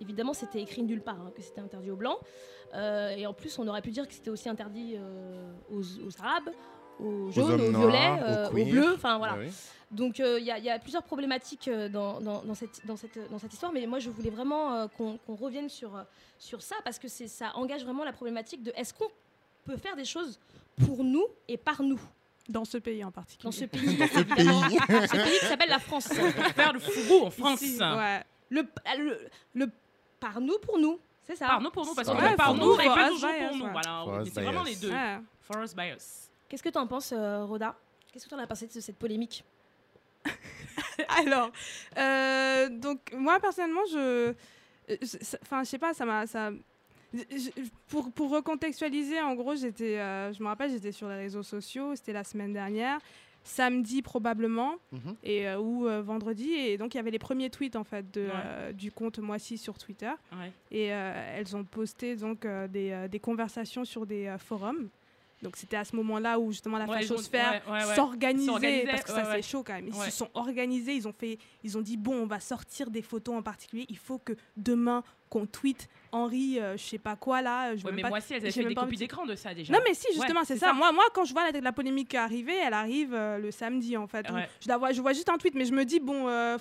Évidemment, 0.00 0.32
c'était 0.34 0.60
écrit 0.60 0.82
nulle 0.82 1.00
part 1.02 1.20
hein, 1.20 1.32
que 1.34 1.42
c'était 1.42 1.60
interdit 1.60 1.90
aux 1.90 1.96
blancs, 1.96 2.18
Euh, 2.74 3.10
et 3.10 3.26
en 3.26 3.34
plus, 3.34 3.58
on 3.58 3.68
aurait 3.68 3.82
pu 3.82 3.90
dire 3.90 4.08
que 4.08 4.14
c'était 4.14 4.30
aussi 4.30 4.48
interdit 4.48 4.94
euh, 4.96 5.52
aux, 5.70 5.82
aux 5.82 6.22
arabes, 6.24 6.48
aux 6.98 7.30
jaunes, 7.30 7.60
aux, 7.60 7.70
violets, 7.78 8.08
noirs, 8.08 8.18
aux 8.18 8.32
euh, 8.32 8.48
aux 8.48 8.64
bleus, 8.70 8.94
enfin 8.94 9.18
voilà. 9.18 9.34
Ah 9.36 9.40
oui. 9.40 9.50
Donc 9.90 10.20
euh, 10.20 10.40
il 10.40 10.46
y, 10.46 10.50
a- 10.50 10.56
il 10.56 10.64
y 10.64 10.70
a 10.70 10.78
plusieurs 10.78 11.02
problématiques 11.02 11.68
dans, 11.90 12.18
dans- 12.22 12.42
dans 12.42 12.54
cette, 12.54 12.80
dans, 12.86 12.96
cette, 12.96 13.18
dans 13.30 13.38
cette 13.38 13.52
histoire, 13.52 13.72
mais 13.72 13.86
moi 13.86 13.98
je 13.98 14.08
voulais 14.08 14.30
vraiment 14.30 14.72
euh, 14.72 14.86
qu'on 14.96 15.18
revienne 15.34 15.68
sur, 15.68 15.90
sur 16.38 16.62
ça 16.62 16.76
parce 16.82 16.98
que 16.98 17.08
ça 17.08 17.52
engage 17.56 17.84
vraiment 17.84 18.04
la 18.04 18.12
problématique 18.14 18.62
de 18.62 18.72
est-ce 18.74 18.94
qu'on 18.94 19.10
peut 19.66 19.76
faire 19.76 19.94
des 19.96 20.06
choses 20.06 20.40
pour 20.86 21.04
nous 21.04 21.26
et 21.48 21.58
par 21.58 21.82
nous? 21.82 22.00
Dans 22.48 22.64
ce 22.64 22.78
pays 22.78 23.04
en 23.04 23.10
particulier. 23.12 23.44
dans 23.44 23.52
ce 23.52 23.64
pays, 23.66 23.96
ce 23.98 25.12
pays 25.24 25.38
qui 25.40 25.46
s'appelle 25.46 25.68
la 25.68 25.78
France. 25.78 26.08
Faire 26.08 26.72
le 26.72 26.80
fourreau 26.80 27.26
en 27.26 27.30
France. 27.30 27.60
Ici, 27.62 27.78
ouais. 27.80 28.22
Le, 28.52 28.62
le, 28.98 29.18
le 29.54 29.66
par 30.20 30.40
nous 30.40 30.58
pour 30.58 30.78
nous, 30.78 31.00
c'est 31.22 31.36
ça. 31.36 31.46
Par 31.46 31.60
nous 31.60 31.70
pour 31.70 31.86
nous, 31.86 31.94
parce 31.94 32.08
qu'on 32.08 32.16
Ouais, 32.16 32.36
par 32.36 32.48
for 32.48 32.56
nous, 32.56 32.76
pas 32.76 32.84
us, 32.84 33.12
toujours 33.14 33.30
by 33.30 33.38
pour 33.46 33.50
us, 33.56 33.62
nous. 33.62 33.70
Voilà, 33.70 34.24
c'est 34.26 34.40
vraiment 34.42 34.62
les 34.62 34.76
deux. 34.76 34.90
Ouais. 34.92 35.18
For 35.40 35.62
us, 35.62 35.74
by 35.74 35.92
us. 35.96 36.28
Qu'est-ce 36.48 36.62
que 36.62 36.68
tu 36.68 36.78
en 36.78 36.86
penses, 36.86 37.12
euh, 37.12 37.44
Rhoda 37.44 37.74
Qu'est-ce 38.12 38.24
que 38.24 38.28
tu 38.28 38.34
en 38.34 38.38
as 38.38 38.46
pensé 38.46 38.66
de 38.66 38.72
cette 38.80 38.98
polémique? 38.98 39.42
Alors, 41.24 41.50
euh, 41.98 42.68
donc 42.68 43.00
moi 43.14 43.40
personnellement, 43.40 43.84
je, 43.90 43.98
euh, 43.98 44.34
je- 45.00 45.36
enfin, 45.42 45.64
je 45.64 45.68
sais 45.70 45.78
pas, 45.78 45.94
ça 45.94 46.04
m'a, 46.04 46.26
ça, 46.26 46.50
je- 47.12 47.18
je- 47.56 47.62
pour 47.88 48.12
pour 48.12 48.30
recontextualiser, 48.30 49.20
en 49.20 49.34
gros, 49.34 49.54
j'étais, 49.56 49.98
euh, 49.98 50.32
je 50.32 50.42
me 50.42 50.48
rappelle, 50.48 50.70
j'étais 50.70 50.92
sur 50.92 51.08
les 51.08 51.16
réseaux 51.16 51.42
sociaux, 51.42 51.94
c'était 51.96 52.12
la 52.12 52.24
semaine 52.24 52.52
dernière, 52.52 52.98
samedi 53.44 54.02
probablement, 54.02 54.76
Mhm. 54.92 55.14
et 55.24 55.48
euh, 55.48 55.58
ou 55.58 55.86
euh, 55.88 56.00
vendredi, 56.02 56.50
et 56.52 56.78
donc 56.78 56.94
il 56.94 56.96
y 56.96 57.00
avait 57.00 57.10
les 57.10 57.18
premiers 57.18 57.50
tweets 57.50 57.76
en 57.76 57.84
fait 57.84 58.10
de, 58.12 58.22
Ouais. 58.22 58.30
euh, 58.34 58.72
du 58.72 58.92
compte 58.92 59.18
Moissy 59.18 59.58
sur 59.58 59.78
Twitter, 59.78 60.12
Ouais. 60.32 60.52
et 60.70 60.92
euh, 60.92 61.34
elles 61.36 61.56
ont 61.56 61.64
posté 61.64 62.14
donc 62.16 62.44
euh, 62.44 62.68
des, 62.68 62.90
euh, 62.92 63.08
des 63.08 63.18
conversations 63.20 63.84
sur 63.84 64.06
des 64.06 64.26
euh, 64.26 64.38
forums. 64.38 64.88
Donc 65.42 65.56
c'était 65.56 65.76
à 65.76 65.84
ce 65.84 65.96
moment-là 65.96 66.38
où 66.38 66.52
justement 66.52 66.78
la 66.78 66.84
Ouais, 66.84 66.98
ouais, 66.98 67.08
ouais, 67.08 67.72
ouais. 67.72 67.94
s'organisait 67.96 68.46
S'organisait, 68.46 68.86
parce 68.86 69.02
que 69.02 69.08
ça 69.10 69.16
ouais, 69.16 69.22
c'est 69.24 69.30
ouais. 69.32 69.42
chaud 69.42 69.64
quand 69.66 69.72
même. 69.72 69.88
Ils 69.88 69.94
Ouais. 69.94 70.06
se 70.06 70.12
sont 70.12 70.28
organisés, 70.34 70.94
ils 70.94 71.08
ont 71.08 71.12
fait, 71.12 71.36
ils 71.64 71.76
ont 71.76 71.80
dit 71.80 71.96
bon 71.96 72.14
on 72.14 72.26
va 72.26 72.38
sortir 72.38 72.90
des 72.90 73.02
photos 73.02 73.34
en 73.34 73.42
particulier. 73.42 73.84
Il 73.88 73.98
faut 73.98 74.18
que 74.18 74.34
demain 74.56 75.02
qu'on 75.28 75.46
tweet 75.46 75.88
Henri, 76.12 76.60
euh, 76.60 76.76
je 76.76 76.82
sais 76.82 76.98
pas 76.98 77.16
quoi 77.16 77.42
là. 77.42 77.74
Je 77.74 77.84
Ouais, 77.84 77.92
mais 77.92 78.02
pas- 78.02 78.08
moi 78.10 78.18
aussi, 78.18 78.34
elles 78.34 78.42
avaient 78.42 78.50
fait 78.52 78.64
des 78.64 78.74
copies 78.74 78.96
d'écran 78.96 79.26
de 79.26 79.34
ça 79.34 79.52
déjà. 79.52 79.72
Non 79.72 79.80
mais 79.84 79.94
si 79.94 80.06
justement 80.14 80.40
Ouais, 80.40 80.46
c'est 80.46 80.58
ça. 80.58 80.66
ça. 80.68 80.72
Moi 80.74 80.92
moi 80.92 81.04
quand 81.12 81.24
je 81.24 81.32
vois 81.32 81.50
la, 81.50 81.60
la 81.60 81.72
polémique 81.72 82.14
arriver, 82.14 82.54
elle 82.64 82.74
arrive 82.74 83.12
euh, 83.12 83.38
le 83.38 83.50
samedi 83.50 83.96
en 83.96 84.06
fait. 84.06 84.30
Ouais. 84.30 84.48
Je 84.60 84.68
la 84.68 84.76
vois, 84.76 84.92
je 84.92 85.00
vois 85.02 85.12
juste 85.12 85.28
un 85.28 85.38
tweet 85.38 85.54
mais 85.54 85.64
je 85.64 85.72
me 85.72 85.84
dis 85.84 85.98
bon. 86.00 86.28
euh, 86.28 86.56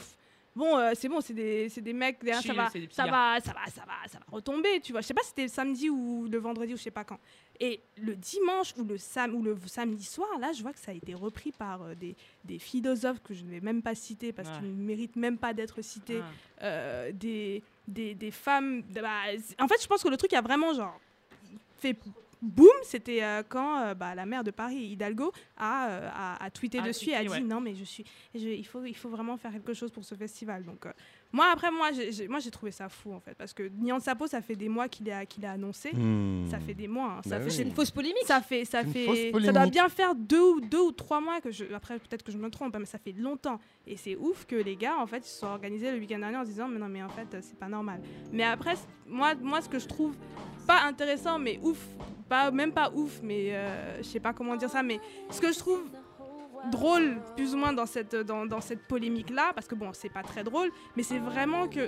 Bon, 0.53 0.77
euh, 0.77 0.91
c'est 0.95 1.07
bon, 1.07 1.21
c'est 1.21 1.33
des, 1.33 1.69
des 1.69 1.93
mecs 1.93 2.21
derrière, 2.21 2.43
ça 2.43 2.51
va, 2.53 2.69
ça 2.69 3.05
va, 3.05 3.39
ça 3.39 3.53
va, 3.53 3.65
ça 3.71 3.81
va, 3.87 3.93
ça 4.09 4.17
va 4.19 4.25
retomber, 4.29 4.81
tu 4.81 4.91
vois. 4.91 4.99
Je 4.99 5.07
sais 5.07 5.13
pas 5.13 5.21
si 5.21 5.29
c'était 5.29 5.43
le 5.43 5.47
samedi 5.47 5.89
ou 5.89 6.27
le 6.29 6.37
vendredi 6.39 6.73
ou 6.73 6.77
je 6.77 6.81
sais 6.83 6.91
pas 6.91 7.05
quand. 7.05 7.17
Et 7.63 7.79
le 8.01 8.15
dimanche 8.15 8.73
ou 8.77 8.83
le, 8.83 8.97
sam 8.97 9.35
ou 9.35 9.43
le 9.43 9.55
samedi 9.67 10.03
soir, 10.03 10.27
là, 10.39 10.51
je 10.51 10.63
vois 10.63 10.73
que 10.73 10.79
ça 10.79 10.89
a 10.91 10.95
été 10.95 11.13
repris 11.13 11.51
par 11.51 11.83
euh, 11.83 11.93
des, 11.93 12.15
des 12.43 12.57
philosophes 12.57 13.21
que 13.23 13.35
je 13.35 13.43
ne 13.43 13.51
vais 13.51 13.59
même 13.61 13.83
pas 13.83 13.93
citer 13.93 14.33
parce 14.33 14.49
Ouais. 14.49 14.55
qu'ils 14.59 14.75
ne 14.75 14.83
méritent 14.83 15.15
même 15.15 15.37
pas 15.37 15.53
d'être 15.53 15.81
cités. 15.83 16.21
Ah. 16.23 16.63
Euh, 16.65 17.11
des, 17.11 17.61
des, 17.87 18.15
des 18.15 18.31
femmes. 18.31 18.81
bah, 18.91 19.09
en 19.59 19.67
fait, 19.67 19.79
je 19.79 19.87
pense 19.87 20.01
que 20.01 20.09
le 20.09 20.17
truc 20.17 20.33
a 20.33 20.41
vraiment 20.41 20.73
genre 20.73 20.99
fait 21.77 21.95
boum. 22.41 22.67
C'était 22.83 23.21
euh, 23.23 23.43
quand 23.47 23.79
euh, 23.81 23.93
bah, 23.93 24.15
la 24.15 24.25
maire 24.25 24.43
de 24.43 24.49
Paris, 24.49 24.77
Hidalgo, 24.93 25.31
a, 25.55 25.87
euh, 25.89 26.09
a, 26.11 26.43
a 26.43 26.49
tweeté 26.49 26.81
dessus 26.81 27.11
et 27.11 27.15
a 27.15 27.21
dit 27.23 27.29
ouais. 27.29 27.39
non 27.41 27.61
mais 27.61 27.75
je 27.75 27.83
suis, 27.83 28.03
je- 28.33 28.47
il 28.47 28.65
faut, 28.65 28.83
il 28.83 28.95
faut 28.95 29.09
vraiment 29.09 29.37
faire 29.37 29.51
quelque 29.51 29.75
chose 29.75 29.91
pour 29.91 30.03
ce 30.03 30.15
festival. 30.15 30.63
Donc 30.65 30.87
moi 31.33 31.47
après 31.53 31.71
moi 31.71 31.89
j'ai, 31.91 32.27
moi 32.27 32.39
j'ai 32.39 32.51
trouvé 32.51 32.71
ça 32.71 32.89
fou 32.89 33.13
en 33.13 33.19
fait 33.19 33.33
parce 33.35 33.53
que 33.53 33.69
Nian 33.79 33.99
Sapo 33.99 34.27
ça 34.27 34.41
fait 34.41 34.55
des 34.55 34.69
mois 34.69 34.87
qu'il 34.87 35.09
a 35.11 35.25
qu'il 35.25 35.45
a 35.45 35.51
annoncé. 35.51 35.91
Hmm. 35.93 36.47
Ça 36.49 36.59
fait 36.59 36.73
des 36.73 36.87
mois. 36.87 37.17
hein. 37.17 37.21
Ça 37.23 37.31
Bah 37.31 37.39
fait 37.39 37.45
oui. 37.45 37.51
C'est 37.51 37.63
une 37.63 37.71
fausse 37.73 37.91
polémique. 37.91 38.23
ça 38.25 38.41
fait, 38.41 38.65
ça 38.65 38.83
fait, 38.83 39.31
ça 39.45 39.51
doit 39.51 39.65
bien 39.67 39.87
faire 39.89 40.15
deux 40.15 40.41
ou 40.41 40.61
deux 40.61 40.81
ou 40.81 40.91
trois 40.91 41.21
mois 41.21 41.39
que 41.41 41.51
je. 41.51 41.65
Après, 41.73 41.97
peut-être 41.99 42.23
que 42.23 42.31
je 42.31 42.37
me 42.37 42.49
trompe, 42.49 42.75
hein, 42.75 42.79
mais 42.79 42.85
ça 42.85 42.97
fait 42.97 43.11
longtemps 43.13 43.59
Et 43.87 43.97
c'est 43.97 44.15
ouf 44.15 44.45
que 44.45 44.55
les 44.55 44.75
gars, 44.75 44.97
en 44.99 45.07
fait, 45.07 45.19
ils 45.19 45.29
se 45.29 45.39
sont 45.39 45.47
organisés 45.47 45.91
le 45.91 45.97
week-end 45.99 46.19
dernier 46.19 46.37
en 46.37 46.43
se 46.43 46.49
disant, 46.49 46.67
mais 46.67 46.79
non, 46.79 46.87
mais 46.89 47.03
en 47.03 47.09
fait, 47.09 47.27
c'est 47.41 47.57
pas 47.57 47.67
normal. 47.67 48.01
Mais 48.31 48.43
après, 48.43 48.75
moi, 49.07 49.33
moi, 49.41 49.61
ce 49.61 49.69
que 49.69 49.79
je 49.79 49.87
trouve 49.87 50.15
pas 50.67 50.81
intéressant, 50.83 51.39
mais 51.39 51.59
ouf, 51.63 51.79
pas, 52.29 52.51
même 52.51 52.71
pas 52.71 52.91
ouf, 52.93 53.19
mais 53.23 53.53
euh, 53.53 53.97
je 53.97 54.03
sais 54.03 54.19
pas 54.19 54.33
comment 54.33 54.55
dire 54.55 54.69
ça, 54.69 54.83
mais 54.83 54.99
ce 55.29 55.39
que 55.41 55.51
je 55.51 55.57
trouve 55.59 55.81
drôle, 56.69 57.17
plus 57.35 57.53
ou 57.53 57.57
moins, 57.57 57.73
dans 57.73 57.85
cette, 57.85 58.15
dans, 58.15 58.45
dans 58.45 58.61
cette 58.61 58.87
polémique-là, 58.87 59.51
parce 59.55 59.67
que 59.67 59.75
bon, 59.75 59.89
c'est 59.93 60.09
pas 60.09 60.23
très 60.23 60.43
drôle, 60.43 60.69
mais 60.95 61.03
c'est 61.03 61.17
vraiment 61.19 61.67
que 61.67 61.87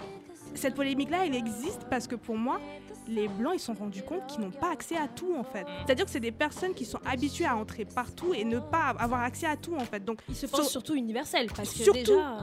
cette 0.56 0.76
polémique-là, 0.76 1.26
elle 1.26 1.36
existe 1.36 1.88
parce 1.90 2.08
que 2.08 2.16
pour 2.16 2.38
moi, 2.38 2.60
les 3.08 3.28
blancs, 3.28 3.54
ils 3.56 3.60
se 3.60 3.66
sont 3.68 3.74
rendus 3.74 4.04
compte 4.04 4.26
qu'ils 4.28 4.42
n'ont 4.42 4.52
pas 4.52 4.72
accès 4.72 4.96
à 4.96 5.08
tout, 5.08 5.34
en 5.36 5.44
fait. 5.44 5.66
C'est-à-dire 5.86 6.06
que 6.06 6.12
c'est 6.12 6.20
des 6.20 6.32
personnes 6.32 6.74
qui 6.74 6.86
sont 6.86 7.00
habituées 7.06 7.46
à 7.46 7.56
entrer 7.58 7.86
partout 7.86 8.34
et 8.34 8.46
ne 8.46 8.60
pas 8.60 8.96
avoir 8.98 9.22
accès 9.22 9.46
à 9.46 9.58
tout, 9.58 9.76
en 9.76 9.84
fait. 9.86 10.04
Donc, 10.06 10.22
Ils 10.30 10.36
se 10.36 10.46
pensent 10.46 10.62
Sur- 10.62 10.70
surtout 10.72 10.96
universel 10.96 11.48
parce 11.56 11.70
que 11.72 11.80
Surtout. 11.84 12.00
déjà 12.00 12.38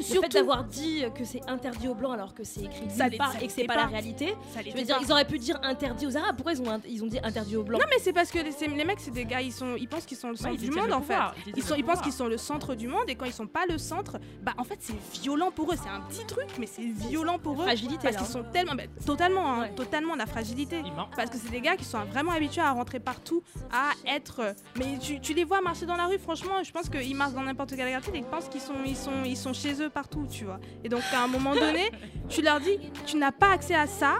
euh, 0.00 0.02
le 0.02 0.06
fait 0.06 0.12
Surtout. 0.12 0.28
d'avoir 0.28 0.64
dit 0.64 1.02
que 1.14 1.24
c'est 1.24 1.40
interdit 1.48 1.88
aux 1.88 1.94
blancs 1.94 2.12
alors 2.14 2.34
que 2.34 2.44
c'est 2.44 2.62
écrit 2.62 2.88
Ça 2.90 3.08
part 3.10 3.34
et 3.42 3.46
que 3.46 3.52
c'est 3.52 3.64
pas, 3.64 3.74
pas. 3.74 3.80
la 3.82 3.86
réalité. 3.88 4.34
ça 4.52 4.60
Je 4.64 4.76
veux 4.76 4.82
dire, 4.82 4.96
pas. 4.98 5.02
ils 5.04 5.12
auraient 5.12 5.26
pu 5.26 5.38
dire 5.38 5.58
interdit 5.62 6.06
aux 6.06 6.16
arabes. 6.16 6.36
Pourquoi 6.36 6.52
ils 6.52 6.62
ont, 6.62 6.80
ils 6.88 7.02
ont 7.04 7.06
dit 7.06 7.18
interdit 7.22 7.56
aux 7.56 7.62
blancs? 7.62 7.80
Non, 7.80 7.86
mais 7.90 7.98
c'est 8.00 8.12
parce 8.12 8.30
que 8.30 8.38
les, 8.38 8.84
mecs, 8.84 9.00
c'est 9.00 9.10
des 9.10 9.24
gars, 9.24 9.40
ils, 9.40 9.52
sont, 9.52 9.76
ils 9.76 9.88
pensent 9.88 10.06
qu'ils 10.06 10.16
sont 10.16 10.30
le 10.30 10.36
centre 10.36 10.54
ils 10.54 10.70
du 10.70 10.70
monde, 10.70 10.92
en 10.92 11.00
fait. 11.00 11.14
pouvoir, 11.14 11.34
ils 11.56 11.62
sont, 11.62 11.74
ils 11.76 11.84
pensent 11.84 12.00
qu'ils 12.00 12.12
sont 12.12 12.26
le 12.28 12.36
centre 12.38 12.74
du 12.74 12.88
monde 12.88 13.04
et 13.08 13.14
quand 13.14 13.26
ils 13.26 13.32
sont 13.32 13.46
pas 13.46 13.66
le 13.68 13.78
centre, 13.78 14.18
bah 14.42 14.52
en 14.58 14.64
fait 14.64 14.78
c'est 14.80 14.94
violent 15.22 15.50
pour 15.50 15.72
eux. 15.72 15.76
C'est 15.82 15.88
un 15.88 16.00
petit 16.00 16.24
truc, 16.26 16.46
mais 16.58 16.66
c'est 16.66 16.82
violent 16.82 17.38
pour 17.38 17.60
eux. 17.60 17.64
Fragilité 17.64 17.98
Parce 18.02 18.16
qu'ils 18.16 18.26
sont 18.26 18.44
tellement, 18.52 18.74
bah, 18.74 18.84
totalement, 19.04 19.52
hein, 19.54 19.60
Ouais. 19.60 19.74
totalement 19.74 20.14
la 20.16 20.26
fragilité. 20.26 20.82
Parce 21.16 21.30
que 21.30 21.36
c'est 21.36 21.50
des 21.50 21.60
gars 21.60 21.76
qui 21.76 21.84
sont 21.84 22.02
vraiment 22.04 22.32
habitués 22.32 22.62
à 22.62 22.72
rentrer 22.72 23.00
partout, 23.00 23.42
à 23.72 23.90
être. 24.06 24.54
Mais 24.76 24.98
tu, 24.98 25.20
tu 25.20 25.34
les 25.34 25.44
vois 25.44 25.60
marcher 25.60 25.84
dans 25.86 25.96
la 25.96 26.06
rue, 26.06 26.18
franchement, 26.18 26.62
je 26.62 26.70
pense 26.72 26.88
qu'ils 26.88 27.14
marchent 27.16 27.34
dans 27.34 27.42
n'importe 27.42 27.74
quel 27.76 27.90
quartier 27.90 28.14
et 28.14 28.18
ils 28.18 28.24
pensent 28.24 28.48
qu'ils 28.48 28.60
sont, 28.60 28.74
ils 28.86 28.96
sont, 28.96 29.24
ils 29.24 29.36
sont 29.36 29.52
chez 29.52 29.82
eux 29.82 29.89
partout, 29.90 30.26
tu 30.30 30.44
vois. 30.44 30.60
Et 30.84 30.88
donc 30.88 31.02
à 31.12 31.22
un 31.22 31.26
moment 31.26 31.54
donné, 31.54 31.90
tu 32.28 32.42
leur 32.42 32.60
dis, 32.60 32.78
tu 33.06 33.16
n'as 33.16 33.32
pas 33.32 33.50
accès 33.52 33.74
à 33.74 33.86
ça 33.86 34.16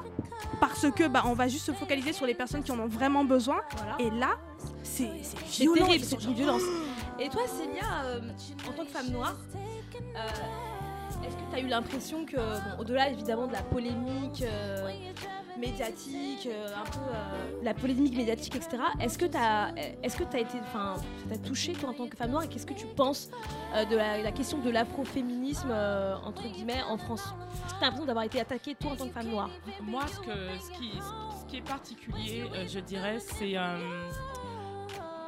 parce 0.61 0.91
que 0.91 1.09
bah 1.09 1.23
on 1.27 1.35
va 1.35 1.49
juste 1.49 1.67
se 1.67 1.73
focaliser 1.73 2.13
sur 2.13 2.27
les 2.27 2.35
personnes 2.35 2.63
qui 2.63 2.73
en 2.73 2.79
ont 2.79 2.89
vraiment 2.89 3.25
besoin. 3.25 3.61
Voilà. 3.77 3.97
Et 3.99 4.11
là, 4.11 4.37
c'est 4.83 5.11
violent. 5.47 5.87
terrible, 5.87 6.05
c'est 6.05 6.25
une 6.25 6.35
violence. 6.35 6.63
Et 7.19 7.29
toi, 7.29 7.43
Célia, 7.47 8.05
euh, 8.05 8.21
en 8.67 8.73
tant 8.73 8.85
que 8.85 8.91
femme 8.91 9.11
noire, 9.11 9.37
euh, 9.55 11.27
est-ce 11.27 11.37
que 11.37 11.51
tu 11.51 11.57
as 11.57 11.61
eu 11.61 11.67
l'impression 11.67 12.25
que, 12.25 12.37
bon, 12.37 12.81
au-delà 12.81 13.11
évidemment 13.11 13.47
de 13.47 13.53
la 13.53 13.63
polémique 13.63 14.43
euh, 14.43 14.89
médiatique, 15.59 16.47
euh, 16.47 16.69
un 16.77 16.85
peu 16.85 16.99
euh, 16.99 17.61
la 17.63 17.75
polémique 17.75 18.17
médiatique, 18.17 18.57
etc., 18.57 18.83
est-ce 19.01 19.19
que 19.19 19.27
tu 19.27 19.37
as, 19.37 19.73
est-ce 20.03 20.17
que 20.17 20.25
as 20.25 20.41
été, 20.41 20.59
enfin, 20.61 20.97
ça 20.97 21.37
t'a 21.37 21.39
touché 21.39 21.73
toi 21.73 21.91
en 21.91 21.95
tant 21.95 22.09
que 22.09 22.17
femme 22.17 22.31
noire 22.31 22.45
et 22.45 22.49
qu'est-ce 22.49 22.67
que 22.67 22.75
tu 22.75 22.87
penses 22.87 23.31
euh, 23.75 23.85
de 23.85 23.97
la, 23.97 24.33
question 24.33 24.59
de 24.59 24.71
l'afroféminisme 24.71 25.73
entre 26.25 26.49
guillemets 26.49 26.83
en 26.89 26.97
France? 26.97 27.23
Est-ce 27.67 27.75
que 27.75 27.79
tu 27.79 27.85
as 27.85 27.87
l'impression 27.87 28.07
d'avoir 28.07 28.25
été 28.25 28.41
attaquée 28.41 28.75
toi 28.75 28.93
en 28.93 28.97
tant 28.97 29.09
que 29.09 29.13
femme 29.13 29.29
noire? 29.29 29.51
Moi, 29.83 30.03
ce, 30.07 30.21
que, 30.21 30.33
ce, 30.61 31.47
qui, 31.49 31.57
est 31.57 31.63
particulier, 31.63 32.45
je 32.69 32.79
dirais, 32.81 33.19
c'est. 33.19 33.55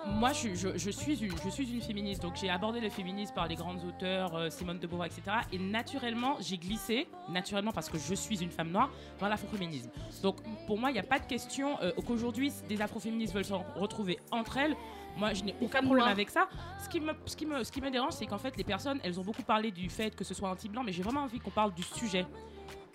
Moi, 0.07 0.33
je, 0.33 0.55
je- 0.55 0.77
je 0.77 0.91
suis 0.91 1.25
une, 1.25 1.33
je 1.45 1.49
suis 1.51 1.73
une 1.73 1.81
féministe, 1.81 2.23
donc 2.23 2.35
j'ai 2.37 2.51
abordé 2.51 2.81
le 2.81 2.91
féminisme 2.91 3.35
par 3.35 3.47
les 3.47 3.55
grandes 3.55 3.85
auteurs, 3.85 4.35
euh, 4.35 4.51
Simone 4.51 4.79
de 4.79 4.87
Beauvoir, 4.87 5.07
etc. 5.07 5.23
Et 5.53 5.59
naturellement, 5.59 6.37
j'ai 6.41 6.59
glissé, 6.59 7.07
naturellement 7.29 7.73
parce 7.73 7.89
que 7.89 7.99
je 7.99 8.15
suis 8.15 8.43
une 8.43 8.51
femme 8.51 8.71
noire, 8.71 8.91
dans 9.21 9.29
l'afroféminisme. 9.29 9.91
Donc 10.23 10.37
pour 10.67 10.79
moi, 10.79 10.91
il 10.91 10.95
n'y 10.95 10.99
a 11.01 11.05
pas 11.05 11.19
de 11.19 11.27
question 11.27 11.79
euh, 11.83 11.93
qu'aujourd'hui, 12.07 12.53
des 12.69 12.81
afroféministes 12.83 13.35
veulent 13.35 13.45
se 13.45 13.55
retrouver 13.77 14.19
entre 14.31 14.57
elles. 14.59 14.77
Moi, 15.17 15.35
je 15.35 15.45
n'ai 15.45 15.55
aucun 15.61 15.81
problème 15.81 15.99
noires. 15.99 16.09
avec 16.09 16.31
ça. 16.31 16.49
Ce 16.83 16.89
qui 16.89 16.99
me, 17.01 17.13
ce 17.27 17.37
qui 17.37 17.45
me, 17.47 17.63
ce 17.63 17.71
qui 17.71 17.81
me 17.81 17.91
dérange, 17.91 18.15
c'est 18.15 18.27
qu'en 18.27 18.39
fait, 18.39 18.57
les 18.57 18.65
personnes, 18.65 18.99
elles 19.05 19.21
ont 19.21 19.25
beaucoup 19.25 19.43
parlé 19.43 19.71
du 19.71 19.89
fait 19.91 20.17
que 20.17 20.25
ce 20.25 20.33
soit 20.35 20.49
anti-blanc, 20.49 20.83
mais 20.85 20.93
j'ai 20.93 21.03
vraiment 21.03 21.21
envie 21.23 21.39
qu'on 21.39 21.51
parle 21.51 21.75
du 21.75 21.83
sujet. 21.83 22.27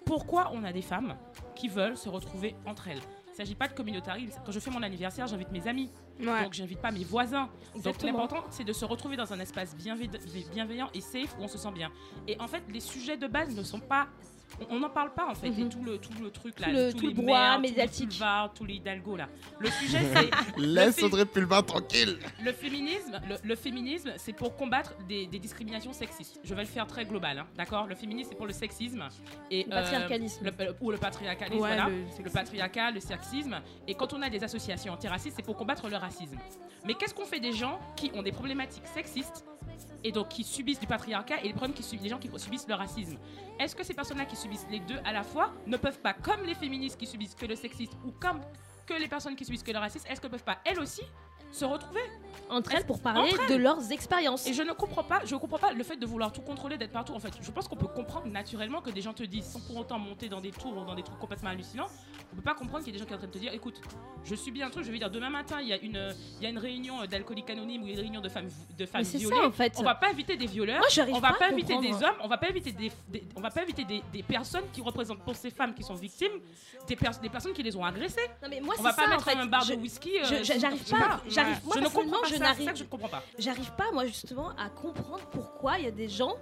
Pourquoi 0.06 0.52
on 0.54 0.64
a 0.64 0.72
des 0.74 0.82
femmes 0.82 1.16
qui 1.56 1.68
veulent 1.68 1.98
se 1.98 2.10
retrouver 2.10 2.56
entre 2.66 2.88
elles? 2.88 3.02
Il 3.38 3.42
ne 3.42 3.46
s'agit 3.46 3.56
pas 3.56 3.68
de 3.68 3.74
communautarisme. 3.74 4.40
Quand 4.44 4.52
je 4.52 4.60
fais 4.60 4.72
mon 4.72 4.82
anniversaire, 4.82 5.28
j'invite 5.28 5.52
mes 5.52 5.68
amis. 5.68 5.92
Ouais. 6.20 6.42
Donc, 6.42 6.54
j'invite 6.54 6.82
pas 6.82 6.90
mes 6.90 7.04
voisins. 7.04 7.48
Donc, 7.84 8.02
l'important, 8.02 8.44
c'est 8.50 8.64
de 8.64 8.74
se 8.74 8.84
retrouver 8.84 9.16
dans 9.16 9.32
un 9.32 9.40
espace 9.40 9.76
bienve- 9.76 10.10
bienveillant 10.52 10.90
et 10.96 11.02
safe 11.02 11.36
où 11.40 11.44
on 11.44 11.48
se 11.48 11.60
sent 11.60 11.72
bien. 11.72 11.92
Et 12.28 12.36
en 12.42 12.48
fait, 12.48 12.64
les 12.70 12.80
sujets 12.80 13.16
de 13.16 13.28
base 13.28 13.56
ne 13.56 13.62
sont 13.62 13.80
pas. 13.80 14.08
On 14.70 14.80
n'en 14.80 14.90
parle 14.90 15.14
pas 15.14 15.28
en 15.30 15.36
fait. 15.36 15.48
Et 15.50 15.70
tout 15.70 15.84
le, 15.84 15.98
tout 15.98 16.12
le 16.22 16.32
truc 16.32 16.60
là, 16.60 16.68
Tout 16.68 16.74
le- 16.74 16.92
tous 16.94 16.98
tout 17.00 17.04
le 17.04 17.10
les 17.10 17.14
brouhaha 17.16 17.40
maires, 17.42 17.56
tous 17.58 17.62
les 17.64 17.70
médiatique. 17.70 18.10
boulevards, 18.10 18.54
tous 18.54 18.66
les 18.66 18.74
Hidalgo 18.76 19.16
là. 19.18 19.28
Le 19.60 19.70
sujet, 19.70 20.00
c'est. 20.16 20.30
Laisse 20.60 21.04
Audrey 21.04 21.26
Pulvar 21.26 21.66
tranquille. 21.66 22.18
Le 22.44 22.52
féminisme, 22.54 23.20
le, 23.30 23.36
le 23.44 23.56
féminisme, 23.56 24.14
c'est 24.18 24.34
pour 24.34 24.56
combattre 24.56 24.94
des, 25.08 25.28
des 25.28 25.40
discriminations 25.40 25.94
sexistes. 25.94 26.40
Je 26.44 26.56
vais 26.56 26.62
le 26.62 26.68
faire 26.68 26.88
très 26.88 27.06
global, 27.06 27.40
hein, 27.40 27.48
d'accord? 27.56 27.86
Le 27.88 27.96
féminisme, 27.96 28.30
c'est 28.32 28.38
pour 28.38 28.48
le 28.48 28.54
sexisme 28.54 29.04
et 29.52 29.64
Le 29.64 29.70
patriarcalisme. 29.70 30.46
le- 30.46 30.54
euh, 30.66 30.74
ou 30.82 30.92
le 30.92 30.98
patriarcalisme, 30.98 31.62
Ouais, 31.62 31.76
voilà. 31.76 31.90
le 31.90 32.24
Le, 32.24 32.30
patriarcat, 32.30 32.92
le 32.92 33.00
sexisme. 33.00 33.62
Et 33.88 33.94
quand 33.94 34.14
on 34.14 34.22
a 34.22 34.30
des 34.30 34.44
associations 34.44 34.94
antiracistes, 34.94 35.36
c'est 35.38 35.46
pour 35.46 35.56
combattre 35.58 35.88
le 35.90 35.98
racisme. 35.98 36.38
Mais 36.86 36.94
qu'est-ce 36.94 37.14
qu'on 37.14 37.26
fait 37.26 37.40
des 37.40 37.52
gens 37.54 37.80
qui 37.96 38.12
ont 38.16 38.24
des 38.24 38.32
problématiques 38.32 38.88
sexistes 38.88 39.46
et 40.04 40.12
donc 40.12 40.30
qui 40.30 40.44
subissent 40.44 40.80
du 40.80 40.88
patriarcat 40.88 41.42
et 41.42 41.48
les 41.48 41.54
problèmes 41.54 41.74
qui 41.74 41.84
subissent 41.84 42.04
des 42.04 42.10
gens 42.10 42.20
qui 42.20 42.30
subissent 42.38 42.68
le 42.68 42.76
racisme. 42.76 43.18
Est-ce 43.60 43.76
que 43.76 43.84
ces 43.84 43.94
personnes-là 43.94 44.26
qui 44.26 44.36
subissent 44.36 44.68
les 44.70 44.80
deux 44.80 45.00
à 45.06 45.14
la 45.14 45.24
fois 45.24 45.54
ne 45.66 45.78
peuvent 45.78 46.00
pas, 46.00 46.14
comme 46.14 46.44
les 46.46 46.56
féministes 46.56 46.98
qui 46.98 47.08
subissent 47.08 47.36
que 47.36 47.46
le 47.46 47.56
sexisme 47.56 47.98
ou 48.06 48.12
comme 48.12 48.42
que 48.86 48.94
les 48.94 49.08
personnes 49.08 49.36
qui 49.36 49.46
subissent 49.46 49.64
que 49.64 49.72
le 49.72 49.80
racisme, 49.80 50.08
est-ce 50.10 50.22
qu'elles 50.22 50.32
peuvent 50.32 50.44
pas 50.44 50.60
elles 50.66 50.80
aussi 50.80 51.02
se 51.52 51.66
retrouver 51.66 52.02
Entre 52.50 52.74
elles 52.76 52.86
pour 52.86 53.02
parler 53.02 53.32
de 53.50 53.56
leurs 53.56 53.92
expériences. 53.92 54.46
et 54.48 54.54
je 54.54 54.62
ne 54.62 54.72
comprends 54.74 55.04
pas, 55.04 55.22
je 55.26 55.36
comprends 55.36 55.58
pas 55.58 55.74
le 55.74 55.84
fait 55.84 55.98
de 55.98 56.06
vouloir 56.06 56.32
tout 56.32 56.42
contrôler, 56.42 56.78
d'être 56.78 56.92
partout. 56.92 57.14
En 57.14 57.20
fait, 57.20 57.34
je 57.42 57.52
pense 57.52 57.68
qu'on 57.68 57.76
peut 57.76 57.88
comprendre 57.88 58.28
naturellement 58.28 58.82
que 58.82 58.90
des 58.92 59.02
gens 59.02 59.14
te 59.14 59.24
disent 59.24 59.46
sans 59.46 59.60
pour 59.62 59.78
autant 59.78 59.98
monter 60.00 60.30
dans 60.30 60.40
des 60.42 60.52
tours 60.52 60.78
ou 60.78 60.86
dans 60.86 60.96
des 60.96 61.04
trucs 61.04 61.20
complètement 61.20 61.50
hallucinants. 61.50 61.88
On 62.32 62.36
peut 62.36 62.42
pas 62.42 62.54
comprendre 62.54 62.84
qu'il 62.84 62.94
y 62.94 62.98
a 62.98 63.00
des 63.00 63.00
gens 63.00 63.06
qui 63.06 63.12
sont 63.12 63.16
en 63.16 63.20
train 63.20 63.28
de 63.28 63.34
te 63.34 63.38
dire, 63.38 63.54
écoute, 63.54 63.82
je 64.24 64.36
subis 64.36 64.62
un 64.62 64.70
truc, 64.70 64.86
je 64.86 64.92
vais 64.92 64.98
dire 65.00 65.10
demain 65.10 65.30
matin, 65.30 65.58
il 65.62 65.68
y 65.68 65.74
a 65.74 65.78
une, 65.80 66.14
il 66.38 66.44
y 66.44 66.46
a 66.46 66.50
une 66.50 66.58
réunion 66.58 67.06
d'alcooliques 67.06 67.50
anonymes 67.50 67.84
ou 67.84 67.88
une 67.88 68.00
réunion 68.00 68.22
de 68.22 68.30
femmes, 68.30 68.50
de 68.78 68.86
femmes 68.86 69.02
violées. 69.04 69.36
ça 69.36 69.48
en 69.48 69.52
fait. 69.52 69.74
On 69.78 69.84
va 69.84 69.96
pas 69.96 70.10
inviter 70.10 70.36
des 70.38 70.46
violeurs. 70.46 70.80
Moi, 70.80 71.06
On 71.10 71.20
va 71.20 71.32
pas 71.32 71.38
pas, 71.40 71.46
à 71.46 71.50
inviter 71.50 71.78
des 71.80 71.94
hommes, 71.94 72.16
on 72.22 72.28
va 72.28 72.38
pas 72.38 72.48
inviter 72.50 72.72
des, 72.72 72.92
des- 73.10 73.24
on 73.36 73.42
va 73.42 73.50
pas 73.50 73.62
inviter 73.62 73.84
des, 73.86 74.04
des 74.14 74.24
personnes 74.24 74.66
qui 74.74 74.82
représentent 74.82 75.20
pour 75.24 75.36
ces 75.36 75.50
femmes 75.50 75.74
qui 75.74 75.84
sont 75.84 75.96
victimes, 75.96 76.32
des, 76.88 76.96
pers- 76.96 77.20
des 77.20 77.30
personnes 77.30 77.54
qui 77.54 77.64
les 77.64 77.76
ont 77.76 77.84
agressées. 77.84 78.22
Non 78.44 78.50
mais 78.50 78.60
moi 78.62 78.76
On 78.78 78.82
va 78.84 78.94
pas 78.94 79.04
ça 79.04 79.08
en 79.08 79.12
mettre 79.12 79.24
fait. 79.24 79.38
un 79.38 79.46
bar 79.46 79.62
Je- 79.64 79.74
de 79.74 79.80
whisky. 79.80 80.12
euh, 80.20 80.44
j'arrive 80.44 80.90
pas, 80.90 81.22
j'arrive- 81.44 81.66
moi, 81.66 81.76
je 81.76 81.80
ne 81.82 81.86
comprends 81.90 82.22
pas 82.22 82.28
je 82.28 82.36
ça, 82.36 82.72
que 82.72 82.78
je 82.78 82.84
ne 82.84 82.90
comprends 82.90 83.08
pas. 83.10 83.24
J'arrive 83.40 83.72
pas 83.76 83.92
moi 83.92 84.06
justement 84.06 84.50
à 84.58 84.70
comprendre 84.70 85.26
pourquoi 85.32 85.78
il 85.80 85.86
y 85.86 85.88
a 85.88 85.92
des 85.92 86.10
gens 86.10 86.36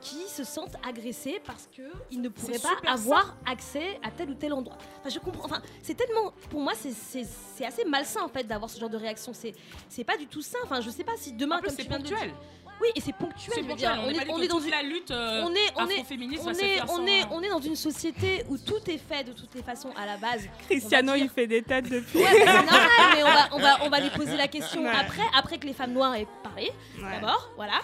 qui 0.00 0.28
se 0.28 0.44
sentent 0.44 0.76
agressés 0.86 1.40
parce 1.44 1.68
que 1.74 1.82
ils 2.10 2.20
ne 2.20 2.28
pourraient 2.28 2.58
pas 2.58 2.90
avoir 2.90 3.36
accès 3.46 3.98
à 4.02 4.10
tel 4.10 4.30
ou 4.30 4.34
tel 4.34 4.52
endroit. 4.52 4.76
Enfin, 5.00 5.08
je 5.08 5.18
comprends. 5.18 5.44
Enfin, 5.44 5.62
c'est 5.82 5.94
tellement, 5.94 6.32
pour 6.50 6.60
moi, 6.60 6.72
c'est- 6.74 7.64
assez 7.64 7.84
malsain 7.84 8.22
en 8.22 8.28
fait 8.28 8.44
d'avoir 8.44 8.70
ce 8.70 8.78
genre 8.78 8.90
de 8.90 8.96
réaction. 8.96 9.32
C'est 9.32 9.54
c'est 9.88 10.04
pas 10.04 10.16
du 10.16 10.26
tout 10.26 10.42
ça. 10.42 10.58
Enfin, 10.64 10.80
je 10.80 10.90
sais 10.90 11.04
pas 11.04 11.16
si 11.16 11.32
demain, 11.32 11.56
En 11.56 11.60
plus, 11.60 11.68
comme 11.68 11.76
c'est 11.76 11.82
tu 11.84 11.88
viens 11.88 11.98
de 11.98 12.04
le 12.04 12.08
ponctuel. 12.10 12.30
dire- 12.30 12.38
Oui, 12.80 12.88
et 12.94 13.00
c'est 13.00 13.12
ponctuel. 13.12 13.52
C'est 13.54 13.60
je 13.62 13.66
veux 13.66 13.68
ponctuel. 13.70 13.92
dire. 13.92 14.00
On, 14.02 14.06
On 14.06 14.10
est, 14.10 14.12
dit 14.24 14.30
on 14.30 14.38
est 14.42 14.48
dans 14.48 14.60
une 14.60 14.70
la 14.70 14.82
lutte 14.82 15.10
euh, 15.10 15.42
on 15.44 15.52
est, 15.52 15.58
on 15.76 15.88
est, 15.88 15.94
afroféministe 15.94 16.42
on 16.42 16.46
va 16.46 16.54
se 16.54 16.60
est, 16.64 16.74
faire 16.76 16.84
on 16.90 16.96
sans- 16.96 17.06
est, 17.06 17.24
on 17.32 17.42
est 17.42 17.48
dans 17.48 17.60
une 17.60 17.76
société 17.76 18.44
où 18.48 18.56
tout 18.58 18.88
est 18.88 18.98
fait 18.98 19.24
de 19.24 19.32
toutes 19.32 19.54
les 19.54 19.62
façons 19.62 19.90
à 19.96 20.06
la 20.06 20.16
base. 20.16 20.48
Cristiano, 20.68 21.14
il 21.14 21.28
fait 21.28 21.46
des 21.46 21.62
têtes 21.62 21.88
depuis. 21.90 22.18
Ouais, 22.20 22.26
c'est 22.30 22.44
normal, 22.46 22.80
mais 23.14 23.22
on 23.22 23.26
va, 23.26 23.48
on, 23.52 23.58
va, 23.58 23.84
on 23.84 23.88
va 23.88 24.00
lui 24.00 24.10
poser 24.10 24.36
la 24.36 24.48
question 24.48 24.82
Ouais. 24.84 24.90
après, 24.94 25.22
après 25.36 25.58
que 25.58 25.66
les 25.66 25.72
femmes 25.72 25.92
noires 25.92 26.14
aient 26.14 26.26
parlé, 26.42 26.70
Ouais. 27.02 27.10
d'abord, 27.20 27.50
voilà. 27.56 27.80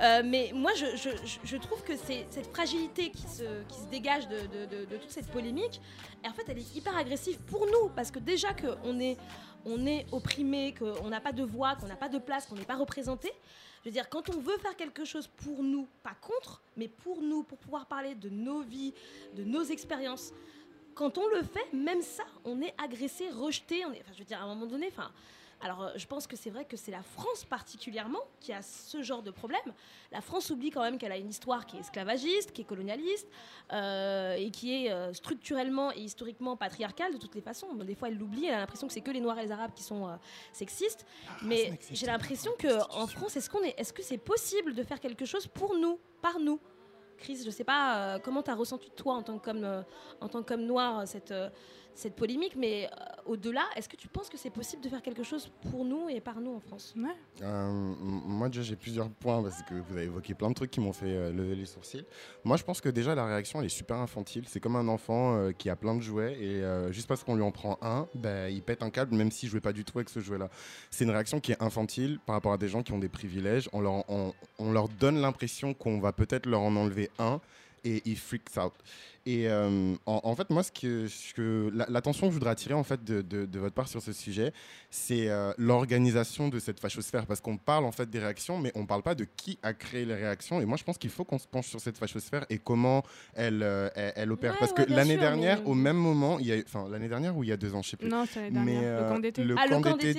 Euh, 0.00 0.22
mais 0.24 0.50
moi, 0.54 0.72
je, 0.76 0.86
je, 0.96 1.10
je- 1.24 1.38
je 1.44 1.56
trouve 1.56 1.82
que 1.84 1.96
c'est 1.96 2.26
cette 2.30 2.52
fragilité 2.52 3.10
qui 3.10 3.22
se, 3.22 3.44
qui 3.68 3.78
se 3.80 3.86
dégage 3.90 4.26
de, 4.28 4.38
de- 4.40 4.66
de- 4.66 4.84
de 4.86 4.96
toute 4.96 5.10
cette 5.10 5.28
polémique, 5.30 5.80
et 6.24 6.28
en 6.28 6.32
fait, 6.32 6.42
elle 6.48 6.58
est 6.58 6.76
hyper 6.76 6.96
agressive 6.96 7.38
pour 7.46 7.64
nous, 7.66 7.88
parce 7.94 8.10
que 8.10 8.18
déjà 8.18 8.48
qu'on 8.52 8.98
est, 8.98 9.16
on 9.64 9.86
est 9.86 10.04
opprimé, 10.12 10.74
qu'on 10.78 11.08
n'a 11.08 11.20
pas 11.20 11.32
de 11.32 11.44
voix, 11.44 11.76
qu'on 11.76 11.86
n'a 11.86 11.96
pas 11.96 12.08
de 12.08 12.18
place, 12.18 12.46
qu'on 12.46 12.56
n'est 12.56 12.64
pas 12.64 12.74
représenté. 12.76 13.32
Je 13.84 13.90
veux 13.90 13.92
dire, 13.92 14.08
quand 14.08 14.30
on 14.30 14.40
veut 14.40 14.56
faire 14.56 14.74
quelque 14.76 15.04
chose 15.04 15.26
pour 15.26 15.62
nous, 15.62 15.86
pas 16.02 16.16
contre, 16.22 16.62
mais 16.74 16.88
pour 16.88 17.20
nous, 17.20 17.42
pour 17.42 17.58
pouvoir 17.58 17.84
parler 17.84 18.14
de 18.14 18.30
nos 18.30 18.62
vies, 18.62 18.94
de 19.34 19.44
nos 19.44 19.62
expériences, 19.62 20.32
quand 20.94 21.18
on 21.18 21.28
le 21.28 21.42
fait, 21.42 21.70
même 21.74 22.00
ça, 22.00 22.24
on 22.46 22.62
est 22.62 22.74
agressé, 22.82 23.28
rejeté. 23.28 23.84
On 23.84 23.92
est, 23.92 24.00
enfin, 24.00 24.12
je 24.14 24.20
veux 24.20 24.24
dire, 24.24 24.40
à 24.40 24.44
un 24.44 24.54
moment 24.54 24.64
donné, 24.64 24.88
enfin, 24.88 25.12
alors 25.64 25.82
euh, 25.82 25.90
je 25.96 26.06
pense 26.06 26.26
que 26.26 26.36
c'est 26.36 26.50
vrai 26.50 26.66
que 26.66 26.76
c'est 26.76 26.90
la 26.90 27.02
France 27.02 27.44
particulièrement 27.44 28.20
qui 28.38 28.52
a 28.52 28.60
ce 28.60 29.02
genre 29.02 29.22
de 29.22 29.30
problème. 29.30 29.72
La 30.12 30.20
France 30.20 30.50
oublie 30.50 30.70
quand 30.70 30.82
même 30.82 30.98
qu'elle 30.98 31.10
a 31.10 31.16
une 31.16 31.30
histoire 31.30 31.64
qui 31.66 31.78
est 31.78 31.80
esclavagiste, 31.80 32.52
qui 32.52 32.60
est 32.60 32.64
colonialiste, 32.64 33.26
euh, 33.72 34.34
et 34.34 34.50
qui 34.50 34.74
est 34.74 34.92
euh, 34.92 35.14
structurellement 35.14 35.90
et 35.92 36.00
historiquement 36.00 36.56
patriarcale 36.56 37.14
de 37.14 37.18
toutes 37.18 37.34
les 37.34 37.40
façons. 37.40 37.74
Bon, 37.74 37.82
des 37.82 37.94
fois, 37.94 38.08
elle 38.08 38.18
l'oublie, 38.18 38.44
elle 38.44 38.54
a 38.54 38.58
l'impression 38.58 38.86
que 38.86 38.92
c'est 38.92 39.00
que 39.00 39.10
les 39.10 39.20
Noirs 39.20 39.38
et 39.38 39.42
les 39.42 39.52
Arabes 39.52 39.72
qui 39.74 39.82
sont 39.82 40.06
euh, 40.06 40.16
sexistes. 40.52 41.06
Mais 41.42 41.78
j'ai 41.90 42.06
l'impression 42.06 42.52
que 42.58 42.82
en 42.94 43.06
France, 43.06 43.36
est-ce 43.36 43.48
qu'on 43.48 43.62
est, 43.62 43.74
est-ce 43.78 43.94
que 43.94 44.02
c'est 44.02 44.18
possible 44.18 44.74
de 44.74 44.82
faire 44.82 45.00
quelque 45.00 45.24
chose 45.24 45.46
pour 45.46 45.74
nous, 45.74 45.98
par 46.20 46.38
nous? 46.38 46.60
Chris, 47.16 47.42
je 47.42 47.50
sais 47.50 47.64
pas 47.64 47.96
euh, 47.96 48.18
comment 48.18 48.42
tu 48.42 48.50
as 48.50 48.54
ressenti 48.54 48.90
toi 48.90 49.14
en 49.14 49.22
tant 49.22 49.38
qu'homme, 49.38 49.84
en 50.20 50.28
tant 50.28 50.42
qu'homme 50.42 50.66
noir 50.66 51.08
cette, 51.08 51.32
cette 51.94 52.16
polémique, 52.16 52.56
mais 52.56 52.86
euh, 52.86 53.04
au-delà, 53.26 53.62
est-ce 53.76 53.88
que 53.88 53.96
tu 53.96 54.08
penses 54.08 54.28
que 54.28 54.36
c'est 54.36 54.50
possible 54.50 54.82
de 54.82 54.88
faire 54.88 55.02
quelque 55.02 55.22
chose 55.22 55.50
pour 55.70 55.84
nous 55.84 56.08
et 56.08 56.20
par 56.20 56.40
nous 56.40 56.54
en 56.54 56.60
France? 56.60 56.94
Ouais. 56.96 57.10
Euh, 57.42 57.94
moi 58.00 58.48
déjà 58.48 58.62
j'ai 58.62 58.76
plusieurs 58.76 59.08
points 59.10 59.42
parce 59.42 59.62
que 59.62 59.74
vous 59.74 59.96
avez 59.96 60.06
évoqué 60.06 60.34
plein 60.34 60.48
de 60.48 60.54
trucs 60.54 60.70
qui 60.70 60.80
m'ont 60.80 60.92
fait 60.92 61.06
euh, 61.06 61.32
lever 61.32 61.54
les 61.54 61.66
sourcils. 61.66 62.04
Moi 62.44 62.56
je 62.56 62.64
pense 62.64 62.80
que 62.80 62.88
déjà 62.88 63.14
la 63.14 63.26
réaction 63.26 63.60
elle 63.60 63.66
est 63.66 63.68
super 63.68 63.96
infantile. 63.96 64.44
C'est 64.48 64.60
comme 64.60 64.76
un 64.76 64.88
enfant 64.88 65.36
euh, 65.36 65.52
qui 65.52 65.70
a 65.70 65.76
plein 65.76 65.94
de 65.94 66.00
jouets 66.00 66.36
et 66.40 66.62
euh, 66.62 66.92
juste 66.92 67.06
parce 67.06 67.24
qu'on 67.24 67.36
lui 67.36 67.42
en 67.42 67.52
prend 67.52 67.78
un, 67.82 68.08
ben, 68.14 68.52
il 68.52 68.62
pète 68.62 68.82
un 68.82 68.90
câble 68.90 69.14
même 69.14 69.30
s'il 69.30 69.48
jouait 69.48 69.60
pas 69.60 69.72
du 69.72 69.84
tout 69.84 69.98
avec 69.98 70.08
ce 70.08 70.20
jouet 70.20 70.38
là. 70.38 70.50
C'est 70.90 71.04
une 71.04 71.10
réaction 71.10 71.40
qui 71.40 71.52
est 71.52 71.62
infantile 71.62 72.18
par 72.26 72.34
rapport 72.34 72.52
à 72.52 72.58
des 72.58 72.68
gens 72.68 72.82
qui 72.82 72.92
ont 72.92 72.98
des 72.98 73.08
privilèges. 73.08 73.68
On 73.72 73.80
leur, 73.80 74.08
on, 74.10 74.32
on 74.58 74.72
leur 74.72 74.88
donne 74.88 75.20
l'impression 75.20 75.74
qu'on 75.74 76.00
va 76.00 76.12
peut-être 76.12 76.46
leur 76.46 76.60
en 76.60 76.76
enlever 76.76 77.10
un 77.18 77.40
et 77.84 78.02
ils 78.04 78.18
freaks 78.18 78.56
out. 78.56 78.72
Et 79.26 79.48
euh, 79.48 79.94
en, 80.04 80.20
en 80.22 80.36
fait, 80.36 80.50
moi, 80.50 80.62
ce 80.62 80.70
que, 80.70 81.08
ce 81.08 81.32
que- 81.32 81.70
la- 81.74 81.86
l'attention 81.88 82.26
que 82.26 82.32
je 82.32 82.34
voudrais 82.34 82.50
attirer 82.50 82.74
en 82.74 82.84
fait 82.84 83.02
de, 83.04 83.22
de- 83.22 83.46
de 83.46 83.58
votre 83.58 83.74
part 83.74 83.88
sur 83.88 84.02
ce 84.02 84.12
sujet, 84.12 84.52
c'est 84.90 85.30
euh, 85.30 85.52
l'organisation 85.56 86.48
de 86.48 86.58
cette 86.58 86.78
fachosphère. 86.78 87.24
Parce 87.24 87.40
qu'on 87.40 87.56
parle 87.56 87.86
en 87.86 87.92
fait 87.92 88.10
des 88.10 88.18
réactions, 88.18 88.58
mais 88.58 88.70
on 88.74 88.82
ne 88.82 88.86
parle 88.86 89.02
pas 89.02 89.14
de 89.14 89.24
qui 89.24 89.58
a 89.62 89.72
créé 89.72 90.04
les 90.04 90.14
réactions. 90.14 90.60
Et 90.60 90.66
moi, 90.66 90.76
je 90.76 90.84
pense 90.84 90.98
qu'il 90.98 91.08
faut 91.08 91.24
qu'on 91.24 91.38
se 91.38 91.46
penche 91.46 91.68
sur 91.68 91.80
cette 91.80 91.96
fachosphère 91.96 92.44
et 92.50 92.58
comment 92.58 93.02
elle, 93.34 93.62
euh, 93.62 93.88
elle, 93.94 94.12
elle 94.16 94.32
opère. 94.32 94.52
Ouais, 94.52 94.58
Parce 94.60 94.72
ouais, 94.72 94.84
que 94.84 94.90
l'année 94.92 95.16
dernière, 95.16 95.60
mais- 95.62 95.70
au 95.70 95.74
même 95.74 95.96
moment, 95.96 96.38
il 96.38 96.46
y 96.46 96.52
a, 96.52 96.56
eu- 96.58 96.64
enfin 96.66 96.86
l'année 96.90 97.08
dernière 97.08 97.34
ou 97.34 97.44
il 97.44 97.48
y 97.48 97.52
a 97.52 97.56
deux 97.56 97.74
ans, 97.74 97.80
je 97.80 97.90
sais 97.90 97.96
plus. 97.96 98.08
Non, 98.08 98.26
c'est 98.30 98.50
l'année 98.50 98.78
Mais 98.78 98.82
le 98.98 99.08
camp 99.08 99.18
d'été. 99.20 99.42
Ah, 99.56 99.66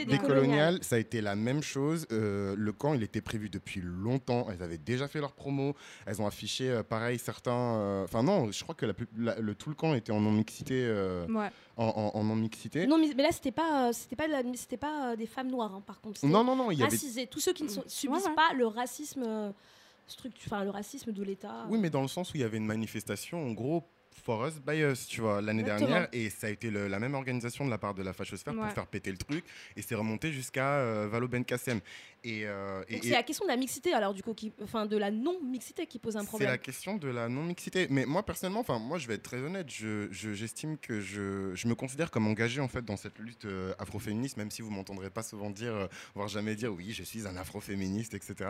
décolonial, 0.05 0.79
ça 0.81 0.95
a 0.95 0.99
été 0.99 1.21
la 1.21 1.35
même 1.35 1.61
chose. 1.61 2.07
Le 2.09 2.71
camp, 2.71 2.95
il 2.95 3.03
était 3.03 3.21
prévu 3.21 3.49
depuis 3.49 3.81
longtemps. 3.83 4.47
Elles 4.51 4.63
avaient 4.63 4.79
déjà 4.79 5.07
fait 5.07 5.19
leur 5.19 5.33
promo. 5.33 5.75
Elles 6.07 6.23
ont 6.23 6.25
affiché, 6.27 6.81
pareil, 6.89 7.19
certains. 7.19 8.03
Enfin, 8.03 8.23
non, 8.23 8.51
je 8.51 8.63
crois 8.63 8.73
que 8.73 8.87
la 8.87 8.94
la- 9.17 9.39
le, 9.39 9.55
tout 9.55 9.69
le 9.69 9.75
camp 9.75 9.93
était 9.93 10.11
en 10.11 10.21
non-mixité. 10.21 10.85
euh, 10.85 11.25
Ouais. 11.27 11.49
en, 11.77 11.85
en- 11.85 12.17
en 12.19 12.23
non-mixité. 12.23 12.87
Non, 12.87 12.97
mais, 12.97 13.11
mais 13.15 13.23
là, 13.23 13.31
c'était 13.31 13.51
pas, 13.51 13.89
euh, 13.89 13.93
c'était 13.93 14.15
pas, 14.15 14.27
de 14.27 14.31
la- 14.31 14.43
c'était 14.55 14.77
pas 14.77 15.11
euh, 15.11 15.15
des 15.15 15.25
femmes 15.27 15.49
noires, 15.49 15.73
hein, 15.75 15.83
par 15.85 15.99
contre. 16.01 16.25
Non, 16.25 16.43
non, 16.43 16.55
non, 16.55 16.71
il 16.71 16.79
y 16.79 16.83
avait. 16.83 17.25
Tous 17.27 17.39
ceux 17.39 17.53
qui 17.53 17.63
ne 17.63 17.69
sont- 17.69 17.83
subissent 17.87 18.25
ouais. 18.27 18.35
pas 18.35 18.53
le 18.53 18.67
racisme, 18.67 19.23
euh, 19.25 19.51
enfin 20.45 20.63
le 20.63 20.69
racisme 20.69 21.11
de 21.11 21.23
l'État. 21.23 21.65
Oui, 21.69 21.77
mais 21.79 21.89
dans 21.89 22.01
le 22.01 22.07
sens 22.07 22.33
où 22.33 22.37
il 22.37 22.41
y 22.41 22.43
avait 22.43 22.57
une 22.57 22.65
manifestation, 22.65 23.43
en 23.45 23.51
gros, 23.51 23.83
for 24.23 24.47
us, 24.47 24.53
by 24.65 24.77
us, 24.81 25.07
tu 25.07 25.19
vois, 25.21 25.41
l'année 25.41 25.61
dernière, 25.63 26.07
et 26.13 26.29
ça 26.29 26.47
a 26.47 26.49
été 26.49 26.71
le- 26.71 26.87
la 26.87 26.99
même 26.99 27.13
organisation 27.15 27.65
de 27.65 27.69
la 27.69 27.77
part 27.77 27.93
de 27.93 28.01
la 28.01 28.13
fachosphère 28.13 28.53
Ouais. 28.53 28.61
pour 28.61 28.71
faire 28.71 28.87
péter 28.87 29.11
le 29.11 29.17
truc, 29.17 29.43
et 29.75 29.81
c'est 29.81 29.93
remonté 29.95 30.31
jusqu'à 30.31 30.75
euh, 30.77 31.07
Valo 31.11 31.27
Ben 31.27 31.43
Kassem. 31.43 31.79
Et, 32.27 32.41
euh, 32.47 32.83
et- 32.89 32.99
c'est 33.03 33.09
la 33.11 33.21
question 33.21 33.45
de 33.45 33.51
la 33.51 33.55
mixité, 33.55 33.93
alors 33.93 34.13
du 34.15 34.23
coup, 34.23 34.33
qui, 34.33 34.51
enfin 34.63 34.87
de 34.87 34.97
la 34.97 35.11
non-mixité 35.11 35.85
qui 35.85 35.99
pose 35.99 36.17
un 36.17 36.21
c'est 36.21 36.27
problème. 36.27 36.49
la 36.49 36.57
question 36.57 36.95
de 36.97 37.07
la 37.07 37.29
non-mixité. 37.29 37.85
Mais 37.91 38.05
moi, 38.07 38.23
personnellement, 38.25 38.61
enfin, 38.61 38.79
moi, 38.79 38.97
je 38.97 39.07
vais 39.07 39.13
être 39.13 39.23
très 39.23 39.37
honnête, 39.39 39.69
je- 39.69 40.07
je- 40.11 40.33
j'estime 40.33 40.77
que 40.79 40.99
je, 41.01 41.53
je 41.53 41.67
me 41.67 41.75
considère 41.75 42.09
comme 42.09 42.25
engagé, 42.27 42.59
en 42.61 42.67
fait, 42.67 42.83
dans 42.83 42.97
cette 42.97 43.19
lutte 43.19 43.45
euh, 43.45 43.73
afroféministe, 43.77 44.37
même 44.37 44.49
si 44.49 44.63
vous 44.63 44.71
m'entendrez 44.71 45.11
pas 45.11 45.21
souvent 45.21 45.51
dire, 45.51 45.75
euh, 45.75 45.87
voire 46.15 46.27
jamais 46.27 46.55
dire, 46.55 46.73
oui, 46.73 46.91
je 46.93 47.03
suis 47.03 47.27
un 47.27 47.37
afroféministe, 47.37 48.15
etc. 48.15 48.49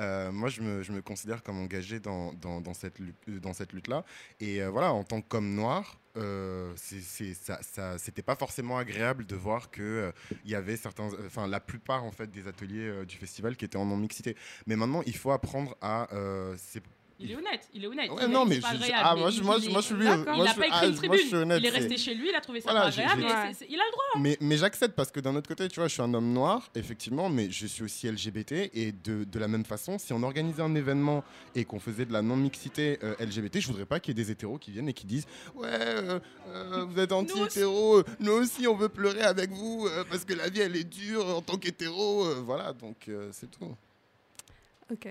Euh, 0.00 0.32
moi, 0.32 0.48
je 0.48 0.60
me, 0.62 0.82
je 0.82 0.90
me 0.90 1.00
considère 1.00 1.44
comme 1.44 1.60
engagé 1.60 2.00
dans, 2.00 2.32
dans, 2.34 2.60
dans 2.60 2.74
cette, 2.74 2.98
lu- 2.98 3.14
euh, 3.28 3.38
dans 3.38 3.52
cette 3.52 3.72
lutte-là. 3.72 4.04
Et 4.40 4.60
euh, 4.60 4.68
voilà, 4.70 4.92
en 4.92 5.04
tant 5.04 5.20
qu'homme 5.20 5.54
noir, 5.54 6.00
euh, 6.16 6.72
c'était 6.76 8.22
pas 8.22 8.36
forcément 8.36 8.76
agréable 8.76 9.24
de 9.26 9.36
voir 9.36 9.70
que 9.70 9.82
euh, 9.82 10.12
il 10.44 10.50
y 10.50 10.54
avait 10.54 10.76
certains, 10.76 11.08
enfin 11.26 11.46
la 11.46 11.60
plupart 11.60 12.04
en 12.04 12.12
fait 12.12 12.30
des 12.30 12.48
ateliers 12.48 12.88
euh, 12.88 13.04
du 13.04 13.16
festival 13.16 13.56
qui 13.56 13.64
étaient 13.64 13.78
en 13.78 13.86
non 13.86 13.96
mixité. 13.96 14.36
Mais 14.66 14.76
maintenant, 14.76 15.02
il 15.06 15.16
faut 15.16 15.32
apprendre 15.32 15.76
à, 15.80 16.12
euh, 16.14 16.56
Il 17.22 17.30
est 17.30 17.36
honnête, 17.36 17.68
il 17.74 17.84
est 17.84 17.86
honnête. 17.86 18.10
Ouais, 18.10 18.22
Il 18.24 18.28
non, 18.30 18.44
mais 18.44 18.58
pas 18.60 18.70
je- 18.70 18.74
agréable, 18.76 19.00
ah, 19.04 19.12
mais 19.14 19.20
moi, 19.20 19.30
je- 19.30 19.42
moi, 19.42 19.54
il 19.58 19.62
je- 19.64 19.68
est- 19.68 19.72
moi, 19.72 19.80
je 19.80 19.86
suis 19.86 19.94
lui, 19.94 20.04
moi, 20.04 20.16
Il 20.36 20.42
n'a 20.42 20.54
pas 20.54 20.66
écrit 20.66 20.70
ah, 20.72 20.84
une 20.86 20.90
moi, 20.90 20.92
je 20.92 20.96
tribune. 21.08 21.18
suis 21.26 21.34
honnête, 21.36 21.58
il 21.60 21.66
est 21.66 21.70
resté 21.70 21.96
chez 21.96 22.14
lui, 22.14 22.28
il 22.30 22.34
a 22.34 22.40
trouvé 22.40 22.60
ça 22.60 22.70
Voilà, 22.72 22.90
pas 22.90 23.00
agréable. 23.00 23.54
c'est- 23.58 23.66
Il 23.70 23.74
a 23.80 23.84
le 23.84 23.90
droit. 23.92 24.02
Mais, 24.20 24.36
mais 24.40 24.56
j'accepte 24.56 24.94
parce 24.94 25.10
que 25.10 25.20
d'un 25.20 25.34
autre 25.36 25.48
côté, 25.48 25.68
tu 25.68 25.80
vois, 25.80 25.88
je 25.88 25.92
suis 25.94 26.02
un 26.02 26.12
homme 26.14 26.32
noir, 26.32 26.70
effectivement, 26.74 27.28
mais 27.28 27.50
je 27.50 27.66
suis 27.66 27.82
aussi 27.84 28.06
LGBT. 28.08 28.70
Et 28.74 28.92
de, 28.92 29.24
de 29.24 29.38
la 29.38 29.48
même 29.48 29.64
façon, 29.64 29.98
si 29.98 30.12
on 30.12 30.22
organisait 30.22 30.62
un 30.62 30.74
événement 30.74 31.22
et 31.54 31.64
qu'on 31.64 31.78
faisait 31.80 32.04
de 32.06 32.12
la 32.12 32.22
non-mixité 32.22 32.98
euh, 33.02 33.14
LGBT, 33.18 33.60
je 33.60 33.66
voudrais 33.68 33.86
pas 33.86 34.00
qu'il 34.00 34.16
y 34.16 34.20
ait 34.20 34.24
des 34.24 34.30
hétéros 34.30 34.58
qui 34.58 34.70
viennent 34.72 34.88
et 34.88 34.92
qui 34.94 35.06
disent 35.06 35.26
Ouais, 35.54 35.68
euh, 35.70 36.18
euh, 36.48 36.84
vous 36.88 36.98
êtes 37.00 37.12
anti-hétéro, 37.12 38.02
nous 38.20 38.32
aussi 38.32 38.66
on 38.66 38.74
veut 38.76 38.88
pleurer 38.88 39.22
avec 39.22 39.50
vous 39.50 39.86
euh, 39.86 40.04
parce 40.10 40.24
que 40.24 40.34
la 40.34 40.48
vie 40.48 40.60
elle 40.60 40.76
est 40.76 40.84
dure 40.84 41.26
en 41.36 41.40
tant 41.42 41.56
qu'hétéro. 41.56 42.24
euh, 42.26 42.42
voilà, 42.44 42.72
donc 42.72 42.96
euh, 43.08 43.28
c'est 43.32 43.50
tout. 43.50 43.74
Ok. 44.90 45.06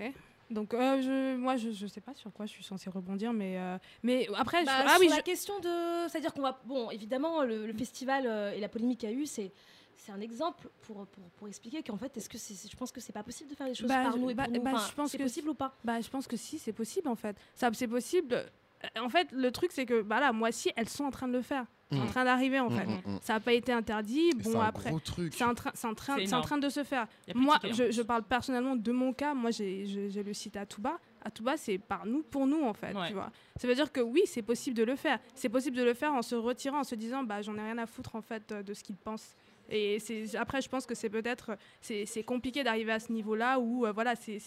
Donc, 0.52 0.74
euh, 0.74 1.02
je, 1.02 1.36
moi, 1.38 1.56
je, 1.56 1.72
je 1.72 1.88
sais 1.88 2.02
pas 2.02 2.14
sur 2.14 2.32
quoi 2.34 2.46
je 2.46 2.52
suis 2.52 2.64
censée 2.64 2.90
rebondir, 2.90 3.32
mais, 3.34 3.58
euh, 3.58 3.78
mais 4.04 4.28
après, 4.36 4.64
Bah, 4.66 4.82
je, 4.82 4.88
ah 4.88 4.92
sur 4.92 5.00
oui, 5.00 5.08
la 5.08 5.16
je- 5.18 5.22
question 5.22 5.60
de, 5.60 6.08
c'est-à-dire 6.10 6.34
qu'on 6.34 6.42
va, 6.42 6.60
bon, 6.66 6.92
évidemment, 6.92 7.44
le, 7.44 7.66
le 7.66 7.74
festival 7.74 8.26
euh, 8.28 8.52
et 8.54 8.60
la 8.60 8.70
polémique 8.70 9.00
qu'il 9.00 9.10
y 9.10 9.14
a 9.14 9.16
eu, 9.16 9.26
c'est 9.26 9.52
c'est 9.98 10.12
un 10.12 10.20
exemple 10.20 10.68
pour, 10.82 11.06
pour, 11.06 11.24
pour 11.38 11.48
expliquer 11.48 11.84
qu'en 11.84 11.96
fait, 11.96 12.18
est-ce 12.18 12.28
que 12.28 12.38
c'est, 12.40 12.56
je 12.68 12.76
pense 12.76 12.92
que 12.92 13.00
c'est 13.00 13.14
pas 13.14 13.22
possible 13.22 13.52
de 13.52 13.56
faire 13.56 13.68
les 13.68 13.76
choses 13.76 13.88
Bah, 13.88 14.02
par 14.02 14.18
nous 14.18 14.32
et 14.32 14.34
bah, 14.34 14.46
pour 14.46 14.54
nous. 14.54 14.64
bah, 14.64 14.72
Enfin, 14.74 14.88
je 14.90 14.96
pense 14.96 15.12
c'est 15.12 15.18
que 15.20 15.24
possible 15.24 15.50
ou 15.50 15.54
pas 15.54 15.76
Bah, 15.84 16.02
je 16.02 16.10
pense 16.10 16.26
que 16.28 16.36
si, 16.38 16.58
c'est 16.58 16.74
possible 16.74 17.08
en 17.08 17.16
fait. 17.16 17.38
Ça, 17.56 17.70
c'est 17.72 17.88
possible. 17.88 18.52
En 19.00 19.10
fait, 19.10 19.32
le 19.32 19.52
truc, 19.52 19.72
c'est 19.72 19.86
que 19.86 20.02
bah 20.02 20.20
là, 20.20 20.32
moi 20.34 20.50
aussi, 20.50 20.72
elles 20.76 20.90
sont 20.90 21.04
en 21.04 21.12
train 21.12 21.28
de 21.28 21.34
le 21.34 21.44
faire. 21.44 21.68
C'est 21.92 22.00
en 22.00 22.04
Mm. 22.06 22.08
train 22.08 22.24
d'arriver 22.26 22.60
en 22.60 22.70
Mm, 22.70 22.78
fait. 22.78 22.86
mm, 22.86 23.02
mm. 23.16 23.20
Ça 23.22 23.34
n'a 23.34 23.40
pas 23.40 23.54
été 23.54 23.72
interdit. 23.72 24.30
Et 24.30 24.34
Bon, 24.34 24.52
c'est 24.52 24.58
un 24.58 24.62
après, 24.62 24.90
gros 24.90 25.00
truc. 25.00 25.34
c'est 25.34 25.44
en, 25.44 25.54
train- 25.54 25.72
c'est 25.74 25.88
en, 25.88 25.94
train- 25.94 26.16
C'est 26.18 26.26
c'est 26.28 26.36
en 26.36 26.42
train 26.42 26.58
de 26.58 26.70
se 26.70 26.84
faire. 26.84 27.08
Moi, 27.36 27.58
en 27.64 27.74
je, 27.74 28.02
parle 28.02 28.24
personnellement 28.24 28.76
de 28.76 28.92
mon 28.92 29.14
cas. 29.14 29.34
Moi, 29.34 29.52
j'ai 29.52 29.86
le 30.26 30.34
site 30.34 30.56
Atouba. 30.58 31.00
Atouba, 31.24 31.56
c'est 31.58 31.78
par 31.78 32.06
nous, 32.08 32.24
pour 32.24 32.48
nous, 32.48 32.64
en 32.64 32.74
fait. 32.74 32.96
Ouais. 32.96 33.08
Tu 33.10 33.14
vois. 33.14 33.30
Ça 33.58 33.68
veut 33.68 33.76
dire 33.76 33.92
que 33.92 34.02
oui, 34.02 34.22
c'est 34.26 34.42
possible 34.42 34.76
de 34.76 34.84
le 34.84 34.96
faire. 34.96 35.20
C'est 35.36 35.50
possible 35.50 35.78
de 35.78 35.84
le 35.84 35.94
faire 35.94 36.14
en 36.14 36.22
se 36.24 36.34
retirant, 36.34 36.80
en 36.80 36.84
se 36.84 36.96
disant, 36.96 37.24
bah, 37.24 37.42
j'en 37.44 37.56
ai 37.58 37.62
rien 37.62 37.78
à 37.78 37.86
foutre, 37.86 38.16
en 38.16 38.22
fait, 38.22 38.52
euh, 38.52 38.64
de 38.64 38.74
ce 38.74 38.84
qu'ils 38.84 38.96
pensent. 38.96 39.36
Et 39.72 39.98
après, 40.38 40.62
je 40.62 40.70
pense 40.70 40.86
que 40.86 40.94
c'est 40.96 41.10
peut-être 41.10 41.58
c'est 41.82 42.24
compliqué 42.24 42.64
d'arriver 42.64 42.92
à 42.92 43.00
ce 43.00 43.12
niveau-là 43.12 43.60
où 43.60 43.86
euh, 43.86 43.92
voilà, 43.92 44.16
c'est- 44.16 44.40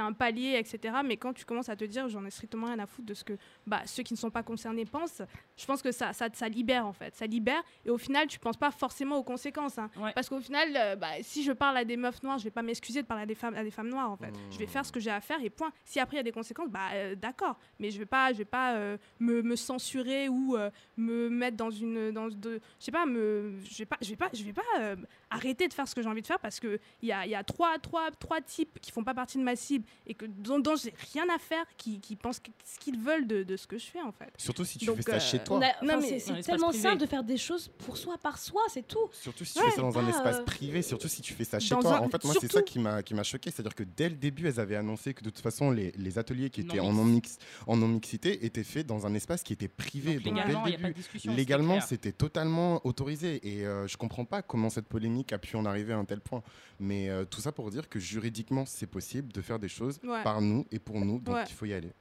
un 0.00 0.12
palier, 0.12 0.54
etc. 0.58 0.94
Mais 1.04 1.16
quand 1.18 1.32
tu 1.34 1.44
commences 1.44 1.68
à 1.68 1.76
te 1.76 1.84
dire, 1.84 2.08
j'en 2.08 2.24
ai 2.24 2.30
strictement 2.30 2.66
rien 2.68 2.78
à 2.78 2.86
foutre 2.86 3.06
de 3.06 3.14
ce 3.14 3.22
que 3.22 3.34
bah, 3.66 3.82
ceux 3.84 4.02
qui 4.02 4.14
ne 4.14 4.18
sont 4.18 4.30
pas 4.30 4.42
concernés 4.42 4.84
pensent, 4.86 5.20
je 5.56 5.66
pense 5.66 5.82
que 5.82 5.92
ça, 5.92 6.12
ça, 6.14 6.28
ça 6.32 6.48
libère 6.48 6.86
en 6.86 6.92
fait. 6.94 7.14
Ça 7.14 7.26
libère. 7.26 7.62
Et 7.84 7.90
au 7.90 7.98
final, 7.98 8.26
tu 8.26 8.38
penses 8.38 8.56
pas 8.56 8.70
forcément 8.70 9.18
aux 9.18 9.22
conséquences. 9.22 9.78
hein. 9.78 9.90
Ouais. 9.98 10.12
Parce 10.14 10.28
qu'au 10.28 10.40
final, 10.40 10.68
euh, 10.74 10.96
bah, 10.96 11.08
si 11.22 11.42
je 11.44 11.52
parle 11.52 11.76
à 11.76 11.84
des 11.84 11.96
meufs 11.98 12.22
noires, 12.22 12.38
je 12.38 12.44
vais 12.44 12.50
pas 12.50 12.62
m'excuser 12.62 13.02
de 13.02 13.06
parler 13.06 13.24
à 13.24 13.26
des 13.26 13.34
femmes, 13.34 13.54
à 13.54 13.62
des 13.62 13.70
femmes 13.70 13.88
noires 13.90 14.10
en 14.10 14.16
fait. 14.16 14.32
Je 14.50 14.58
vais 14.58 14.66
faire 14.66 14.86
ce 14.86 14.92
que 14.92 15.00
j'ai 15.00 15.10
à 15.10 15.20
faire 15.20 15.38
et 15.44 15.50
point. 15.50 15.70
Si 15.84 16.00
après 16.00 16.16
il 16.16 16.18
y 16.18 16.20
a 16.20 16.24
des 16.24 16.32
conséquences, 16.32 16.70
bah 16.70 16.80
euh, 16.94 17.14
d'accord. 17.14 17.58
Mais 17.78 17.90
je 17.90 17.98
vais 17.98 18.06
pas, 18.06 18.32
je 18.32 18.38
vais 18.38 18.44
pas 18.46 18.74
me, 19.18 19.42
me 19.42 19.56
censurer 19.56 20.28
ou 20.28 20.56
me 20.96 21.28
mettre 21.28 21.56
dans 21.56 21.70
une, 21.70 22.10
dans 22.12 22.28
de, 22.28 22.60
je 22.78 22.84
sais 22.84 22.92
pas, 22.92 23.04
me, 23.06 23.54
je 23.64 23.78
vais 23.78 23.86
pas, 23.86 23.96
je 24.00 24.08
vais 24.10 24.16
pas, 24.16 24.30
je 24.32 24.42
vais 24.44 24.52
pas 24.52 24.62
euh, 24.78 24.96
arrêter 25.30 25.68
de 25.68 25.72
faire 25.74 25.86
ce 25.88 25.94
que 25.94 26.02
j'ai 26.02 26.08
envie 26.08 26.22
de 26.22 26.26
faire 26.26 26.38
parce 26.40 26.58
que 26.60 26.80
il 27.02 27.08
y 27.08 27.12
a, 27.12 27.26
y 27.26 27.34
a 27.34 27.44
trois, 27.44 27.78
trois, 27.78 28.10
trois 28.10 28.40
types 28.40 28.78
qui 28.80 28.90
font 28.90 29.04
pas 29.04 29.14
partie 29.14 29.38
de 29.38 29.42
ma 29.42 29.56
cible 29.56 29.84
et 30.06 30.14
que 30.14 30.26
dont, 30.26 30.58
dont 30.58 30.74
j'ai 30.76 30.92
rien 31.12 31.24
à 31.34 31.38
faire, 31.38 31.64
qui, 31.76 32.00
qui 32.00 32.16
pensent 32.16 32.40
que- 32.40 32.50
ce 32.64 32.78
qu'ils 32.78 32.98
veulent 32.98 33.26
de, 33.26 33.42
de 33.42 33.56
ce 33.56 33.66
que 33.66 33.78
je 33.78 33.86
fais 33.86 34.00
en 34.02 34.12
fait. 34.12 34.32
Surtout 34.36 34.64
si 34.64 34.78
tu 34.78 34.86
Donc, 34.86 34.96
fais 34.96 35.02
ça 35.02 35.14
euh, 35.14 35.20
chez 35.20 35.38
toi. 35.38 35.60
A- 35.64 35.84
Non, 35.84 36.00
mais- 36.00 36.18
c'est- 36.18 36.42
tellement 36.42 36.68
privé. 36.70 36.82
simple 36.82 36.98
de 37.00 37.06
faire 37.06 37.22
des 37.24 37.36
choses 37.36 37.68
pour 37.78 37.96
soi, 37.96 38.18
par 38.18 38.38
soi, 38.38 38.60
c'est 38.68 38.86
tout. 38.86 38.98
Surtout 39.12 39.44
si 39.44 39.54
tu 39.54 39.60
Ouais, 39.60 39.66
fais 39.70 39.76
ça 39.76 39.82
dans 39.82 39.98
un 39.98 40.08
espace 40.08 40.38
euh, 40.38 40.44
privé, 40.44 40.82
surtout 40.82 41.08
si 41.08 41.22
tu 41.22 41.32
fais 41.34 41.44
ça 41.44 41.58
chez 41.60 41.70
dans 41.74 41.80
toi. 41.80 41.96
un- 41.98 42.00
En 42.00 42.08
fait, 42.08 42.24
moi, 42.24 42.34
c'est 42.40 42.50
ça 42.50 42.62
qui 42.62 42.78
m'a 42.78 43.02
qui 43.02 43.14
m'a 43.14 43.22
choqué. 43.22 43.50
C'est-à-dire 43.50 43.74
que 43.74 43.84
dès 43.84 44.08
le 44.08 44.16
début, 44.16 44.46
elles 44.48 44.58
avaient 44.60 44.76
annoncé 44.76 45.14
que 45.14 45.22
de 45.22 45.30
toute 45.30 45.42
façon, 45.42 45.70
les, 45.70 45.92
les 45.96 46.18
ateliers 46.18 46.50
qui 46.50 46.62
Non 46.64 46.68
étaient 46.74 46.80
en 46.80 46.92
non 46.92 47.04
mix, 47.04 47.38
en 47.66 47.76
non 47.76 47.88
mixité 47.88 48.44
étaient 48.44 48.64
faits 48.64 48.86
dans 48.86 49.06
un 49.06 49.14
espace 49.14 49.42
qui 49.42 49.52
était 49.52 49.68
privé. 49.68 50.14
Donc, 50.14 50.24
Donc, 50.24 50.34
dès 50.34 50.40
légalement, 50.40 50.64
le 50.64 50.68
il 50.70 50.72
y 50.72 50.74
a 50.74 50.78
pas 50.78 50.82
de 50.84 50.88
début, 50.88 51.00
discussion. 51.00 51.34
légalement, 51.34 51.80
c'était 51.80 52.12
totalement 52.12 52.80
autorisé. 52.86 53.40
Et 53.46 53.66
euh, 53.66 53.86
je 53.86 53.96
comprends 53.96 54.24
pas 54.24 54.42
comment 54.42 54.70
cette 54.70 54.86
polémique 54.88 55.19
a 55.32 55.38
pu 55.38 55.56
en 55.56 55.64
arriver 55.64 55.92
à 55.92 55.98
un 55.98 56.04
tel 56.04 56.20
point. 56.20 56.42
Mais 56.78 57.08
euh, 57.10 57.24
tout 57.24 57.40
ça 57.40 57.52
pour 57.52 57.70
dire 57.70 57.88
que 57.88 57.98
juridiquement, 57.98 58.64
c'est 58.66 58.86
possible 58.86 59.32
de 59.32 59.40
faire 59.40 59.58
des 59.58 59.68
choses 59.68 59.98
Ouais. 60.04 60.22
par 60.22 60.40
nous 60.40 60.66
et 60.70 60.78
pour 60.78 61.00
nous. 61.04 61.18
Donc, 61.20 61.34
Ouais. 61.36 61.44
il 61.48 61.52
faut 61.54 61.66
y 61.66 61.72
aller. 61.74 61.92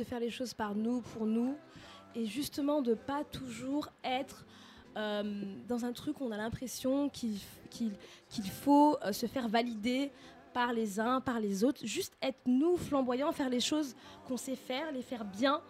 De 0.00 0.04
faire 0.04 0.20
les 0.20 0.30
choses 0.30 0.54
par 0.54 0.74
nous, 0.74 1.02
pour 1.12 1.26
nous, 1.26 1.56
et 2.14 2.24
justement 2.26 2.80
de 2.82 2.94
pas 2.94 3.22
toujours 3.24 3.88
être 4.02 4.44
euh, 4.96 5.22
dans 5.68 5.84
un 5.84 5.92
truc 5.92 6.20
où 6.20 6.24
on 6.24 6.32
a 6.32 6.36
l'impression 6.36 7.08
qu'il 7.08 7.38
qu'il- 7.70 7.94
qu'il 8.28 8.50
faut 8.50 8.96
euh, 9.04 9.12
se 9.12 9.26
faire 9.26 9.46
valider 9.48 10.10
par 10.52 10.72
les 10.72 10.98
uns, 10.98 11.20
par 11.20 11.38
les 11.38 11.62
autres, 11.62 11.86
juste 11.86 12.14
être 12.20 12.40
nous, 12.46 12.76
flamboyants, 12.76 13.30
faire 13.30 13.48
les 13.50 13.60
choses 13.60 13.94
qu'on 14.26 14.36
sait 14.36 14.56
faire, 14.56 14.90
les 14.90 15.02
faire 15.02 15.24
bien, 15.24 15.60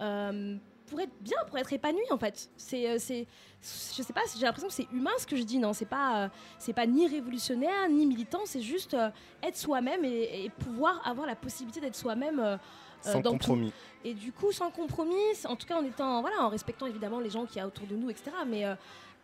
euh, 0.00 0.56
pour 0.86 1.00
être 1.00 1.12
bien, 1.20 1.36
pour 1.48 1.58
être 1.58 1.72
épanoui 1.72 2.04
en 2.12 2.18
fait. 2.18 2.48
C'est, 2.56 2.98
c'est, 3.00 3.26
je 3.60 4.02
sais 4.02 4.12
pas, 4.12 4.20
j'ai 4.38 4.44
l'impression 4.46 4.68
que 4.68 4.74
c'est 4.74 4.88
humain 4.92 5.10
ce 5.18 5.26
que 5.26 5.34
je 5.34 5.42
dis, 5.42 5.58
non 5.58 5.72
C'est 5.72 5.84
pas, 5.98 6.30
c'est 6.60 6.72
pas 6.72 6.86
ni 6.86 7.08
révolutionnaire 7.08 7.88
ni 7.90 8.06
militant, 8.06 8.42
c'est 8.44 8.62
juste 8.62 8.96
être 9.42 9.56
soi-même 9.56 10.04
et 10.04 10.50
pouvoir 10.60 11.04
avoir 11.04 11.26
la 11.26 11.34
possibilité 11.34 11.80
d'être 11.80 11.96
soi-même. 11.96 12.58
Euh, 13.06 13.12
Sans 13.12 13.20
dans 13.20 13.30
tout. 13.32 13.38
compromis. 13.38 13.72
Et 14.04 14.14
du 14.14 14.32
coup, 14.32 14.52
sans 14.52 14.70
compromis, 14.70 15.14
en 15.44 15.56
tout 15.56 15.66
cas 15.66 15.76
en 15.76 15.84
étant, 15.84 16.20
voilà, 16.20 16.42
en 16.42 16.48
respectant 16.48 16.86
évidemment 16.86 17.20
les 17.20 17.30
gens 17.30 17.46
qui 17.46 17.58
y 17.58 17.60
a 17.60 17.66
autour 17.66 17.86
de 17.86 17.96
nous, 17.96 18.10
etc. 18.10 18.30
Mais 18.46 18.64
euh, 18.64 18.74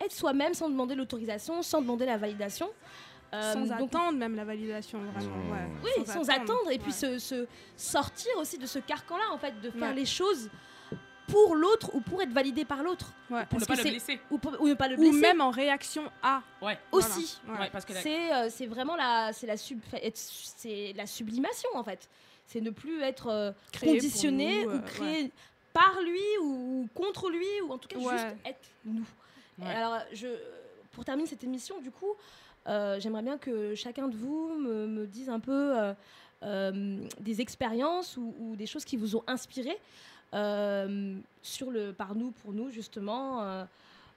être 0.01 0.12
soi-même 0.12 0.55
sans 0.55 0.68
demander 0.68 0.95
l'autorisation, 0.95 1.62
sans 1.62 1.81
demander 1.81 2.07
la 2.07 2.16
validation. 2.16 2.68
Euh, 3.33 3.53
Sans 3.53 3.66
donc- 3.66 3.93
attendre 3.93 4.16
même 4.16 4.37
la 4.37 4.45
validation, 4.45 5.01
vraiment. 5.01 5.35
Mmh. 5.37 5.51
ouais. 5.51 5.68
oui, 5.97 6.07
sans, 6.07 6.29
attendre. 6.31 6.70
Et 6.70 6.79
puis 6.79 6.93
ouais. 6.93 7.18
se, 7.18 7.18
se 7.18 7.47
sortir 7.77 8.31
aussi 8.39 8.59
de 8.59 8.66
ce 8.66 8.79
carcan-là, 8.79 9.25
en 9.33 9.39
fait, 9.39 9.61
de 9.61 9.70
faire 9.70 9.89
Ouais. 9.89 9.95
les 9.95 10.07
choses 10.07 10.49
pour 11.27 11.57
l'autre 11.57 11.91
ou 11.95 12.01
pour 12.01 12.20
être 12.22 12.31
validé 12.33 12.64
par 12.64 12.83
l'autre. 12.85 13.12
Ouais. 13.31 13.45
Pour 13.47 13.59
ne 13.59 13.64
pas 13.64 13.75
le 13.75 13.83
blesser. 13.83 14.20
Ou, 14.31 14.39
pour- 14.39 14.61
ou 14.61 14.68
ne 14.68 14.75
pas 14.75 14.87
le 14.89 14.95
Ou 14.97 15.01
blesser. 15.01 15.20
même 15.20 15.41
en 15.41 15.51
réaction 15.51 16.05
à. 16.22 16.43
Ouais. 16.62 16.79
aussi. 16.93 17.41
Voilà. 17.47 17.62
Ouais, 17.62 17.70
parce 17.72 17.85
que 17.85 17.95
la- 17.95 18.03
C'est 18.03 18.33
euh, 18.35 18.49
c'est 18.51 18.66
vraiment 18.66 18.95
la, 18.95 19.33
c'est 19.33 19.47
la, 19.49 19.57
sub- 19.57 19.81
la 20.95 21.07
sublimation 21.07 21.70
en 21.75 21.83
fait. 21.83 22.09
C'est 22.47 22.61
ne 22.61 22.70
plus 22.70 23.01
être 23.03 23.28
euh, 23.28 23.53
conditionné 23.80 24.64
nous, 24.64 24.70
ou 24.70 24.74
euh, 24.74 24.78
créé 24.80 25.30
par 25.72 26.01
lui 26.03 26.38
ou 26.42 26.88
contre 26.95 27.30
lui 27.30 27.47
ou 27.66 27.72
en 27.72 27.78
tout 27.78 27.88
cas 27.88 27.99
Ouais. 27.99 28.12
juste 28.12 28.36
être 28.45 28.68
nous. 28.84 29.05
Ouais. 29.59 29.66
Alors 29.74 29.99
je, 30.12 30.28
pour 30.92 31.05
terminer 31.05 31.28
cette 31.28 31.42
émission 31.45 31.80
du 31.80 31.90
coup, 31.90 32.14
euh, 32.66 32.99
j'aimerais 33.01 33.22
bien 33.22 33.38
que 33.38 33.74
chacun 33.74 34.09
de 34.09 34.16
vous 34.16 34.55
me, 34.59 34.86
me 34.86 35.07
dise 35.07 35.28
un 35.28 35.40
peu 35.40 35.76
euh, 35.78 35.92
euh, 36.42 36.99
des 37.20 37.40
expériences 37.40 38.16
ou, 38.16 38.34
ou 38.38 38.57
des 38.57 38.66
choses 38.66 38.84
qui 38.84 38.97
vous 38.97 39.16
ont 39.16 39.24
inspiré 39.26 39.76
sur 41.42 41.70
le 41.70 41.92
par 41.92 42.14
nous 42.14 42.30
pour 42.32 42.53
nous 42.53 42.70
justement. 42.70 43.66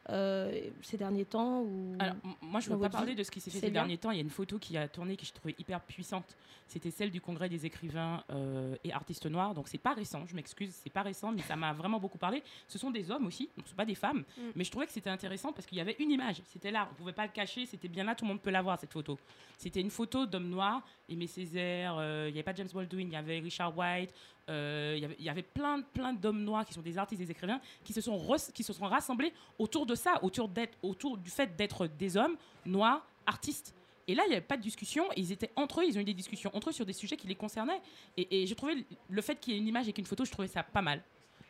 Euh, 0.10 0.14
euh, 0.18 0.70
ces 0.82 0.98
derniers 0.98 1.26
temps 1.26 1.62
ou 1.62 1.96
Alors, 2.00 2.16
moi, 2.42 2.60
je 2.60 2.70
ne 2.70 2.76
veux 2.76 2.82
pas 2.82 2.90
parler 2.90 3.16
de 3.16 3.24
ce 3.24 3.32
qui 3.32 3.40
s'est 3.40 3.52
fait 3.52 3.60
ces 3.60 3.70
bien. 3.70 3.82
derniers 3.82 3.98
temps. 3.98 4.12
Il 4.12 4.16
y 4.16 4.20
a 4.20 4.24
une 4.24 4.30
photo 4.30 4.58
qui 4.60 4.78
a 4.78 4.88
tourné 4.88 5.18
que 5.18 5.26
je 5.26 5.34
trouvais 5.34 5.56
hyper 5.58 5.82
puissante. 5.82 6.36
C'était 6.68 6.92
celle 6.92 7.12
du 7.12 7.22
congrès 7.22 7.50
des 7.50 7.66
écrivains 7.66 8.24
euh, 8.30 8.76
et 8.84 8.92
artistes 8.92 9.26
noirs. 9.26 9.54
Donc, 9.54 9.68
c'est 9.68 9.78
pas 9.78 9.94
récent, 9.94 10.26
je 10.28 10.36
m'excuse, 10.36 10.74
c'est 10.84 10.92
pas 10.92 11.02
récent, 11.02 11.32
mais 11.32 11.42
ça 11.42 11.56
m'a 11.56 11.74
vraiment 11.74 12.00
beaucoup 12.00 12.18
parlé. 12.18 12.44
Ce 12.68 12.78
sont 12.78 12.92
des 12.92 13.10
hommes 13.10 13.26
aussi, 13.26 13.50
donc 13.56 13.66
ce 13.66 13.72
sont 13.72 13.76
pas 13.78 13.86
des 13.86 13.96
femmes. 13.96 14.24
Mm. 14.38 14.42
Mais 14.56 14.64
je 14.64 14.72
trouvais 14.72 14.86
que 14.86 14.92
c'était 14.92 15.10
intéressant 15.10 15.54
parce 15.54 15.66
qu'il 15.66 15.78
y 15.78 15.82
avait 15.82 15.96
une 16.00 16.12
image. 16.12 16.42
C'était 16.46 16.72
là, 16.72 16.90
on 16.92 16.96
pouvait 16.96 17.14
pas 17.14 17.26
le 17.26 17.32
cacher, 17.32 17.66
c'était 17.66 17.88
bien 17.88 18.04
là, 18.04 18.16
tout 18.16 18.26
le 18.26 18.30
monde 18.30 18.42
peut 18.42 18.50
la 18.50 18.62
voir, 18.62 18.80
cette 18.80 18.92
photo. 18.92 19.18
C'était 19.58 19.82
une 19.82 19.90
photo 19.90 20.26
d'hommes 20.26 20.50
noirs, 20.50 20.82
Aimé 21.10 21.28
Césaire, 21.28 21.96
euh, 21.98 22.26
il 22.28 22.34
n'y 22.34 22.40
avait 22.40 22.44
pas 22.44 22.54
James 22.54 22.68
Baldwin, 22.74 23.08
il 23.08 23.14
y 23.14 23.16
avait 23.16 23.40
Richard 23.40 23.78
White, 23.78 24.14
euh, 24.50 24.94
il 24.96 25.02
y 25.02 25.06
avait- 25.06 25.16
il 25.20 25.26
y 25.26 25.30
avait 25.30 25.44
plein, 25.44 25.82
plein 25.82 26.14
d'hommes 26.14 26.44
noirs 26.44 26.66
qui 26.66 26.74
sont 26.74 26.82
des 26.82 26.98
artistes, 26.98 27.22
des 27.22 27.32
écrivains, 27.32 27.60
qui 27.84 27.94
se 27.94 28.02
sont, 28.02 28.18
qui 28.54 28.64
se 28.64 28.74
sont 28.74 28.86
rassemblés 28.86 29.34
autour 29.60 29.86
de 29.86 29.96
ça, 29.96 30.24
autour, 30.24 30.50
autour 30.82 31.18
du 31.18 31.30
fait 31.30 31.56
d'être 31.56 31.88
des 31.88 32.16
hommes 32.18 32.38
noirs, 32.66 33.06
artistes. 33.26 33.74
Et 34.10 34.16
là, 34.16 34.24
il 34.26 34.30
n'y 34.30 34.36
avait 34.36 34.46
pas 34.46 34.56
de 34.56 34.62
discussion. 34.62 35.06
Ils 35.18 35.32
étaient 35.34 35.52
entre 35.58 35.82
eux, 35.82 35.86
ils 35.86 35.98
ont 35.98 36.02
eu 36.02 36.06
des 36.06 36.14
discussions 36.14 36.50
entre 36.54 36.70
eux 36.70 36.72
sur 36.72 36.86
des 36.86 36.94
sujets 36.94 37.18
qui 37.18 37.28
les 37.28 37.36
concernaient. 37.36 37.82
Et, 38.16 38.44
et 38.44 38.48
je 38.48 38.54
trouvais 38.54 38.86
le 39.10 39.22
fait 39.22 39.36
qu'il 39.38 39.54
y 39.54 39.58
ait 39.58 39.60
une 39.60 39.68
image 39.68 39.88
et 39.90 39.94
qu'une 39.94 40.06
photo, 40.06 40.24
je 40.24 40.32
trouvais 40.32 40.48
ça 40.48 40.64
pas 40.64 40.82
mal. 40.82 41.04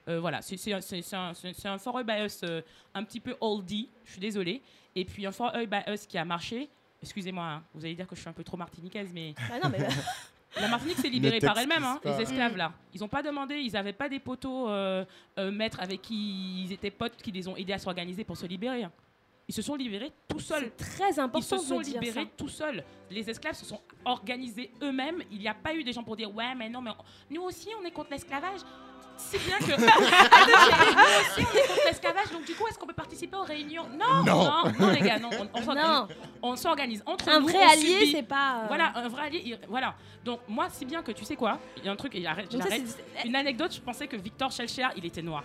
Euh, 0.08 0.20
voilà, 0.20 0.42
c'est 0.42 0.56
un, 0.74 0.80
un, 0.80 1.34
un 1.66 1.78
For 1.78 2.00
Us 2.00 2.42
euh, 2.44 2.62
un 2.96 3.04
petit 3.04 3.20
peu 3.20 3.36
oldie, 3.42 3.90
je 4.06 4.12
suis 4.14 4.20
désolée. 4.22 4.62
Et 4.96 5.06
puis 5.06 5.26
un 5.28 5.32
For 5.32 5.54
Us 5.88 6.08
qui 6.08 6.18
a 6.18 6.26
marché. 6.26 6.68
Excusez-moi, 7.04 7.44
hein, 7.46 7.64
vous 7.76 7.86
allez 7.86 7.94
dire 7.94 8.08
que 8.08 8.16
je 8.16 8.22
suis 8.22 8.30
un 8.30 8.34
peu 8.34 8.44
trop 8.44 8.58
martiniquaise, 8.58 9.12
mais 9.14 9.36
Ah 9.52 9.60
non, 9.64 9.70
mais 9.70 9.78
la 10.56 10.68
Martinique 10.68 10.98
s'est 10.98 11.10
libérée 11.10 11.40
par 11.40 11.58
elle-même, 11.58 11.84
hein, 11.84 12.00
les 12.04 12.22
esclaves 12.22 12.56
là. 12.58 12.72
Ils 12.94 13.02
n'ont 13.02 13.08
pas 13.08 13.22
demandé, 13.22 13.56
ils 13.58 13.74
n'avaient 13.74 13.94
pas 13.94 14.10
des 14.10 14.20
poteaux 14.20 14.70
euh, 14.70 15.06
euh, 15.38 15.52
maîtres 15.52 15.80
avec 15.82 16.02
qui 16.02 16.64
ils 16.64 16.74
étaient 16.74 16.90
potes 16.92 17.18
qui 17.22 17.32
les 17.32 17.48
ont 17.48 17.56
aidés 17.56 17.74
à 17.74 17.78
s'organiser 17.80 18.24
pour 18.24 18.38
se 18.38 18.46
libérer. 18.46 18.84
hein. 18.84 18.92
Ils 19.50 19.54
se 19.54 19.62
sont 19.62 19.76
libérés 19.76 20.12
tout 20.28 20.40
seuls. 20.42 20.72
c'est 20.78 20.86
très 20.86 21.20
important 21.20 21.56
Ils 21.56 21.60
se 21.62 21.66
sont 21.68 21.80
libérés 21.80 22.24
ça. 22.26 22.30
tout 22.36 22.50
seuls. 22.50 22.84
Les 23.10 23.30
esclaves 23.30 23.56
se 23.56 23.66
sont 23.66 23.80
organisés 24.04 24.72
eux-mêmes. 24.82 25.24
Il 25.32 25.40
n'y 25.40 25.48
a 25.48 25.54
pas 25.54 25.74
eu 25.74 25.84
des 25.86 25.94
gens 25.94 26.04
pour 26.04 26.18
dire 26.18 26.34
ouais, 26.36 26.54
mais 26.54 26.68
non, 26.70 26.82
mais 26.82 26.92
on- 26.92 27.34
nous 27.34 27.42
aussi 27.44 27.70
on 27.82 27.86
est 27.86 27.92
contre 27.92 28.12
l'esclavage. 28.12 28.60
Si 29.18 29.38
bien 29.40 29.58
que 29.58 29.66
nous 29.82 29.88
aussi 29.88 31.38
on 31.38 31.58
est 31.58 31.68
contre 31.68 31.86
l'esclavage. 31.86 32.32
Donc 32.32 32.46
du 32.46 32.54
coup, 32.56 32.68
est-ce 32.68 32.78
qu'on 32.80 32.86
peut 32.88 32.94
participer 32.94 33.36
aux 33.36 33.44
réunions? 33.44 33.86
Non, 33.98 34.24
Non. 34.24 34.44
non, 34.46 34.64
non, 34.80 34.90
les 34.92 35.00
gars, 35.02 35.20
non. 35.20 35.30
On, 35.32 35.48
on 35.60 35.62
s'organise- 35.62 35.86
Non, 35.88 36.08
on 36.42 36.56
s'organise 36.56 37.04
entre 37.06 37.30
un 37.30 37.40
nous. 37.40 37.48
vrai 37.48 37.58
on 37.66 37.70
allié, 37.72 38.12
c'est 38.12 38.24
pas. 38.24 38.62
euh, 38.64 38.68
Voilà, 38.68 38.92
un 38.96 39.08
vrai 39.08 39.24
allié. 39.28 39.42
il- 39.46 39.60
Voilà. 39.68 39.96
Donc 40.24 40.40
moi, 40.48 40.68
si 40.70 40.86
bien 40.86 41.02
que 41.02 41.12
tu 41.12 41.26
sais 41.26 41.36
quoi, 41.36 41.60
il 41.78 41.86
y 41.86 41.88
a 41.88 41.92
un 41.92 41.96
truc. 41.96 42.14
Donc 42.52 42.64
ça, 42.64 42.70
c'est- 42.70 43.28
Une 43.28 43.36
anecdote, 43.36 43.74
je 43.74 43.82
pensais 43.82 44.08
que 44.08 44.16
Victor 44.16 44.52
Schellcher, 44.52 44.88
il 44.96 45.06
était 45.06 45.22
noir. 45.22 45.44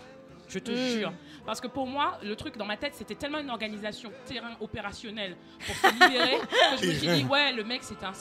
Je 0.49 0.59
te 0.59 0.71
Mm. 0.71 0.99
jure. 0.99 1.13
Parce 1.47 1.61
que 1.61 1.67
pour 1.67 1.87
moi, 1.87 2.19
le 2.23 2.37
truc 2.37 2.59
dans 2.59 2.67
ma 2.67 2.77
tête, 2.77 2.95
c'était 2.95 3.15
tellement 3.15 3.39
une 3.39 3.49
organisation 3.51 4.13
terrain 4.27 4.51
opérationnel 4.61 5.35
pour 5.67 5.75
se 5.75 5.93
libérer 5.95 6.39
que 6.41 6.83
je 6.83 6.87
me 6.89 6.93
suis 6.93 7.09
dit, 7.09 7.25
ouais, 7.25 7.53
le 7.53 7.65
mec, 7.65 7.83
c'était 7.83 8.05
un, 8.05 8.13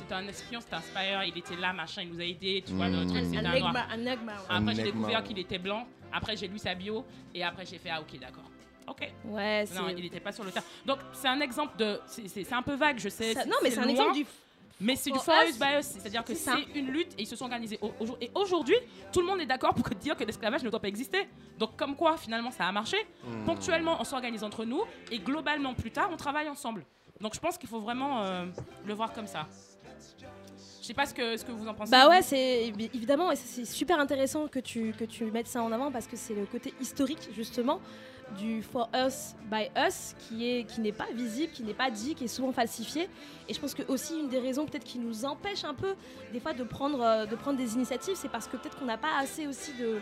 c'était 0.00 0.14
un 0.14 0.26
espion, 0.28 0.60
c'était 0.60 0.74
un 0.76 0.80
spire, 0.80 1.24
il 1.24 1.38
était 1.38 1.56
là, 1.56 1.72
machin, 1.72 2.02
il 2.02 2.10
nous 2.12 2.20
a 2.20 2.24
aidés, 2.24 2.62
tu 2.66 2.72
vois, 2.72 2.88
le 2.88 3.04
Mm. 3.04 3.08
truc, 3.08 3.24
un, 3.36 3.58
noir. 3.58 3.74
Après, 4.48 4.74
j'ai 4.74 4.82
découvert 4.82 5.22
qu'il 5.22 5.38
était 5.38 5.58
blanc. 5.58 5.86
Après, 6.12 6.36
j'ai 6.36 6.48
lu 6.48 6.58
sa 6.58 6.74
bio. 6.74 7.04
Et 7.34 7.42
après, 7.44 7.64
j'ai 7.66 7.78
fait, 7.78 7.90
ah, 7.90 8.00
ok, 8.00 8.18
d'accord. 8.18 8.44
Ok. 8.88 9.08
Ouais, 9.26 9.64
c'est. 9.66 9.78
Non, 9.78 9.88
il 9.88 10.02
n'était 10.02 10.18
pas 10.20 10.32
sur 10.32 10.42
le 10.42 10.50
terrain. 10.50 10.64
Donc, 10.84 10.98
c'est 11.12 11.28
un 11.28 11.40
exemple 11.40 11.76
de. 11.76 12.00
C'est 12.06 12.26
c'est- 12.28 12.42
c'est 12.44 12.54
un 12.54 12.62
peu 12.62 12.74
vague, 12.74 12.98
je 12.98 13.08
sais. 13.08 13.34
ça- 13.34 13.44
Non, 13.44 13.56
mais 13.62 13.70
c'est 13.70 13.78
un 13.78 13.82
loin. 13.82 13.90
exemple 13.92 14.14
du. 14.14 14.26
Mais 14.82 14.96
c'est 14.96 15.10
du 15.10 15.18
For 15.18 15.26
for 15.26 15.34
us, 15.44 15.50
us 15.50 15.58
by 15.58 15.78
us, 15.78 15.86
c'est-à-dire 15.86 16.24
que 16.24 16.34
c'est 16.34 16.50
c'est 16.50 16.78
une 16.78 16.90
lutte 16.90 17.12
et 17.18 17.22
ils 17.22 17.26
se 17.26 17.36
sont 17.36 17.44
organisés. 17.44 17.78
au- 17.82 17.92
au 18.00 18.06
jour- 18.06 18.16
Et 18.20 18.30
aujourd'hui, 18.34 18.76
tout 19.12 19.20
le 19.20 19.26
monde 19.26 19.40
est 19.40 19.46
d'accord 19.46 19.74
pour 19.74 19.86
dire 19.90 20.16
que 20.16 20.24
l'esclavage 20.24 20.62
ne 20.64 20.70
doit 20.70 20.80
pas 20.80 20.88
exister. 20.88 21.28
Donc 21.58 21.76
comme 21.76 21.94
quoi, 21.94 22.16
finalement, 22.16 22.50
ça 22.50 22.66
a 22.66 22.72
marché. 22.72 22.96
Hmm. 23.22 23.44
Ponctuellement, 23.44 23.98
on 24.00 24.04
s'organise 24.04 24.42
entre 24.42 24.64
nous 24.64 24.82
et 25.12 25.18
globalement, 25.18 25.74
plus 25.74 25.90
tard, 25.90 26.08
on 26.10 26.16
travaille 26.16 26.48
ensemble. 26.48 26.86
Donc 27.20 27.34
je 27.34 27.40
pense 27.40 27.58
qu'il 27.58 27.68
faut 27.68 27.80
vraiment 27.80 28.22
euh, 28.24 28.46
le 28.86 28.94
voir 28.94 29.12
comme 29.12 29.26
ça. 29.26 29.46
Sais 30.90 30.94
pas 30.94 31.06
ce 31.06 31.14
que, 31.14 31.36
ce 31.36 31.44
que 31.44 31.52
vous 31.52 31.68
en 31.68 31.74
pensez. 31.74 31.92
Bah 31.92 32.08
ouais, 32.08 32.20
c'est 32.20 32.72
évidemment, 32.92 33.30
et 33.30 33.36
c'est 33.36 33.64
super 33.64 34.00
intéressant 34.00 34.48
que 34.48 34.58
tu, 34.58 34.92
que 34.98 35.04
tu 35.04 35.24
mettes 35.26 35.46
ça 35.46 35.62
en 35.62 35.70
avant 35.70 35.92
parce 35.92 36.08
que 36.08 36.16
c'est 36.16 36.34
le 36.34 36.46
côté 36.46 36.74
historique 36.80 37.28
justement 37.32 37.78
du 38.36 38.60
For 38.60 38.90
Us 38.92 39.36
by 39.48 39.70
Us 39.76 40.16
qui 40.18 40.48
est 40.48 40.64
qui 40.64 40.80
n'est 40.80 40.90
pas 40.90 41.06
visible, 41.14 41.52
qui 41.52 41.62
n'est 41.62 41.74
pas 41.74 41.92
dit, 41.92 42.16
qui 42.16 42.24
est 42.24 42.28
souvent 42.28 42.50
falsifié. 42.50 43.08
Et 43.48 43.54
je 43.54 43.60
pense 43.60 43.72
que 43.72 43.82
aussi 43.86 44.18
une 44.18 44.28
des 44.28 44.40
raisons 44.40 44.66
peut-être 44.66 44.82
qui 44.82 44.98
nous 44.98 45.24
empêche 45.24 45.62
un 45.62 45.74
peu 45.74 45.94
des 46.32 46.40
fois 46.40 46.54
de 46.54 46.64
prendre 46.64 47.00
euh, 47.00 47.24
de 47.24 47.36
prendre 47.36 47.56
des 47.56 47.74
initiatives, 47.74 48.16
c'est 48.16 48.28
parce 48.28 48.48
que 48.48 48.56
peut-être 48.56 48.76
qu'on 48.76 48.86
n'a 48.86 48.98
pas 48.98 49.16
assez 49.16 49.46
aussi 49.46 49.72
de 49.74 50.00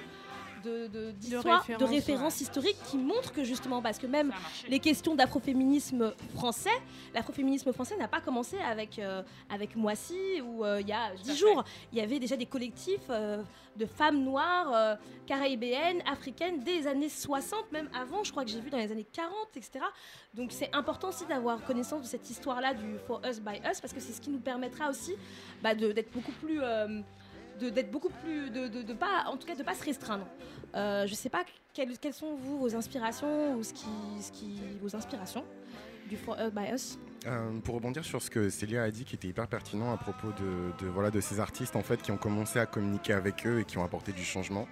de, 0.64 0.86
de, 0.88 1.84
références, 1.84 2.40
historiques 2.40 2.78
qui 2.90 2.98
montrent 2.98 3.32
que 3.32 3.44
justement 3.44 3.82
parce 3.82 3.98
que 3.98 4.06
même 4.06 4.32
les 4.68 4.78
questions 4.78 5.14
d'afroféminisme 5.14 6.12
français, 6.34 6.70
l'afroféminisme 7.14 7.72
français 7.72 7.96
n'a 7.96 8.08
pas 8.08 8.20
commencé 8.20 8.58
avec, 8.58 8.98
euh, 8.98 9.22
avec 9.48 9.76
Moissy 9.76 10.40
où 10.42 10.64
euh, 10.64 10.80
il 10.80 10.88
y 10.88 10.92
a 10.92 11.14
dix 11.22 11.36
jours, 11.36 11.64
il 11.92 11.98
y 11.98 12.00
avait 12.00 12.18
déjà 12.18 12.36
des 12.36 12.46
collectifs 12.46 13.00
euh, 13.10 13.42
de 13.76 13.86
femmes 13.86 14.22
noires, 14.22 14.72
euh, 14.74 14.94
caribéennes, 15.26 16.02
africaines, 16.06 16.60
des 16.60 16.86
années 16.86 17.08
60, 17.08 17.72
même 17.72 17.88
avant, 17.94 18.24
je 18.24 18.30
crois 18.30 18.44
que 18.44 18.50
j'ai 18.50 18.60
vu 18.60 18.70
dans 18.70 18.78
les 18.78 18.90
années 18.90 19.06
40, 19.12 19.32
etc. 19.56 19.84
Donc 20.34 20.52
c'est 20.52 20.74
important 20.74 21.08
aussi 21.08 21.26
d'avoir 21.26 21.62
connaissance 21.64 22.02
de 22.02 22.06
cette 22.06 22.28
histoire-là 22.28 22.74
du 22.74 22.98
For 23.06 23.20
Us 23.28 23.40
by 23.40 23.56
Us 23.70 23.80
parce 23.80 23.92
que 23.92 24.00
c'est 24.00 24.12
ce 24.12 24.20
qui 24.20 24.30
nous 24.30 24.40
permettra 24.40 24.90
aussi 24.90 25.14
bah, 25.62 25.74
d'être 25.74 26.12
beaucoup 26.12 26.32
plus... 26.32 26.60
d'être 27.66 27.90
beaucoup 27.90 28.10
plus, 28.22 28.50
de, 28.50 28.68
de, 28.68 28.82
de 28.82 28.92
pas, 28.94 29.24
en 29.26 29.36
tout 29.36 29.46
cas 29.46 29.54
de 29.54 29.62
pas 29.62 29.74
se 29.74 29.84
restreindre. 29.84 30.26
Euh, 30.74 31.06
je 31.06 31.14
sais 31.14 31.28
pas 31.28 31.44
quelles, 31.74 31.98
quelles 31.98 32.14
sont 32.14 32.34
vous 32.36 32.58
vos 32.58 32.74
inspirations 32.74 33.54
ou 33.54 33.62
ce 33.62 33.72
qui, 33.72 33.86
ce 34.20 34.32
qui 34.32 34.60
vos 34.80 34.94
inspirations 34.94 35.44
du 36.08 36.16
For 36.16 36.36
Us 36.40 36.52
by 36.52 36.72
Us? 36.72 36.98
Euh, 37.26 37.58
pour 37.60 37.74
rebondir 37.74 38.04
sur 38.04 38.22
ce 38.22 38.30
que 38.30 38.48
Célia 38.48 38.84
a 38.84 38.90
dit, 38.90 39.04
qui 39.04 39.16
était 39.16 39.28
hyper 39.28 39.48
pertinent 39.48 39.92
à 39.92 39.96
propos 39.96 40.28
de, 40.28 40.84
de, 40.84 40.90
voilà, 40.90 41.10
de 41.10 41.20
ces 41.20 41.40
artistes 41.40 41.76
en 41.76 41.82
fait, 41.82 42.00
qui 42.00 42.12
ont 42.12 42.16
commencé 42.16 42.58
à 42.58 42.66
communiquer 42.66 43.12
avec 43.12 43.46
eux 43.46 43.60
et 43.60 43.64
qui 43.64 43.76
ont 43.76 43.84
apporté 43.84 44.12
du 44.12 44.22
changement. 44.24 44.66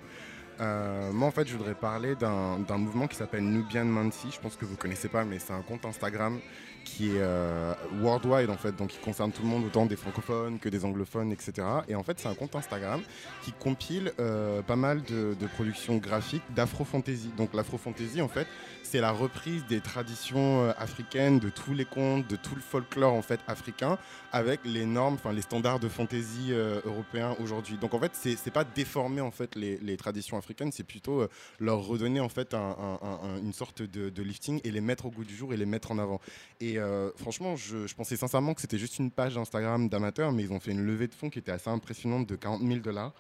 Euh, 0.61 1.13
moi, 1.13 1.29
en 1.29 1.31
fait, 1.31 1.47
je 1.47 1.55
voudrais 1.55 1.75
parler 1.75 2.15
d'un 2.17 2.79
mouvement 2.79 3.07
qui 3.07 3.17
s'appelle 3.17 3.45
Nubian 3.45 3.85
Mansi. 3.85 4.31
Je 4.31 4.41
pense 4.41 4.57
que 4.57 4.65
vous 4.65 4.77
connaissez 4.77 5.09
pas, 5.09 5.25
mais 5.25 5.39
c'est 5.39 5.53
un 5.53 5.61
compte 5.61 5.85
Instagram 5.85 6.41
qui 6.87 7.09
est 7.09 7.21
euh, 7.21 7.75
worldwide 8.01 8.49
en 8.49 8.57
fait, 8.57 8.75
donc 8.77 8.91
qui 8.91 8.99
concerne 8.99 9.33
tout 9.33 9.43
le 9.43 9.49
monde, 9.49 9.65
autant 9.67 9.87
des 9.87 9.97
francophones 9.97 10.59
que 10.61 10.69
des 10.69 10.85
anglophones, 10.85 11.33
etc. 11.33 11.53
Et 11.89 11.95
en 11.97 12.03
fait, 12.05 12.19
c'est 12.21 12.29
un 12.29 12.35
compte 12.35 12.55
Instagram 12.55 13.03
qui 13.43 13.53
compile 13.53 14.13
euh, 14.21 14.63
pas 14.63 14.77
mal 14.77 15.03
de, 15.03 15.35
productions 15.55 15.97
graphiques 15.99 16.45
d'afro-fantasy. 16.55 17.33
Donc 17.37 17.53
l'afro-fantasy, 17.55 18.23
en 18.23 18.29
fait, 18.29 18.47
c'est 18.83 19.01
la 19.01 19.11
reprise 19.11 19.67
des 19.67 19.81
traditions 19.81 20.63
euh, 20.63 20.73
africaines, 20.79 21.41
de 21.41 21.49
tous 21.51 21.75
les 21.75 21.85
contes, 21.85 22.29
de 22.29 22.37
tout 22.37 22.55
le 22.55 22.61
folklore 22.61 23.13
en 23.15 23.23
fait 23.23 23.41
africain, 23.49 23.99
avec 24.33 24.61
les 24.65 24.87
normes, 24.87 25.15
enfin 25.15 25.33
les 25.33 25.43
standards 25.43 25.81
de 25.81 25.89
fantasy 25.89 26.53
européens 26.85 27.35
aujourd'hui. 27.41 27.79
Donc 27.79 27.95
en 27.95 27.99
fait, 27.99 28.13
c'est 28.15 28.51
pas 28.51 28.65
déformer 28.65 29.21
en 29.21 29.31
fait 29.33 29.57
les, 29.57 29.97
traditions 29.97 30.37
africaines, 30.39 30.71
c'est 30.73 30.85
plutôt 30.85 31.27
leur 31.59 31.81
redonner 31.81 32.21
en 32.21 32.29
fait 32.29 32.55
un- 32.55 32.59
un- 32.59 32.99
un- 33.03 33.21
un- 33.29 33.39
une 33.43 33.53
sorte 33.53 33.83
de, 33.83 34.11
de 34.11 34.23
lifting 34.23 34.61
et 34.63 34.71
les 34.71 34.81
mettre 34.81 35.07
au 35.07 35.11
goût 35.11 35.25
du 35.25 35.35
jour 35.35 35.53
et 35.53 35.57
les 35.57 35.67
mettre 35.67 35.91
en 35.91 35.99
avant. 35.99 36.21
Et 36.61 36.76
euh, 36.78 37.11
franchement, 37.16 37.57
je, 37.57 37.93
pensais 37.94 38.16
sincèrement 38.16 38.55
que 38.55 38.61
c'était 38.61 38.78
juste 38.78 38.98
une 38.98 39.11
page 39.11 39.36
Instagram 39.36 39.89
d'amateurs, 39.89 40.32
mais 40.32 40.43
ils 40.43 40.53
ont 40.53 40.61
fait 40.61 40.73
une 40.73 40.85
levée 40.85 41.07
de 41.09 41.15
fonds 41.15 41.31
qui 41.31 41.39
était 41.39 41.53
assez 41.53 41.70
impressionnante 41.70 42.28
de 42.28 42.36
40 42.36 42.62
000 42.62 42.81
dollars. 42.81 43.12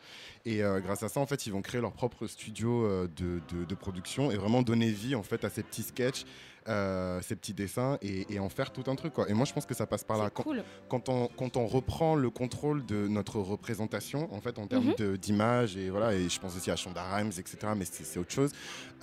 Et 0.44 0.62
euh, 0.62 0.80
grâce 0.80 1.02
à 1.02 1.08
ça, 1.08 1.20
en 1.20 1.26
fait, 1.26 1.46
ils 1.46 1.52
vont 1.52 1.62
créer 1.62 1.80
leur 1.80 1.92
propre 1.92 2.26
studio 2.26 2.84
euh, 2.84 3.08
de 3.08 3.74
production 3.74 4.30
et 4.30 4.36
vraiment 4.36 4.62
donner 4.62 4.90
vie 4.90 5.14
en 5.14 5.22
fait 5.22 5.44
à 5.44 5.50
ces 5.50 5.62
petits 5.62 5.82
sketchs, 5.82 6.24
euh, 6.68 7.20
ces 7.22 7.36
petits 7.36 7.54
dessins 7.54 7.98
et, 8.02 8.26
et 8.34 8.38
en 8.38 8.48
faire 8.48 8.70
tout 8.72 8.84
un 8.90 8.94
truc. 8.96 9.12
Quoi. 9.12 9.28
Et 9.30 9.34
moi, 9.34 9.44
je 9.46 9.52
pense 9.52 9.66
que 9.66 9.74
ça 9.74 9.86
passe 9.86 10.04
par 10.04 10.18
là. 10.18 10.30
Quand, 10.30 10.42
Cool. 10.42 10.62
quand 10.88 11.08
on, 11.08 11.28
quand 11.36 11.56
on 11.56 11.66
reprend 11.66 12.14
le 12.16 12.30
contrôle 12.30 12.84
de 12.86 13.06
notre 13.08 13.38
représentation, 13.40 14.28
en 14.34 14.40
fait, 14.40 14.58
en 14.58 14.66
termes 14.66 14.92
Mhm. 14.98 15.16
d'image, 15.16 15.76
et 15.76 15.90
voilà, 15.90 16.14
et 16.14 16.28
je 16.28 16.40
pense 16.40 16.56
aussi 16.56 16.70
à 16.70 16.76
Shonda 16.76 17.02
Rhimes, 17.04 17.32
etc., 17.38 17.56
mais 17.76 17.84
c'est 17.84 18.18
autre 18.18 18.32
chose, 18.32 18.52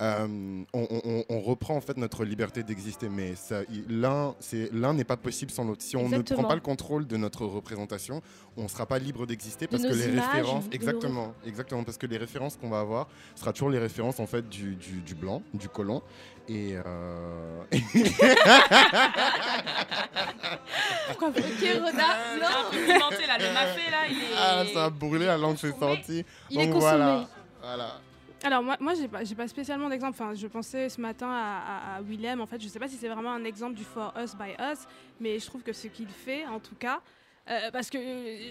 euh, 0.00 0.62
on, 0.72 0.86
on- 0.90 1.24
on 1.28 1.40
reprend 1.40 1.76
en 1.76 1.80
fait 1.80 1.96
notre 1.96 2.24
liberté 2.24 2.62
d'exister, 2.62 3.08
mais 3.08 3.34
l'un 3.88 4.92
n'est 4.94 5.04
pas 5.04 5.16
possible 5.16 5.50
sans 5.50 5.64
l'autre. 5.64 5.82
Si 5.82 5.96
on 5.96 6.08
ne 6.08 6.20
prend 6.22 6.44
pas 6.44 6.54
le 6.54 6.60
contrôle 6.60 7.06
de 7.06 7.16
notre 7.16 7.44
représentation, 7.46 8.22
on 8.56 8.64
ne 8.64 8.68
sera 8.68 8.86
pas 8.86 8.98
libre 8.98 9.26
d'exister 9.26 9.66
De 9.66 9.70
parce 9.70 9.82
que 9.82 9.88
les 9.88 10.08
images, 10.08 10.26
références, 10.28 10.64
exactement, 10.72 11.34
exactement, 11.46 11.84
parce 11.84 11.98
que 11.98 12.06
les 12.06 12.16
références 12.18 12.56
qu'on 12.56 12.68
va 12.70 12.80
avoir 12.80 13.08
sera 13.34 13.52
toujours 13.52 13.70
les 13.70 13.78
références 13.78 14.20
en 14.20 14.26
fait 14.26 14.48
du, 14.48 14.76
du- 14.76 15.00
du 15.00 15.14
blanc, 15.14 15.42
du 15.54 15.68
colon, 15.68 16.02
et 16.48 16.76
euh, 16.76 17.62
Pourquoi 21.08 21.30
vous 21.30 21.38
Ok, 21.38 21.68
Roda, 21.80 22.06
non. 22.40 22.70
peu 22.70 22.78
pimenté, 22.84 23.26
là, 23.26 23.38
le 23.38 23.52
mafé 23.52 23.90
là, 23.90 24.06
il 24.10 24.18
est. 24.18 24.36
ah 24.36 24.64
ça 24.72 24.84
a 24.86 24.90
brûlé, 24.90 25.26
la 25.26 25.36
langue 25.38 25.56
s'est 25.56 25.72
sortie. 25.78 26.24
Il 26.50 26.60
est 26.60 26.66
Donc 26.66 26.74
consommé. 26.74 26.96
voilà, 26.98 27.28
voilà. 27.62 28.00
Alors 28.42 28.62
moi, 28.62 28.76
moi 28.78 28.92
j'ai 28.94 29.08
pas, 29.34 29.48
spécialement 29.48 29.88
d'exemple. 29.88 30.16
Enfin, 30.20 30.34
je 30.34 30.46
pensais 30.46 30.88
ce 30.90 31.00
matin 31.00 31.30
à, 31.30 31.94
à- 31.94 31.96
à 31.96 32.02
Willem. 32.02 32.40
En 32.42 32.46
fait, 32.46 32.60
je 32.60 32.68
sais 32.68 32.78
pas 32.78 32.88
si 32.88 32.96
c'est 32.96 33.08
vraiment 33.08 33.32
un 33.32 33.44
exemple 33.44 33.74
du 33.74 33.84
For 33.84 34.12
Us 34.22 34.34
by 34.34 34.50
Us, 34.60 34.80
mais 35.20 35.38
je 35.38 35.46
trouve 35.46 35.62
que 35.62 35.72
ce 35.72 35.86
qu'il 35.88 36.08
fait, 36.08 36.44
en 36.46 36.60
tout 36.60 36.74
cas, 36.74 37.00
euh, 37.48 37.70
parce 37.72 37.88
que 37.88 37.96
euh, 37.98 38.50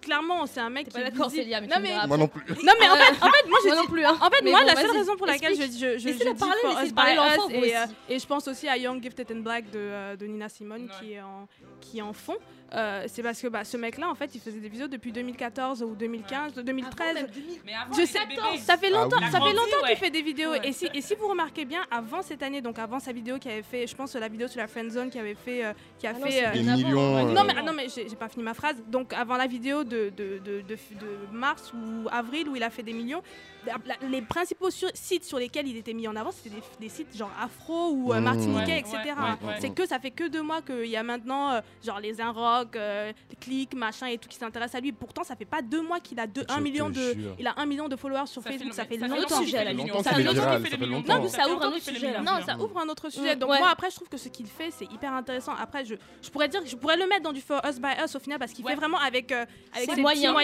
clairement, 0.00 0.46
c'est 0.46 0.60
un 0.60 0.70
mec 0.70 0.88
qui 0.88 0.98
d'accord, 0.98 1.30
Célia, 1.30 1.60
mais 1.60 1.66
non 1.66 1.76
mais 1.80 2.06
Moi 2.06 2.16
non 2.16 2.28
plus. 2.28 2.42
non 2.64 2.72
mais 2.80 2.88
en 2.88 2.94
fait, 2.96 3.10
en 3.22 3.30
fait, 3.30 3.48
moi 3.48 3.58
je 3.62 3.68
Moi 3.68 3.76
non 3.76 3.86
plus. 3.86 4.04
Hein. 4.04 4.16
En 4.20 4.30
fait, 4.30 4.42
Mais 4.42 4.50
moi, 4.50 4.60
bon, 4.60 4.66
la 4.66 4.76
seule 4.76 4.90
raison 4.96 5.16
pour 5.16 5.26
laquelle 5.26 5.54
je, 5.56 5.62
explique. 5.62 5.80
je, 5.80 5.98
je, 5.98 6.08
je 6.08 6.12
dis 6.18 6.34
parler, 6.38 6.54
For 6.62 6.70
laissez 6.70 6.86
Us 6.86 6.92
parler 6.92 7.12
Us 7.14 7.38
vous 7.44 7.64
et, 7.64 7.76
euh, 7.76 7.86
et 8.08 8.18
je 8.18 8.26
pense 8.26 8.48
aussi 8.48 8.68
à 8.68 8.76
Young, 8.76 9.02
Gifted 9.02 9.30
and 9.32 9.40
Black 9.40 9.70
de, 9.70 9.78
euh, 9.78 10.16
de 10.16 10.26
Nina 10.26 10.48
Simone 10.48 10.82
Ouais. 10.82 10.94
qui, 11.00 11.12
est 11.14 11.20
en, 11.20 11.48
qui 11.80 11.98
est 11.98 12.02
en 12.02 12.12
fond. 12.12 12.36
Euh, 12.74 13.04
c'est 13.08 13.22
parce 13.22 13.40
que 13.40 13.48
bah, 13.48 13.64
ce 13.64 13.76
mec-là, 13.78 14.08
en 14.10 14.14
fait, 14.14 14.34
il 14.34 14.40
faisait 14.42 14.60
des 14.60 14.68
vidéos 14.68 14.88
depuis 14.88 15.10
2014 15.10 15.82
ou 15.82 15.94
2015, 15.94 16.52
2013. 16.54 17.00
Avant 17.00 17.14
même 17.14 17.26
2000. 17.34 17.58
Mais 17.64 17.72
avant, 17.72 17.94
Je 17.94 18.04
sais, 18.04 18.18
bébé. 18.26 18.40
ça 18.58 18.76
fait 18.76 18.88
Ah 18.94 19.02
longtemps, 19.04 19.16
oui. 19.20 19.30
ça 19.30 19.40
fait 19.40 19.52
longtemps 19.54 19.82
ouais. 19.82 19.88
qu'il 19.88 19.96
fait 19.96 20.10
des 20.10 20.20
vidéos. 20.22 20.50
Ouais. 20.50 20.60
Et, 20.64 20.72
si, 20.72 20.86
et 20.92 21.00
si 21.00 21.14
vous 21.14 21.28
remarquez 21.28 21.64
bien, 21.64 21.80
avant 21.90 22.20
cette 22.20 22.42
année, 22.42 22.60
donc 22.60 22.78
avant 22.78 23.00
sa 23.00 23.12
vidéo 23.12 23.38
qui 23.38 23.48
avait 23.48 23.62
fait, 23.62 23.86
je 23.86 23.96
pense 23.96 24.14
la 24.16 24.28
vidéo 24.28 24.48
sur 24.48 24.60
la 24.60 24.68
friend 24.68 24.90
zone 24.90 25.08
qui 25.08 25.18
avait 25.18 25.34
fait, 25.34 25.64
euh, 25.64 25.72
qui 25.98 26.06
a 26.06 26.10
Ah 26.14 26.18
non, 26.18 26.26
fait. 26.26 26.30
c'est 26.32 26.46
euh, 26.46 26.52
Des 26.52 26.60
millions. 26.62 27.16
Euh, 27.16 27.22
non 27.32 27.44
mais, 27.44 27.54
ah 27.56 27.62
non 27.62 27.72
mais 27.72 27.86
j'ai 27.88 28.04
pas 28.16 28.28
fini 28.28 28.44
ma 28.44 28.52
phrase. 28.54 28.76
Donc 28.86 29.14
avant 29.14 29.36
la 29.38 29.46
vidéo 29.46 29.82
de, 29.84 30.10
de, 30.14 30.38
de, 30.44 30.60
de- 30.60 30.74
de 30.74 31.32
mars 31.32 31.72
ou 31.72 32.06
avril 32.10 32.48
où 32.50 32.56
il 32.56 32.62
a 32.62 32.68
fait 32.70 32.82
des 32.82 32.92
millions, 32.92 33.22
les 34.08 34.22
principaux 34.22 34.70
sur- 34.70 34.90
sites 34.94 35.24
sur 35.24 35.38
lesquels 35.38 35.66
il 35.68 35.76
était 35.76 35.92
mis 35.92 36.08
en 36.08 36.16
avant 36.16 36.30
c'était 36.30 36.50
des, 36.56 36.62
des 36.80 36.88
sites 36.88 37.16
genre 37.16 37.30
afro 37.40 37.90
ou 37.90 38.12
euh, 38.12 38.18
Mmh. 38.20 38.24
martiniquais 38.24 38.72
Ouais, 38.72 38.78
etc. 38.80 38.96
ouais, 38.96 39.12
ouais, 39.12 39.48
ouais. 39.48 39.54
C'est 39.60 39.70
que 39.70 39.86
ça 39.86 39.98
fait 39.98 40.10
que 40.10 40.28
deux 40.28 40.42
mois 40.42 40.62
qu'il 40.62 40.86
y 40.86 40.96
a 40.96 41.02
maintenant 41.02 41.50
euh, 41.52 41.60
genre 41.84 42.00
les 42.00 42.20
Inrock, 42.20 42.74
euh, 42.76 43.12
les 43.30 43.36
clics, 43.36 43.74
machin 43.74 44.06
et 44.06 44.18
tout 44.18 44.28
qui 44.28 44.36
s'intéressent 44.36 44.76
à 44.76 44.80
lui. 44.80 44.92
Pourtant 44.92 45.24
ça 45.24 45.36
fait 45.36 45.44
pas 45.44 45.62
deux 45.62 45.82
mois 45.82 46.00
qu'il 46.00 46.18
a 46.20 46.26
deux, 46.26 46.44
un 46.48 46.60
million 46.60 46.88
de 46.90 46.94
jure. 47.14 47.34
il 47.38 47.46
a 47.46 47.54
un 47.56 47.66
million 47.66 47.88
de 47.88 47.96
followers 47.96 48.26
sur 48.26 48.42
Ça 48.42 48.50
Facebook. 48.50 48.72
Ça 48.72 48.84
fait 48.84 48.98
ça 48.98 49.06
fait 49.08 49.14
longtemps. 49.16 49.28
Ça 50.02 50.12
fait 50.14 50.22
longtemps 50.22 50.60
qu'il. 50.62 50.88
Non, 51.08 51.22
mais 51.22 51.28
ça 51.28 51.48
ouvre 51.48 51.64
un 51.64 51.68
autre 51.68 51.80
sujet. 51.82 52.20
Non, 52.20 52.32
ça 52.44 52.56
ouvre 52.58 52.78
un 52.78 52.88
autre 52.88 53.10
sujet. 53.10 53.36
Donc 53.36 53.50
ouais. 53.50 53.58
moi 53.58 53.68
après 53.70 53.90
je 53.90 53.96
trouve 53.96 54.08
que 54.08 54.16
ce 54.18 54.28
qu'il 54.28 54.46
fait 54.46 54.70
c'est 54.70 54.90
hyper 54.92 55.12
intéressant. 55.12 55.52
Après 55.60 55.84
je, 55.84 55.94
je 56.22 56.30
pourrais 56.30 56.48
dire 56.48 56.60
je 56.64 56.76
pourrais 56.76 56.96
le 56.96 57.06
mettre 57.06 57.22
dans 57.22 57.32
du 57.32 57.40
For 57.40 57.60
Us 57.68 57.78
by 57.80 57.88
Us 58.04 58.14
au 58.14 58.20
final 58.20 58.38
parce 58.38 58.52
qu'il 58.52 58.64
Ouais. 58.64 58.72
fait 58.72 58.76
vraiment 58.78 58.98
avec 58.98 59.30
euh, 59.32 59.44
avec 59.74 59.90
Ses 59.94 60.00
moyens. 60.02 60.34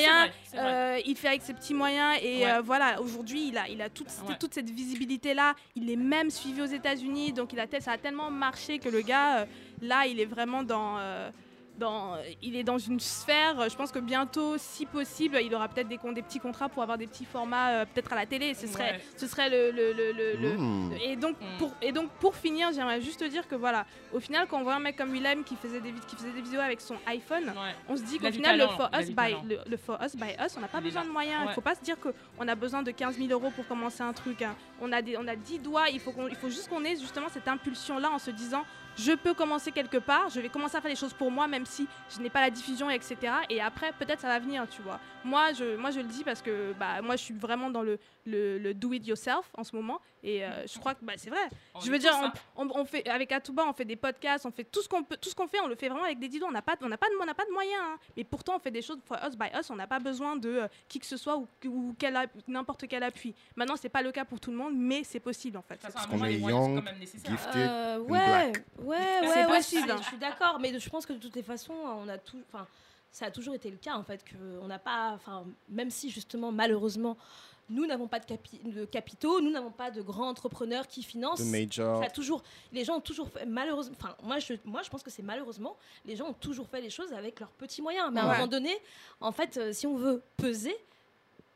Euh, 0.56 0.98
il 1.04 1.16
fait 1.16 1.28
avec 1.28 1.42
ses 1.42 1.52
petits 1.54 1.74
moyens 1.74 2.16
et 2.22 2.46
euh, 2.46 2.60
voilà 2.62 3.00
aujourd'hui 3.14 3.48
il 3.48 3.58
a 3.58 3.68
il 3.68 3.80
a 3.80 3.88
toute, 3.88 4.08
Ouais. 4.28 4.36
toute 4.38 4.54
cette 4.54 4.70
visibilité 4.70 5.34
là. 5.34 5.54
Il 5.74 5.90
est 5.90 5.96
même 5.96 6.30
suivi 6.30 6.60
aux 6.62 6.66
États-Unis 6.66 7.32
donc 7.32 7.52
il 7.52 7.60
a 7.60 7.66
ça 7.80 7.92
a 7.92 7.98
tellement 7.98 8.30
marché 8.30 8.78
que 8.78 8.88
le 8.88 9.00
gars 9.02 9.40
euh, 9.40 9.46
là 9.82 10.06
il 10.06 10.20
est 10.20 10.24
vraiment 10.26 10.62
dans 10.62 10.98
euh, 10.98 11.30
dans, 11.78 12.16
il 12.42 12.54
est 12.56 12.62
dans 12.64 12.78
une 12.78 13.00
sphère, 13.00 13.58
euh, 13.60 13.68
je 13.68 13.76
pense 13.76 13.90
que 13.90 13.98
bientôt, 13.98 14.56
si 14.58 14.86
possible, 14.86 15.38
il 15.42 15.54
aura 15.54 15.68
peut-être 15.68 15.88
des, 15.88 15.98
petits 15.98 16.38
contrats 16.38 16.68
pour 16.68 16.82
avoir 16.82 16.98
des 16.98 17.06
petits 17.06 17.24
formats, 17.24 17.70
euh, 17.70 17.84
peut-être 17.84 18.12
à 18.12 18.16
la 18.16 18.26
télé. 18.26 18.54
Ce 18.54 18.66
serait, 18.66 18.92
Ouais. 18.92 19.00
ce 19.16 19.26
serait 19.26 19.50
le, 19.50 19.70
le- 19.72 19.92
le- 19.92 20.12
le- 20.12 20.36
le- 20.36 20.56
Mmh. 20.56 20.92
et 21.02 21.16
donc, 21.16 21.36
Mm. 21.40 21.58
pour, 21.58 21.72
et 21.82 21.90
donc 21.92 22.10
pour 22.20 22.36
finir, 22.36 22.70
j'aimerais 22.72 23.00
juste 23.00 23.20
te 23.20 23.24
dire 23.24 23.48
que 23.48 23.54
voilà, 23.56 23.86
au 24.12 24.20
final, 24.20 24.46
quand 24.48 24.58
on 24.60 24.62
voit 24.62 24.74
un 24.74 24.78
mec 24.80 24.96
comme 24.96 25.10
Willem 25.12 25.42
qui 25.42 25.56
faisait 25.56 25.80
des, 25.80 25.92
qui 26.06 26.14
faisait 26.16 26.30
des 26.30 26.42
vidéos 26.42 26.60
avec 26.60 26.80
son 26.80 26.96
iPhone, 27.06 27.44
Ouais. 27.48 27.74
on 27.88 27.96
se 27.96 28.02
dit 28.02 28.18
qu'au 28.18 28.30
final, 28.30 28.56
talent, 28.58 28.70
le, 28.70 28.76
for 28.76 28.90
us 29.00 29.10
by, 29.10 29.48
le, 29.48 29.58
le 29.68 29.76
For 29.76 29.98
Us 30.02 30.14
by 30.16 30.30
Us, 30.44 30.56
on 30.56 30.60
n'a 30.60 30.68
pas 30.68 30.78
Il 30.78 30.84
besoin 30.84 31.04
de 31.04 31.10
moyens. 31.10 31.40
Il 31.42 31.48
Ouais. 31.48 31.54
faut 31.54 31.60
pas 31.60 31.74
se 31.74 31.80
dire 31.82 31.96
qu'on 31.98 32.46
a 32.48 32.54
besoin 32.54 32.82
de 32.82 32.90
15 32.92 33.16
000 33.18 33.28
euros 33.32 33.50
pour 33.50 33.66
commencer 33.66 34.02
un 34.02 34.12
truc. 34.12 34.42
hein. 34.42 34.54
On, 34.80 34.92
a 34.92 35.02
des, 35.02 35.16
on 35.16 35.26
a 35.26 35.34
10 35.36 35.58
doigts, 35.58 35.88
il 35.90 35.98
faut, 36.00 36.12
qu'on- 36.12 36.28
il 36.28 36.36
faut 36.36 36.48
juste 36.50 36.68
qu'on 36.68 36.84
ait 36.84 36.96
justement 36.96 37.28
cette 37.30 37.48
impulsion-là 37.48 38.10
en 38.10 38.18
se 38.18 38.30
disant 38.30 38.62
je 38.96 39.12
peux 39.12 39.34
commencer 39.34 39.72
quelque 39.72 39.98
part, 39.98 40.28
je 40.28 40.40
vais 40.40 40.48
commencer 40.48 40.76
à 40.76 40.80
faire 40.80 40.90
les 40.90 40.96
choses 40.96 41.12
pour 41.12 41.30
moi, 41.30 41.46
même 41.46 41.66
si 41.66 41.86
je 42.14 42.20
n'ai 42.20 42.30
pas 42.30 42.40
la 42.40 42.50
diffusion, 42.50 42.90
etc. 42.90 43.16
Et 43.50 43.60
après, 43.60 43.92
peut-être 43.92 44.20
ça 44.20 44.28
va 44.28 44.38
venir, 44.38 44.66
tu 44.68 44.82
vois. 44.82 45.00
Moi, 45.24 45.52
je, 45.52 45.76
moi, 45.76 45.90
je 45.90 46.00
le 46.00 46.06
dis 46.06 46.24
parce 46.24 46.42
que 46.42 46.72
bah, 46.78 47.02
moi, 47.02 47.16
je 47.16 47.22
suis 47.22 47.34
vraiment 47.34 47.70
dans 47.70 47.82
le, 47.82 47.98
le, 48.26 48.58
le 48.58 48.74
do 48.74 48.92
it 48.92 49.06
yourself 49.06 49.50
en 49.56 49.64
ce 49.64 49.74
moment. 49.76 50.00
Et 50.22 50.42
euh, 50.44 50.66
je 50.66 50.78
crois 50.78 50.94
que 50.94 51.04
bah, 51.04 51.12
c'est 51.16 51.28
vrai. 51.30 51.38
On 51.74 51.80
Je 51.80 51.90
veux 51.90 51.98
dire, 51.98 52.14
hein. 52.14 52.32
on, 52.56 52.66
on- 52.66 52.80
on 52.80 52.84
fait 52.86 53.06
avec 53.08 53.30
Atouba, 53.32 53.64
on 53.68 53.72
fait 53.74 53.84
des 53.84 53.96
podcasts, 53.96 54.46
on 54.46 54.50
fait 54.50 54.64
tout 54.64 54.80
ce 54.82 54.88
qu'on 54.88 55.04
peut, 55.04 55.16
tout 55.18 55.28
ce 55.28 55.34
qu'on 55.34 55.46
fait, 55.46 55.60
on 55.60 55.66
le 55.68 55.74
fait 55.76 55.88
vraiment 55.88 56.04
avec 56.04 56.18
des 56.18 56.28
didos. 56.28 56.46
On 56.46 56.50
n'a 56.50 56.62
pas, 56.62 56.76
on 56.80 56.88
n'a 56.88 56.96
pas, 56.96 57.08
de, 57.08 57.14
on 57.20 57.26
n'a 57.26 57.34
pas 57.34 57.44
de 57.44 57.50
moyens. 57.52 57.82
hein. 57.82 57.98
Mais 58.16 58.24
pourtant, 58.24 58.56
on 58.56 58.58
fait 58.58 58.70
des 58.70 58.80
choses 58.82 58.98
for 59.04 59.18
us 59.26 59.36
by 59.36 59.46
us. 59.58 59.68
On 59.70 59.76
n'a 59.76 59.86
pas 59.86 59.98
besoin 60.00 60.36
de 60.36 60.48
euh, 60.48 60.68
qui 60.88 60.98
que 60.98 61.06
ce 61.06 61.16
soit 61.18 61.36
ou, 61.36 61.46
ou 61.66 61.94
quel 61.98 62.16
app- 62.16 62.30
n'importe 62.48 62.86
quel 62.88 63.02
appui. 63.02 63.34
Maintenant, 63.56 63.76
c'est 63.76 63.90
pas 63.90 64.00
le 64.02 64.12
cas 64.12 64.24
pour 64.24 64.40
tout 64.40 64.50
le 64.50 64.56
monde, 64.56 64.72
mais 64.76 65.04
c'est 65.04 65.20
possible 65.20 65.58
en 65.58 65.62
fait. 65.62 65.78
Parce 65.80 66.06
qu'on 66.06 66.24
est 66.24 66.34
young, 66.38 66.82
gifted. 67.12 67.56
Euh, 67.56 67.98
ouais, 67.98 68.06
black. 68.08 68.64
ouais, 68.78 68.96
ouais, 68.96 69.28
ouais, 69.28 69.46
possible. 69.46 69.88
c'est- 69.88 69.98
Je 69.98 70.02
suis 70.08 70.16
d'accord, 70.18 70.58
mais 70.60 70.78
je 70.78 70.88
pense 70.88 71.04
que 71.04 71.12
de 71.12 71.18
toutes 71.18 71.36
les 71.36 71.42
façons, 71.42 71.74
on 71.74 72.08
a 72.08 72.16
tout, 72.18 72.40
enfin, 72.52 72.66
ça 73.10 73.26
a 73.26 73.30
toujours 73.30 73.54
été 73.54 73.70
le 73.70 73.76
cas 73.76 73.94
en 73.94 74.02
fait 74.02 74.24
que 74.24 74.34
on 74.62 74.66
n'a 74.66 74.78
pas, 74.78 75.10
enfin, 75.14 75.44
même 75.68 75.90
si 75.90 76.10
justement 76.10 76.50
malheureusement 76.50 77.16
nous 77.70 77.86
n'avons 77.86 78.06
pas 78.08 78.18
de, 78.20 78.26
capi- 78.26 78.60
de 78.62 78.84
capitaux, 78.84 79.40
nous 79.40 79.50
n'avons 79.50 79.70
pas 79.70 79.90
de 79.90 80.02
grands 80.02 80.28
entrepreneurs 80.28 80.86
qui 80.86 81.02
financent. 81.02 81.40
The 81.40 81.44
Major. 81.46 82.02
A 82.02 82.10
toujours, 82.10 82.42
les 82.72 82.84
gens 82.84 82.96
ont 82.96 83.00
toujours 83.00 83.28
fait, 83.30 83.46
malheureusement, 83.46 83.94
enfin, 83.98 84.14
moi 84.22 84.38
je, 84.38 84.54
moi 84.64 84.82
je 84.82 84.90
pense 84.90 85.02
que 85.02 85.10
c'est 85.10 85.22
malheureusement, 85.22 85.76
les 86.04 86.16
gens 86.16 86.26
ont 86.28 86.32
toujours 86.34 86.68
fait 86.68 86.80
les 86.80 86.90
choses 86.90 87.12
avec 87.12 87.40
leurs 87.40 87.50
petits 87.52 87.80
moyens. 87.82 88.10
Mais 88.12 88.20
à 88.20 88.24
un 88.24 88.28
Ouais. 88.28 88.34
moment 88.34 88.46
donné, 88.48 88.76
en 89.20 89.32
fait, 89.32 89.56
euh, 89.56 89.72
si 89.72 89.86
on 89.86 89.96
veut 89.96 90.22
peser, 90.36 90.76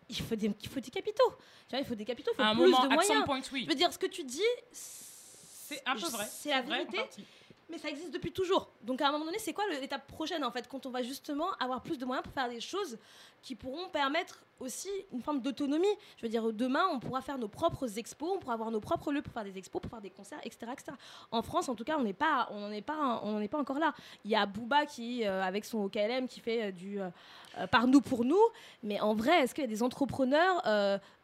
il 0.09 0.17
faut 0.21 0.37
des, 0.37 0.51
il 0.63 0.69
faut 0.69 0.81
des 0.81 0.91
capitaux. 0.91 1.31
Tu 1.69 1.77
vois, 1.77 1.81
il 1.81 1.85
faut 1.87 1.95
des 1.95 2.05
capitaux, 2.07 2.31
il 2.33 2.37
faut 2.37 2.43
À 2.43 2.47
un 2.49 2.55
plus 2.55 2.63
moment, 2.65 2.87
de 2.87 2.95
moyens. 2.95 3.25
point, 3.27 3.41
oui. 3.53 3.65
Je 3.65 3.69
veux 3.69 3.75
dire, 3.75 3.93
ce 3.93 3.99
que 3.99 4.07
tu 4.07 4.25
dis, 4.25 4.41
C'est 4.73 5.83
un 5.85 5.95
peu 5.97 6.07
vrai. 6.09 6.27
C'est 6.31 6.49
la 6.49 6.63
vrai, 6.63 6.77
en 6.77 6.79
vérité. 6.79 6.97
partie. 6.97 7.25
Mais 7.71 7.79
ça 7.79 7.89
existe 7.89 8.13
depuis 8.13 8.33
toujours. 8.33 8.71
Donc 8.83 9.03
à 9.03 9.09
un 9.09 9.13
moment 9.13 9.27
donné, 9.27 9.39
c'est 9.39 9.53
quoi 9.53 9.65
l'étape 9.81 10.07
prochaine 10.07 10.43
en 10.43 10.51
fait 10.51 10.67
Quand 10.69 10.87
on 10.87 10.91
va 10.91 11.03
justement 11.03 11.51
avoir 11.61 11.83
plus 11.83 11.99
de 11.99 12.05
moyens 12.05 12.25
pour 12.25 12.33
faire 12.33 12.49
des 12.49 12.61
choses 12.61 12.99
qui 13.43 13.55
pourront 13.55 13.89
permettre 13.91 14.43
aussi 14.61 14.89
une 15.13 15.23
forme 15.23 15.41
d'autonomie? 15.41 15.87
Je 16.17 16.23
veux 16.23 16.29
dire, 16.29 16.53
demain, 16.53 16.87
on 16.93 16.99
pourra 16.99 17.21
faire 17.21 17.39
nos 17.39 17.49
propres 17.49 17.99
expos, 17.99 18.31
on 18.35 18.39
pourra 18.39 18.55
avoir 18.55 18.71
nos 18.71 18.81
propres 18.81 19.13
lieux 19.13 19.23
pour 19.23 19.33
faire 19.33 19.45
des 19.45 19.57
expos, 19.59 19.81
pour 19.81 19.91
faire 19.91 20.01
des 20.01 20.11
concerts, 20.11 20.41
etc. 20.45 20.73
etc. 20.73 20.93
En 21.31 21.43
France, 21.43 21.69
en 21.69 21.75
tout 21.75 21.85
cas, 21.85 21.97
on 21.99 22.03
n'est 22.03 22.13
pas, 22.13 22.49
pas, 22.87 23.23
pas 23.51 23.59
encore 23.59 23.79
là. 23.79 23.95
Il 24.25 24.31
y 24.31 24.37
a 24.37 24.47
Booba 24.47 24.87
qui, 24.87 25.27
euh, 25.27 25.43
avec 25.43 25.65
son 25.65 25.85
OKLM, 25.85 26.27
qui 26.27 26.41
fait 26.41 26.65
euh, 26.65 26.71
du 26.73 27.01
euh, 27.01 27.67
par 27.71 27.87
nous 27.87 28.01
pour 28.01 28.25
nous. 28.25 28.41
Mais 28.83 29.01
en 29.01 29.15
vrai, 29.15 29.43
est-ce 29.43 29.55
qu'il 29.55 29.63
y 29.63 29.67
a 29.67 29.71
des 29.71 29.83
entrepreneurs 29.83 30.63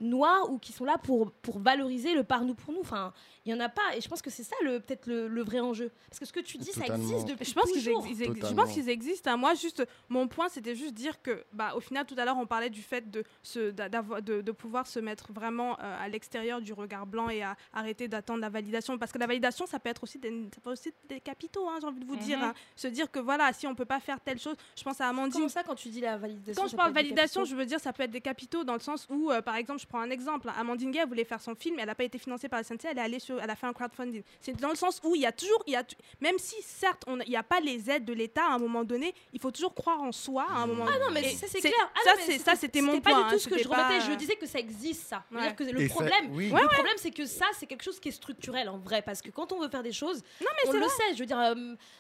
noirs 0.01 0.51
ou 0.51 0.59
qui 0.59 0.73
sont 0.73 0.85
là 0.85 0.99
pour, 0.99 1.31
pour 1.31 1.59
valoriser 1.59 2.15
le 2.15 2.25
par 2.25 2.45
nous 2.45 2.55
pour 2.55 2.73
nous? 2.73 2.81
Enfin, 2.81 3.13
il 3.47 3.53
y 3.53 3.55
en 3.55 3.61
a 3.61 3.69
pas. 3.69 3.95
Et 3.97 4.01
je 4.01 4.09
pense 4.09 4.23
que 4.23 4.31
c'est 4.31 4.43
ça 4.43 4.57
le 4.63 4.81
peut-être 4.81 5.07
le, 5.07 5.29
le 5.29 5.43
vrai 5.43 5.61
enjeu. 5.61 5.91
Parce 6.09 6.19
que 6.19 6.25
ce 6.27 6.33
que 6.33 6.41
tu 6.41 6.57
dis, 6.59 6.73
ça 6.73 6.87
existe 6.87 7.29
depuis 7.29 7.45
Je 7.45 7.53
pense 7.55 7.65
qu'ils 7.71 7.85
toujours. 7.85 8.07
ex- 8.07 8.19
ils 8.19 8.23
ex- 8.23 8.49
je 8.49 8.55
pense 8.55 8.73
qu'ils 8.73 8.89
existent. 8.89 9.31
hein. 9.31 9.37
Moi, 9.37 9.55
juste, 9.55 9.87
mon 10.09 10.29
point, 10.29 10.49
c'était 10.49 10.75
juste 10.75 10.95
dire 10.95 11.21
que, 11.23 11.45
bah, 11.53 11.75
au 11.77 11.81
final, 11.81 12.07
tout 12.07 12.15
à 12.17 12.25
l'heure, 12.25 12.37
on 12.39 12.47
parlait 12.47 12.71
du 12.71 12.83
fait 12.83 13.11
de, 13.11 13.23
se, 13.43 13.71
de, 13.71 14.41
de 14.41 14.53
pouvoir 14.53 14.87
se 14.87 14.99
mettre 14.99 15.33
vraiment 15.33 15.73
euh, 15.81 15.97
à 16.05 16.09
l'extérieur 16.09 16.61
du 16.61 16.73
regard 16.73 17.07
blanc 17.07 17.29
et 17.29 17.43
à 17.43 17.57
arrêter 17.73 18.09
d'attendre 18.09 18.41
la 18.41 18.49
validation. 18.51 18.99
Parce 18.99 19.13
que 19.13 19.19
la 19.19 19.27
validation, 19.27 19.67
ça 19.67 19.79
peut 19.79 19.91
être 19.91 20.03
aussi 20.05 20.19
des, 20.19 20.31
ça 20.55 20.61
peut 20.63 20.71
aussi 20.73 20.93
des 21.09 21.21
capitaux, 21.21 21.69
hein, 21.69 21.79
j'ai 21.81 21.87
envie 21.87 22.01
de 22.01 22.07
vous 22.07 22.17
dire. 22.17 22.39
Mhm. 22.39 22.45
hein. 22.45 22.55
Se 22.77 22.89
dire 22.89 23.11
que, 23.11 23.19
voilà, 23.19 23.53
si 23.53 23.67
on 23.67 23.75
peut 23.75 23.85
pas 23.85 24.01
faire 24.01 24.21
telle 24.21 24.39
chose, 24.39 24.57
je 24.77 24.83
pense 24.83 25.01
à 25.01 25.09
Amandine. 25.09 25.33
Comment 25.35 25.49
ça 25.49 25.63
quand 25.63 25.75
tu 25.75 25.89
dis 25.89 26.01
la 26.01 26.17
validation 26.17 26.63
Quand 26.63 26.69
je 26.69 26.77
parle 26.77 26.93
validation, 26.93 27.45
je 27.45 27.55
veux 27.55 27.67
dire 27.67 27.81
ça 27.81 27.93
peut 27.93 28.03
être 28.05 28.11
des 28.11 28.21
capitaux 28.21 28.65
dans 28.65 28.75
le 28.75 28.81
sens 28.81 29.07
où, 29.11 29.31
euh, 29.31 29.43
par 29.43 29.57
exemple, 29.57 29.81
je 29.81 29.87
prends 29.87 30.01
un 30.01 30.11
exemple. 30.11 30.49
hein, 30.49 30.55
Amandine 30.59 30.91
Gay 30.91 31.01
elle 31.03 31.09
voulait 31.09 31.25
faire 31.25 31.41
son 31.41 31.55
film, 31.55 31.79
elle 31.79 31.87
n'a 31.87 31.95
pas 31.95 32.05
été 32.05 32.19
financée 32.19 32.49
par 32.49 32.59
la 32.61 32.65
SNC, 32.65 32.85
elle 32.85 32.99
est 32.99 33.01
allée 33.01 33.19
sur, 33.19 33.34
elle 33.43 33.51
a 33.51 33.57
fait 33.57 33.67
un 33.67 33.73
crowdfunding. 33.73 34.23
C'est 34.41 34.59
dans 34.61 34.69
le 34.71 34.75
sens 34.77 35.01
où 35.05 35.15
il 35.15 35.23
y 35.23 35.27
a 35.27 35.33
toujours, 35.33 35.63
il 35.67 35.73
y 35.73 35.77
a, 35.77 35.85
même 36.21 36.39
si 36.39 36.57
certes 36.63 37.03
on 37.07 37.19
il 37.21 37.29
n'y 37.31 37.37
a 37.37 37.43
pas 37.43 37.61
les 37.61 37.91
aides 37.91 38.05
de 38.05 38.13
l'État 38.13 38.45
à 38.45 38.55
un 38.55 38.59
moment 38.59 38.85
donné, 38.85 39.15
il 39.33 39.41
faut 39.41 39.51
toujours 39.51 39.75
croire 39.75 40.03
en 40.03 40.13
soi 40.13 40.47
à 40.51 40.59
un 40.59 40.67
moment. 40.67 40.87
Ah 40.89 40.99
non, 40.99 41.11
mais 41.13 41.23
ça 41.35 41.47
c'est 41.49 41.61
clair. 41.61 41.73
Ah 41.95 42.01
ça, 42.05 42.11
c'est- 42.21 42.57
c'était 42.57 42.81
mon 42.81 43.01
pas 43.01 43.11
point, 43.11 43.23
du 43.23 43.29
tout 43.31 43.35
hein, 43.35 43.39
ce 43.39 43.49
que 43.49 43.59
je 43.59 43.69
remettais. 43.69 43.99
pas- 43.99 44.11
Je 44.11 44.13
disais 44.17 44.37
que 44.37 44.47
ça 44.47 44.59
existe 44.59 45.07
ça. 45.09 45.25
Ouais. 45.31 45.39
C'est-à-dire 45.41 45.57
que 45.57 45.65
le 45.65 45.81
Et 45.81 45.89
ça- 45.89 45.95
problème, 45.95 46.31
oui. 46.33 46.49
le 46.51 46.69
problème 46.69 46.95
c'est 46.97 47.11
que 47.11 47.27
ça 47.27 47.47
c'est 47.59 47.67
quelque 47.67 47.83
chose 47.83 47.99
qui 48.01 48.09
est 48.09 48.13
structurel 48.13 48.69
en 48.69 48.79
vrai 48.79 49.03
parce 49.03 49.21
que 49.23 49.31
quand 49.31 49.53
on 49.53 49.61
veut 49.61 49.69
faire 49.69 49.83
des 49.83 49.93
choses, 49.93 50.23
Non, 50.41 50.47
mais 50.65 50.69
on 50.71 50.73
le 50.73 50.79
vrai. 50.81 50.89
sait. 50.89 51.15
Je 51.15 51.19
veux 51.21 51.27
dire, 51.27 51.39
euh, 51.39 51.55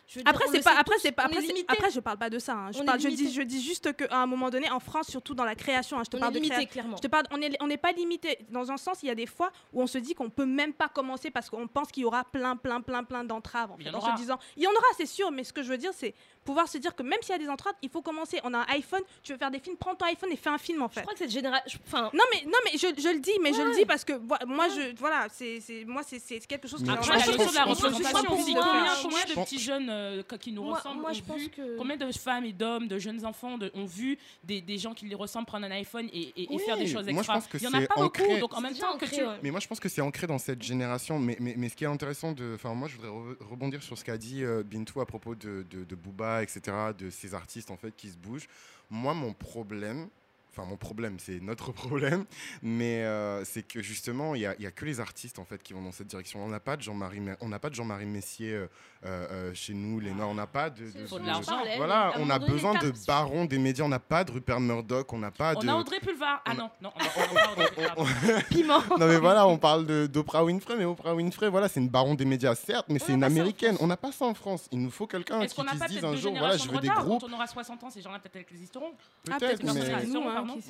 je 0.07 0.19
veux 0.19 0.25
Après 0.27 0.45
c'est 0.51 0.59
le 0.59 0.63
pas 0.63 0.77
après 0.79 0.97
c'est 1.01 1.13
pas 1.13 1.25
après 1.25 1.91
je 1.91 2.01
parle 2.01 2.19
pas 2.19 2.31
de 2.31 2.39
ça 2.39 2.53
hein. 2.55 2.73
je 2.73 2.83
parle 2.83 2.99
dis 2.99 3.09
limité. 3.09 3.31
je 3.33 3.43
dis 3.43 3.63
juste 3.63 3.95
qu'à 3.97 4.17
un 4.17 4.27
moment 4.27 4.51
donné 4.51 4.71
en 4.71 4.81
France 4.81 5.09
surtout 5.11 5.35
dans 5.35 5.45
la 5.45 5.55
création 5.55 5.99
hein, 5.99 6.03
je 6.05 6.11
te 6.11 6.17
parle 6.17 6.33
de 6.35 6.41
clairement. 6.67 6.97
Je 6.97 7.03
te 7.03 7.09
parle, 7.09 7.25
on 7.31 7.39
n'est 7.39 7.51
on 7.61 7.67
n'est 7.67 7.77
pas 7.77 7.93
limité. 7.93 8.39
Dans 8.51 8.71
un 8.71 8.77
sens, 8.77 9.03
il 9.03 9.07
y 9.07 9.11
a 9.11 9.15
des 9.15 9.27
fois 9.27 9.51
où 9.73 9.83
on 9.83 9.87
se 9.87 9.99
dit 9.99 10.15
qu'on 10.15 10.31
peut 10.31 10.47
même 10.47 10.73
pas 10.73 10.89
commencer 10.89 11.24
parce 11.31 11.51
qu'on 11.51 11.67
pense 11.67 11.91
qu'il 11.91 12.03
y 12.03 12.07
aura 12.07 12.25
plein, 12.25 12.57
plein, 12.57 12.81
plein, 12.81 13.05
plein 13.05 13.25
d'entraves. 13.25 13.73
En 13.73 13.77
fait, 13.77 13.85
se 13.85 14.17
disant, 14.17 14.39
il 14.57 14.63
y 14.63 14.67
en 14.67 14.71
aura, 14.71 14.87
c'est 14.97 15.07
sûr, 15.07 15.31
mais 15.31 15.45
ce 15.45 15.53
que 15.53 15.63
je 15.63 15.69
veux 15.69 15.79
dire, 15.79 15.93
c'est 15.95 16.15
pouvoir 16.45 16.69
se 16.69 16.79
dire 16.79 16.95
que 16.95 17.03
même 17.03 17.19
s'il 17.23 17.33
y 17.33 17.37
a 17.37 17.39
des 17.39 17.49
entraves, 17.49 17.75
il 17.83 17.89
faut 17.89 18.03
commencer. 18.03 18.41
On 18.45 18.53
a 18.55 18.59
un 18.59 18.67
iPhone, 18.69 19.03
tu 19.23 19.33
veux 19.33 19.39
faire 19.39 19.51
des 19.51 19.59
films, 19.61 19.77
prends 19.77 19.95
ton 19.95 20.07
iPhone 20.07 20.31
et 20.33 20.37
fais 20.37 20.51
un 20.51 20.59
film 20.59 20.83
en 20.83 20.89
Je 20.89 20.95
fait. 20.95 21.01
crois 21.03 21.13
que 21.15 21.19
cette 21.21 21.31
génération, 21.31 21.79
enfin, 21.87 22.11
Non 22.15 22.25
mais 22.33 22.45
non 22.47 22.59
mais 22.65 22.73
je, 22.79 22.87
je 23.01 23.09
le 23.15 23.21
dis 23.21 23.33
mais 23.43 23.53
je 23.53 23.59
Ouais, 23.59 23.65
le 23.65 23.71
ouais. 23.71 23.77
dis 23.79 23.85
parce 23.87 24.05
que 24.05 24.13
moi 24.47 24.69
je 24.69 24.95
voilà 24.97 25.27
c'est 25.33 25.61
c'est 25.61 25.85
moi 25.85 26.03
c'est 26.07 26.19
c'est 26.19 26.41
quelque 26.47 26.69
chose 26.69 26.81
qui 26.83 26.87
la 26.89 26.95
vois, 26.97 27.03
je 27.05 27.09
la 27.11 27.15
pense- 27.17 27.25
je 27.25 27.31
pense- 27.33 27.83
représentation 27.83 28.35
aussi. 28.35 28.55
Combien, 28.55 29.25
je 29.27 29.35
de 29.35 29.45
petits 29.45 29.59
jeunes 29.59 29.89
euh, 29.91 30.23
que- 30.23 30.37
qui 30.37 30.53
nous 30.53 30.63
moi, 30.65 30.77
ressemblent 30.77 31.01
moi 31.01 31.13
je 31.13 31.23
pense 31.23 31.41
vu 31.41 31.49
que 31.49 31.77
Combien 31.77 31.97
de 31.97 32.11
femmes 32.13 32.45
et 32.45 32.53
d'hommes, 32.53 32.89
de 32.89 32.99
jeunes 32.99 33.25
enfants 33.25 33.59
de- 33.59 33.71
ont 33.75 33.85
vu 33.87 34.19
des, 34.43 34.61
des 34.61 34.79
gens 34.79 34.95
qui 34.95 35.07
les 35.07 35.15
ressemblent 35.15 35.47
prendre 35.47 35.67
un 35.67 35.71
iPhone 35.71 36.09
et, 36.13 36.19
et- 36.37 36.43
et 36.45 36.47
Oui, 36.51 36.63
faire 36.65 36.77
des 36.77 36.87
choses 36.87 37.05
moi, 37.07 37.13
je 37.15 37.19
extra 37.19 37.35
pense 37.35 37.47
que 37.47 37.57
Il 37.59 37.63
y 37.65 37.67
en 37.67 37.75
a 37.75 37.81
pas 37.87 37.95
beaucoup, 37.97 38.23
ancré. 38.23 38.41
donc 38.41 38.55
en 38.55 38.61
même 38.61 38.75
temps 38.77 38.97
que 38.99 39.07
tu... 39.07 39.21
Mais 39.43 39.51
moi, 39.51 39.61
je 39.61 39.67
pense 39.67 39.81
que 39.81 39.89
c'est 39.89 40.01
ancré 40.01 40.27
dans 40.27 40.39
cette 40.39 40.63
génération. 40.63 41.19
Mais, 41.19 41.37
mais, 41.41 41.55
mais 41.57 41.69
ce 41.69 41.77
qui 41.77 41.85
est 41.85 41.89
intéressant, 41.89 42.33
de, 42.33 42.53
enfin, 42.55 42.75
moi, 42.75 42.89
je 42.89 42.97
voudrais 42.97 43.11
re- 43.11 43.37
rebondir 43.51 43.83
sur 43.83 43.97
ce 43.99 44.05
qu'a 44.05 44.17
dit 44.19 44.43
euh, 44.45 44.63
Bintou 44.63 45.01
à 45.01 45.07
propos 45.07 45.35
de, 45.35 45.65
de, 45.71 45.85
de 45.85 45.95
Booba, 45.95 46.34
etc., 46.43 46.93
de 46.97 47.11
ces 47.11 47.35
artistes 47.35 47.71
en 47.71 47.77
fait 47.77 47.95
qui 47.97 48.11
se 48.11 48.17
bougent. 48.17 48.49
Moi, 48.91 49.15
mon 49.15 49.33
problème. 49.33 50.09
Enfin, 50.57 50.69
mon 50.69 50.77
problème, 50.77 51.17
c'est 51.19 51.41
notre 51.41 51.73
problème, 51.73 52.25
mais 52.63 53.03
euh, 53.05 53.45
c'est 53.45 53.63
que 53.67 53.83
justement, 53.83 54.35
il 54.35 54.41
n'y 54.41 54.47
a, 54.47 54.55
il 54.59 54.63
y 54.63 54.67
a 54.67 54.71
que 54.71 54.85
les 54.85 55.01
artistes 55.01 55.39
en 55.39 55.45
fait 55.45 55.63
qui 55.63 55.73
vont 55.73 55.83
dans 55.83 55.93
cette 55.93 56.07
direction. 56.07 56.45
On 56.45 56.49
n'a 56.49 56.61
pas 56.61 56.77
de 56.77 56.83
Jean-Marie, 56.83 57.21
on 57.41 57.49
n'a 57.49 57.59
pas 57.59 57.71
de 57.71 57.75
Jean-Marie 57.75 58.07
Messier 58.07 58.53
euh, 58.53 58.67
euh, 59.05 59.53
chez 59.55 59.75
nous, 59.75 60.01
les. 60.01 60.13
On 60.13 60.35
n'a 60.35 60.47
pas 60.47 60.71
de, 60.71 60.85
de- 60.91 61.07
Faut 61.07 61.19
de 61.19 61.25
de- 61.25 61.77
Voilà, 61.77 62.13
on 62.19 62.31
a 62.31 62.39
besoin 62.39 62.75
de 62.79 62.93
barons 63.07 63.45
des 63.45 63.59
médias. 63.59 63.85
On 63.85 63.89
n'a 63.89 63.99
pas 63.99 64.25
de 64.25 64.31
Rupert 64.33 64.61
Murdoch, 64.61 65.13
on 65.13 65.19
n'a 65.19 65.31
pas 65.31 65.55
On 65.57 65.61
de. 65.61 65.69
a 65.69 65.77
Audrey 65.77 66.01
Pulvar. 66.01 66.41
Ah 66.45 66.51
on 66.51 66.53
a- 66.53 66.57
non, 66.57 66.71
non, 66.83 66.91
on 66.95 67.01
a- 67.01 67.05
on 67.05 67.37
a 67.37 67.41
pas 67.41 67.53
Audrey 67.53 67.71
Pulvar. 67.75 68.45
piment. 68.49 68.81
Non 68.99 69.07
mais 69.09 69.19
voilà, 69.19 69.47
on 69.47 69.59
parle 69.59 70.09
d'Oprah 70.09 70.45
Winfrey, 70.45 70.77
mais 70.77 70.85
Oprah 70.85 71.15
Winfrey, 71.15 71.49
voilà, 71.51 71.69
c'est 71.69 71.81
une 71.81 71.89
baron 71.89 72.15
des 72.15 72.25
médias, 72.25 72.55
certes, 72.55 72.87
mais 72.89 73.01
On 73.03 73.07
c'est 73.07 73.13
une 73.13 73.25
américaine. 73.25 73.75
France. 73.75 73.85
On 73.85 73.89
n'a 73.89 73.97
pas 73.97 74.13
ça 74.13 74.25
en 74.25 74.35
France. 74.35 74.69
Il 74.73 74.81
nous 74.81 74.91
faut 74.91 75.07
quelqu'un 75.07 75.41
qui, 75.45 75.49
se 75.55 75.87
dise 75.89 76.05
un 76.05 76.15
jour, 76.17 76.33
voilà, 76.39 76.57
je 76.57 76.69
veux 76.69 76.77
de 76.77 76.81
des 76.83 76.89
groupes, 76.89 77.21
Quand 77.23 77.29
on 77.29 77.33
aura 77.35 77.47
60 77.47 77.83
ans, 77.85 77.91
ces 77.91 78.01
gens-là 78.01 78.19
peut-être 78.21 78.51
existeront. 78.53 78.93
Ah, 79.31 79.37
peut-être, 79.39 79.63
mais- 79.65 80.05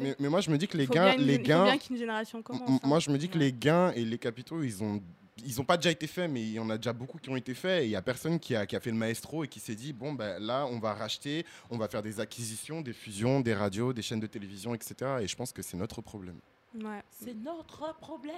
mais- 0.01 0.11
hein, 0.27 0.31
moi 0.31 0.41
je 0.41 0.51
me 0.51 0.59
dis 0.59 0.67
que 0.69 0.77
les 0.77 0.87
faut 0.87 0.93
gains, 0.95 1.15
une- 1.17 1.23
les 1.27 1.39
gains, 1.39 1.77
génération 1.97 2.43
commence. 2.43 2.69
hein. 2.69 2.79
moi 2.85 2.99
je 3.01 3.11
me 3.11 3.19
dis 3.19 3.29
que 3.29 3.35
Ouais. 3.39 3.45
les 3.47 3.53
gains 3.53 3.93
et 3.93 4.05
les 4.05 4.19
capitaux, 4.19 4.63
ils 4.63 4.83
ont 4.83 5.03
ils 5.45 5.61
ont 5.61 5.65
pas 5.65 5.77
déjà 5.77 5.91
été 5.91 6.07
faits, 6.07 6.31
mais 6.31 6.41
il 6.41 6.53
y 6.53 6.59
en 6.61 6.71
a 6.71 6.77
déjà 6.77 6.93
beaucoup 6.93 7.19
qui 7.19 7.29
ont 7.29 7.35
été 7.37 7.55
faits. 7.55 7.83
Et 7.83 7.87
il 7.87 7.91
y 7.91 7.97
a 7.97 8.01
personne 8.03 8.39
qui 8.39 8.55
a, 8.55 8.67
qui 8.67 8.77
a 8.77 8.81
fait 8.81 8.93
le 8.93 8.97
maestro 8.97 9.43
et 9.43 9.49
qui 9.49 9.59
s'est 9.59 9.75
dit 9.75 9.93
bon 9.93 10.13
ben 10.13 10.39
là, 10.41 10.65
on 10.71 10.79
va 10.79 10.95
racheter, 10.95 11.45
on 11.71 11.77
va 11.77 11.89
faire 11.89 12.03
des 12.03 12.21
acquisitions, 12.21 12.81
des 12.83 12.93
fusions, 12.93 13.41
des 13.41 13.53
radios, 13.53 13.93
des 13.93 14.01
chaînes 14.01 14.21
de 14.21 14.29
télévision, 14.29 14.75
etc. 14.77 14.95
Et 15.23 15.27
je 15.27 15.35
pense 15.37 15.53
que 15.53 15.61
c'est 15.61 15.77
notre 15.77 16.01
problème. 16.03 16.39
Ouais. 16.77 17.03
C'est 17.11 17.35
notre 17.35 17.95
problème. 17.99 18.35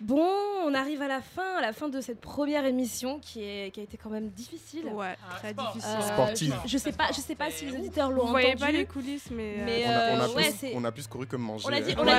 Bon, 0.00 0.26
on 0.64 0.72
arrive 0.72 1.02
à 1.02 1.08
la 1.08 1.20
fin, 1.20 1.56
à 1.58 1.60
la 1.60 1.74
fin 1.74 1.88
de 1.90 2.00
cette 2.00 2.20
première 2.22 2.64
émission 2.64 3.18
qui, 3.20 3.42
est, 3.44 3.70
qui 3.70 3.80
a 3.80 3.82
été 3.82 3.98
quand 3.98 4.08
même 4.08 4.30
difficile. 4.30 4.86
Ouais, 4.94 5.14
Ah, 5.22 5.34
très 5.36 5.50
sport. 5.52 5.72
difficile. 5.74 5.96
Euh, 5.98 6.02
Sportive. 6.14 6.56
Je, 6.64 6.68
je 6.70 6.78
sais 6.78 6.92
pas, 6.92 7.08
je 7.08 7.20
sais 7.20 7.34
pas 7.34 7.50
si 7.50 7.66
les 7.66 7.76
auditeurs 7.76 8.10
l'ont 8.10 8.24
Vous 8.24 8.30
voyez 8.30 8.48
entendu. 8.54 8.60
pas 8.64 8.70
les 8.72 8.86
coulisses, 8.86 9.30
mais. 9.30 9.56
euh, 9.58 9.64
Mais, 9.66 9.84
on, 9.86 9.90
a, 9.90 9.92
on 9.92 10.20
a 10.20 10.24
euh, 10.28 10.34
ouais, 10.34 10.44
plus, 10.48 10.56
c'est- 10.58 10.72
on 10.74 10.84
a 10.84 10.92
plus 10.92 11.06
couru 11.06 11.26
comme 11.26 11.42
manger. 11.42 11.66
On 11.68 11.72
a 11.72 11.80
dit, 11.82 11.94
on 11.98 12.06
a, 12.08 12.12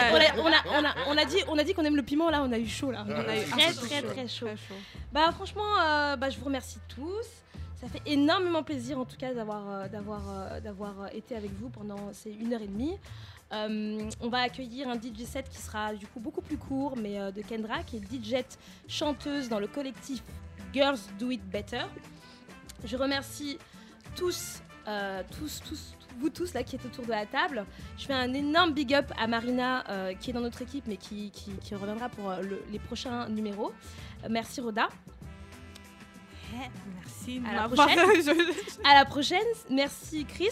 on 1.08 1.16
dit, 1.26 1.38
on 1.48 1.58
a 1.58 1.64
dit 1.64 1.74
qu'on 1.74 1.84
aime 1.84 1.95
le 1.95 2.03
piment. 2.03 2.30
Là, 2.30 2.44
on 2.44 2.52
a 2.52 2.60
eu 2.60 2.68
chaud 2.68 2.91
là. 2.91 3.03
On 3.08 3.12
a 3.12 3.24
eu 3.36 3.40
Ouais. 3.40 3.44
très 3.45 3.74
très 3.74 4.02
chaud. 4.02 4.08
très 4.08 4.28
chaud. 4.28 4.45
Très 4.45 4.58
chaud. 4.58 4.76
Bah 5.12 5.32
franchement, 5.32 5.64
euh, 5.82 6.16
bah, 6.18 6.30
je 6.30 6.38
vous 6.38 6.45
remercie 6.45 6.80
tous. 6.88 7.26
Ça 7.82 7.88
fait 7.88 8.02
énormément 8.06 8.62
plaisir 8.62 8.99
en 8.99 9.06
tout 9.06 9.18
cas 9.18 9.34
d'avoir 9.34 9.68
euh, 9.68 9.88
d'avoir 9.88 10.22
euh, 10.30 10.60
d'avoir 10.60 10.94
été 11.16 11.36
avec 11.36 11.49
vous 11.60 11.70
pendant 11.70 12.14
ces 12.14 12.30
une 12.32 12.53
heure 12.53 12.62
et 12.62 12.68
demie. 12.68 12.95
Euh, 13.53 14.10
on 14.22 14.30
va 14.30 14.40
accueillir 14.40 14.88
un 14.88 14.95
DJ 14.95 15.26
set 15.26 15.49
qui 15.49 15.57
sera 15.57 15.94
du 15.94 16.07
coup 16.07 16.19
beaucoup 16.19 16.41
plus 16.41 16.57
court, 16.57 16.95
mais 16.98 17.19
euh, 17.19 17.32
de 17.32 17.41
Kendra, 17.41 17.84
qui 17.84 17.98
est 17.98 17.99
DJ 17.99 18.44
chanteuse 18.88 19.49
dans 19.49 19.60
le 19.60 19.68
collectif 19.68 20.23
Girls 20.73 20.99
Do 21.19 21.32
It 21.32 21.44
Better. 21.49 21.84
Je 22.86 22.95
remercie 22.95 23.57
tous, 24.15 24.61
euh, 24.88 25.22
tous, 25.38 25.61
tous, 25.68 25.95
vous 26.18 26.30
tous 26.30 26.53
là 26.53 26.64
qui 26.64 26.76
êtes 26.78 26.86
autour 26.86 27.06
de 27.06 27.11
la 27.11 27.26
table. 27.26 27.65
Je 27.98 28.06
fais 28.06 28.14
un 28.14 28.34
énorme 28.34 28.72
big 28.73 28.94
up 28.94 29.11
à 29.19 29.28
Marina 29.28 29.84
qui 30.19 30.30
est 30.30 30.34
dans 30.34 30.40
notre 30.41 30.61
équipe, 30.61 30.86
mais 30.88 30.98
qui, 30.98 31.30
qui- 31.32 31.52
qui 31.61 31.76
reviendra 31.76 32.07
pour 32.10 32.32
le- 32.41 32.64
les 32.72 32.80
prochains 32.80 33.28
numéros. 33.30 33.72
Merci 34.30 34.61
Roda. 34.61 34.88
Merci 36.99 37.40
de 37.40 37.45
À 37.48 37.53
la 37.53 37.69
prochaine. 37.69 38.36
À 38.86 38.94
la 38.94 39.06
prochaine. 39.06 39.40
Merci 39.69 40.26
Chris. 40.26 40.49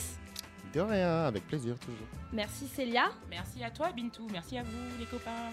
De 0.73 0.81
rien, 0.81 1.25
avec 1.25 1.47
plaisir 1.47 1.75
toujours. 1.79 2.07
Merci 2.31 2.67
Célia. 2.67 3.09
Merci 3.29 3.63
à 3.63 3.71
toi 3.71 3.91
Bintou, 3.91 4.27
merci 4.31 4.57
à 4.57 4.63
vous 4.63 4.99
les 4.99 5.05
copains. 5.05 5.51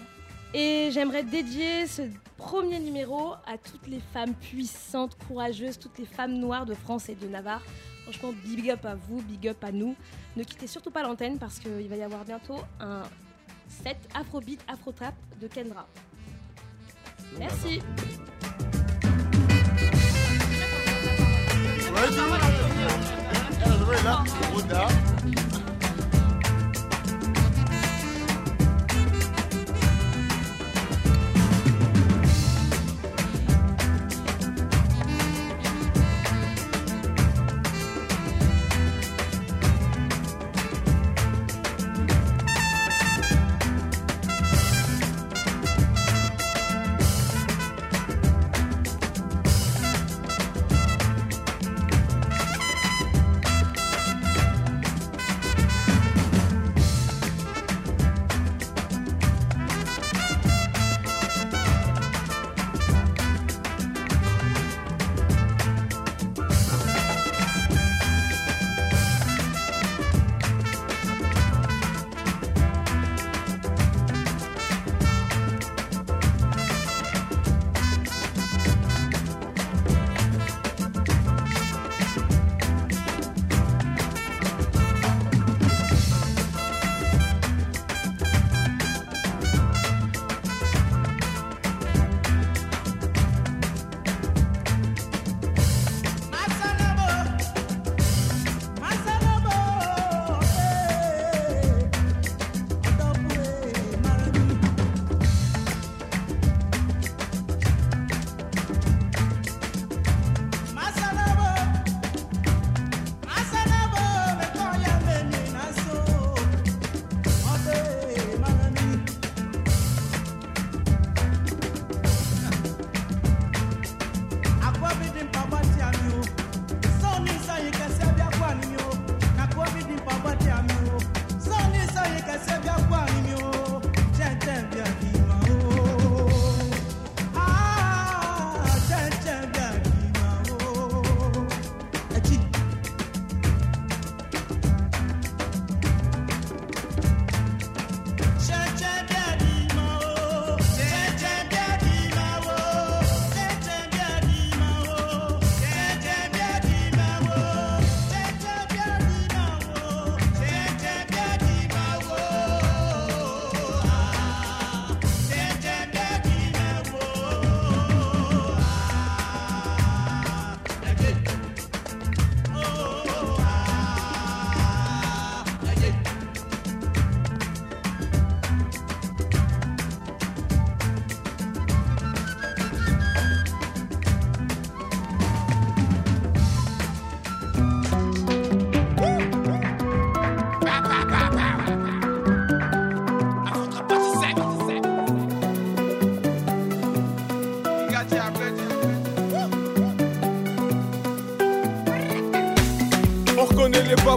Et 0.53 0.89
j'aimerais 0.91 1.23
dédier 1.23 1.87
ce 1.87 2.03
premier 2.37 2.79
numéro 2.79 3.33
à 3.45 3.57
toutes 3.57 3.87
les 3.87 3.99
femmes 4.13 4.33
puissantes, 4.33 5.17
courageuses, 5.27 5.77
toutes 5.77 5.97
les 5.97 6.05
femmes 6.05 6.33
noires 6.33 6.65
de 6.65 6.73
France 6.73 7.09
et 7.09 7.15
de 7.15 7.27
Navarre. 7.27 7.63
Franchement, 8.03 8.31
big 8.45 8.69
up 8.69 8.85
à 8.85 8.95
vous, 8.95 9.21
big 9.23 9.49
up 9.49 9.61
à 9.63 9.71
nous. 9.71 9.95
Ne 10.37 10.43
quittez 10.43 10.67
surtout 10.67 10.91
pas 10.91 11.03
l'antenne 11.03 11.37
parce 11.37 11.59
qu'il 11.59 11.89
va 11.89 11.95
y 11.95 12.03
avoir 12.03 12.23
bientôt 12.23 12.59
un 12.79 13.03
set 13.67 13.97
Afrobeat 14.13 14.63
Afrotrap 14.67 15.15
de 15.41 15.47
Kendra. 15.47 15.87
Merci. 17.37 17.81
là, 24.03 24.23
Oda. 24.55 24.87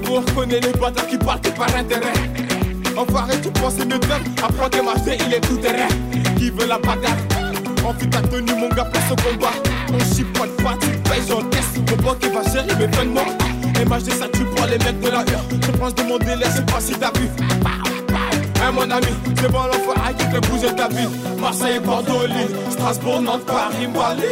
Bavours, 0.01 0.25
connais 0.35 0.61
les 0.61 0.73
bâtards 0.73 1.07
qui 1.07 1.19
partent 1.19 1.55
par 1.55 1.75
intérêt. 1.77 2.13
Enfoiré, 2.97 3.41
tu 3.41 3.51
penses 3.51 3.79
mieux 3.79 3.99
d'homme. 3.99 4.25
Apprends 4.43 4.69
tes 4.69 4.83
marcher, 4.83 5.19
il 5.27 5.35
est 5.35 5.41
tout 5.41 5.57
terrain. 5.57 5.89
Qui 6.37 6.51
veut 6.51 6.67
la 6.67 6.79
bagarre 6.79 7.17
Envie 7.85 8.09
ta 8.09 8.21
tenue, 8.21 8.55
mon 8.55 8.69
gars, 8.69 8.85
place 8.85 9.11
au 9.11 9.17
combat. 9.17 9.53
On 9.93 10.15
chipote 10.15 10.57
pas, 10.63 10.77
tu 10.81 10.89
payes, 11.09 11.23
j'encaisse. 11.29 11.81
Mon 11.89 12.03
banque 12.03 12.19
qui 12.19 12.29
va 12.29 12.43
gérer 12.43 12.75
mes 12.79 12.87
vêtements. 12.87 13.21
MHD, 13.87 14.11
ça 14.13 14.29
tue 14.29 14.45
pour 14.45 14.67
les 14.67 14.79
mecs 14.79 15.01
de 15.01 15.09
la 15.09 15.19
heure. 15.21 15.45
Je 15.51 15.71
pense 15.73 15.95
de 15.95 16.03
mon 16.03 16.19
délai, 16.19 16.45
sais 16.51 16.63
pas 16.63 16.81
si 16.81 16.93
t'as 16.93 17.11
vu. 17.19 17.29
Hein, 18.63 18.73
mon 18.73 18.91
ami, 18.91 19.07
c'est 19.37 19.51
bon 19.51 19.63
l'enfoiré 19.63 20.15
qui 20.19 20.25
fait 20.27 20.41
bouger 20.49 20.75
ta 20.77 20.89
ville. 20.89 21.09
Marseille, 21.41 21.81
Bordeaux, 21.81 22.27
Lille, 22.27 22.57
Strasbourg, 22.71 23.23
Nantes, 23.23 23.47
Paris, 23.47 23.87
Bali. 23.87 24.23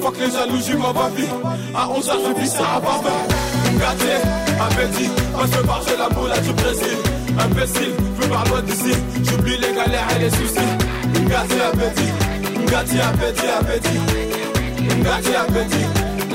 Faut 0.00 0.10
que 0.10 0.20
les 0.20 0.30
jaloux, 0.30 0.60
j'y 0.64 0.74
m'en 0.74 0.92
va 0.92 1.10
vite. 1.16 1.28
À 1.74 1.88
11h, 1.88 2.12
je 2.28 2.40
vis 2.40 2.48
ça 2.48 2.76
à 2.76 2.80
Barbara. 2.80 3.39
Gâté, 3.80 4.12
appétit, 4.60 5.10
passe 5.32 5.66
par 5.66 5.82
j'ai 5.86 5.96
la 5.96 6.08
moula 6.10 6.38
du 6.38 6.52
Brésil. 6.52 6.98
Imbécile, 7.38 7.94
je 8.16 8.22
veux 8.22 8.28
par 8.28 8.44
loin 8.48 8.62
d'ici. 8.62 8.92
J'oublie 9.24 9.56
les 9.56 9.72
galères 9.74 10.06
et 10.16 10.18
les 10.24 10.30
soucis. 10.30 10.70
Gâté, 11.26 11.60
appétit, 11.62 12.10
gâté, 12.70 13.00
appétit, 13.00 13.46
appétit. 13.58 14.00
Gâté, 15.02 15.34
appétit. 15.36 15.86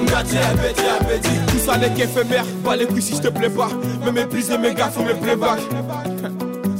Gâté, 0.07 0.37
appétit, 0.37 0.85
appétit. 0.99 1.39
Tout 1.47 1.59
ça 1.65 1.77
n'est 1.77 1.93
qu'éphémère, 1.93 2.45
pas 2.63 2.75
les 2.75 2.85
couilles 2.85 3.01
si 3.01 3.15
je 3.15 3.21
te 3.21 3.27
plais 3.27 3.49
pas. 3.49 3.69
Me 4.05 4.11
mépriser 4.11 4.57
mes 4.57 4.73
gars, 4.73 4.89
faut 4.89 5.03
mes 5.03 5.13
playbacks. 5.13 5.61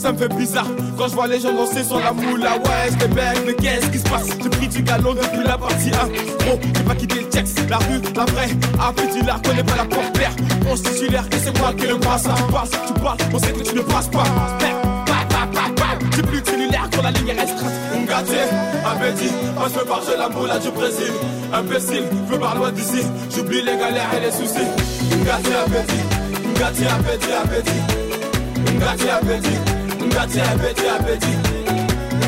Ça 0.06 0.12
me 0.12 0.20
fait 0.20 0.36
bizarre 0.36 0.68
quand 1.00 1.08
je 1.08 1.16
vois 1.16 1.26
les 1.26 1.40
gens 1.40 1.52
danser 1.52 1.84
sur 1.84 2.00
la 2.00 2.14
moula. 2.14 2.58
Ouais, 2.58 2.92
j'étais 2.92 3.08
bête, 3.08 3.42
mais 3.44 3.54
qu'est-ce 3.56 3.88
qui 3.88 3.98
se 3.98 4.04
passe? 4.04 4.28
J'ai 4.40 4.50
pris 4.50 4.68
du 4.68 4.84
galon 4.84 5.16
depuis 5.16 5.44
la 5.44 5.58
partie 5.58 5.90
1. 5.90 6.46
Gros, 6.46 6.60
j'ai 6.62 6.84
pas 6.84 6.94
quitté 6.94 7.22
le 7.22 7.30
texte, 7.30 7.60
la 7.68 7.78
rue, 7.78 8.00
la 8.16 8.26
vraie. 8.26 8.50
Appétit, 8.80 9.26
la 9.26 9.40
connais 9.44 9.64
pas 9.64 9.78
la 9.78 9.86
porte 9.86 10.14
claire. 10.14 10.36
On 10.70 10.76
se 10.76 10.84
titulaire 10.84 11.26
et 11.32 11.38
c'est 11.44 11.58
moi 11.58 11.74
qui 11.74 11.88
le 11.88 11.98
passe. 11.98 12.22
Tu 12.22 12.54
passes, 12.54 12.70
tu 12.70 12.94
parles, 13.02 13.18
on 13.34 13.40
sait 13.40 13.52
que 13.52 13.64
tu 13.64 13.76
ne 13.76 13.82
passes 13.82 14.08
pas. 14.10 14.26
J'ai 16.16 16.22
plus 16.22 16.42
de 16.42 16.48
cellulaire 16.50 16.88
quand 16.96 17.02
la 17.02 17.10
ligne 17.10 17.30
est 17.30 17.42
restreinte. 17.42 17.74
Ngati, 18.08 18.36
appétit, 18.86 19.32
moi 19.56 19.68
je 19.74 19.80
veux 19.80 19.86
parler 19.86 20.18
la 20.20 20.30
moula 20.30 20.60
du 20.60 20.70
Brésil. 20.70 21.14
Imbécile, 21.52 22.04
je 22.28 22.32
veux 22.32 22.40
par 22.40 22.56
loin 22.56 22.72
d'ici. 22.72 23.02
J'oublie 23.36 23.64
les 23.64 23.76
galères 23.76 24.14
et 24.16 24.20
les 24.20 24.32
soucis. 24.32 24.70
Ngati, 25.24 25.52
appétit, 25.66 26.04
Ngati, 26.60 26.86
appétit, 26.86 27.34
appétit. 27.34 27.82
Ngati, 28.78 29.10
appétit. 29.10 29.75
Ngati, 30.16 30.40
appétit, 30.40 30.88
appétit. 30.88 31.38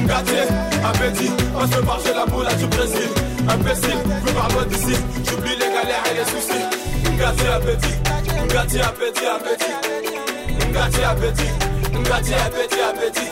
Ngati, 0.04 0.40
appétit, 0.84 1.32
on 1.56 1.68
se 1.68 1.80
marche 1.86 2.14
la 2.14 2.26
moula 2.26 2.54
du 2.56 2.66
Brésil. 2.68 3.10
Imbécile, 3.48 3.98
veux 4.26 4.34
par 4.34 4.50
loin 4.50 4.66
d'ici. 4.66 4.94
J'oublie 5.26 5.56
les 5.56 5.72
galères 5.72 6.04
et 6.12 6.18
les 6.18 6.26
soucis. 6.26 6.66
Ngati, 7.16 7.48
appétit, 7.48 7.96
Ngati, 8.52 8.80
appétit, 8.82 9.26
appétit. 9.26 9.76
Ngati, 10.70 11.02
appétit, 11.02 11.52
Ngati, 11.94 12.34
appétit, 12.34 12.82
appétit. 12.82 13.27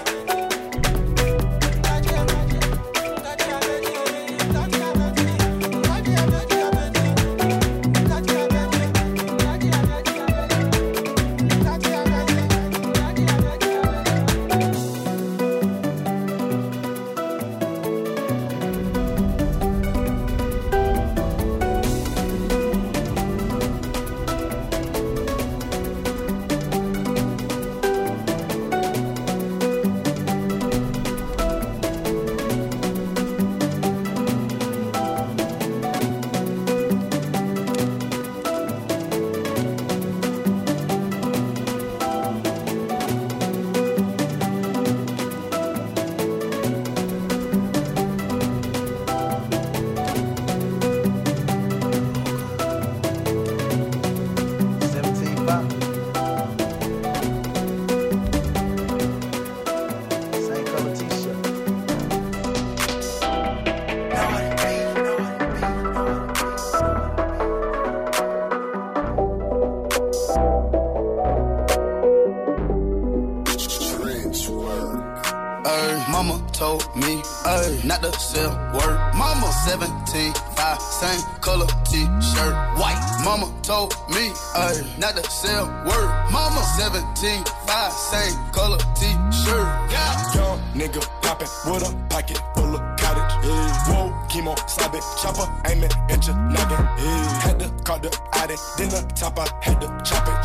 Told 76.65 76.95
me, 76.95 77.21
ay, 77.45 77.79
not 77.83 78.01
to 78.01 78.11
sell 78.19 78.49
word. 78.73 78.97
Mama 79.13 79.51
17, 79.69 80.33
5, 80.33 80.81
same 80.81 81.21
color 81.41 81.67
t-shirt, 81.85 82.55
white. 82.79 83.01
Mama 83.23 83.53
told 83.61 83.93
me, 84.09 84.31
ay, 84.55 84.73
not 84.97 85.15
to 85.15 85.23
sell 85.29 85.65
word. 85.85 86.09
Mama 86.31 86.61
17, 86.77 87.43
5, 87.67 87.91
same 87.93 88.35
color 88.51 88.79
t-shirt. 88.97 89.67
Yeah. 89.93 90.33
Young 90.33 90.59
nigga 90.73 91.01
poppin' 91.21 91.47
with 91.69 91.87
a 91.87 91.91
pocket 92.09 92.39
full 92.55 92.73
of 92.73 92.81
cottage. 92.97 93.33
Yeah. 93.45 93.85
Whoa, 93.87 94.05
chemo, 94.29 94.53
stop 94.67 94.95
it, 94.95 95.03
chopper, 95.21 95.47
aiming 95.69 95.91
at 96.09 96.25
your 96.25 96.35
noggin. 96.35 96.83
Yeah. 96.97 97.41
Had 97.45 97.59
to 97.59 97.69
call 97.83 97.99
the 97.99 98.09
Audi, 98.33 98.55
then 98.77 98.89
the 98.89 99.01
top 99.13 99.37
I 99.37 99.45
had 99.61 99.79
to 99.81 99.87
chop 100.03 100.27
it. 100.27 100.35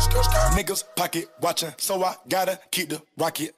Niggas 0.55 0.83
pocket 0.95 1.29
watching, 1.41 1.73
so 1.77 2.03
I 2.03 2.15
gotta 2.29 2.59
keep 2.69 2.89
the 2.89 3.01
rocket. 3.17 3.55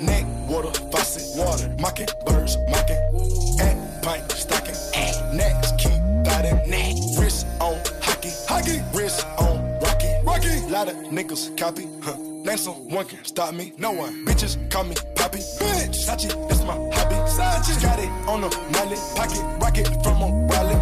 Neck, 0.00 0.24
water, 0.48 0.72
faucet, 0.90 1.38
water, 1.38 1.68
mocking, 1.78 2.08
birds, 2.24 2.56
mocking. 2.68 2.96
And 3.60 4.02
pint, 4.02 4.30
stocking. 4.32 4.74
And 4.94 5.36
next, 5.36 5.78
keep 5.78 6.00
biting. 6.24 6.68
Neck, 6.70 6.96
wrist 7.18 7.46
on 7.60 7.78
hockey, 8.02 8.30
hockey, 8.48 8.82
wrist 8.92 9.26
on 9.38 9.78
rocky, 9.80 10.12
rocky. 10.24 10.60
Lot 10.70 10.88
of 10.88 10.96
niggas 11.12 11.56
copy, 11.56 11.86
huh? 12.02 12.16
Name 12.46 12.58
someone 12.58 13.04
can 13.06 13.24
stop 13.24 13.52
me. 13.54 13.72
No 13.76 13.90
one. 13.90 14.24
Bitches 14.24 14.70
call 14.70 14.84
me 14.84 14.94
Poppy. 15.16 15.38
Bitch. 15.38 16.06
Sachi, 16.06 16.28
that's 16.48 16.62
my 16.62 16.74
hobby. 16.94 17.16
Sachi. 17.26 17.82
Got 17.82 17.98
it 17.98 18.08
on 18.28 18.42
the 18.42 18.50
mallet. 18.70 19.00
Pocket 19.16 19.42
rocket 19.60 19.86
from 20.04 20.22
a 20.22 20.46
rally. 20.46 20.76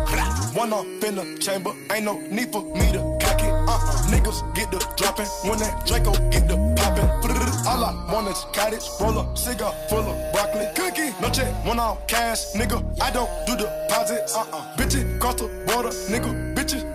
One 0.55 0.75
off 0.75 0.85
in 0.85 1.15
the 1.15 1.39
chamber. 1.41 1.73
Ain't 1.91 2.05
no 2.05 2.21
need 2.21 2.53
for 2.53 2.63
me 2.63 2.93
to 2.93 3.01
cock 3.19 3.41
it. 3.41 3.49
Uh-uh. 3.49 4.11
Niggas 4.13 4.55
get 4.55 4.71
the 4.71 4.79
dropping. 4.99 5.27
When 5.49 5.59
that 5.61 5.87
Draco 5.87 6.13
get 6.29 6.49
the 6.49 6.57
popping. 6.77 7.54
All 7.67 7.83
I 7.83 7.93
want 8.13 8.29
is 8.29 8.45
cottage. 8.53 8.87
Roll 9.01 9.19
up 9.19 9.39
cigar 9.39 9.73
full 9.89 10.01
of 10.01 10.33
broccoli. 10.33 10.67
Cookie. 10.75 11.15
No 11.21 11.31
check. 11.31 11.53
One 11.65 11.79
off 11.79 12.07
cash. 12.07 12.53
Nigga, 12.53 12.79
I 13.01 13.11
don't 13.11 13.31
do 13.47 13.57
the 13.57 13.65
deposits. 13.89 14.37
Uh-uh. 14.37 14.77
Bitches 14.77 15.19
cross 15.19 15.37
the 15.37 15.49
border. 15.67 15.89
Nigga, 15.89 16.54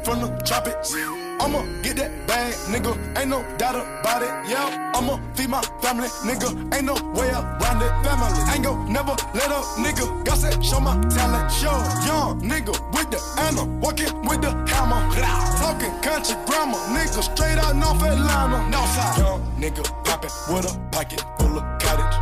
from 0.10 0.22
the 0.22 0.30
tropics. 0.44 0.96
I'ma 1.40 1.62
get 1.84 1.96
that 1.98 2.12
bag, 2.28 2.54
nigga. 2.74 2.92
Ain't 3.18 3.30
no 3.30 3.40
doubt 3.58 3.76
about 3.76 4.22
it. 4.22 4.34
Yeah, 4.50 4.92
I'ma 4.96 5.20
feed 5.36 5.50
my 5.50 5.62
family, 5.82 6.10
nigga. 6.26 6.50
Ain't 6.74 6.86
no 6.86 6.96
way 7.14 7.30
around 7.30 7.82
it. 7.82 7.92
Family, 8.04 8.42
ain't 8.54 8.64
gon' 8.64 8.92
never 8.92 9.16
let 9.34 9.52
up, 9.52 9.64
nigga. 9.78 10.26
Got 10.26 10.38
said, 10.40 10.66
show 10.66 10.80
my 10.80 10.96
talent. 11.10 11.52
Show 11.52 11.78
young 12.08 12.42
nigga 12.42 12.74
with 12.94 13.10
the 13.12 13.20
anna, 13.46 13.64
walking 13.80 14.14
with 14.28 14.42
the 14.42 14.52
hammer. 14.72 15.02
Talking 15.62 15.94
country 16.02 16.36
grammar, 16.46 16.82
nigga. 16.96 17.22
Straight 17.24 17.60
out 17.60 17.76
North 17.76 18.04
Atlanta. 18.04 18.58
Northside. 18.74 19.18
Young 19.20 19.42
nigga 19.62 19.84
poppin' 20.06 20.32
with 20.50 20.66
a 20.72 20.74
pocket 20.92 21.24
full 21.38 21.58
of 21.58 21.80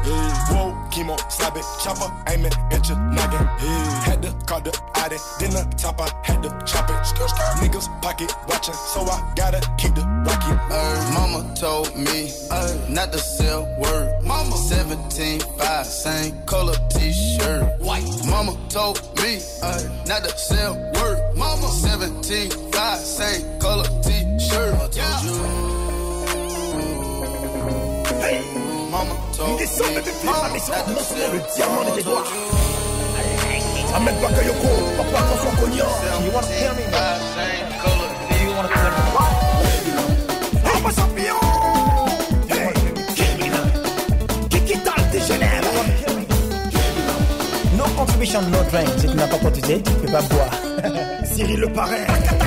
Yeah. 0.07 0.53
Whoa, 0.53 0.71
chemo, 0.89 1.15
stop 1.29 1.57
it, 1.57 1.65
chopper, 1.83 2.09
aiming 2.29 2.53
at 2.71 2.87
your 2.87 2.97
noggin. 2.97 3.43
Yeah. 3.61 4.03
Had 4.07 4.21
to 4.23 4.31
call 4.45 4.61
the 4.61 4.71
Audi, 4.95 5.17
then 5.39 5.51
the 5.51 5.63
top 5.75 5.99
I 5.99 6.09
had 6.23 6.41
to 6.43 6.49
chop 6.65 6.89
it. 6.89 6.93
Skr, 7.03 7.27
skr. 7.27 7.59
Niggas 7.61 7.87
pocket 8.01 8.31
watching, 8.47 8.73
so 8.73 9.01
I 9.01 9.33
gotta 9.35 9.59
keep 9.77 9.95
the 9.95 10.05
rocket. 10.25 10.57
Ay, 10.71 11.11
mama 11.13 11.53
told 11.55 11.93
me 11.95 12.31
ay, 12.51 12.79
not 12.89 13.11
to 13.11 13.19
sell 13.19 13.65
word. 13.79 14.23
Mama 14.23 14.55
17, 14.55 15.39
5, 15.39 15.85
same 15.85 16.41
color 16.45 16.75
t-shirt. 16.89 17.79
White. 17.81 18.07
Mama 18.27 18.55
told 18.69 19.01
me 19.21 19.41
ay, 19.63 19.81
not 20.07 20.23
to 20.23 20.37
sell 20.37 20.75
word. 20.95 21.35
Mama 21.35 21.67
17, 21.67 22.49
5, 22.71 22.99
same 22.99 23.59
color 23.59 23.87
t-shirt. 24.03 24.73
I 24.73 24.87
told 24.87 25.23
you. 25.25 25.67
Mama 28.89 29.26
Une 29.39 29.55
descente 29.55 29.93
de 29.93 30.01
pieds 30.01 31.29
le 31.31 31.39
diamant 31.55 31.83
de 31.85 31.91
tes 31.95 32.03
doigts. 32.03 32.23
Ahmed 33.95 34.15
papa 34.17 35.19
François 35.25 35.51
You 35.75 36.33
wanna 36.33 36.47
me, 36.47 36.85
No 47.77 47.83
contribution, 47.95 48.41
no 48.49 48.63
drink. 48.71 48.89
Si 48.97 49.07
tu 49.07 49.15
n'as 49.15 49.27
pas 49.27 49.37
tu 49.37 49.91
peux 49.93 50.11
pas 50.11 50.21
boire. 50.21 50.51
Cyril 51.25 51.59
le 51.59 51.67
parrain. 51.71 52.46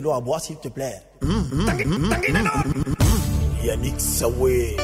De 0.00 0.04
l'eau 0.04 0.12
à 0.12 0.20
boire, 0.20 0.40
s'il 0.40 0.56
te 0.56 0.68
plaît. 0.68 1.02
Tanguy, 1.20 1.84
non, 1.86 1.98
non. 1.98 2.50
Yannick 3.62 4.00
Sawé. 4.00 4.76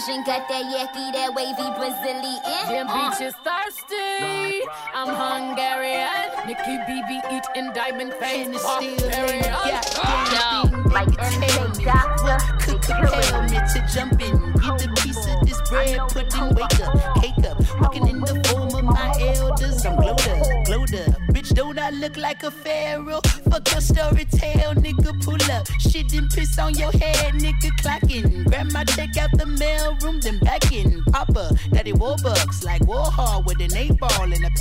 Malaysian, 0.00 0.24
got 0.24 0.48
that 0.48 0.64
yaki, 0.64 1.12
that 1.12 1.34
wavy 1.34 1.68
Brazilian. 1.76 2.40
Them 2.68 2.88
Uh. 2.88 3.10
bitches 3.10 3.34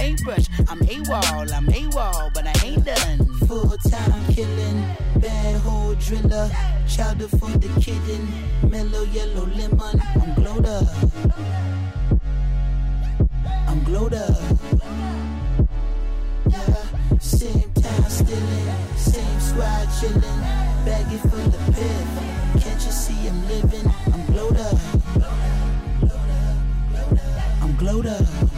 paintbrush. 0.10 0.46
I'm 0.68 0.80
AWOL, 0.80 1.54
I'm 1.54 1.68
AWOL, 1.68 2.34
but 2.34 2.48
I 2.48 2.54
ain't 2.66 2.84
done. 2.84 3.26
Full 3.48 3.76
time 3.90 4.34
killing, 4.34 4.84
bad 5.18 5.62
hole 5.62 5.94
driller, 5.96 6.50
chowder 6.88 7.28
for 7.28 7.52
the 7.64 7.70
kitten, 7.80 8.28
mellow 8.70 9.04
yellow 9.04 9.46
lemon. 9.58 10.02
I'm 10.22 10.34
glowed 10.34 10.66
up. 10.66 10.88
I'm 13.68 13.84
glowed 13.84 14.14
up. 14.16 14.38
Yeah, 16.50 17.20
same 17.20 17.72
time 17.74 18.10
stealing, 18.10 18.68
same 18.98 19.40
squad 19.40 19.88
chilling, 20.00 20.40
baggy 20.86 21.18
full 21.18 21.54
of 21.58 21.66
piff. 21.76 22.64
Can't 22.64 22.82
you 22.86 22.92
see 22.92 23.28
I'm 23.28 23.48
living? 23.48 23.92
I'm 24.14 24.26
glowed 24.34 24.58
up. 24.58 24.80
I'm 27.62 27.76
glowed 27.76 28.08
up. 28.08 28.49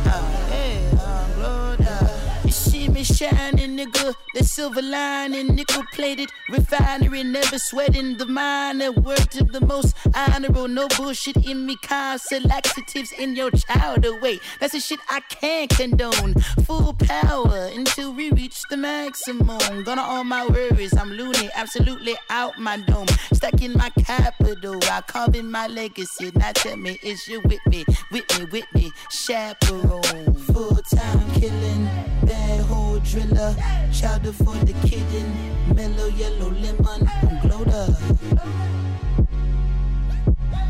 Me 3.01 3.05
shining, 3.05 3.77
nigga. 3.77 4.13
The 4.35 4.43
silver 4.43 4.79
lining, 4.79 5.55
nickel 5.55 5.81
plated 5.91 6.29
refinery, 6.49 7.23
never 7.23 7.57
sweating 7.57 8.17
the 8.17 8.27
minor. 8.27 8.91
Word 8.91 9.31
to 9.31 9.43
the 9.43 9.59
most 9.59 9.95
honorable, 10.13 10.67
no 10.67 10.87
bullshit 10.95 11.37
in 11.37 11.65
me. 11.65 11.77
Constant 11.81 12.45
laxatives 12.45 13.11
in 13.11 13.35
your 13.35 13.49
child 13.49 14.05
away. 14.05 14.39
That's 14.59 14.73
the 14.73 14.79
shit 14.79 14.99
I 15.09 15.21
can't 15.21 15.71
condone. 15.71 16.35
Full 16.65 16.93
power 16.93 17.71
until 17.73 18.13
we 18.13 18.29
reach 18.29 18.61
the 18.69 18.77
maximum. 18.77 19.83
Gonna 19.83 20.03
all 20.03 20.23
my 20.23 20.45
worries, 20.45 20.95
I'm 20.95 21.09
loony, 21.11 21.49
absolutely 21.55 22.15
out 22.29 22.59
my 22.59 22.77
dome. 22.77 23.07
Stuck 23.33 23.63
in 23.63 23.73
my 23.73 23.89
capital, 24.05 24.77
I 24.83 25.01
carve 25.01 25.35
in 25.35 25.49
my 25.49 25.65
legacy. 25.65 26.31
Now 26.35 26.51
tell 26.51 26.77
me, 26.77 26.99
is 27.01 27.27
you 27.27 27.41
with 27.45 27.65
me, 27.65 27.83
with 28.11 28.37
me, 28.37 28.45
with 28.45 28.73
me? 28.75 28.91
Chaperone, 29.09 30.35
full 30.35 30.75
time 30.93 31.31
killing, 31.31 31.85
bad 32.25 32.61
hole 32.91 32.99
driller, 32.99 33.55
chowder 33.93 34.33
for 34.33 34.55
the 34.65 34.73
kitten, 34.87 35.27
mellow 35.75 36.07
yellow 36.07 36.51
lemon. 36.51 37.07
I'm 37.23 37.39
glowed 37.47 37.69
up. 37.69 37.95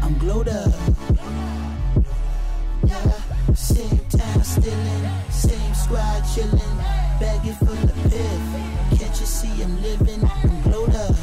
I'm 0.03 0.17
glowed 0.17 0.49
up. 0.49 0.73
Yeah, 2.85 3.53
same 3.53 3.99
time 4.09 4.43
stealing, 4.43 5.05
same 5.29 5.73
squad 5.73 6.21
chilling, 6.33 6.75
baggy 7.19 7.53
full 7.53 7.83
of 7.89 7.95
piff. 8.09 8.99
Can't 8.99 9.19
you 9.19 9.25
see 9.25 9.63
I'm 9.63 9.81
living? 9.81 10.23
I'm 10.23 10.61
glowed 10.61 10.95
up. 10.95 11.15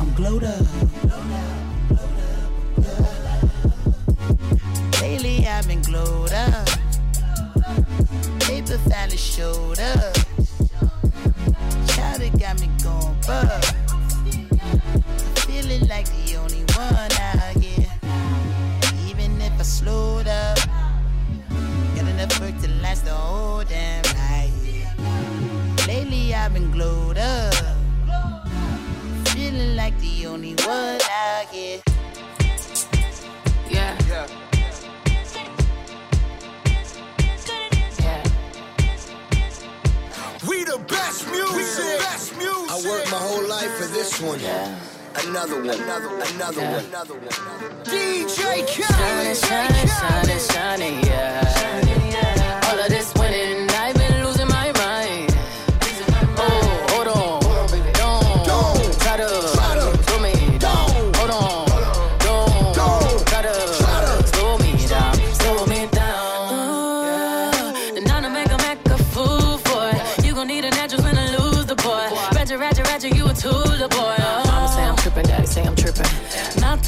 I'm 0.00 0.14
glowed 0.14 0.44
up. 0.44 0.66
Lately 5.00 5.46
I've 5.46 5.68
been 5.68 5.82
glowed 5.82 6.32
up. 6.32 6.73
Paper 8.64 8.78
finally 8.88 9.16
showed 9.18 9.78
up. 9.78 10.14
Chowder 11.88 12.30
got 12.38 12.58
me 12.60 12.70
going 12.82 13.14
bug. 13.26 13.64
Feeling 15.40 15.86
like 15.86 16.06
the 16.08 16.36
only 16.36 16.64
one 16.74 17.12
out 17.20 17.56
here. 17.60 17.86
Even 19.06 19.38
if 19.42 19.52
I 19.58 19.62
slowed 19.62 20.28
up, 20.28 20.58
got 21.94 22.08
enough 22.08 22.40
work 22.40 22.58
to 22.62 22.70
last 22.80 23.04
the 23.04 23.10
whole 23.10 23.64
damn 23.64 24.02
night. 24.14 24.52
Lately 25.86 26.34
I've 26.34 26.54
been 26.54 26.70
glowed 26.70 27.18
up. 27.18 27.54
Feeling 29.28 29.76
like 29.76 29.98
the 30.00 30.26
only 30.26 30.54
one 30.64 31.00
out 31.02 31.48
here. 31.50 31.93
Music. 41.52 41.98
Best 42.00 42.36
music. 42.36 42.70
I 42.70 42.76
worked 42.88 43.10
my 43.10 43.18
whole 43.18 43.46
life 43.48 43.72
for 43.78 43.86
this 43.88 44.20
one. 44.20 44.40
Another 45.26 45.56
one, 45.62 45.70
another, 45.70 46.08
one, 46.08 46.26
another 46.34 46.60
Yeah. 46.60 46.72
one, 46.76 46.84
another 46.86 47.14
one. 47.14 47.84
DJ 47.84 48.66
Shining, 48.66 49.34
shining, 49.36 49.88
shining, 49.88 50.38
shining, 50.48 51.04
yeah. 51.06 52.60
All 52.68 52.78
of 52.80 52.88
this 52.88 53.12
winning, 53.14 53.43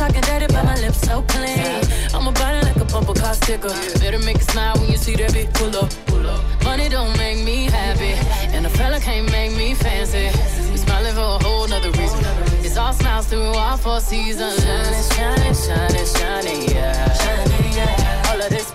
talking 0.07 0.23
dirty, 0.23 0.47
but 0.53 0.65
my 0.65 0.75
lips 0.77 1.01
so 1.01 1.23
clean. 1.23 1.83
I'm 2.15 2.27
a 2.27 2.33
body 2.33 2.61
like 2.67 2.77
a 2.77 2.85
bumper 2.85 3.15
car 3.15 3.35
sticker. 3.35 3.75
Better 4.01 4.19
make 4.21 4.37
it 4.37 4.51
smile 4.51 4.75
when 4.79 4.91
you 4.91 4.97
see 4.97 5.17
that 5.17 5.33
big 5.33 5.53
pull 5.55 5.75
up. 5.77 5.91
Pull 6.07 6.27
up. 6.27 6.43
Money 6.65 6.89
don't 6.89 7.17
make 7.19 7.43
me 7.45 7.65
happy, 7.65 8.15
and 8.55 8.67
a 8.67 8.71
fella 8.71 9.01
can't 9.01 9.31
make 9.33 9.57
me 9.57 9.75
fancy. 9.75 10.31
We 10.71 10.77
smiling 10.77 11.15
for 11.15 11.21
a 11.21 11.39
whole 11.45 11.67
nother 11.69 11.91
reason. 11.91 12.21
It's 12.65 12.77
all 12.77 12.93
smiles 12.93 13.27
through 13.27 13.55
all 13.65 13.77
four 13.77 14.01
seasons. 14.01 14.63
Shining, 14.65 15.55
shining, 15.55 16.07
shining. 16.07 16.69
Shining, 16.69 17.73
yeah. 17.73 18.31
All 18.31 18.41
of 18.41 18.51
this 18.51 18.71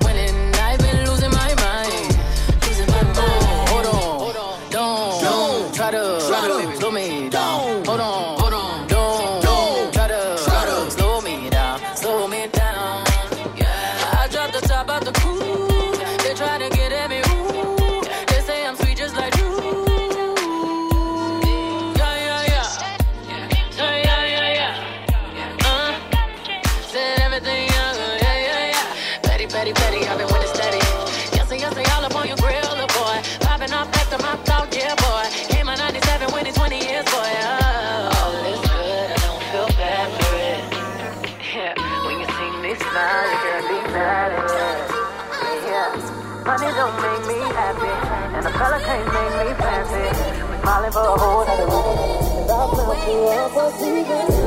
smiling 50.61 50.91
for 50.91 50.99
a 50.99 51.17
whole 51.17 51.41
other 51.41 51.65
reason. 51.65 52.47
Love 52.47 52.77
now 52.77 52.93
feels 53.05 53.53
so 53.53 53.71
secret. 53.79 54.40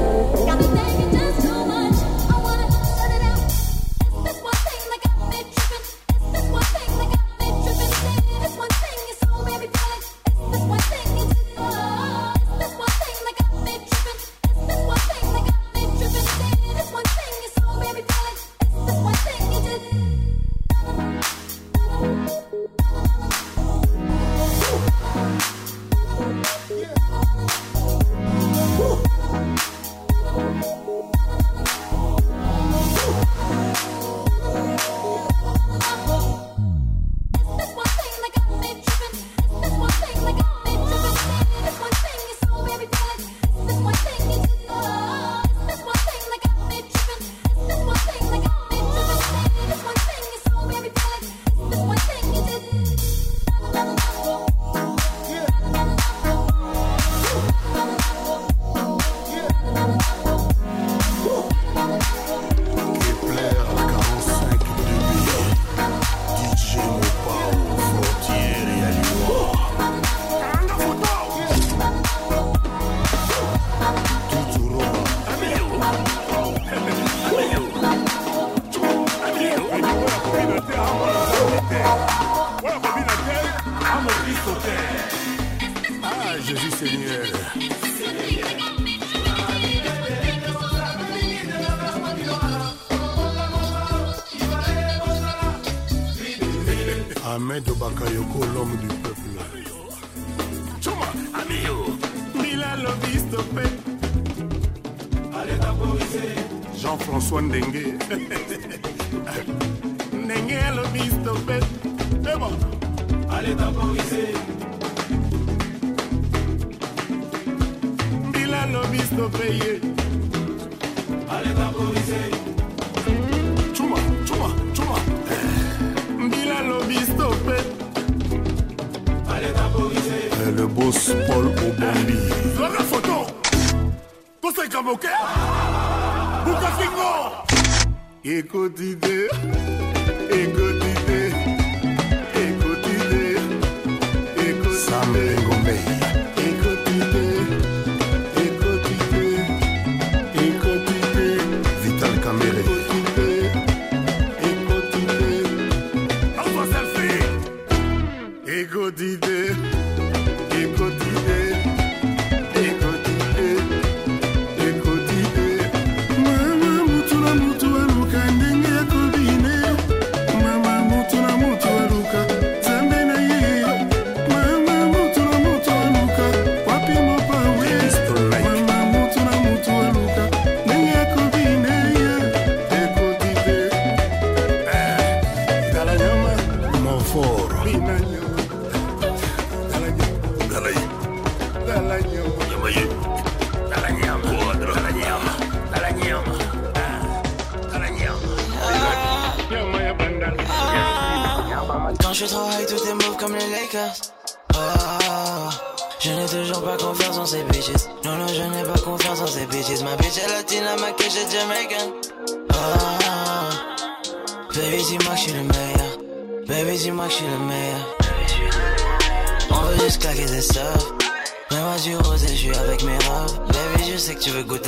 Baby, 224.27 224.45
je 224.49 224.57
sais 224.57 224.64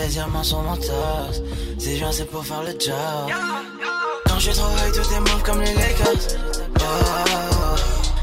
Des 0.00 0.08
diamants 0.08 0.42
sur 0.42 0.62
mon 0.62 0.76
torse. 0.76 1.42
Ces 1.78 1.98
gens, 1.98 2.10
c'est 2.10 2.24
pour 2.24 2.42
faire 2.46 2.62
le 2.62 2.70
job. 2.70 2.94
Quand 4.26 4.38
je 4.38 4.50
travaille, 4.50 4.92
tout 4.92 5.00
est 5.00 5.42
comme 5.42 5.60
les 5.60 5.74
Lakers. 5.74 6.38
Oh, 6.80 6.84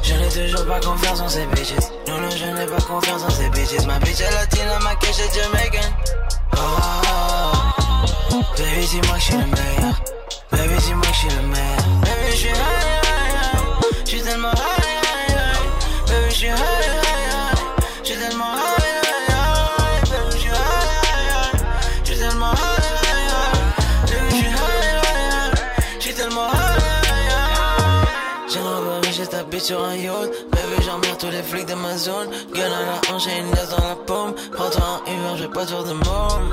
je 0.01 0.13
n'ai 0.15 0.27
toujours 0.27 0.65
pas 0.65 0.79
confiance 0.79 1.21
en 1.21 1.29
ces 1.29 1.45
bitches. 1.45 1.73
Non, 2.07 2.19
non, 2.19 2.29
je 2.31 2.45
n'ai 2.45 2.65
pas 2.65 2.81
confiance 2.81 3.21
en 3.21 3.29
ces 3.29 3.49
bitches. 3.49 3.85
Ma 3.85 3.99
bitch 3.99 4.21
est 4.21 4.31
latine, 4.31 4.65
ma 4.81 4.95
cache 4.95 5.19
est 5.19 5.35
jamaican. 5.35 5.87
Oh, 6.53 6.57
baby, 8.57 8.87
dis-moi 8.87 9.15
que 9.15 9.19
je 9.19 9.25
suis 9.25 9.37
le 9.37 9.45
meilleur. 9.45 10.01
Baby, 10.51 10.77
dis-moi 10.83 11.01
que 11.01 11.13
je 11.13 11.19
suis 11.19 11.29
le 11.29 11.41
meilleur. 11.43 11.83
Baby, 12.01 12.31
je 12.31 12.35
suis 12.37 12.49
high, 12.49 12.55
high, 13.03 13.33
high. 13.53 14.03
Je 14.03 14.09
suis 14.09 14.21
tellement 14.21 14.56
sur 29.67 29.83
un 29.83 29.95
yacht. 29.95 30.31
Baby, 30.51 30.77
j'emmerde 30.85 31.17
tous 31.19 31.29
les 31.29 31.43
flics 31.43 31.65
de 31.65 31.73
ma 31.73 31.97
zone. 31.97 32.29
Gun 32.53 32.71
à 32.79 32.83
la 32.89 33.13
hanche 33.13 33.27
et 33.27 33.37
une 33.39 33.51
gaz 33.51 33.69
dans 33.69 33.85
la 33.85 33.95
paume. 33.95 34.33
Prends-toi 34.53 34.81
un 34.85 35.11
Uber, 35.11 35.33
je 35.35 35.43
vais 35.43 35.53
pas 35.53 35.65
te 35.65 35.71
faire 35.71 35.83
de 35.83 35.91
môme. 35.91 36.51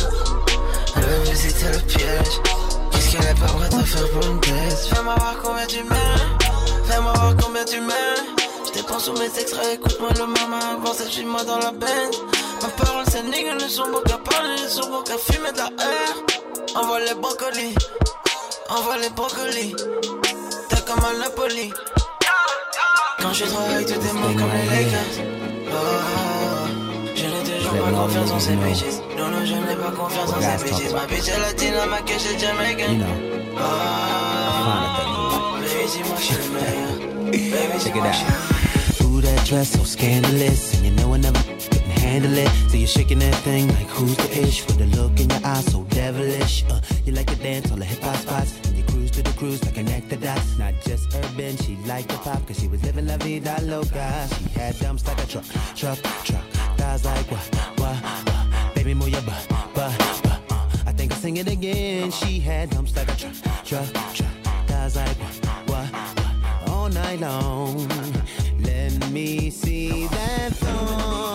Elle 0.97 1.03
veut 1.05 1.23
visiter 1.31 1.67
le 1.67 1.79
piège. 1.93 2.35
Qu'est-ce 2.91 3.13
qu'elle 3.13 3.31
est 3.31 3.41
pas 3.41 3.47
prête 3.47 3.75
à 3.75 3.85
faire 3.85 4.11
pour 4.11 4.25
une 4.25 4.41
baisse? 4.41 4.89
Fais-moi 4.89 5.15
voir 5.17 5.37
combien 5.45 5.67
tu 5.67 5.85
m'aimes. 5.85 6.39
Fais-moi 6.87 7.13
voir 7.13 7.35
combien 7.41 7.65
tu 7.65 7.81
m'aimes. 7.81 8.27
Je 8.67 8.73
dépense 8.73 9.05
tous 9.05 9.13
mes 9.13 9.41
extraits, 9.41 9.75
écoute-moi 9.75 10.11
le 10.19 10.27
maman. 10.27 10.65
Avant 10.77 10.93
ça, 10.93 11.05
suis 11.05 11.25
moi 11.25 11.45
dans 11.45 11.59
la 11.59 11.71
benne. 11.71 12.11
Ma 12.63 12.69
parole, 12.69 13.05
c'est 13.13 13.23
nigga, 13.23 13.55
ne 13.55 13.69
sont 13.69 13.89
beaux 13.93 14.03
qu'à 14.05 14.19
parler, 14.19 14.61
ne 14.61 14.69
sont 14.69 14.89
beaux 14.91 15.03
qu'à 15.03 15.19
fumer 15.19 15.53
de 15.53 15.59
la. 15.59 15.71
Envoie 16.81 16.99
les 16.99 17.15
brocolis, 17.15 17.77
envoie 18.71 18.99
les 18.99 19.11
brocolis. 19.11 19.77
T'es 20.69 20.81
comme 20.85 21.05
un 21.05 21.19
Napoli. 21.21 21.73
Quand 23.25 23.33
je 23.33 23.45
travaille, 23.47 23.87
tout 23.87 23.95
est 23.95 24.13
mort 24.13 24.35
comme 24.37 24.53
les 24.53 24.67
Lakers. 24.69 25.17
Oh, 25.73 25.77
je 27.17 27.25
n'ai 27.25 27.43
toujours 27.57 27.77
pas 27.83 27.91
confiance 27.91 28.31
en 28.33 28.39
ces 28.39 28.57
bitches. 28.57 29.01
Non, 29.17 29.29
non, 29.31 29.47
je 29.47 29.55
n'ai 29.55 29.77
pas 29.77 29.93
confiance 29.93 30.29
en 30.29 30.41
ces 30.43 30.59
bitches. 30.63 30.93
Ma 30.93 31.07
bitch 31.07 31.29
est 31.29 31.41
latine, 31.41 31.73
ma 31.89 32.03
cache 32.03 32.27
est 32.27 32.39
jamaican. 32.39 32.99
Oh, 33.57 33.63
baby, 35.59 35.87
dis-moi 35.91 36.17
que 36.17 36.21
je 36.21 36.27
suis 36.27 36.37
le 36.37 36.51
meilleur. 36.53 36.93
Baby, 37.33 37.79
Check 37.83 37.95
it 37.97 38.03
dis-moi 38.03 38.05
que 38.05 38.13
je 38.13 38.19
suis 38.19 38.27
le 38.27 38.33
out. 38.35 39.15
Ooh, 39.15 39.21
that 39.23 39.41
dress 39.47 39.71
so 39.71 39.85
scandalous, 39.85 40.75
and 40.75 40.85
you 40.85 40.91
know 40.91 41.15
I 41.15 41.17
never 41.19 41.43
couldn't 41.71 41.99
handle 42.05 42.37
it. 42.37 42.51
So 42.69 42.77
you're 42.77 42.87
shaking 42.87 43.21
that 43.21 43.35
thing 43.37 43.69
like 43.69 43.89
who's 43.89 44.17
the 44.17 44.29
ish 44.43 44.67
with 44.67 44.77
the 44.77 44.87
look 44.99 45.19
in 45.19 45.31
your 45.31 45.41
eyes 45.47 45.65
so 45.73 45.83
devilish. 45.89 46.65
Uh, 46.69 46.79
you 47.07 47.13
like 47.15 47.29
to 47.29 47.37
dance 47.37 47.71
on 47.73 47.79
the 47.79 47.87
hip 47.87 48.03
hop 48.03 48.17
spots, 48.17 48.53
you 49.27 49.33
cruise 49.35 49.61
to 49.61 49.71
connect 49.73 50.09
the 50.09 50.17
dots. 50.17 50.59
Not 50.59 50.75
just 50.83 51.15
urban, 51.15 51.57
she 51.57 51.77
liked 51.87 52.09
the 52.09 52.19
pop, 52.19 52.47
cause 52.47 52.59
she 52.59 52.69
was 52.69 52.83
living 52.83 53.07
la 53.07 53.17
vida 53.19 53.57
loca. 53.63 54.29
She 54.29 54.59
had 54.59 54.79
dumps 54.79 55.07
like 55.07 55.23
a 55.23 55.27
truck, 55.27 55.45
truck, 55.75 55.99
truck. 56.25 56.45
Thighs 56.77 57.05
like 57.05 57.31
what, 57.31 57.55
what, 57.79 57.97
what. 57.97 58.75
Baby, 58.75 58.95
move 58.95 59.11
your 59.11 59.23
butt, 59.23 59.47
butt, 59.49 59.75
butt. 59.75 60.41
Uh, 60.51 60.67
I 60.87 60.93
think 60.93 61.13
I'll 61.13 61.19
sing 61.19 61.37
it 61.37 61.49
again. 61.49 62.11
She 62.11 62.41
had 62.41 62.71
dumps 62.71 62.97
like 62.97 63.11
a 63.11 63.17
truck, 63.17 63.35
truck, 63.65 64.15
truck. 64.15 64.35
Thighs 64.67 64.97
like 64.97 65.17
what, 65.19 65.47
what, 65.69 65.89
what. 65.89 66.69
All 66.71 66.89
night 66.89 67.21
long. 67.21 67.89
Let 68.61 69.11
me 69.11 69.51
see 69.51 70.07
that 70.07 70.53
thong. 70.53 71.34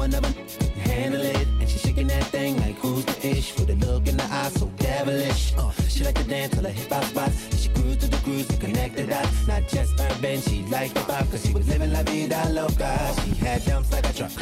One 0.00 0.14
of 0.14 0.22
them 0.22 0.34
handle 0.78 1.20
it. 1.20 1.46
And 1.60 1.68
she 1.68 1.78
shaking 1.78 2.06
that 2.06 2.24
thing 2.34 2.56
like 2.64 2.76
who's 2.76 3.04
the 3.04 3.16
ish 3.32 3.48
with 3.58 3.68
a 3.68 3.76
look 3.84 4.08
in 4.08 4.16
the 4.16 4.24
eye 4.24 4.48
so 4.48 4.66
devilish. 4.78 5.52
Uh, 5.58 5.70
she 5.88 6.04
like 6.04 6.14
to 6.14 6.24
dance 6.24 6.54
till 6.54 6.64
her 6.64 6.70
hip 6.70 6.90
hop 6.90 7.04
spots. 7.04 7.38
And 7.50 7.60
she 7.60 7.68
cruise 7.68 7.98
to 7.98 8.06
the 8.08 8.16
cruise 8.24 8.48
and 8.48 8.60
connect 8.60 8.96
the 8.96 9.06
dots. 9.06 9.46
Not 9.46 9.68
just 9.68 10.00
urban, 10.00 10.40
she 10.40 10.62
liked 10.74 10.94
the 10.94 11.00
pop 11.00 11.30
cause 11.30 11.44
she 11.44 11.52
was 11.52 11.68
living 11.68 11.92
la 11.92 12.02
vida 12.02 12.40
loca. 12.48 12.92
She 13.24 13.34
had 13.44 13.60
jumps 13.60 13.92
like 13.92 14.08
a 14.08 14.12
truck. 14.14 14.32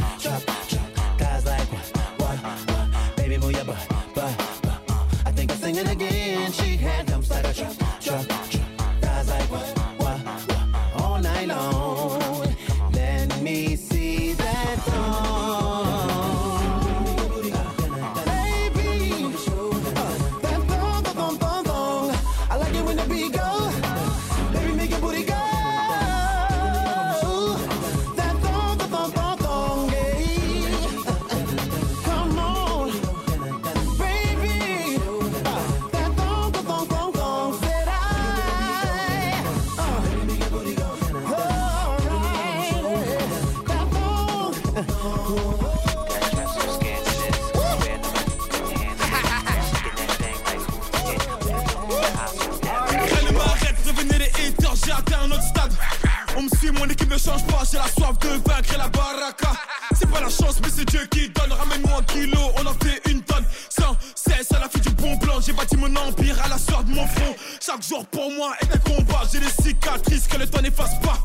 Chaque 67.68 67.86
jour 67.86 68.06
pour 68.06 68.30
moi 68.30 68.54
est 68.62 68.74
un 68.74 68.78
combat, 68.78 69.24
j'ai 69.30 69.40
des 69.40 69.62
cicatrices 69.62 70.26
que 70.26 70.38
le 70.38 70.46
temps 70.46 70.62
n'efface 70.62 70.98
pas. 71.00 71.18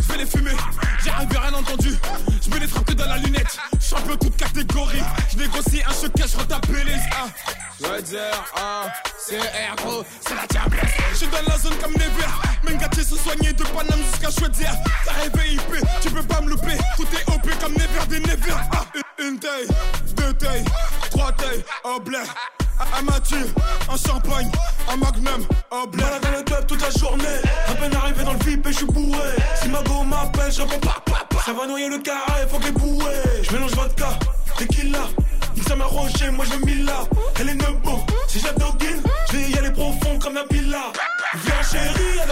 Je 0.00 0.10
vais 0.10 0.18
les 0.20 0.24
fumer, 0.24 0.56
j'ai 1.04 1.10
arrivé 1.10 1.36
rien 1.36 1.52
entendu. 1.52 1.94
Je 2.42 2.48
mets 2.48 2.60
les 2.60 2.68
frappes 2.68 2.86
que 2.86 2.94
dans 2.94 3.04
la 3.04 3.18
lunette. 3.18 3.58
Champion 3.78 4.16
toute 4.16 4.34
catégorie. 4.34 5.02
Je 5.30 5.36
négocie 5.36 5.82
un 5.86 5.92
chocage, 5.92 6.30
je 6.30 6.38
retape 6.38 6.66
les 6.68 6.94
ah. 7.12 7.26
Ouais, 7.82 8.00
dire, 8.00 8.18
ah, 8.56 8.86
c'est 9.18 9.40
R, 9.40 10.04
c'est 10.26 10.34
la 10.34 10.46
diable. 10.46 10.78
Je 11.10 11.16
suis 11.16 11.26
dans 11.26 11.42
la 11.46 11.58
zone 11.58 11.76
comme 11.76 11.92
Never. 11.92 12.78
Gâtés 12.78 13.04
se 13.04 13.16
soigner 13.16 13.52
de 13.52 13.62
Paname 13.62 14.00
jusqu'à 14.10 14.30
Chouette-Dire. 14.30 14.72
T'as 15.04 15.12
rêvé 15.12 15.52
IP, 15.52 15.84
tu 16.00 16.08
peux 16.08 16.22
pas 16.22 16.40
me 16.40 16.48
louper. 16.48 16.78
Tout 16.96 17.06
est 17.12 17.30
OP 17.30 17.46
comme 17.60 17.74
Never 17.74 18.06
des 18.08 18.20
Never. 18.20 18.54
Ah, 18.72 18.86
une, 19.18 19.38
taille, 19.38 19.68
deux 20.16 20.32
tailles, 20.32 20.64
trois 21.10 21.32
tailles, 21.32 21.62
oh 21.84 22.00
blé. 22.00 22.20
Un 22.80 23.02
Mathieu, 23.02 23.46
un 23.90 23.96
champagne, 23.96 24.50
un 24.88 24.96
magnum, 24.96 25.46
oh 25.70 25.86
blé. 25.86 26.02
Malade 26.02 26.26
le 26.36 26.42
club 26.42 26.66
toute 26.66 26.80
la 26.80 26.90
journée. 26.90 27.24
À 27.68 27.74
peine 27.74 27.94
arrivé 27.94 28.24
dans 28.24 28.32
le 28.32 28.38
VIP 28.38 28.66
et 28.66 28.72
je 28.72 28.76
suis 28.78 28.86
bourré. 28.86 29.30
Si 29.60 29.68
ma 29.68 29.82
go 29.82 30.02
m'appelle, 30.04 30.52
je 30.52 30.62
réponds 30.62 30.78
pas, 30.80 31.02
pas, 31.04 31.26
pas. 31.28 31.42
Ça 31.44 31.52
va 31.52 31.66
noyer 31.66 31.88
le 31.88 31.98
carré, 31.98 32.46
faut 32.50 32.58
qu'elle 32.58 32.72
bouée. 32.72 33.04
Je 33.42 33.52
mélange 33.52 33.72
vodka, 33.72 34.10
tequila. 34.56 35.08
Ça 35.66 35.76
m'a 35.76 35.84
roché, 35.84 36.30
moi 36.30 36.44
je 36.50 36.64
mis 36.64 36.82
là. 36.82 37.04
Elle 37.38 37.50
est 37.50 37.54
nebo, 37.54 38.00
si 38.26 38.40
j'adoguine, 38.40 39.02
je 39.30 39.36
vais 39.36 39.50
y 39.50 39.58
aller 39.58 39.70
profond 39.70 40.18
comme 40.18 40.34
la 40.34 40.44
pila. 40.44 40.92
Viens 41.44 41.62
chérie, 41.62 42.18
elle 42.22 42.30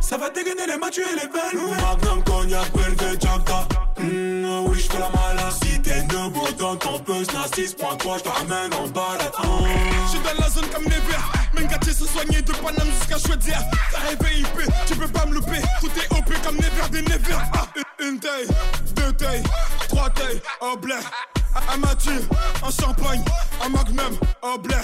Ça 0.00 0.16
va 0.16 0.30
dégainer 0.30 0.66
les 0.66 0.78
matchs 0.78 0.98
et 0.98 1.14
les 1.14 1.26
belles. 1.26 1.60
Magnum, 1.82 2.22
cognac, 2.24 2.72
Belvé, 2.72 3.18
Jacta. 3.20 3.66
Mmh, 3.98 4.66
oui, 4.68 4.78
j'fais 4.78 4.98
la 4.98 5.08
malade. 5.08 5.52
Si 5.62 5.80
t'es 5.82 6.02
debout 6.02 6.46
dans 6.58 6.76
ton 6.76 6.98
buzz, 7.00 7.26
n'a 7.32 7.46
6.3, 7.46 8.18
j'te 8.18 8.28
ramène 8.28 8.72
en 8.74 8.86
balade. 8.88 9.32
Je 10.04 10.10
suis 10.10 10.20
dans 10.20 10.40
la 10.40 10.48
zone 10.48 10.66
comme 10.72 10.84
Never. 10.84 11.18
Même 11.54 11.66
gâtés 11.66 11.92
se 11.92 12.06
soigner 12.06 12.40
de 12.42 12.52
Paname 12.52 12.88
jusqu'à 12.98 13.18
Chouette-Dire. 13.18 13.60
T'as 13.90 13.98
rêvé 13.98 14.40
IP, 14.40 14.70
tu 14.86 14.94
peux 14.94 15.08
pas 15.08 15.26
me 15.26 15.34
louper. 15.34 15.60
Tout 15.80 15.90
est 15.98 16.16
OP 16.16 16.32
comme 16.44 16.56
Never 16.56 16.88
des 16.90 17.02
Never. 17.02 17.36
Ah, 17.54 17.66
une, 18.00 18.08
une 18.08 18.20
taille, 18.20 18.46
deux 18.94 19.12
tailles, 19.12 19.42
trois 19.88 20.10
tailles, 20.10 20.40
oh 20.60 20.76
blé. 20.76 20.94
Un 21.72 21.78
Mathieu, 21.78 22.22
un 22.64 22.70
champagne, 22.70 23.24
un 23.64 23.68
magnum, 23.70 24.16
oh 24.42 24.58
blé. 24.58 24.76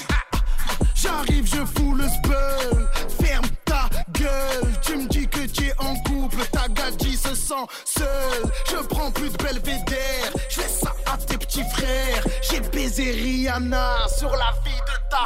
J'arrive, 0.95 1.47
je 1.47 1.65
fous 1.65 1.95
le 1.95 2.05
spell. 2.09 2.89
Ferme 3.21 3.47
ta 3.73 3.89
gueule. 4.19 4.73
Tu 4.83 4.97
me 4.97 5.07
dis 5.09 5.27
que 5.29 5.47
tu 5.47 5.65
es 5.69 5.75
en 5.79 5.95
couple. 6.07 6.45
Ta 6.53 6.69
gadji 6.69 7.17
se 7.17 7.35
sent 7.35 7.67
seule. 7.85 8.47
Je 8.71 8.77
prends 8.93 9.11
plus 9.11 9.31
de 9.31 9.43
belvédère. 9.43 10.31
Je 10.49 10.61
fais 10.61 10.69
ça 10.69 10.93
à 11.13 11.17
tes 11.17 11.39
petits 11.39 11.65
frères. 11.75 12.25
J'ai 12.43 12.61
baisé 12.61 13.11
Rihanna 13.11 13.87
sur 14.19 14.31
la 14.31 14.51
vie 14.65 14.83
de 14.91 14.97
ta. 15.11 15.25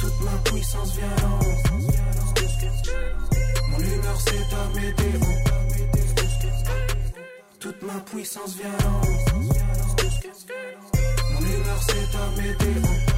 Toute 0.00 0.20
ma 0.26 0.36
puissance 0.50 0.92
violente. 0.96 1.46
Mon 3.68 3.78
humeur 3.78 4.18
c'est 4.24 4.44
ta 4.52 4.62
météo. 4.80 5.20
Toute 7.60 7.82
ma 7.82 7.98
puissance 8.10 8.54
violente. 8.56 9.08
Mon 11.32 11.40
humeur 11.40 11.80
c'est 11.86 12.10
ta 12.12 12.42
météo. 12.42 13.11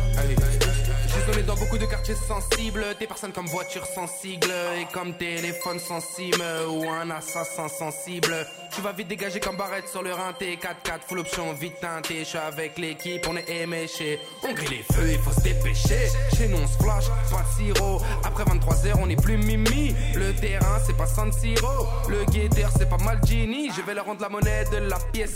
Je 1.26 1.32
suis 1.32 1.42
dans 1.42 1.56
beaucoup 1.56 1.78
de 1.78 1.86
quartiers 1.86 2.14
sensibles, 2.14 2.84
des 3.00 3.06
personnes 3.06 3.32
comme 3.32 3.46
voitures 3.46 3.86
sensibles 3.86 4.52
et 4.78 4.84
comme 4.92 5.14
téléphone 5.14 5.78
sensible 5.78 6.42
ou 6.68 6.88
un 6.88 7.10
assassin 7.10 7.66
sensible. 7.68 8.46
Tu 8.74 8.80
vas 8.82 8.92
vite 8.92 9.08
dégager 9.08 9.40
comme 9.40 9.56
barrette 9.56 9.88
sur 9.88 10.02
le 10.02 10.12
rinté, 10.12 10.56
4-4 10.56 11.00
full 11.08 11.20
option 11.20 11.52
vite 11.54 11.80
teinté. 11.80 12.20
Je 12.20 12.24
suis 12.24 12.38
avec 12.38 12.78
l'équipe, 12.78 13.26
on 13.28 13.36
est 13.36 13.48
éméché. 13.48 14.20
On 14.42 14.52
grille 14.52 14.68
les 14.68 14.94
feux, 14.94 15.12
il 15.12 15.18
faut 15.18 15.32
se 15.32 15.40
dépêcher. 15.40 16.08
Chez 16.36 16.48
nous 16.48 16.58
on 16.58 16.66
se 16.66 16.76
flash, 16.76 17.06
pas 17.30 17.44
de. 17.58 18.02
Après 18.24 18.44
23h 18.44 18.92
on 19.00 19.08
est 19.08 19.20
plus 19.20 19.38
mimi. 19.38 19.94
Le 20.14 20.34
terrain 20.34 20.78
c'est 20.86 20.96
pas 20.96 21.06
San 21.06 21.32
Siro. 21.32 21.86
Le 22.08 22.24
guetteur 22.26 22.70
c'est 22.76 22.88
pas 22.88 22.98
Maldini. 22.98 23.70
Je 23.74 23.80
vais 23.80 23.94
leur 23.94 24.04
rendre 24.04 24.20
la 24.20 24.28
monnaie 24.28 24.64
de 24.70 24.76
la 24.76 24.98
pièce. 25.12 25.34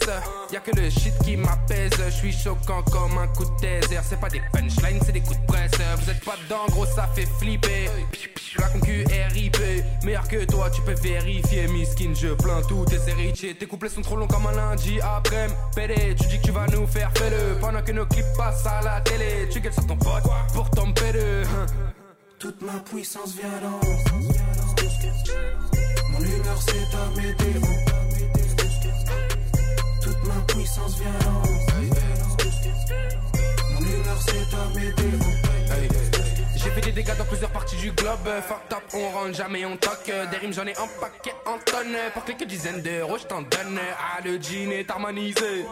Y'a 0.52 0.60
que 0.60 0.73
le 0.73 0.90
shit 0.90 1.15
qui 1.24 1.36
m'apaise. 1.36 1.93
Je 1.98 2.10
suis 2.10 2.32
choquant 2.32 2.82
comme 2.82 3.16
un 3.16 3.28
coup 3.28 3.44
de 3.44 3.60
taser. 3.60 4.01
C'est 4.06 4.20
pas 4.20 4.28
des 4.28 4.43
punchlines, 4.52 5.01
c'est 5.05 5.12
des 5.12 5.23
coups 5.23 5.40
de 5.40 5.47
presse. 5.47 5.77
Vous 5.78 6.10
êtes 6.10 6.24
pas 6.24 6.34
dedans, 6.42 6.66
gros, 6.70 6.86
ça 6.86 7.09
fait 7.14 7.28
flipper. 7.38 7.88
La 8.59 8.68
concu 8.68 9.05
RIP, 9.32 9.56
meilleur 10.05 10.26
que 10.26 10.44
toi, 10.44 10.68
tu 10.70 10.82
peux 10.82 10.94
vérifier. 10.94 11.68
Miskin, 11.68 12.14
je 12.14 12.28
plains 12.34 12.62
tous 12.68 12.84
tes 12.86 12.98
héritiers. 13.09 13.55
Tes 13.55 13.66
couplets 13.66 13.88
sont 13.88 14.02
trop 14.02 14.16
longs 14.16 14.26
comme 14.26 14.46
un 14.46 14.52
lundi 14.52 14.98
après. 15.00 15.46
PD, 15.76 16.16
tu 16.18 16.26
dis 16.26 16.38
que 16.40 16.46
tu 16.46 16.50
vas 16.50 16.66
nous 16.66 16.86
faire 16.86 17.12
fais-le. 17.16 17.60
Pendant 17.60 17.82
que 17.82 17.92
nos 17.92 18.06
clips 18.06 18.26
passent 18.36 18.66
à 18.66 18.80
la 18.82 19.00
télé, 19.02 19.48
tu 19.50 19.60
gueules 19.60 19.72
sur 19.72 19.86
ton 19.86 19.96
pote 19.96 20.24
pour 20.52 20.68
ton 20.70 20.92
PD. 20.92 21.20
Toute 22.40 22.60
ma 22.62 22.78
puissance 22.80 23.34
violente. 23.34 23.84
Mon 26.10 26.18
humeur 26.18 26.59
c'est 26.60 26.90
ta 26.90 27.20
météo. 27.20 27.68
Dégâts 36.99 37.16
dans 37.16 37.25
plusieurs 37.27 37.51
parties 37.51 37.77
du 37.77 37.93
globe. 37.93 38.29
Fuck 38.49 38.69
top, 38.69 38.83
on 38.93 39.09
rentre 39.11 39.35
jamais, 39.35 39.65
on 39.65 39.77
toque. 39.77 40.11
Des 40.31 40.37
rimes, 40.37 40.53
j'en 40.53 40.66
ai 40.66 40.73
un 40.73 40.89
paquet 41.01 41.33
en 41.47 41.57
tonnes. 41.59 41.97
Pour 42.12 42.25
quelques 42.25 42.45
dizaines 42.45 42.83
d'euros, 42.83 43.19
je 43.19 43.25
t'en 43.25 43.43
donne. 43.43 43.79
Ah, 43.97 44.20
le 44.25 44.33
jean 44.43 44.73
est 44.73 44.91
harmonisé. 44.91 45.65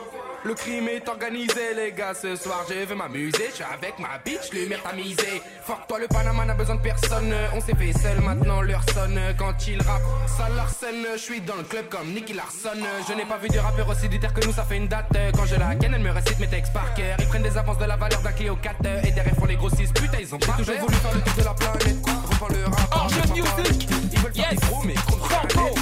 Le 0.45 0.55
crime 0.55 0.89
est 0.89 1.09
organisé, 1.09 1.75
les 1.75 1.93
gars. 1.93 2.15
Ce 2.15 2.37
soir, 2.37 2.65
je 2.69 2.75
vais 2.75 2.95
m'amuser. 2.95 3.47
Je 3.51 3.55
suis 3.57 3.65
avec 3.65 3.99
ma 3.99 4.19
bitch, 4.25 4.53
lumière 4.53 4.83
tamisée. 4.83 5.43
Fuck 5.65 5.87
toi, 5.89 5.99
le 5.99 6.07
Panama 6.07 6.45
n'a 6.45 6.55
besoin 6.55 6.77
de 6.77 6.81
personne. 6.81 7.35
On 7.55 7.61
s'est 7.61 7.75
fait 7.75 7.93
seul, 7.93 8.21
maintenant 8.21 8.63
leur 8.63 8.83
sonne. 8.91 9.19
Quand 9.39 9.67
il 9.67 9.83
rappe, 9.83 10.03
ça 10.27 10.49
l'arsène. 10.55 11.05
Je 11.15 11.19
suis 11.19 11.41
dans 11.41 11.57
le 11.57 11.65
club 11.65 11.89
comme 11.89 12.13
Nicky 12.13 12.33
Larson. 12.33 12.79
Je 13.09 13.15
n'ai 13.15 13.25
pas 13.25 13.39
vu 13.39 13.49
de 13.49 13.59
rappeur 13.59 13.89
aussi 13.89 14.09
déter 14.09 14.29
que 14.29 14.47
nous, 14.47 14.53
ça 14.53 14.65
fait 14.65 14.77
une 14.77 14.89
date. 14.89 15.07
Quand 15.35 15.47
je 15.47 15.57
la 15.57 15.75
ken, 15.75 15.93
elle 15.95 16.03
me 16.03 16.11
récite 16.11 16.39
mes 16.39 16.49
textes 16.49 16.73
par 16.73 16.95
cœur. 16.95 17.17
Ils 17.19 17.27
prennent 17.27 17.43
des 17.43 17.57
avances 17.57 17.79
de 17.79 17.85
la 17.85 17.97
valeur 17.97 18.21
d'un 18.21 18.33
Clio 18.33 18.57
4. 18.57 18.77
Et 19.05 19.11
derrière 19.11 19.35
font 19.35 19.47
les 19.47 19.57
grossistes. 19.57 19.99
Putain, 20.01 20.19
ils 20.21 20.35
ont 20.35 20.39
pas 20.39 20.53
toujours 20.53 20.77
voulu 20.77 20.95
faire 20.95 21.15
le 21.15 21.21
tour 21.21 21.35
de 21.35 21.45
la 21.45 21.55
planète. 21.55 21.97
Reprends 22.07 22.49
le 22.49 22.65
rap. 22.65 23.11
Est 23.11 23.43
pas 23.43 23.63
Music. 23.63 23.89
Ils 24.13 24.19
veulent 24.21 24.35
faire 24.35 24.51
des 24.51 24.57
gros, 24.57 24.83
mais 24.85 24.95
contre 24.95 25.29
Franco. 25.29 25.75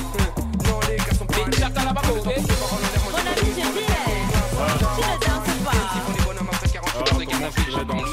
Non, 0.66 0.80
les 0.88 0.96
gars 0.96 1.14
sont 1.18 1.26
pas 1.26 1.44
Big 1.44 2.83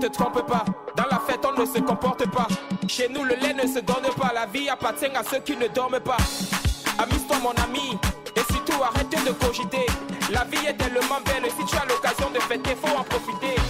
te 0.00 0.06
trompe 0.06 0.46
pas, 0.46 0.64
dans 0.96 1.04
la 1.10 1.18
fête 1.18 1.44
on 1.44 1.60
ne 1.60 1.66
se 1.66 1.78
comporte 1.80 2.28
pas. 2.30 2.48
Chez 2.88 3.08
nous 3.08 3.22
le 3.22 3.34
lait 3.34 3.52
ne 3.52 3.68
se 3.68 3.80
donne 3.80 4.08
pas, 4.18 4.32
la 4.34 4.46
vie 4.46 4.68
appartient 4.68 5.14
à 5.14 5.22
ceux 5.22 5.40
qui 5.40 5.56
ne 5.56 5.68
dorment 5.68 6.00
pas. 6.00 6.16
Amuse-toi 6.98 7.36
mon 7.42 7.52
ami, 7.64 7.98
et 8.34 8.52
surtout 8.52 8.82
arrête 8.82 9.10
de 9.10 9.32
cogiter. 9.32 9.86
La 10.32 10.44
vie 10.44 10.66
est 10.66 10.74
tellement 10.74 11.20
belle, 11.24 11.50
si 11.50 11.64
tu 11.66 11.76
as 11.76 11.84
l'occasion 11.84 12.30
de 12.30 12.40
fêter, 12.40 12.76
faut 12.82 12.96
en 12.96 13.04
profiter. 13.04 13.60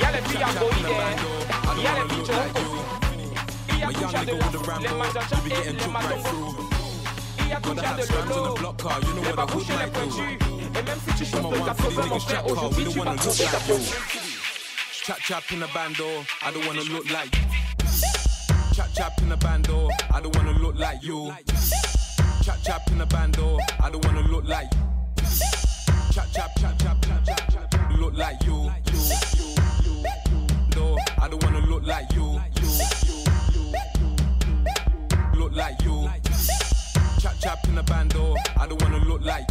Y 0.00 0.04
a 0.04 0.12
les 0.12 0.22
filles 0.28 0.44
androïdes, 0.44 0.86
hein. 0.88 1.74
y 1.76 1.86
a 1.86 2.02
les 2.02 2.14
filles 2.14 2.26
choco. 2.26 2.64
Il 3.68 3.78
y 3.78 3.82
a 3.82 3.86
déjà 3.88 4.24
de 4.24 4.30
l'ouf, 4.30 4.80
les 4.80 4.88
manjajas 4.88 5.42
et 5.46 5.72
les 5.72 5.88
matongos. 5.88 6.56
Il 7.38 7.48
y 7.48 7.52
a 7.52 7.60
déjà 7.60 7.92
de 7.92 8.28
lolo, 8.28 8.54
les 9.24 9.32
babouches 9.32 9.68
et 9.68 9.84
les 9.84 9.90
pointus. 9.90 10.38
Et 10.78 10.82
même 10.82 10.98
si 11.06 11.14
tu 11.16 11.30
chauffes 11.30 11.64
ta 11.64 11.82
sauve, 11.82 12.08
mon 12.08 12.20
frère, 12.20 12.46
aujourd'hui 12.50 12.86
tu 12.90 12.98
vas 12.98 13.14
trouver 13.14 13.44
ta 13.44 13.58
peau. 13.58 14.35
Chap 15.06 15.18
chap 15.18 15.52
in 15.52 15.60
the 15.60 15.68
bando, 15.72 16.24
I 16.42 16.50
don't 16.50 16.66
wanna 16.66 16.80
look 16.80 17.08
like. 17.12 17.30
Chap 18.74 18.88
chap 18.92 19.12
in 19.22 19.28
the 19.28 19.36
bando, 19.36 19.88
I 20.12 20.20
don't 20.20 20.34
wanna 20.34 20.58
look 20.58 20.74
like 20.74 21.00
you. 21.00 21.32
Chap 22.42 22.58
chap 22.64 22.90
in 22.90 22.98
the 22.98 23.06
bando, 23.06 23.56
I 23.80 23.88
don't 23.88 24.04
wanna 24.04 24.22
look 24.22 24.48
like. 24.48 24.68
Chap 26.10 26.26
chap 26.32 26.50
chap 26.58 26.76
chap 26.80 27.00
chap 27.04 27.24
chap 27.24 27.98
look 28.00 28.14
like 28.14 28.42
you. 28.46 28.68
You 28.90 28.98
you 29.38 29.54
you 29.84 30.46
No, 30.74 30.98
I 31.22 31.28
don't 31.28 31.40
wanna 31.44 31.64
look 31.68 31.86
like 31.86 32.12
you. 32.12 32.40
You 35.32 35.38
look 35.38 35.54
like 35.54 35.80
you. 35.82 36.10
Chap 37.20 37.34
chap 37.40 37.64
in 37.68 37.76
the 37.76 37.84
bando, 37.84 38.34
I 38.58 38.66
don't 38.66 38.82
wanna 38.82 39.04
look 39.04 39.22
like. 39.22 39.46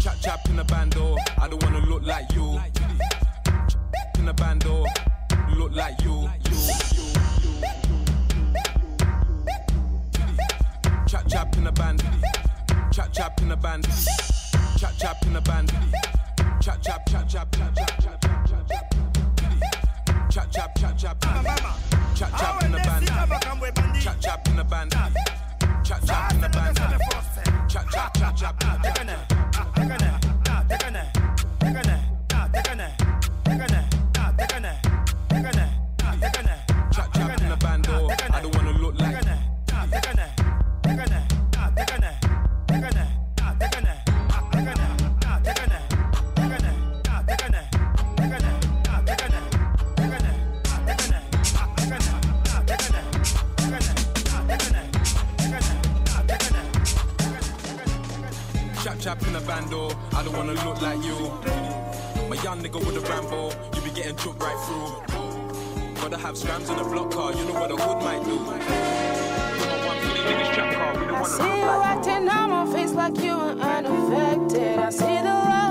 Chap 0.00 0.16
chap 0.20 0.40
in 0.48 0.56
the 0.56 0.64
bando, 0.64 1.16
I 1.40 1.46
don't 1.46 1.62
wanna 1.62 1.86
look 1.86 2.02
like 2.02 2.32
you. 2.32 2.60
The 4.28 4.34
bando, 4.34 4.84
look 5.56 5.74
like 5.74 6.02
you. 6.02 6.28
Chap 11.06 11.26
chap 11.26 11.56
in 11.56 11.64
the 11.64 11.72
band, 11.72 12.04
chap 12.92 13.10
chap 13.10 13.40
in 13.40 13.48
the 13.48 13.56
band, 13.56 13.88
chap 14.76 14.92
chap 14.98 15.22
in 15.24 15.32
the 15.32 15.40
band, 15.40 15.72
chap 16.60 16.82
chap 16.82 17.06
chap 17.08 17.26
chap 17.26 17.50
chap 17.54 17.74
chap 17.74 18.00
chap 18.02 18.20
chap 18.20 18.68
chap 20.28 20.52
chap 20.52 20.52
chap 20.52 20.76
chap 20.76 20.98
chap 20.98 21.20
chap 22.14 22.30
chap 22.38 22.62
in 22.64 22.72
the 22.72 22.78
band, 22.78 23.06
chap 23.98 24.20
chap 24.20 24.46
in 24.48 24.56
the 24.56 24.64
band, 24.64 24.92
chap 25.82 26.04
chap 26.04 26.32
in 26.32 26.40
the 26.42 26.48
band, 26.50 26.76
chap 27.70 27.90
chap 27.90 28.14
chap 28.14 28.36
chap 28.36 28.66
chap. 28.76 29.27
I 59.58 60.22
don't 60.22 60.36
wanna 60.36 60.52
look 60.52 60.80
like 60.80 61.02
you. 61.02 61.16
My 62.28 62.36
young 62.44 62.62
nigga 62.62 62.78
with 62.78 62.96
a 62.96 63.00
you 63.74 63.82
be 63.82 63.90
getting 63.90 64.14
took 64.14 64.40
right 64.40 64.56
through. 64.66 66.00
Gotta 66.00 66.16
have 66.16 66.38
scrams 66.38 66.70
in 66.70 66.76
the 66.76 66.84
block 66.84 67.10
car, 67.10 67.32
you 67.32 67.44
know 67.44 67.54
what 67.54 67.72
a 67.72 67.76
hood 67.76 68.00
might 68.04 68.24
do. 68.24 68.38
I 71.12 71.22
see 71.24 71.42
you 71.42 71.70
acting 71.92 72.28
on 72.28 72.50
my 72.50 72.72
face 72.72 72.92
like 72.92 73.16
you 73.18 73.36
were 73.36 73.58
unaffected. 73.60 74.78
I 74.78 74.90
see 74.90 75.16
the 75.26 75.34
lost 75.34 75.67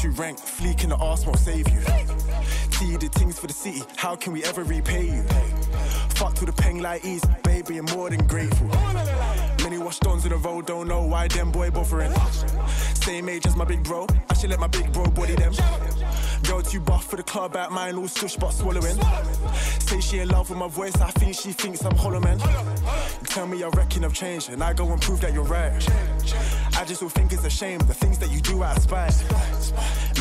too 0.00 0.10
ranked. 0.12 0.40
Fleek 0.40 0.82
in 0.82 0.88
the 0.88 0.96
arse 0.96 1.26
won't 1.26 1.38
save 1.38 1.68
you. 1.68 1.80
See 2.70 2.96
the 2.96 3.10
things 3.12 3.38
for 3.38 3.46
the 3.46 3.52
city. 3.52 3.82
How 3.96 4.16
can 4.16 4.32
we 4.32 4.42
ever 4.44 4.64
repay 4.64 5.04
you? 5.04 5.22
Fuck 6.16 6.34
to 6.36 6.46
the 6.46 6.52
peng 6.52 6.80
like 6.80 7.04
ease, 7.04 7.22
baby. 7.42 7.76
I'm 7.76 7.84
more 7.96 8.08
than 8.08 8.26
grateful. 8.26 8.68
Many 9.62 9.76
washed 9.76 10.00
dons 10.00 10.24
in 10.24 10.30
the 10.30 10.38
road, 10.38 10.66
don't 10.66 10.88
know 10.88 11.02
why 11.02 11.28
them 11.28 11.50
boy 11.52 11.70
bothering. 11.70 12.12
Same 12.94 13.28
age 13.28 13.46
as 13.46 13.56
my 13.56 13.66
big 13.66 13.82
bro. 13.82 14.06
I 14.30 14.34
should 14.34 14.48
let 14.48 14.58
my 14.58 14.68
big 14.68 14.90
bro 14.90 15.04
body 15.04 15.34
them. 15.34 15.52
Girl 16.44 16.62
too 16.62 16.80
buff 16.80 17.04
for 17.04 17.16
the 17.16 17.22
club 17.22 17.54
at 17.56 17.70
mine, 17.70 17.96
all 17.96 18.04
stush 18.04 18.38
but 18.40 18.52
swallowing. 18.52 18.98
Say 19.80 20.00
she 20.00 20.18
in 20.20 20.28
love 20.28 20.48
with 20.48 20.58
my 20.58 20.68
voice, 20.68 20.96
I 21.00 21.10
think 21.10 21.34
she 21.34 21.52
thinks 21.52 21.84
I'm 21.84 21.94
hollow 21.94 22.20
man. 22.20 22.38
You 22.38 23.26
tell 23.26 23.46
me 23.46 23.62
I 23.62 23.68
reckon 23.68 24.04
I've 24.04 24.20
and 24.48 24.62
I 24.62 24.72
go 24.72 24.90
and 24.90 25.00
prove 25.00 25.20
that 25.20 25.34
you're 25.34 25.44
right. 25.44 25.72
I 26.76 26.84
just 26.86 27.02
will 27.02 27.10
think 27.10 27.32
it's 27.32 27.44
a 27.44 27.50
shame, 27.50 27.78
the 27.80 27.94
things 27.94 28.18
that 28.18 28.30
you 28.30 28.40
do 28.40 28.62
out 28.62 28.78
of 28.78 28.82
spite. 28.82 29.14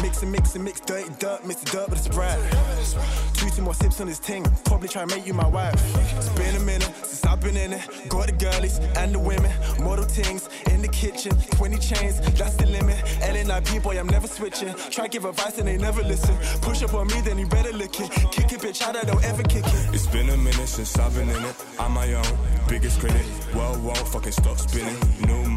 Mix 0.01 0.23
and 0.23 0.31
mix 0.31 0.55
and 0.55 0.63
mix 0.63 0.79
dirty 0.79 1.09
dirt, 1.19 1.45
mix 1.45 1.61
the 1.61 1.71
dirt 1.71 1.89
with 1.89 2.03
the 2.03 2.13
Sprite. 2.13 3.33
Two, 3.33 3.49
two 3.49 3.61
more 3.61 3.73
sips 3.73 3.99
on 3.99 4.07
this 4.07 4.19
ting, 4.19 4.45
probably 4.63 4.87
try 4.87 5.01
and 5.01 5.11
make 5.11 5.25
you 5.27 5.33
my 5.33 5.47
wife. 5.47 5.73
It's 6.17 6.29
been 6.29 6.55
a 6.55 6.59
minute 6.59 6.89
since 7.03 7.25
I've 7.25 7.41
been 7.41 7.57
in 7.57 7.73
it. 7.73 7.81
Got 8.07 8.27
the 8.27 8.33
girlies 8.33 8.79
and 8.97 9.13
the 9.13 9.19
women, 9.19 9.51
model 9.83 10.05
things 10.05 10.47
in 10.71 10.81
the 10.81 10.87
kitchen, 10.87 11.35
20 11.51 11.77
chains, 11.77 12.19
that's 12.37 12.55
the 12.55 12.65
limit. 12.65 12.97
LNIP 13.19 13.83
boy, 13.83 13.99
I'm 13.99 14.07
never 14.07 14.27
switching. 14.27 14.73
Try 14.89 15.07
give 15.07 15.25
advice 15.25 15.57
and 15.57 15.67
they 15.67 15.77
never 15.77 16.01
listen. 16.01 16.35
Push 16.61 16.83
up 16.83 16.93
on 16.93 17.07
me, 17.07 17.19
then 17.21 17.37
you 17.37 17.47
better 17.47 17.73
lick 17.73 17.99
it. 17.99 18.09
Kick 18.31 18.51
it, 18.53 18.61
bitch, 18.61 18.81
out, 18.81 18.95
I 18.95 19.03
don't 19.03 19.23
ever 19.23 19.43
kick 19.43 19.65
it. 19.65 19.93
It's 19.93 20.07
been 20.07 20.29
a 20.29 20.37
minute 20.37 20.67
since 20.67 20.97
I've 20.97 21.13
been 21.13 21.29
in 21.29 21.43
it. 21.43 21.55
I'm 21.79 21.91
my 21.91 22.13
own 22.13 22.37
biggest 22.67 22.99
critic. 22.99 23.25
Won't 23.53 24.07
fucking 24.07 24.31
stop 24.31 24.57
spinning. 24.57 24.97
New 25.27 25.48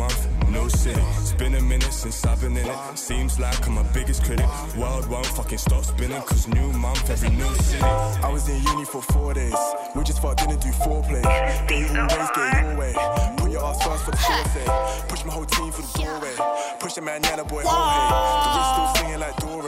no 0.53 0.69
city. 0.69 1.01
It's 1.19 1.33
been 1.33 1.55
a 1.55 1.61
minute 1.61 1.93
since 1.93 2.25
I've 2.27 2.41
been 2.41 2.57
in 2.57 2.67
it. 2.67 2.99
Seems 2.99 3.39
like 3.41 3.67
I'm 3.67 3.75
my 3.75 3.83
biggest 3.95 4.23
critic. 4.25 4.47
World 4.77 5.09
won't 5.09 5.27
fucking 5.27 5.59
stop 5.59 5.85
spinning. 5.85 6.21
Cause 6.23 6.47
new 6.49 6.73
month, 6.73 7.09
every 7.11 7.31
new 7.31 7.55
city. 7.57 7.83
I 7.83 8.29
was 8.31 8.49
in 8.49 8.63
uni 8.63 8.85
for 8.85 9.03
four 9.03 9.35
days. 9.35 9.55
We 9.95 10.05
just 10.05 10.21
fucked, 10.21 10.39
didn't 10.39 10.61
do 10.61 10.69
foreplay. 10.69 11.23
Get 11.69 11.93
your 11.93 12.07
ways, 12.07 12.31
get 12.35 12.65
your 12.65 12.77
way. 12.77 12.93
Put 13.37 13.51
your 13.51 13.65
ass 13.65 13.83
first 13.83 14.05
for 14.05 14.11
the 14.11 14.19
short 14.19 14.47
say. 14.55 14.67
Push 15.09 15.25
my 15.25 15.33
whole 15.33 15.47
team 15.47 15.73
for 15.73 15.83
the 15.83 15.93
doorway. 15.99 16.35
Push 16.81 16.95
the 16.95 17.01
man, 17.01 17.23
Nana 17.23 17.45
boy, 17.45 17.63
Jorge. 17.65 18.01
The 18.45 18.63
still 18.73 18.89
singing 18.97 19.21
like 19.21 19.37
Dore. 19.37 19.63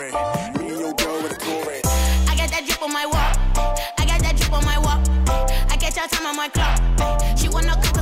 Me 0.58 0.68
and 0.70 0.80
your 0.80 0.92
girl 0.94 1.22
with 1.22 1.32
a 1.32 1.38
Dore. 1.44 1.80
I 2.28 2.36
got 2.36 2.50
that 2.50 2.62
drip 2.66 2.82
on 2.82 2.92
my 2.92 3.06
walk. 3.06 3.34
I 3.98 4.04
got 4.06 4.20
that 4.20 4.36
drip 4.36 4.52
on 4.52 4.64
my 4.64 4.78
walk. 4.78 5.00
I 5.70 5.76
catch 5.76 5.96
her 5.96 6.08
time 6.08 6.26
on 6.26 6.36
my 6.36 6.48
clock. 6.48 6.78
She 7.38 7.48
wanna 7.48 7.74
cook 7.82 7.93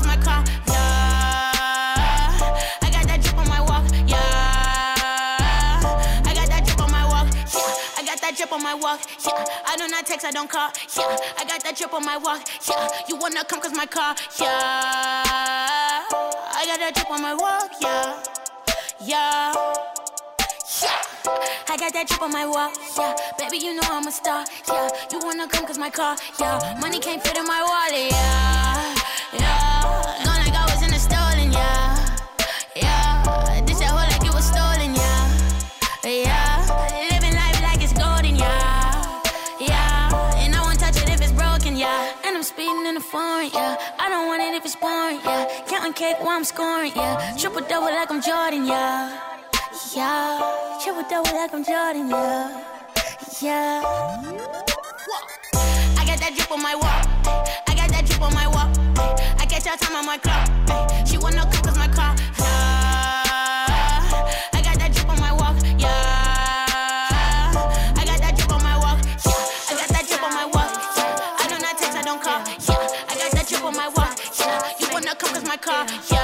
that 8.32 8.38
drip 8.38 8.52
on 8.52 8.62
my 8.62 8.74
walk. 8.74 9.00
Yeah. 9.24 9.44
I 9.66 9.76
do 9.76 9.88
not 9.88 10.06
text, 10.06 10.24
I 10.24 10.30
don't 10.30 10.48
call. 10.48 10.70
Yeah. 10.96 11.16
I 11.38 11.44
got 11.44 11.62
that 11.64 11.76
drip 11.76 11.92
on 11.92 12.04
my 12.04 12.16
walk. 12.16 12.42
Yeah. 12.68 12.88
You 13.08 13.16
wanna 13.16 13.44
come 13.44 13.60
cause 13.60 13.72
my 13.74 13.86
car. 13.86 14.14
Yeah. 14.40 14.48
I 16.08 16.64
got 16.66 16.78
that 16.78 16.94
drip 16.94 17.10
on 17.10 17.20
my 17.20 17.34
walk. 17.34 17.70
Yeah. 17.80 18.22
Yeah. 19.00 19.52
Yeah. 20.82 21.02
I 21.68 21.76
got 21.76 21.92
that 21.92 22.08
drip 22.08 22.22
on 22.22 22.32
my 22.32 22.46
walk, 22.46 22.74
yeah. 22.96 23.14
Baby, 23.38 23.58
you 23.58 23.74
know 23.74 23.82
I'm 23.84 24.06
a 24.06 24.12
star, 24.12 24.44
yeah. 24.68 24.88
You 25.12 25.20
wanna 25.22 25.46
come 25.48 25.66
cause 25.66 25.78
my 25.78 25.90
car, 25.90 26.16
yeah. 26.40 26.78
Money 26.80 26.98
can't 27.00 27.22
fit 27.22 27.36
in 27.36 27.44
my 27.44 27.62
wallet, 27.62 28.10
yeah. 28.10 28.16
Yeah. 28.16 28.61
In 42.92 42.94
the 42.96 43.00
foreign, 43.00 43.48
yeah. 43.54 43.76
I 43.98 44.10
don't 44.10 44.26
want 44.26 44.42
it 44.42 44.52
if 44.54 44.64
it's 44.64 44.76
boring, 44.76 45.20
yeah. 45.24 45.48
Counting 45.66 45.94
cake 45.94 46.18
while 46.20 46.36
I'm 46.36 46.44
scoring, 46.44 46.92
yeah. 46.94 47.34
Triple 47.38 47.62
double 47.62 47.86
like 47.86 48.10
I'm 48.10 48.20
Jordan, 48.20 48.66
yeah. 48.66 49.18
Yeah, 49.96 50.78
triple 50.82 51.04
double 51.08 51.34
like 51.34 51.54
I'm 51.54 51.64
Jordan, 51.64 52.10
yeah. 52.10 52.64
Yeah. 53.40 53.82
I 56.00 56.04
got 56.04 56.18
that 56.20 56.32
drip 56.36 56.52
on 56.52 56.62
my 56.62 56.74
walk. 56.74 57.02
I 57.66 57.74
got 57.74 57.88
that 57.94 58.04
drip 58.04 58.20
on 58.20 58.34
my 58.34 58.46
walk. 58.46 58.70
I 59.40 59.46
catch 59.46 59.64
her 59.64 59.76
time 59.76 59.96
on 59.96 60.04
my 60.04 60.18
clock. 60.18 60.46
She 61.06 61.16
wanna 61.16 61.48
cook 61.50 61.64
cause 61.64 61.78
my 61.78 61.88
car. 61.88 62.14
Yeah. 75.72 76.21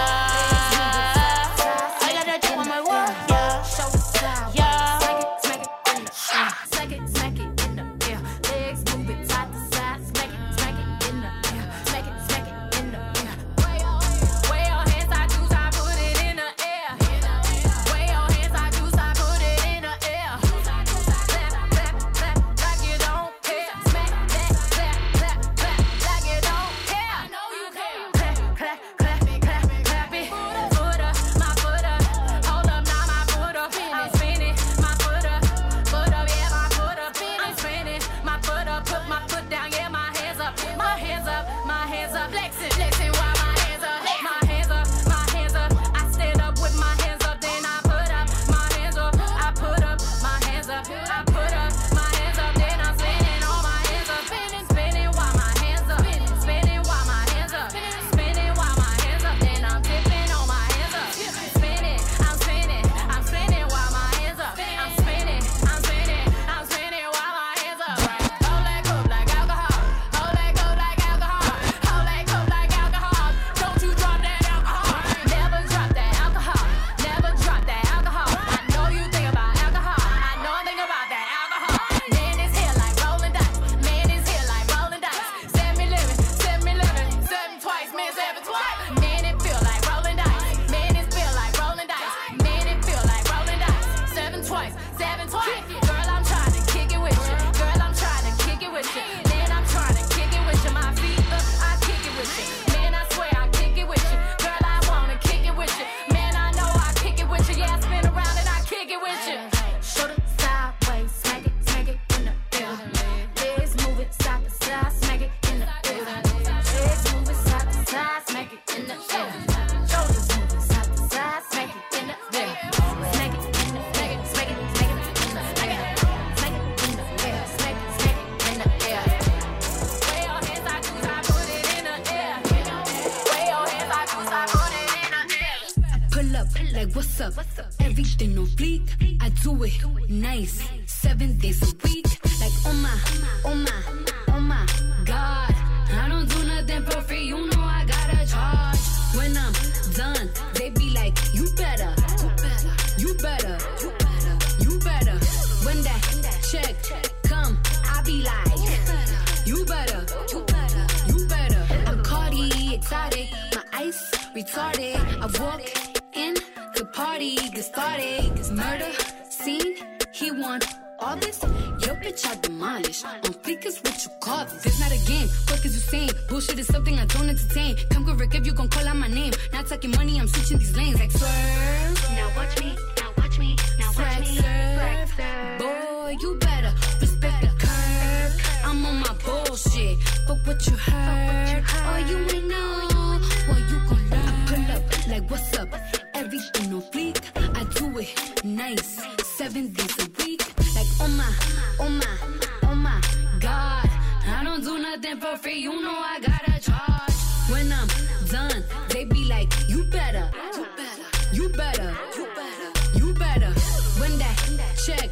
check. 214.89 215.11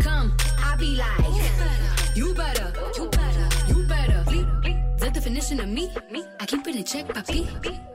Come, 0.00 0.34
I 0.58 0.76
be 0.76 0.96
like, 0.96 2.16
you 2.16 2.34
better, 2.34 2.72
you 2.96 3.08
better, 3.08 3.48
you 3.68 3.82
better. 3.84 4.24
The 4.98 5.10
definition 5.12 5.60
of 5.60 5.68
me, 5.68 5.90
I 6.40 6.46
keep 6.46 6.66
it 6.66 6.76
in 6.76 6.84
check, 6.84 7.06
papi. 7.08 7.46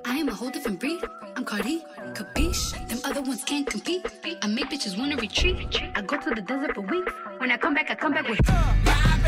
I 0.05 0.17
am 0.17 0.29
a 0.29 0.33
whole 0.33 0.51
different 0.51 0.79
breed. 0.79 1.01
I'm 1.35 1.43
Cardi, 1.43 1.83
capiche. 2.13 2.87
Them 2.87 2.99
other 3.03 3.21
ones 3.21 3.43
can't 3.43 3.67
compete. 3.67 4.05
I 4.41 4.47
make 4.47 4.69
bitches 4.69 4.97
wanna 4.97 5.15
retreat. 5.15 5.57
I 5.95 6.01
go 6.01 6.17
to 6.17 6.29
the 6.35 6.41
desert 6.41 6.75
for 6.75 6.81
weeks. 6.81 7.11
When 7.39 7.51
I 7.51 7.57
come 7.57 7.73
back, 7.73 7.89
I 7.89 7.95
come 7.95 8.13
back 8.13 8.27
with. 8.27 8.39
Uh, 8.47 9.22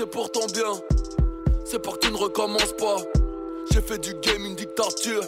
C'est 0.00 0.06
pour 0.06 0.32
ton 0.32 0.46
bien. 0.46 0.72
C'est 1.66 1.78
pour 1.78 1.98
que 1.98 2.06
tu 2.06 2.12
ne 2.12 2.16
recommences 2.16 2.72
pas. 2.78 2.96
J'ai 3.70 3.82
fait 3.82 3.98
du 3.98 4.14
game 4.14 4.46
une 4.46 4.54
dictature. 4.54 5.20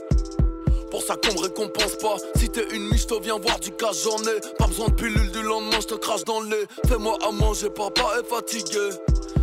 Pour 0.90 1.02
ça 1.02 1.14
qu'on 1.16 1.34
me 1.34 1.42
récompense 1.42 1.96
pas. 1.96 2.16
Si 2.36 2.48
t'es 2.48 2.64
une 2.72 2.88
miche, 2.88 3.06
te 3.06 3.20
viens 3.20 3.38
voir 3.38 3.60
du 3.60 3.70
cash, 3.72 4.04
j'en 4.04 4.16
ai. 4.22 4.40
Pas 4.58 4.66
besoin 4.66 4.88
de 4.88 4.94
pilule 4.94 5.30
du 5.30 5.42
lendemain, 5.42 5.76
je 5.78 5.88
te 5.88 5.94
crache 5.94 6.24
dans 6.24 6.40
le 6.40 6.46
nez. 6.48 6.64
Fais-moi 6.88 7.18
à 7.28 7.32
manger, 7.32 7.68
papa 7.68 8.02
est 8.18 8.26
fatigué. 8.26 8.88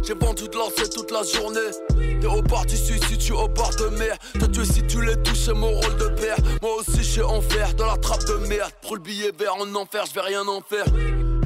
J'ai 0.02 0.16
vendu 0.16 0.48
de 0.48 0.58
lancer 0.58 0.90
toute 0.90 1.12
la 1.12 1.22
journée. 1.22 1.70
T'es 2.22 2.28
au 2.28 2.42
bar 2.42 2.66
du 2.66 2.76
suicide, 2.76 3.20
tu 3.20 3.34
au 3.34 3.48
bar 3.50 3.70
de 3.76 3.86
mer. 4.00 4.18
Te 4.34 4.46
tuer 4.46 4.66
si 4.66 4.82
tu 4.88 5.06
les 5.06 5.16
touches, 5.22 5.50
mon 5.50 5.70
rôle 5.70 5.98
de 5.98 6.08
père. 6.20 6.38
Moi 6.64 6.72
aussi, 6.80 7.04
je 7.04 7.12
suis 7.12 7.22
en 7.22 7.42
fer, 7.42 7.72
dans 7.76 7.86
la 7.86 7.98
trappe 7.98 8.26
de 8.26 8.48
merde. 8.48 8.72
Prends 8.82 8.96
le 8.96 9.02
billet 9.02 9.32
vert 9.38 9.56
en 9.58 9.76
enfer, 9.76 10.06
je 10.10 10.16
vais 10.16 10.26
rien 10.26 10.48
en 10.48 10.62
faire. 10.62 10.86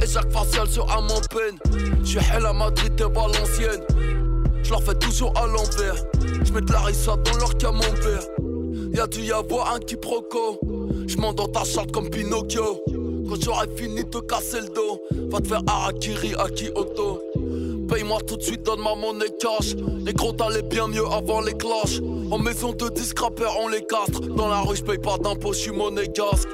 Et 0.01 0.07
chaque 0.07 0.31
facial 0.31 0.69
sur 0.69 0.89
un 0.89 1.01
mon 1.01 1.19
peine. 1.19 1.59
J'suis 2.03 2.19
hell 2.33 2.45
à 2.45 2.53
Madrid 2.53 2.93
et 2.99 3.03
Valenciennes. 3.03 3.83
J'leur 4.63 4.83
fais 4.83 4.95
toujours 4.95 5.33
à 5.37 5.47
l'envers. 5.47 5.95
J'mets 6.43 6.61
de 6.61 6.71
la 6.71 6.79
rissa 6.81 7.15
dans 7.15 7.37
leur 7.37 7.57
camembert. 7.57 8.23
Y'a 8.93 9.07
dû 9.07 9.21
y 9.21 9.31
avoir 9.31 9.73
un 9.73 9.79
quiproquo. 9.79 10.59
J'monte 11.07 11.37
dans 11.37 11.47
ta 11.47 11.63
charte 11.63 11.91
comme 11.91 12.09
Pinocchio. 12.09 12.83
Quand 13.27 13.41
j'aurai 13.41 13.67
fini 13.75 14.03
de 14.03 14.19
casser 14.19 14.61
le 14.61 14.67
dos, 14.67 15.01
va 15.29 15.39
te 15.39 15.47
faire 15.47 15.61
Harakiri 15.65 16.35
à 16.35 16.49
Kyoto. 16.49 17.21
Paye-moi 17.89 18.19
tout 18.27 18.37
de 18.37 18.43
suite, 18.43 18.63
donne 18.63 18.81
ma 18.81 18.95
monnaie 18.95 19.33
cash. 19.39 19.75
Les 20.05 20.13
gros 20.13 20.33
t'allais 20.33 20.61
bien 20.61 20.87
mieux 20.87 21.05
avant 21.05 21.41
les 21.41 21.53
clashs. 21.53 22.01
En 22.31 22.37
maison 22.37 22.73
de 22.73 22.89
disques 22.89 23.19
rappeurs, 23.19 23.55
on 23.63 23.69
les 23.69 23.81
castre. 23.81 24.21
Dans 24.21 24.47
la 24.47 24.61
rue, 24.61 24.75
j'paye 24.75 24.97
pas 24.97 25.17
d'impôts, 25.17 25.53
j'suis 25.53 25.71
monégasque. 25.71 26.49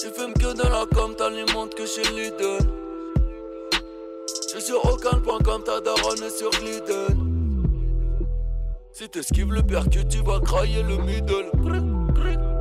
Tu 0.00 0.08
fumes 0.08 0.34
que 0.34 0.56
de 0.56 0.68
la 0.68 0.84
com, 0.94 1.14
t'alimentes 1.16 1.74
que 1.74 1.86
chez 1.86 2.02
Lidl. 2.02 2.81
Sur 4.64 4.84
aucun 4.84 5.18
point 5.18 5.40
comme 5.40 5.64
ta 5.64 5.80
daronne 5.80 6.30
sur 6.30 6.50
Gliden. 6.50 7.66
Si 8.92 9.08
t'esquives 9.08 9.52
le 9.52 9.60
percu, 9.60 10.06
tu 10.06 10.18
vas 10.18 10.38
crailler 10.38 10.84
le 10.84 10.98
middle. 10.98 11.91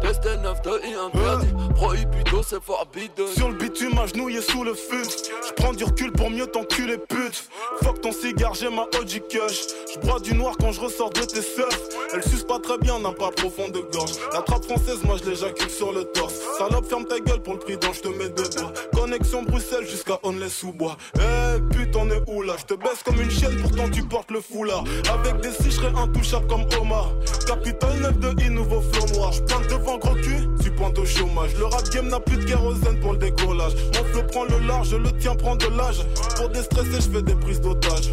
T'es 0.01 0.13
Test 0.13 0.41
9 0.41 0.61
de 0.63 0.71
I. 0.85 1.73
Prohibido, 1.75 2.41
c'est 2.43 2.61
forbidden. 2.61 3.27
Sur 3.35 3.49
le 3.49 3.55
bitume, 3.55 3.97
agenouillé 3.97 4.41
sous 4.41 4.63
le 4.63 4.73
fut. 4.73 5.07
J'prends 5.47 5.73
du 5.73 5.83
recul 5.83 6.11
pour 6.11 6.29
mieux 6.29 6.47
t'enculer, 6.47 6.97
pute. 6.97 7.49
Fuck 7.83 8.01
ton 8.01 8.11
cigare, 8.11 8.53
j'ai 8.53 8.69
ma 8.69 8.83
OG 8.83 9.21
Kush. 9.29 9.67
J'bois 9.93 10.19
du 10.19 10.33
noir 10.33 10.55
quand 10.59 10.71
je 10.71 10.81
ressors 10.81 11.09
de 11.11 11.21
tes 11.21 11.41
seufs. 11.41 11.89
Elle 12.13 12.23
suce 12.23 12.43
pas 12.43 12.59
très 12.59 12.77
bien, 12.77 12.99
n'a 12.99 13.11
pas 13.11 13.31
profond 13.31 13.69
de 13.69 13.79
gorge. 13.93 14.11
La 14.33 14.41
trappe 14.41 14.65
française, 14.65 14.99
moi 15.03 15.15
je 15.23 15.29
l'éjacule 15.29 15.69
sur 15.69 15.93
le 15.93 16.03
torse. 16.03 16.33
Salope, 16.57 16.87
ferme 16.87 17.05
ta 17.05 17.19
gueule 17.19 17.41
pour 17.41 17.53
le 17.53 17.59
prix 17.59 17.77
dont 17.77 17.93
je 17.93 18.01
te 18.01 18.07
mets 18.09 18.29
debout. 18.29 18.71
Connexion 18.93 19.43
Bruxelles 19.43 19.87
jusqu'à 19.87 20.19
Onley 20.23 20.49
sous 20.49 20.73
bois. 20.73 20.97
Eh 21.15 21.61
pute, 21.73 21.95
on 21.95 22.09
est 22.09 22.21
où 22.27 22.41
là? 22.41 22.55
Je 22.57 22.65
te 22.65 22.73
baisse 22.73 23.01
comme 23.03 23.19
une 23.21 23.31
chienne, 23.31 23.55
pourtant 23.61 23.89
tu 23.89 24.03
portes 24.03 24.31
le 24.31 24.41
foulard. 24.41 24.83
Avec 25.13 25.41
des 25.41 25.51
six, 25.51 25.71
j'serais 25.71 25.93
intouchable 25.97 26.47
comme 26.47 26.65
Omar. 26.79 27.11
Capitole 27.47 27.97
9 28.01 28.19
de 28.19 28.41
I, 28.43 28.49
nouveau 28.49 28.81
flow 28.81 29.05
noir. 29.15 29.31
Devant 29.69 29.90
gros 29.97 30.15
cul, 30.15 30.47
tu 30.63 30.71
pointes 30.71 30.97
au 30.97 31.05
chômage. 31.05 31.55
Le 31.57 31.65
rap 31.65 31.89
game 31.89 32.07
n'a 32.07 32.19
plus 32.19 32.37
de 32.37 32.45
kérosène 32.45 32.99
pour 32.99 33.13
le 33.13 33.17
décollage. 33.17 33.73
Mon 33.95 34.03
flow 34.05 34.23
prend 34.23 34.43
le 34.45 34.65
large, 34.67 34.93
le 34.93 35.11
tien 35.19 35.35
prend 35.35 35.55
de 35.55 35.67
l'âge. 35.67 36.01
Pour 36.35 36.49
déstresser, 36.49 37.01
je 37.01 37.17
fais 37.17 37.21
des 37.21 37.35
prises 37.35 37.61
d'otage. 37.61 38.09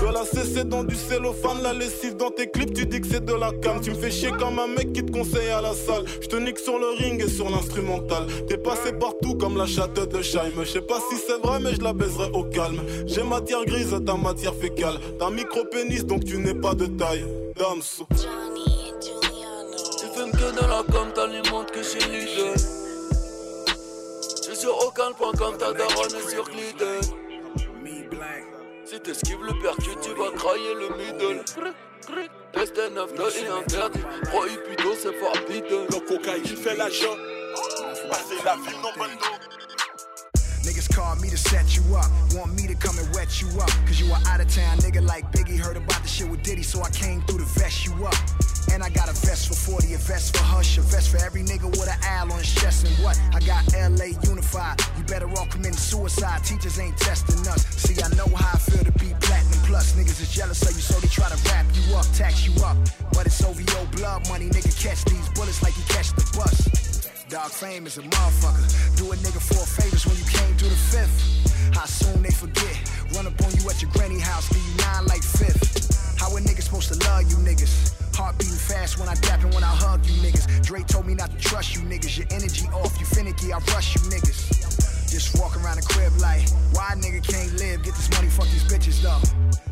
De 0.00 0.12
la 0.12 0.24
CC 0.24 0.64
dans 0.64 0.84
du 0.84 0.94
cellophane, 0.94 1.62
la 1.62 1.72
lessive 1.72 2.16
dans 2.16 2.30
tes 2.30 2.50
clips, 2.50 2.72
tu 2.72 2.86
dis 2.86 3.00
que 3.00 3.06
c'est 3.06 3.24
de 3.24 3.34
la 3.34 3.52
cam. 3.62 3.80
Tu 3.80 3.90
me 3.90 3.96
fais 3.96 4.10
chier 4.10 4.30
comme 4.30 4.58
un 4.58 4.68
mec 4.68 4.92
qui 4.92 5.04
te 5.04 5.10
conseille 5.10 5.50
à 5.50 5.60
la 5.60 5.74
salle. 5.74 6.04
Je 6.20 6.26
te 6.26 6.36
nique 6.36 6.58
sur 6.58 6.78
le 6.78 6.96
ring 6.98 7.22
et 7.22 7.28
sur 7.28 7.50
l'instrumental. 7.50 8.26
T'es 8.48 8.56
passé 8.56 8.92
partout 8.92 9.34
comme 9.34 9.56
la 9.56 9.66
chatte 9.66 9.94
de 9.94 10.22
Scheim. 10.22 10.52
Je 10.60 10.64
sais 10.64 10.80
pas 10.80 10.98
si 11.10 11.16
c'est 11.16 11.46
vrai, 11.46 11.60
mais 11.60 11.74
je 11.74 11.82
la 11.82 11.92
baiserai 11.92 12.30
au 12.32 12.44
calme. 12.44 12.80
J'ai 13.06 13.22
matière 13.22 13.64
grise, 13.64 13.94
ta 14.06 14.14
matière 14.14 14.54
fécale. 14.54 14.98
T'as 15.18 15.30
micro-pénis, 15.30 16.04
donc 16.04 16.24
tu 16.24 16.38
n'es 16.38 16.54
pas 16.54 16.74
de 16.74 16.86
taille. 16.86 17.24
Damso. 17.56 18.06
Tu 20.80 20.86
fumes 20.92 21.12
que 21.12 21.20
de 21.20 21.28
la 21.32 21.42
t'alimentes 21.42 21.70
que 21.72 21.82
chez 21.82 21.98
Lidl. 21.98 22.54
J'suis 24.42 24.56
sur 24.56 24.74
aucun 24.86 25.12
point 25.12 25.32
comme 25.32 25.58
ta 25.58 25.72
daronne 25.72 26.14
est 26.14 26.30
sur 26.30 26.44
Glidden. 26.44 27.00
Si 28.86 29.00
t'esquives 29.00 29.42
le 29.42 29.52
percu, 29.62 29.90
tu 30.00 30.10
vas 30.14 30.30
crailler 30.36 30.74
le 30.74 30.88
middle. 30.96 31.44
Test 32.52 32.76
9 32.76 33.14
de 33.14 33.22
I 33.22 33.48
interdit. 33.48 34.00
Prohibido, 34.30 34.94
c'est 34.98 35.12
forbidden. 35.12 35.86
Le 35.90 36.00
cocaïne 36.08 36.42
qui 36.42 36.56
fait 36.56 36.76
l'argent. 36.76 37.14
Passer 38.08 38.42
la 38.44 38.56
ville 38.56 38.80
non 38.82 38.90
bonne 38.96 39.10
Niggas 40.64 40.88
call 40.94 41.16
me 41.16 41.30
to 41.30 41.36
set 41.36 41.76
you 41.76 41.82
up, 41.96 42.06
want 42.34 42.54
me 42.54 42.66
to 42.66 42.74
come 42.74 42.98
and 42.98 43.14
wet 43.14 43.40
you 43.40 43.48
up. 43.60 43.70
Cause 43.86 44.00
you 44.00 44.10
are 44.12 44.20
out 44.28 44.40
of 44.40 44.48
town, 44.54 44.78
nigga 44.78 45.06
like 45.06 45.30
Biggie 45.32 45.58
heard 45.58 45.76
about 45.76 46.02
the 46.02 46.08
shit 46.08 46.28
with 46.28 46.42
Diddy, 46.42 46.62
so 46.62 46.82
I 46.82 46.90
came 46.90 47.20
through 47.22 47.38
to 47.38 47.44
vest 47.60 47.86
you 47.86 47.92
up. 48.06 48.14
And 48.72 48.82
I 48.82 48.88
got 48.90 49.08
a 49.08 49.12
vest 49.26 49.48
for 49.48 49.54
40, 49.54 49.94
a 49.94 49.98
vest 49.98 50.36
for 50.36 50.42
Hush, 50.44 50.78
a 50.78 50.82
vest 50.82 51.10
for 51.10 51.18
every 51.18 51.42
nigga 51.42 51.66
with 51.70 51.88
an 51.88 51.98
owl 52.06 52.32
on 52.32 52.38
his 52.38 52.54
chest. 52.54 52.86
And 52.86 52.94
what? 53.04 53.20
I 53.34 53.40
got 53.40 53.66
LA 53.74 54.16
unified. 54.22 54.80
You 54.96 55.04
better 55.04 55.28
off 55.38 55.50
committing 55.50 55.76
suicide. 55.76 56.44
Teachers 56.44 56.78
ain't 56.78 56.96
testing 56.96 57.40
us. 57.48 57.66
See, 57.76 58.00
I 58.02 58.08
know 58.14 58.28
how 58.34 58.54
I 58.54 58.58
feel 58.58 58.84
to 58.84 58.92
be 58.92 59.14
platinum 59.20 59.60
plus. 59.66 59.92
Niggas 59.94 60.20
is 60.22 60.32
jealous 60.32 60.62
of 60.62 60.74
you, 60.74 60.82
so 60.82 60.98
they 61.00 61.08
try 61.08 61.28
to 61.28 61.38
wrap 61.50 61.66
you 61.74 61.94
up, 61.96 62.06
tax 62.14 62.46
you 62.46 62.54
up. 62.62 62.76
But 63.12 63.26
it's 63.26 63.42
OVO 63.42 63.86
blood 63.96 64.28
money, 64.28 64.48
nigga. 64.48 64.70
Catch 64.80 65.04
these 65.04 65.28
bullets 65.30 65.62
like 65.62 65.76
you 65.76 65.84
catch 65.88 66.10
the 66.14 66.24
bus. 66.36 66.90
Dog 67.28 67.50
fame 67.50 67.86
is 67.86 67.98
a 67.98 68.02
motherfucker. 68.02 68.96
Do 68.96 69.12
a 69.12 69.16
nigga 69.16 69.40
four 69.40 69.64
favors 69.64 70.06
when 70.06 70.16
you 70.16 70.24
came 70.24 70.54
through 70.56 70.70
the 70.70 70.82
fifth. 70.90 71.74
How 71.74 71.86
soon 71.86 72.22
they 72.22 72.30
forget? 72.30 72.74
Run 73.14 73.26
up 73.26 73.40
on 73.42 73.54
you 73.54 73.70
at 73.70 73.80
your 73.82 73.90
granny 73.92 74.18
house, 74.18 74.48
give 74.48 74.58
you 74.58 74.76
nine 74.78 75.06
like 75.06 75.22
fifth. 75.22 76.09
How 76.20 76.28
a 76.36 76.40
nigga 76.40 76.60
supposed 76.60 76.92
to 76.92 76.98
love 77.08 77.30
you 77.32 77.36
niggas? 77.48 77.96
Heart 78.14 78.36
beating 78.36 78.52
fast 78.52 78.98
when 78.98 79.08
I 79.08 79.14
dap 79.24 79.40
and 79.42 79.54
when 79.54 79.64
I 79.64 79.72
hug 79.72 80.04
you 80.04 80.12
niggas. 80.20 80.44
Dre 80.60 80.82
told 80.82 81.06
me 81.06 81.14
not 81.14 81.30
to 81.30 81.38
trust 81.38 81.74
you 81.74 81.80
niggas. 81.88 82.18
Your 82.18 82.26
energy 82.30 82.68
off, 82.76 82.92
you 83.00 83.06
finicky, 83.06 83.54
I 83.54 83.58
rush 83.72 83.96
you 83.96 84.02
niggas. 84.12 85.08
Just 85.08 85.40
walk 85.40 85.56
around 85.56 85.80
the 85.80 85.82
crib 85.88 86.12
like, 86.20 86.44
why 86.76 86.92
nigga 87.00 87.24
can't 87.24 87.56
live? 87.56 87.82
Get 87.82 87.94
this 87.96 88.10
money, 88.12 88.28
fuck 88.28 88.44
these 88.52 88.68
bitches 88.68 89.00
though. 89.00 89.16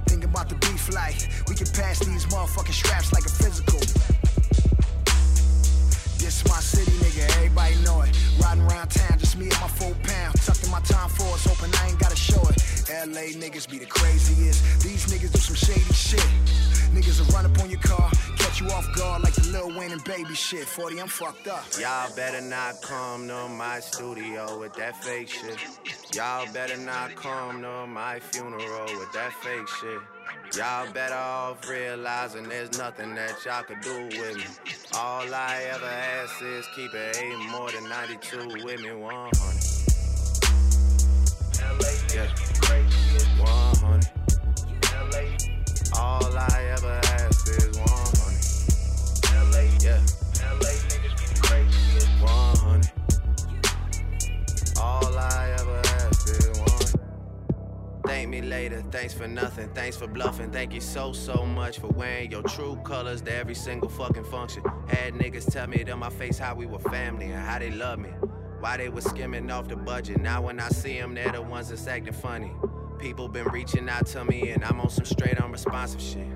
Thinking 0.08 0.30
about 0.30 0.48
the 0.48 0.54
beef 0.64 0.88
like, 0.88 1.28
we 1.48 1.54
can 1.54 1.68
pass 1.76 1.98
these 2.00 2.24
motherfucking 2.32 2.72
straps 2.72 3.12
like 3.12 3.26
a 3.26 3.28
physical. 3.28 3.80
This 6.16 6.48
my 6.48 6.60
city, 6.64 6.96
nigga, 7.04 7.28
everybody 7.36 7.76
know 7.84 8.00
it. 8.00 8.16
Riding 8.40 8.64
around 8.64 8.88
town, 8.88 9.18
just 9.18 9.36
me 9.36 9.52
and 9.52 9.60
my 9.60 9.68
four 9.68 9.92
pound. 10.02 10.40
Tucked 10.40 10.64
in 10.64 10.70
my 10.70 10.80
time 10.80 11.10
for 11.10 11.28
us, 11.36 11.44
hoping 11.44 11.76
I 11.76 11.88
ain't 11.92 12.00
gotta 12.00 12.16
show 12.16 12.40
it. 12.48 12.77
LA 12.90 13.36
niggas 13.36 13.68
be 13.68 13.78
the 13.78 13.86
craziest. 13.86 14.82
These 14.82 15.06
niggas 15.06 15.32
do 15.32 15.38
some 15.38 15.54
shady 15.54 15.92
shit. 15.92 16.24
Niggas 16.94 17.20
will 17.20 17.26
run 17.34 17.44
up 17.44 17.58
on 17.60 17.68
your 17.68 17.80
car, 17.80 18.10
catch 18.38 18.62
you 18.62 18.68
off 18.68 18.86
guard 18.96 19.22
like 19.22 19.34
the 19.34 19.46
Lil 19.50 19.78
Wayne 19.78 19.92
and 19.92 20.02
baby 20.04 20.34
shit. 20.34 20.66
40, 20.66 21.00
I'm 21.00 21.06
fucked 21.06 21.48
up. 21.48 21.64
Y'all 21.78 22.10
better 22.16 22.40
not 22.40 22.80
come 22.80 23.28
to 23.28 23.48
my 23.48 23.80
studio 23.80 24.58
with 24.58 24.72
that 24.74 24.96
fake 25.04 25.28
shit. 25.28 25.58
Y'all 26.14 26.50
better 26.54 26.78
not 26.78 27.14
come 27.14 27.60
to 27.60 27.86
my 27.86 28.20
funeral 28.20 28.86
with 28.98 29.12
that 29.12 29.34
fake 29.42 29.68
shit. 29.68 30.00
Y'all 30.56 30.90
better 30.92 31.14
off 31.14 31.68
realizing 31.68 32.48
there's 32.48 32.78
nothing 32.78 33.14
that 33.14 33.34
y'all 33.44 33.62
could 33.64 33.82
do 33.82 34.04
with 34.18 34.36
me. 34.38 34.44
All 34.94 35.34
I 35.34 35.62
ever 35.74 35.84
ask 35.84 36.42
is 36.42 36.66
keep 36.74 36.94
it 36.94 37.18
eight 37.20 37.36
more 37.50 37.70
than 37.70 37.86
92 37.86 38.64
with 38.64 38.80
me 38.80 38.94
100. 38.94 39.78
Yeah. 42.14 42.57
100. 43.38 44.10
All 45.96 46.36
I 46.36 46.74
ever 46.76 47.00
ask 47.04 47.48
is 47.48 47.78
100. 47.78 49.82
Yeah. 49.82 50.04
100. 52.20 52.90
All 54.80 55.18
I 55.18 55.54
ever 55.58 55.80
ask 55.84 56.28
is 56.28 56.58
100. 56.58 57.00
Thank 58.06 58.28
me 58.30 58.42
later, 58.42 58.82
thanks 58.90 59.12
for 59.14 59.28
nothing, 59.28 59.68
thanks 59.74 59.96
for 59.96 60.06
bluffing. 60.06 60.50
Thank 60.50 60.72
you 60.72 60.80
so, 60.80 61.12
so 61.12 61.44
much 61.44 61.78
for 61.78 61.88
wearing 61.88 62.30
your 62.30 62.42
true 62.42 62.76
colors 62.84 63.20
to 63.22 63.34
every 63.34 63.54
single 63.54 63.88
fucking 63.88 64.24
function. 64.24 64.62
Had 64.88 65.14
niggas 65.14 65.50
tell 65.50 65.66
me 65.66 65.84
to 65.84 65.96
my 65.96 66.10
face 66.10 66.38
how 66.38 66.54
we 66.54 66.66
were 66.66 66.78
family 66.78 67.26
and 67.26 67.34
how 67.34 67.58
they 67.58 67.70
love 67.70 67.98
me. 67.98 68.10
Why 68.60 68.76
they 68.76 68.88
was 68.88 69.04
skimming 69.04 69.50
off 69.50 69.68
the 69.68 69.76
budget. 69.76 70.20
Now 70.20 70.42
when 70.42 70.58
I 70.58 70.68
see 70.68 70.98
them, 70.98 71.14
they're 71.14 71.32
the 71.32 71.42
ones 71.42 71.68
that's 71.68 71.86
acting 71.86 72.12
funny. 72.12 72.52
People 72.98 73.28
been 73.28 73.46
reaching 73.46 73.88
out 73.88 74.06
to 74.06 74.24
me 74.24 74.50
and 74.50 74.64
I'm 74.64 74.80
on 74.80 74.90
some 74.90 75.04
straight 75.04 75.38
unresponsive 75.38 76.00
shit. 76.00 76.26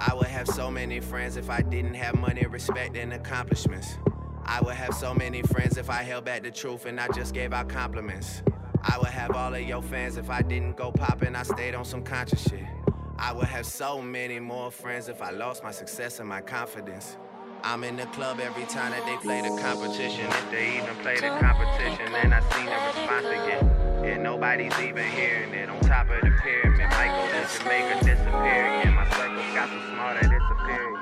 I 0.00 0.14
would 0.14 0.26
have 0.26 0.48
so 0.48 0.70
many 0.70 1.00
friends 1.00 1.36
if 1.36 1.50
I 1.50 1.60
didn't 1.60 1.94
have 1.94 2.18
money, 2.18 2.46
respect, 2.46 2.96
and 2.96 3.12
accomplishments. 3.12 3.98
I 4.46 4.62
would 4.62 4.74
have 4.74 4.94
so 4.94 5.12
many 5.12 5.42
friends 5.42 5.76
if 5.76 5.90
I 5.90 6.02
held 6.02 6.24
back 6.24 6.42
the 6.42 6.50
truth 6.50 6.86
and 6.86 6.98
I 6.98 7.08
just 7.08 7.34
gave 7.34 7.52
out 7.52 7.68
compliments. 7.68 8.42
I 8.82 8.96
would 8.98 9.08
have 9.08 9.32
all 9.32 9.52
of 9.54 9.60
your 9.60 9.82
fans 9.82 10.16
if 10.16 10.30
I 10.30 10.40
didn't 10.40 10.78
go 10.78 10.90
poppin', 10.90 11.36
I 11.36 11.42
stayed 11.42 11.74
on 11.74 11.84
some 11.84 12.02
conscious 12.02 12.42
shit. 12.42 12.64
I 13.18 13.32
would 13.32 13.46
have 13.46 13.66
so 13.66 14.00
many 14.00 14.40
more 14.40 14.70
friends 14.70 15.08
if 15.08 15.20
I 15.20 15.30
lost 15.30 15.62
my 15.62 15.72
success 15.72 16.20
and 16.20 16.28
my 16.28 16.40
confidence. 16.40 17.18
I'm 17.62 17.84
in 17.84 17.96
the 17.96 18.06
club 18.06 18.40
every 18.40 18.64
time 18.64 18.92
that 18.92 19.04
they 19.04 19.16
play 19.16 19.42
the 19.42 19.60
competition. 19.60 20.26
If 20.26 20.50
they 20.50 20.78
even 20.78 20.96
play 21.02 21.16
the 21.16 21.28
competition, 21.40 22.12
then 22.12 22.32
I 22.32 22.40
see 22.40 22.64
the 22.64 22.78
response 22.88 23.26
again. 23.26 23.68
And 24.04 24.22
nobody's 24.22 24.72
even 24.80 25.04
hearing 25.10 25.52
it. 25.52 25.68
On 25.68 25.78
top 25.80 26.08
of 26.10 26.20
the 26.22 26.30
pyramid, 26.42 26.88
Michael 26.90 27.28
in 27.28 27.46
Jamaica 27.58 28.04
disappear 28.04 28.80
again. 28.80 28.94
My 28.94 29.08
circle 29.10 29.54
got 29.54 29.68
so 29.68 29.78
small 29.92 30.14
that 30.14 30.24
it's 30.24 30.48
superior. 30.48 31.00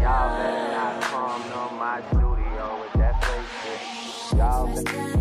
Y'all 0.00 0.30
better 0.38 0.72
not 0.72 1.02
come 1.02 1.42
to 1.42 1.74
my 1.74 2.02
studio 2.08 2.80
with 2.80 2.92
that 2.94 3.24
fake 3.24 3.50
shit. 3.62 4.38
Y'all 4.38 4.66
better. 4.74 5.19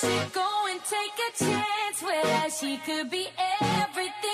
Should 0.00 0.32
go 0.32 0.48
and 0.70 0.80
take 0.84 1.16
a 1.28 1.44
chance 1.44 2.00
her. 2.00 2.50
She 2.50 2.76
could 2.78 3.10
be 3.10 3.28
everything 3.62 4.25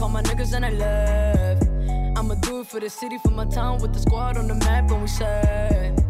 call 0.00 0.08
my 0.08 0.22
niggas 0.22 0.54
and 0.54 0.64
I 0.64 0.70
left. 0.70 1.62
I'ma 2.18 2.34
do 2.36 2.60
it 2.60 2.66
for 2.66 2.80
the 2.80 2.88
city, 2.88 3.18
for 3.18 3.32
my 3.32 3.44
town, 3.44 3.82
with 3.82 3.92
the 3.92 4.00
squad 4.00 4.38
on 4.38 4.48
the 4.48 4.54
map. 4.54 4.90
And 4.90 5.02
we 5.02 5.08
said, 5.08 6.02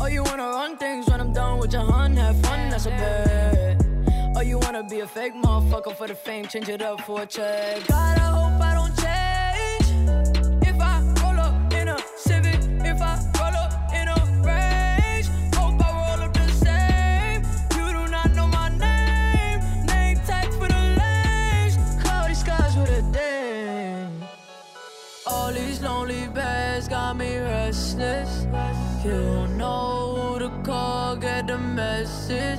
Oh, 0.00 0.06
you 0.06 0.24
wanna 0.24 0.48
run 0.58 0.76
things 0.76 1.06
when 1.08 1.20
I'm 1.20 1.32
done 1.32 1.60
with 1.60 1.72
your 1.72 1.86
hun? 1.92 2.16
Have 2.16 2.36
fun, 2.42 2.70
that's 2.70 2.86
a 2.86 2.90
bet. 2.90 3.86
Oh, 4.36 4.40
you 4.40 4.58
wanna 4.58 4.82
be 4.82 4.98
a 5.00 5.06
fake 5.06 5.34
motherfucker 5.34 5.94
for 5.96 6.08
the 6.08 6.14
fame? 6.14 6.46
Change 6.46 6.68
it 6.68 6.82
up 6.82 7.00
for 7.02 7.22
a 7.22 7.26
check. 7.26 7.86
God, 7.86 8.18
I 8.18 8.28
hope 8.36 8.45
You 29.06 29.46
know 29.56 30.16
who 30.16 30.38
to 30.40 30.50
call, 30.64 31.14
get 31.14 31.46
the 31.46 31.58
message. 31.58 32.58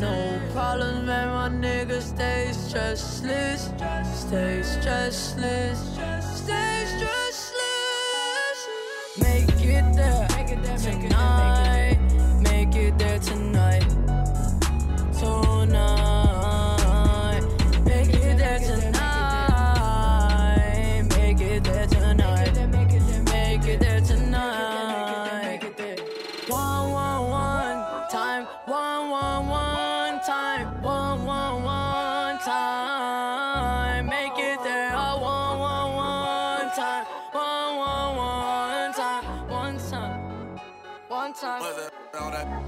No 0.00 0.40
problems, 0.54 1.04
man, 1.06 1.28
my 1.28 1.48
nigga 1.50 2.00
stay 2.00 2.48
stressless. 2.52 3.68
Stay 4.14 4.60
stressless. 4.64 5.87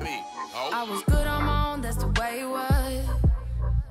Oh. 0.03 0.71
I 0.73 0.83
was 0.83 1.03
good 1.05 1.27
on 1.27 1.45
my 1.45 1.73
own, 1.73 1.81
that's 1.81 1.97
the 1.97 2.09
way 2.09 2.41
it 2.41 2.49
was. 2.49 3.05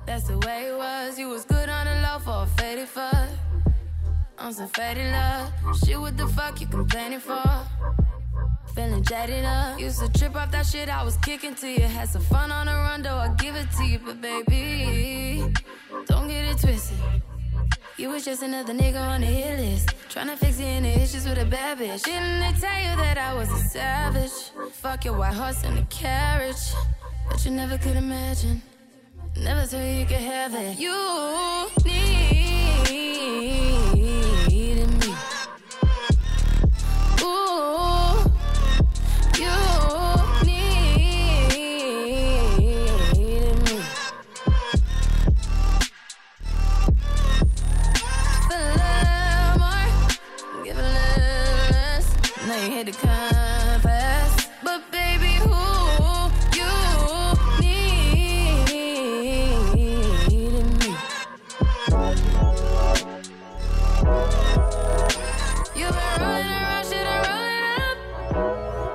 That's 0.06 0.24
the 0.24 0.38
way 0.38 0.68
it 0.68 0.76
was. 0.76 1.18
You 1.18 1.28
was 1.28 1.44
good 1.44 1.68
on 1.68 1.86
the 1.86 1.94
low 2.02 2.18
for 2.18 2.42
a 2.42 2.46
faded 2.58 2.88
fuck. 2.88 3.28
On 4.38 4.52
some 4.52 4.68
faded 4.68 5.12
love. 5.12 5.52
Shit, 5.84 6.00
what 6.00 6.16
the 6.16 6.26
fuck 6.26 6.60
you 6.60 6.66
complaining 6.66 7.20
for? 7.20 7.42
Feeling 8.74 9.02
jaded 9.04 9.44
up. 9.44 9.78
Used 9.78 10.00
to 10.00 10.08
trip 10.12 10.34
off 10.36 10.50
that 10.52 10.66
shit 10.66 10.88
I 10.88 11.02
was 11.02 11.16
kicking 11.18 11.54
to 11.56 11.68
you. 11.68 11.82
Had 11.82 12.08
some 12.08 12.22
fun 12.22 12.50
on 12.50 12.66
the 12.66 12.72
run, 12.72 13.02
though 13.02 13.16
I 13.16 13.28
give 13.34 13.54
it 13.54 13.70
to 13.78 13.84
you. 13.84 13.98
But 13.98 14.20
baby, 14.20 15.52
don't 16.06 16.28
get 16.28 16.44
it 16.44 16.58
twisted. 16.58 16.98
You 18.00 18.08
was 18.08 18.24
just 18.24 18.42
another 18.42 18.72
nigga 18.72 18.98
on 18.98 19.20
the 19.20 19.26
hit 19.26 19.60
list. 19.60 19.88
Tryna 20.08 20.38
fix 20.38 20.58
any 20.58 20.94
issues 20.94 21.28
with 21.28 21.36
a 21.36 21.44
bad 21.44 21.76
bitch. 21.76 22.02
Didn't 22.02 22.40
they 22.40 22.58
tell 22.58 22.80
you 22.80 22.96
that 22.96 23.18
I 23.18 23.34
was 23.34 23.50
a 23.50 23.58
savage? 23.58 24.32
Fuck 24.72 25.04
your 25.04 25.18
white 25.18 25.34
horse 25.34 25.62
and 25.64 25.78
a 25.78 25.84
carriage. 25.90 26.56
But 27.28 27.44
you 27.44 27.50
never 27.50 27.76
could 27.76 27.96
imagine. 27.96 28.62
Never 29.36 29.66
thought 29.66 29.84
you 29.84 30.06
could 30.06 30.16
have 30.16 30.54
it. 30.54 30.78
You 30.78 31.68
needed 34.48 34.88
me. 34.98 35.14
Ooh, 37.20 37.79
Hit 52.80 52.86
the 52.86 53.06
compass, 53.06 54.48
but 54.64 54.80
baby, 54.90 55.34
who 55.44 56.30
you 56.56 56.72
needed 57.60 58.70
me? 60.80 60.90
You 65.76 65.88
been 65.92 66.20
rolling 66.22 66.52
around, 66.56 66.84
shit 66.86 67.04
and 67.04 67.20
roll 67.28 67.44
it 67.52 67.64
up. 67.84 67.96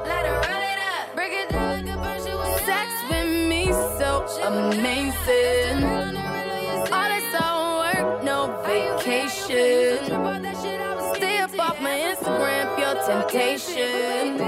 Let 0.08 0.24
her 0.26 0.34
roll 0.34 0.64
it 0.74 0.80
up. 0.90 1.06
Break 1.14 1.34
it 1.34 1.50
down 1.52 1.86
like 1.86 1.94
a 1.94 1.98
bunch 2.00 2.26
of 2.28 2.40
Sex 2.66 2.90
with 3.08 3.30
me 3.50 3.62
so 4.00 4.26
amazing. 4.48 5.05
Temptation. 13.06 14.40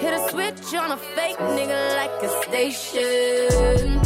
Hit 0.00 0.12
a 0.14 0.28
switch 0.30 0.74
on 0.74 0.92
a 0.92 0.96
fake 0.96 1.38
nigga 1.38 1.96
like 1.96 2.22
a 2.22 2.30
station. 2.42 3.99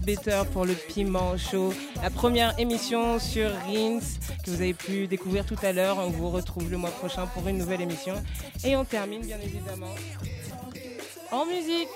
Better 0.00 0.42
pour 0.52 0.64
le 0.64 0.74
Piment 0.74 1.36
Show, 1.36 1.72
la 2.02 2.10
première 2.10 2.58
émission 2.58 3.18
sur 3.18 3.50
Rins 3.50 4.00
que 4.44 4.50
vous 4.50 4.60
avez 4.60 4.74
pu 4.74 5.06
découvrir 5.06 5.44
tout 5.44 5.56
à 5.62 5.72
l'heure. 5.72 5.98
On 5.98 6.08
vous 6.10 6.30
retrouve 6.30 6.70
le 6.70 6.76
mois 6.76 6.90
prochain 6.90 7.26
pour 7.26 7.46
une 7.48 7.58
nouvelle 7.58 7.80
émission. 7.80 8.14
Et 8.64 8.76
on 8.76 8.84
termine 8.84 9.20
bien 9.20 9.38
évidemment 9.40 9.94
en 11.30 11.44
musique. 11.46 11.88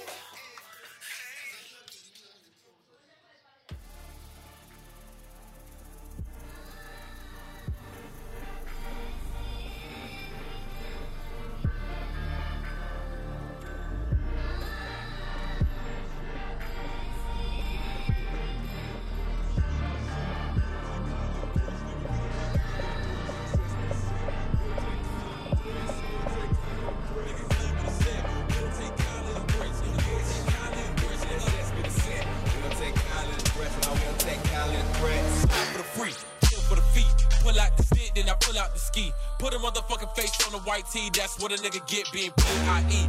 That's 40.94 41.40
what 41.42 41.50
a 41.50 41.56
nigga 41.56 41.82
get 41.88 42.06
being 42.12 42.30
P-I-E. 42.36 43.02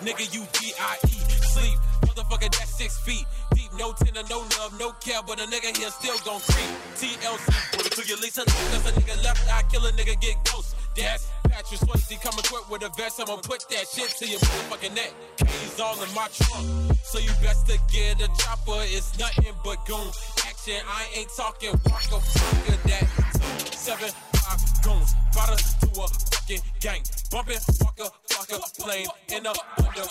Nigga, 0.00 0.24
you 0.32 0.46
D-I-E. 0.56 1.16
Sleep, 1.52 1.78
motherfucker, 2.08 2.48
that's 2.48 2.74
six 2.78 2.98
feet. 3.00 3.26
Deep, 3.54 3.68
no 3.78 3.92
tender, 3.92 4.22
no 4.30 4.38
love, 4.56 4.72
no 4.80 4.92
care, 4.92 5.20
but 5.26 5.38
a 5.38 5.44
nigga 5.44 5.76
here 5.76 5.90
still 5.90 6.16
gon' 6.24 6.40
creep. 6.40 6.72
TLC, 6.96 7.76
put 7.76 7.86
it 7.86 7.92
to 7.92 8.08
your 8.08 8.16
Lisa, 8.18 8.44
cause 8.46 8.88
a 8.88 8.92
nigga 8.92 9.22
left 9.22 9.44
eye, 9.52 9.62
kill 9.70 9.84
a 9.84 9.92
nigga, 9.92 10.18
get 10.20 10.36
ghost. 10.50 10.74
That's 10.96 11.28
Patrick 11.44 11.80
Swayze, 11.80 12.20
come 12.22 12.38
equipped 12.38 12.70
with 12.70 12.82
a 12.82 12.88
vest, 12.96 13.20
I'ma 13.20 13.36
put 13.36 13.68
that 13.68 13.84
shit 13.92 14.08
to 14.16 14.26
your 14.26 14.40
motherfucking 14.40 14.94
neck. 14.94 15.12
K's 15.36 15.80
all 15.80 16.00
in 16.02 16.08
my 16.14 16.28
trunk, 16.32 16.96
so 17.04 17.18
you 17.18 17.32
best 17.44 17.66
to 17.66 17.78
get 17.92 18.22
a 18.22 18.28
chopper, 18.40 18.80
it's 18.88 19.18
nothing 19.18 19.52
but 19.62 19.84
goon. 19.84 20.08
Action, 20.48 20.80
I 20.88 21.08
ain't 21.14 21.28
talking 21.36 21.72
walk 21.84 22.08
up, 22.08 22.22
fuck 22.22 22.82
that. 22.88 23.04
Two, 23.36 23.76
seven, 23.76 24.08
five 24.32 24.60
goons, 24.82 25.12
us 25.36 25.74
to 25.74 26.00
a 26.00 26.31
fucking 26.56 26.72
gang. 26.80 27.02
Bumping, 27.30 27.58
walker, 27.80 28.10
fucker, 28.28 28.80
plane 28.80 29.06
in 29.28 29.46
a 29.46 29.52
window. 29.78 30.06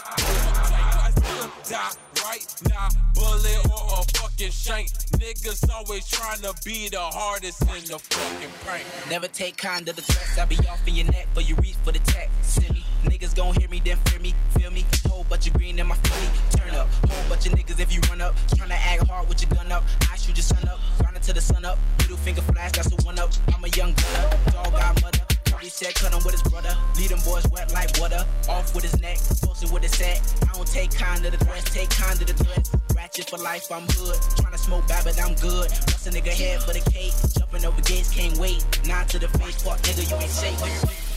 Die 1.69 1.91
right 2.23 2.55
now, 2.69 2.89
bullet 3.13 3.65
or 3.65 3.99
a 3.99 4.03
fucking 4.17 4.51
shank. 4.51 4.89
Niggas 5.17 5.69
always 5.71 6.07
trying 6.07 6.39
to 6.41 6.53
be 6.65 6.89
the 6.89 6.99
hardest 6.99 7.61
in 7.61 7.85
the 7.85 7.99
fucking 7.99 8.49
prank. 8.65 8.85
Never 9.09 9.27
take 9.27 9.57
kind 9.57 9.87
of 9.87 9.95
the 9.95 10.01
threats. 10.01 10.37
I 10.37 10.45
be 10.45 10.57
off 10.67 10.85
in 10.87 10.95
your 10.95 11.07
neck, 11.07 11.27
but 11.33 11.47
you 11.47 11.55
reach 11.55 11.75
for 11.83 11.91
the 11.91 11.99
tech. 11.99 12.29
Send. 12.41 12.77
Niggas 13.03 13.35
gon' 13.35 13.55
hear 13.55 13.69
me, 13.69 13.81
then 13.83 13.97
fear 14.05 14.19
me. 14.19 14.33
Feel 14.51 14.71
me? 14.71 14.85
Whole 15.07 15.23
bunch 15.23 15.47
of 15.47 15.53
green 15.53 15.79
in 15.79 15.87
my 15.87 15.95
feet. 15.95 16.59
Turn 16.59 16.75
up. 16.75 16.87
Whole 17.09 17.29
bunch 17.29 17.47
of 17.47 17.53
niggas 17.53 17.79
if 17.79 17.93
you 17.93 17.99
run 18.09 18.21
up. 18.21 18.35
Tryna 18.47 18.71
act 18.71 19.07
hard 19.07 19.27
with 19.27 19.41
your 19.41 19.51
gun 19.51 19.71
up. 19.71 19.83
I 20.11 20.15
shoot 20.17 20.35
your 20.35 20.43
son 20.43 20.67
up. 20.67 20.79
Grind 20.99 21.15
until 21.15 21.33
the 21.33 21.41
sun 21.41 21.65
up. 21.65 21.79
Middle 21.99 22.17
finger 22.17 22.41
flash, 22.41 22.73
that's 22.73 22.89
the 22.89 23.03
one 23.03 23.17
up. 23.19 23.31
I'm 23.55 23.63
a 23.63 23.69
young 23.69 23.93
gunner. 23.93 24.37
Dog 24.51 24.71
got 24.71 25.01
mother. 25.01 25.30
He 25.59 25.69
said 25.69 25.93
cut 25.95 26.13
him 26.13 26.23
with 26.23 26.33
his 26.33 26.43
brother. 26.43 26.75
Lead 26.97 27.09
them 27.09 27.19
boys 27.25 27.47
wet 27.51 27.73
like 27.73 27.99
water. 27.99 28.25
Off 28.49 28.73
with 28.73 28.83
his 28.83 28.99
neck. 29.01 29.17
Posted 29.41 29.71
with 29.71 29.83
his 29.83 29.91
set. 29.91 30.21
I 30.49 30.53
don't 30.53 30.67
take 30.67 30.91
kind 30.91 31.25
of 31.25 31.31
the 31.31 31.43
threats. 31.43 31.73
Take 31.73 31.89
kind 31.89 32.19
of 32.19 32.27
the 32.27 32.33
threats. 32.33 32.71
Ratchet 32.95 33.29
for 33.29 33.37
life, 33.37 33.71
I'm 33.71 33.83
hood. 33.83 34.15
Tryna 34.37 34.57
smoke 34.57 34.87
bad, 34.87 35.03
but 35.03 35.21
I'm 35.21 35.35
good. 35.35 35.69
Bust 35.69 36.07
a 36.07 36.11
nigga 36.11 36.31
head 36.31 36.61
for 36.63 36.73
the 36.73 36.81
cake. 36.91 37.13
Jumping 37.37 37.65
over 37.65 37.81
gates, 37.81 38.13
can't 38.13 38.37
wait. 38.37 38.65
Nine 38.85 39.07
to 39.07 39.19
the 39.19 39.27
face, 39.27 39.61
fuck 39.61 39.79
nigga, 39.79 40.09
you 40.09 40.17
ain't 40.17 40.29
safe. 40.29 41.07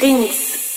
Rins. 0.00 0.67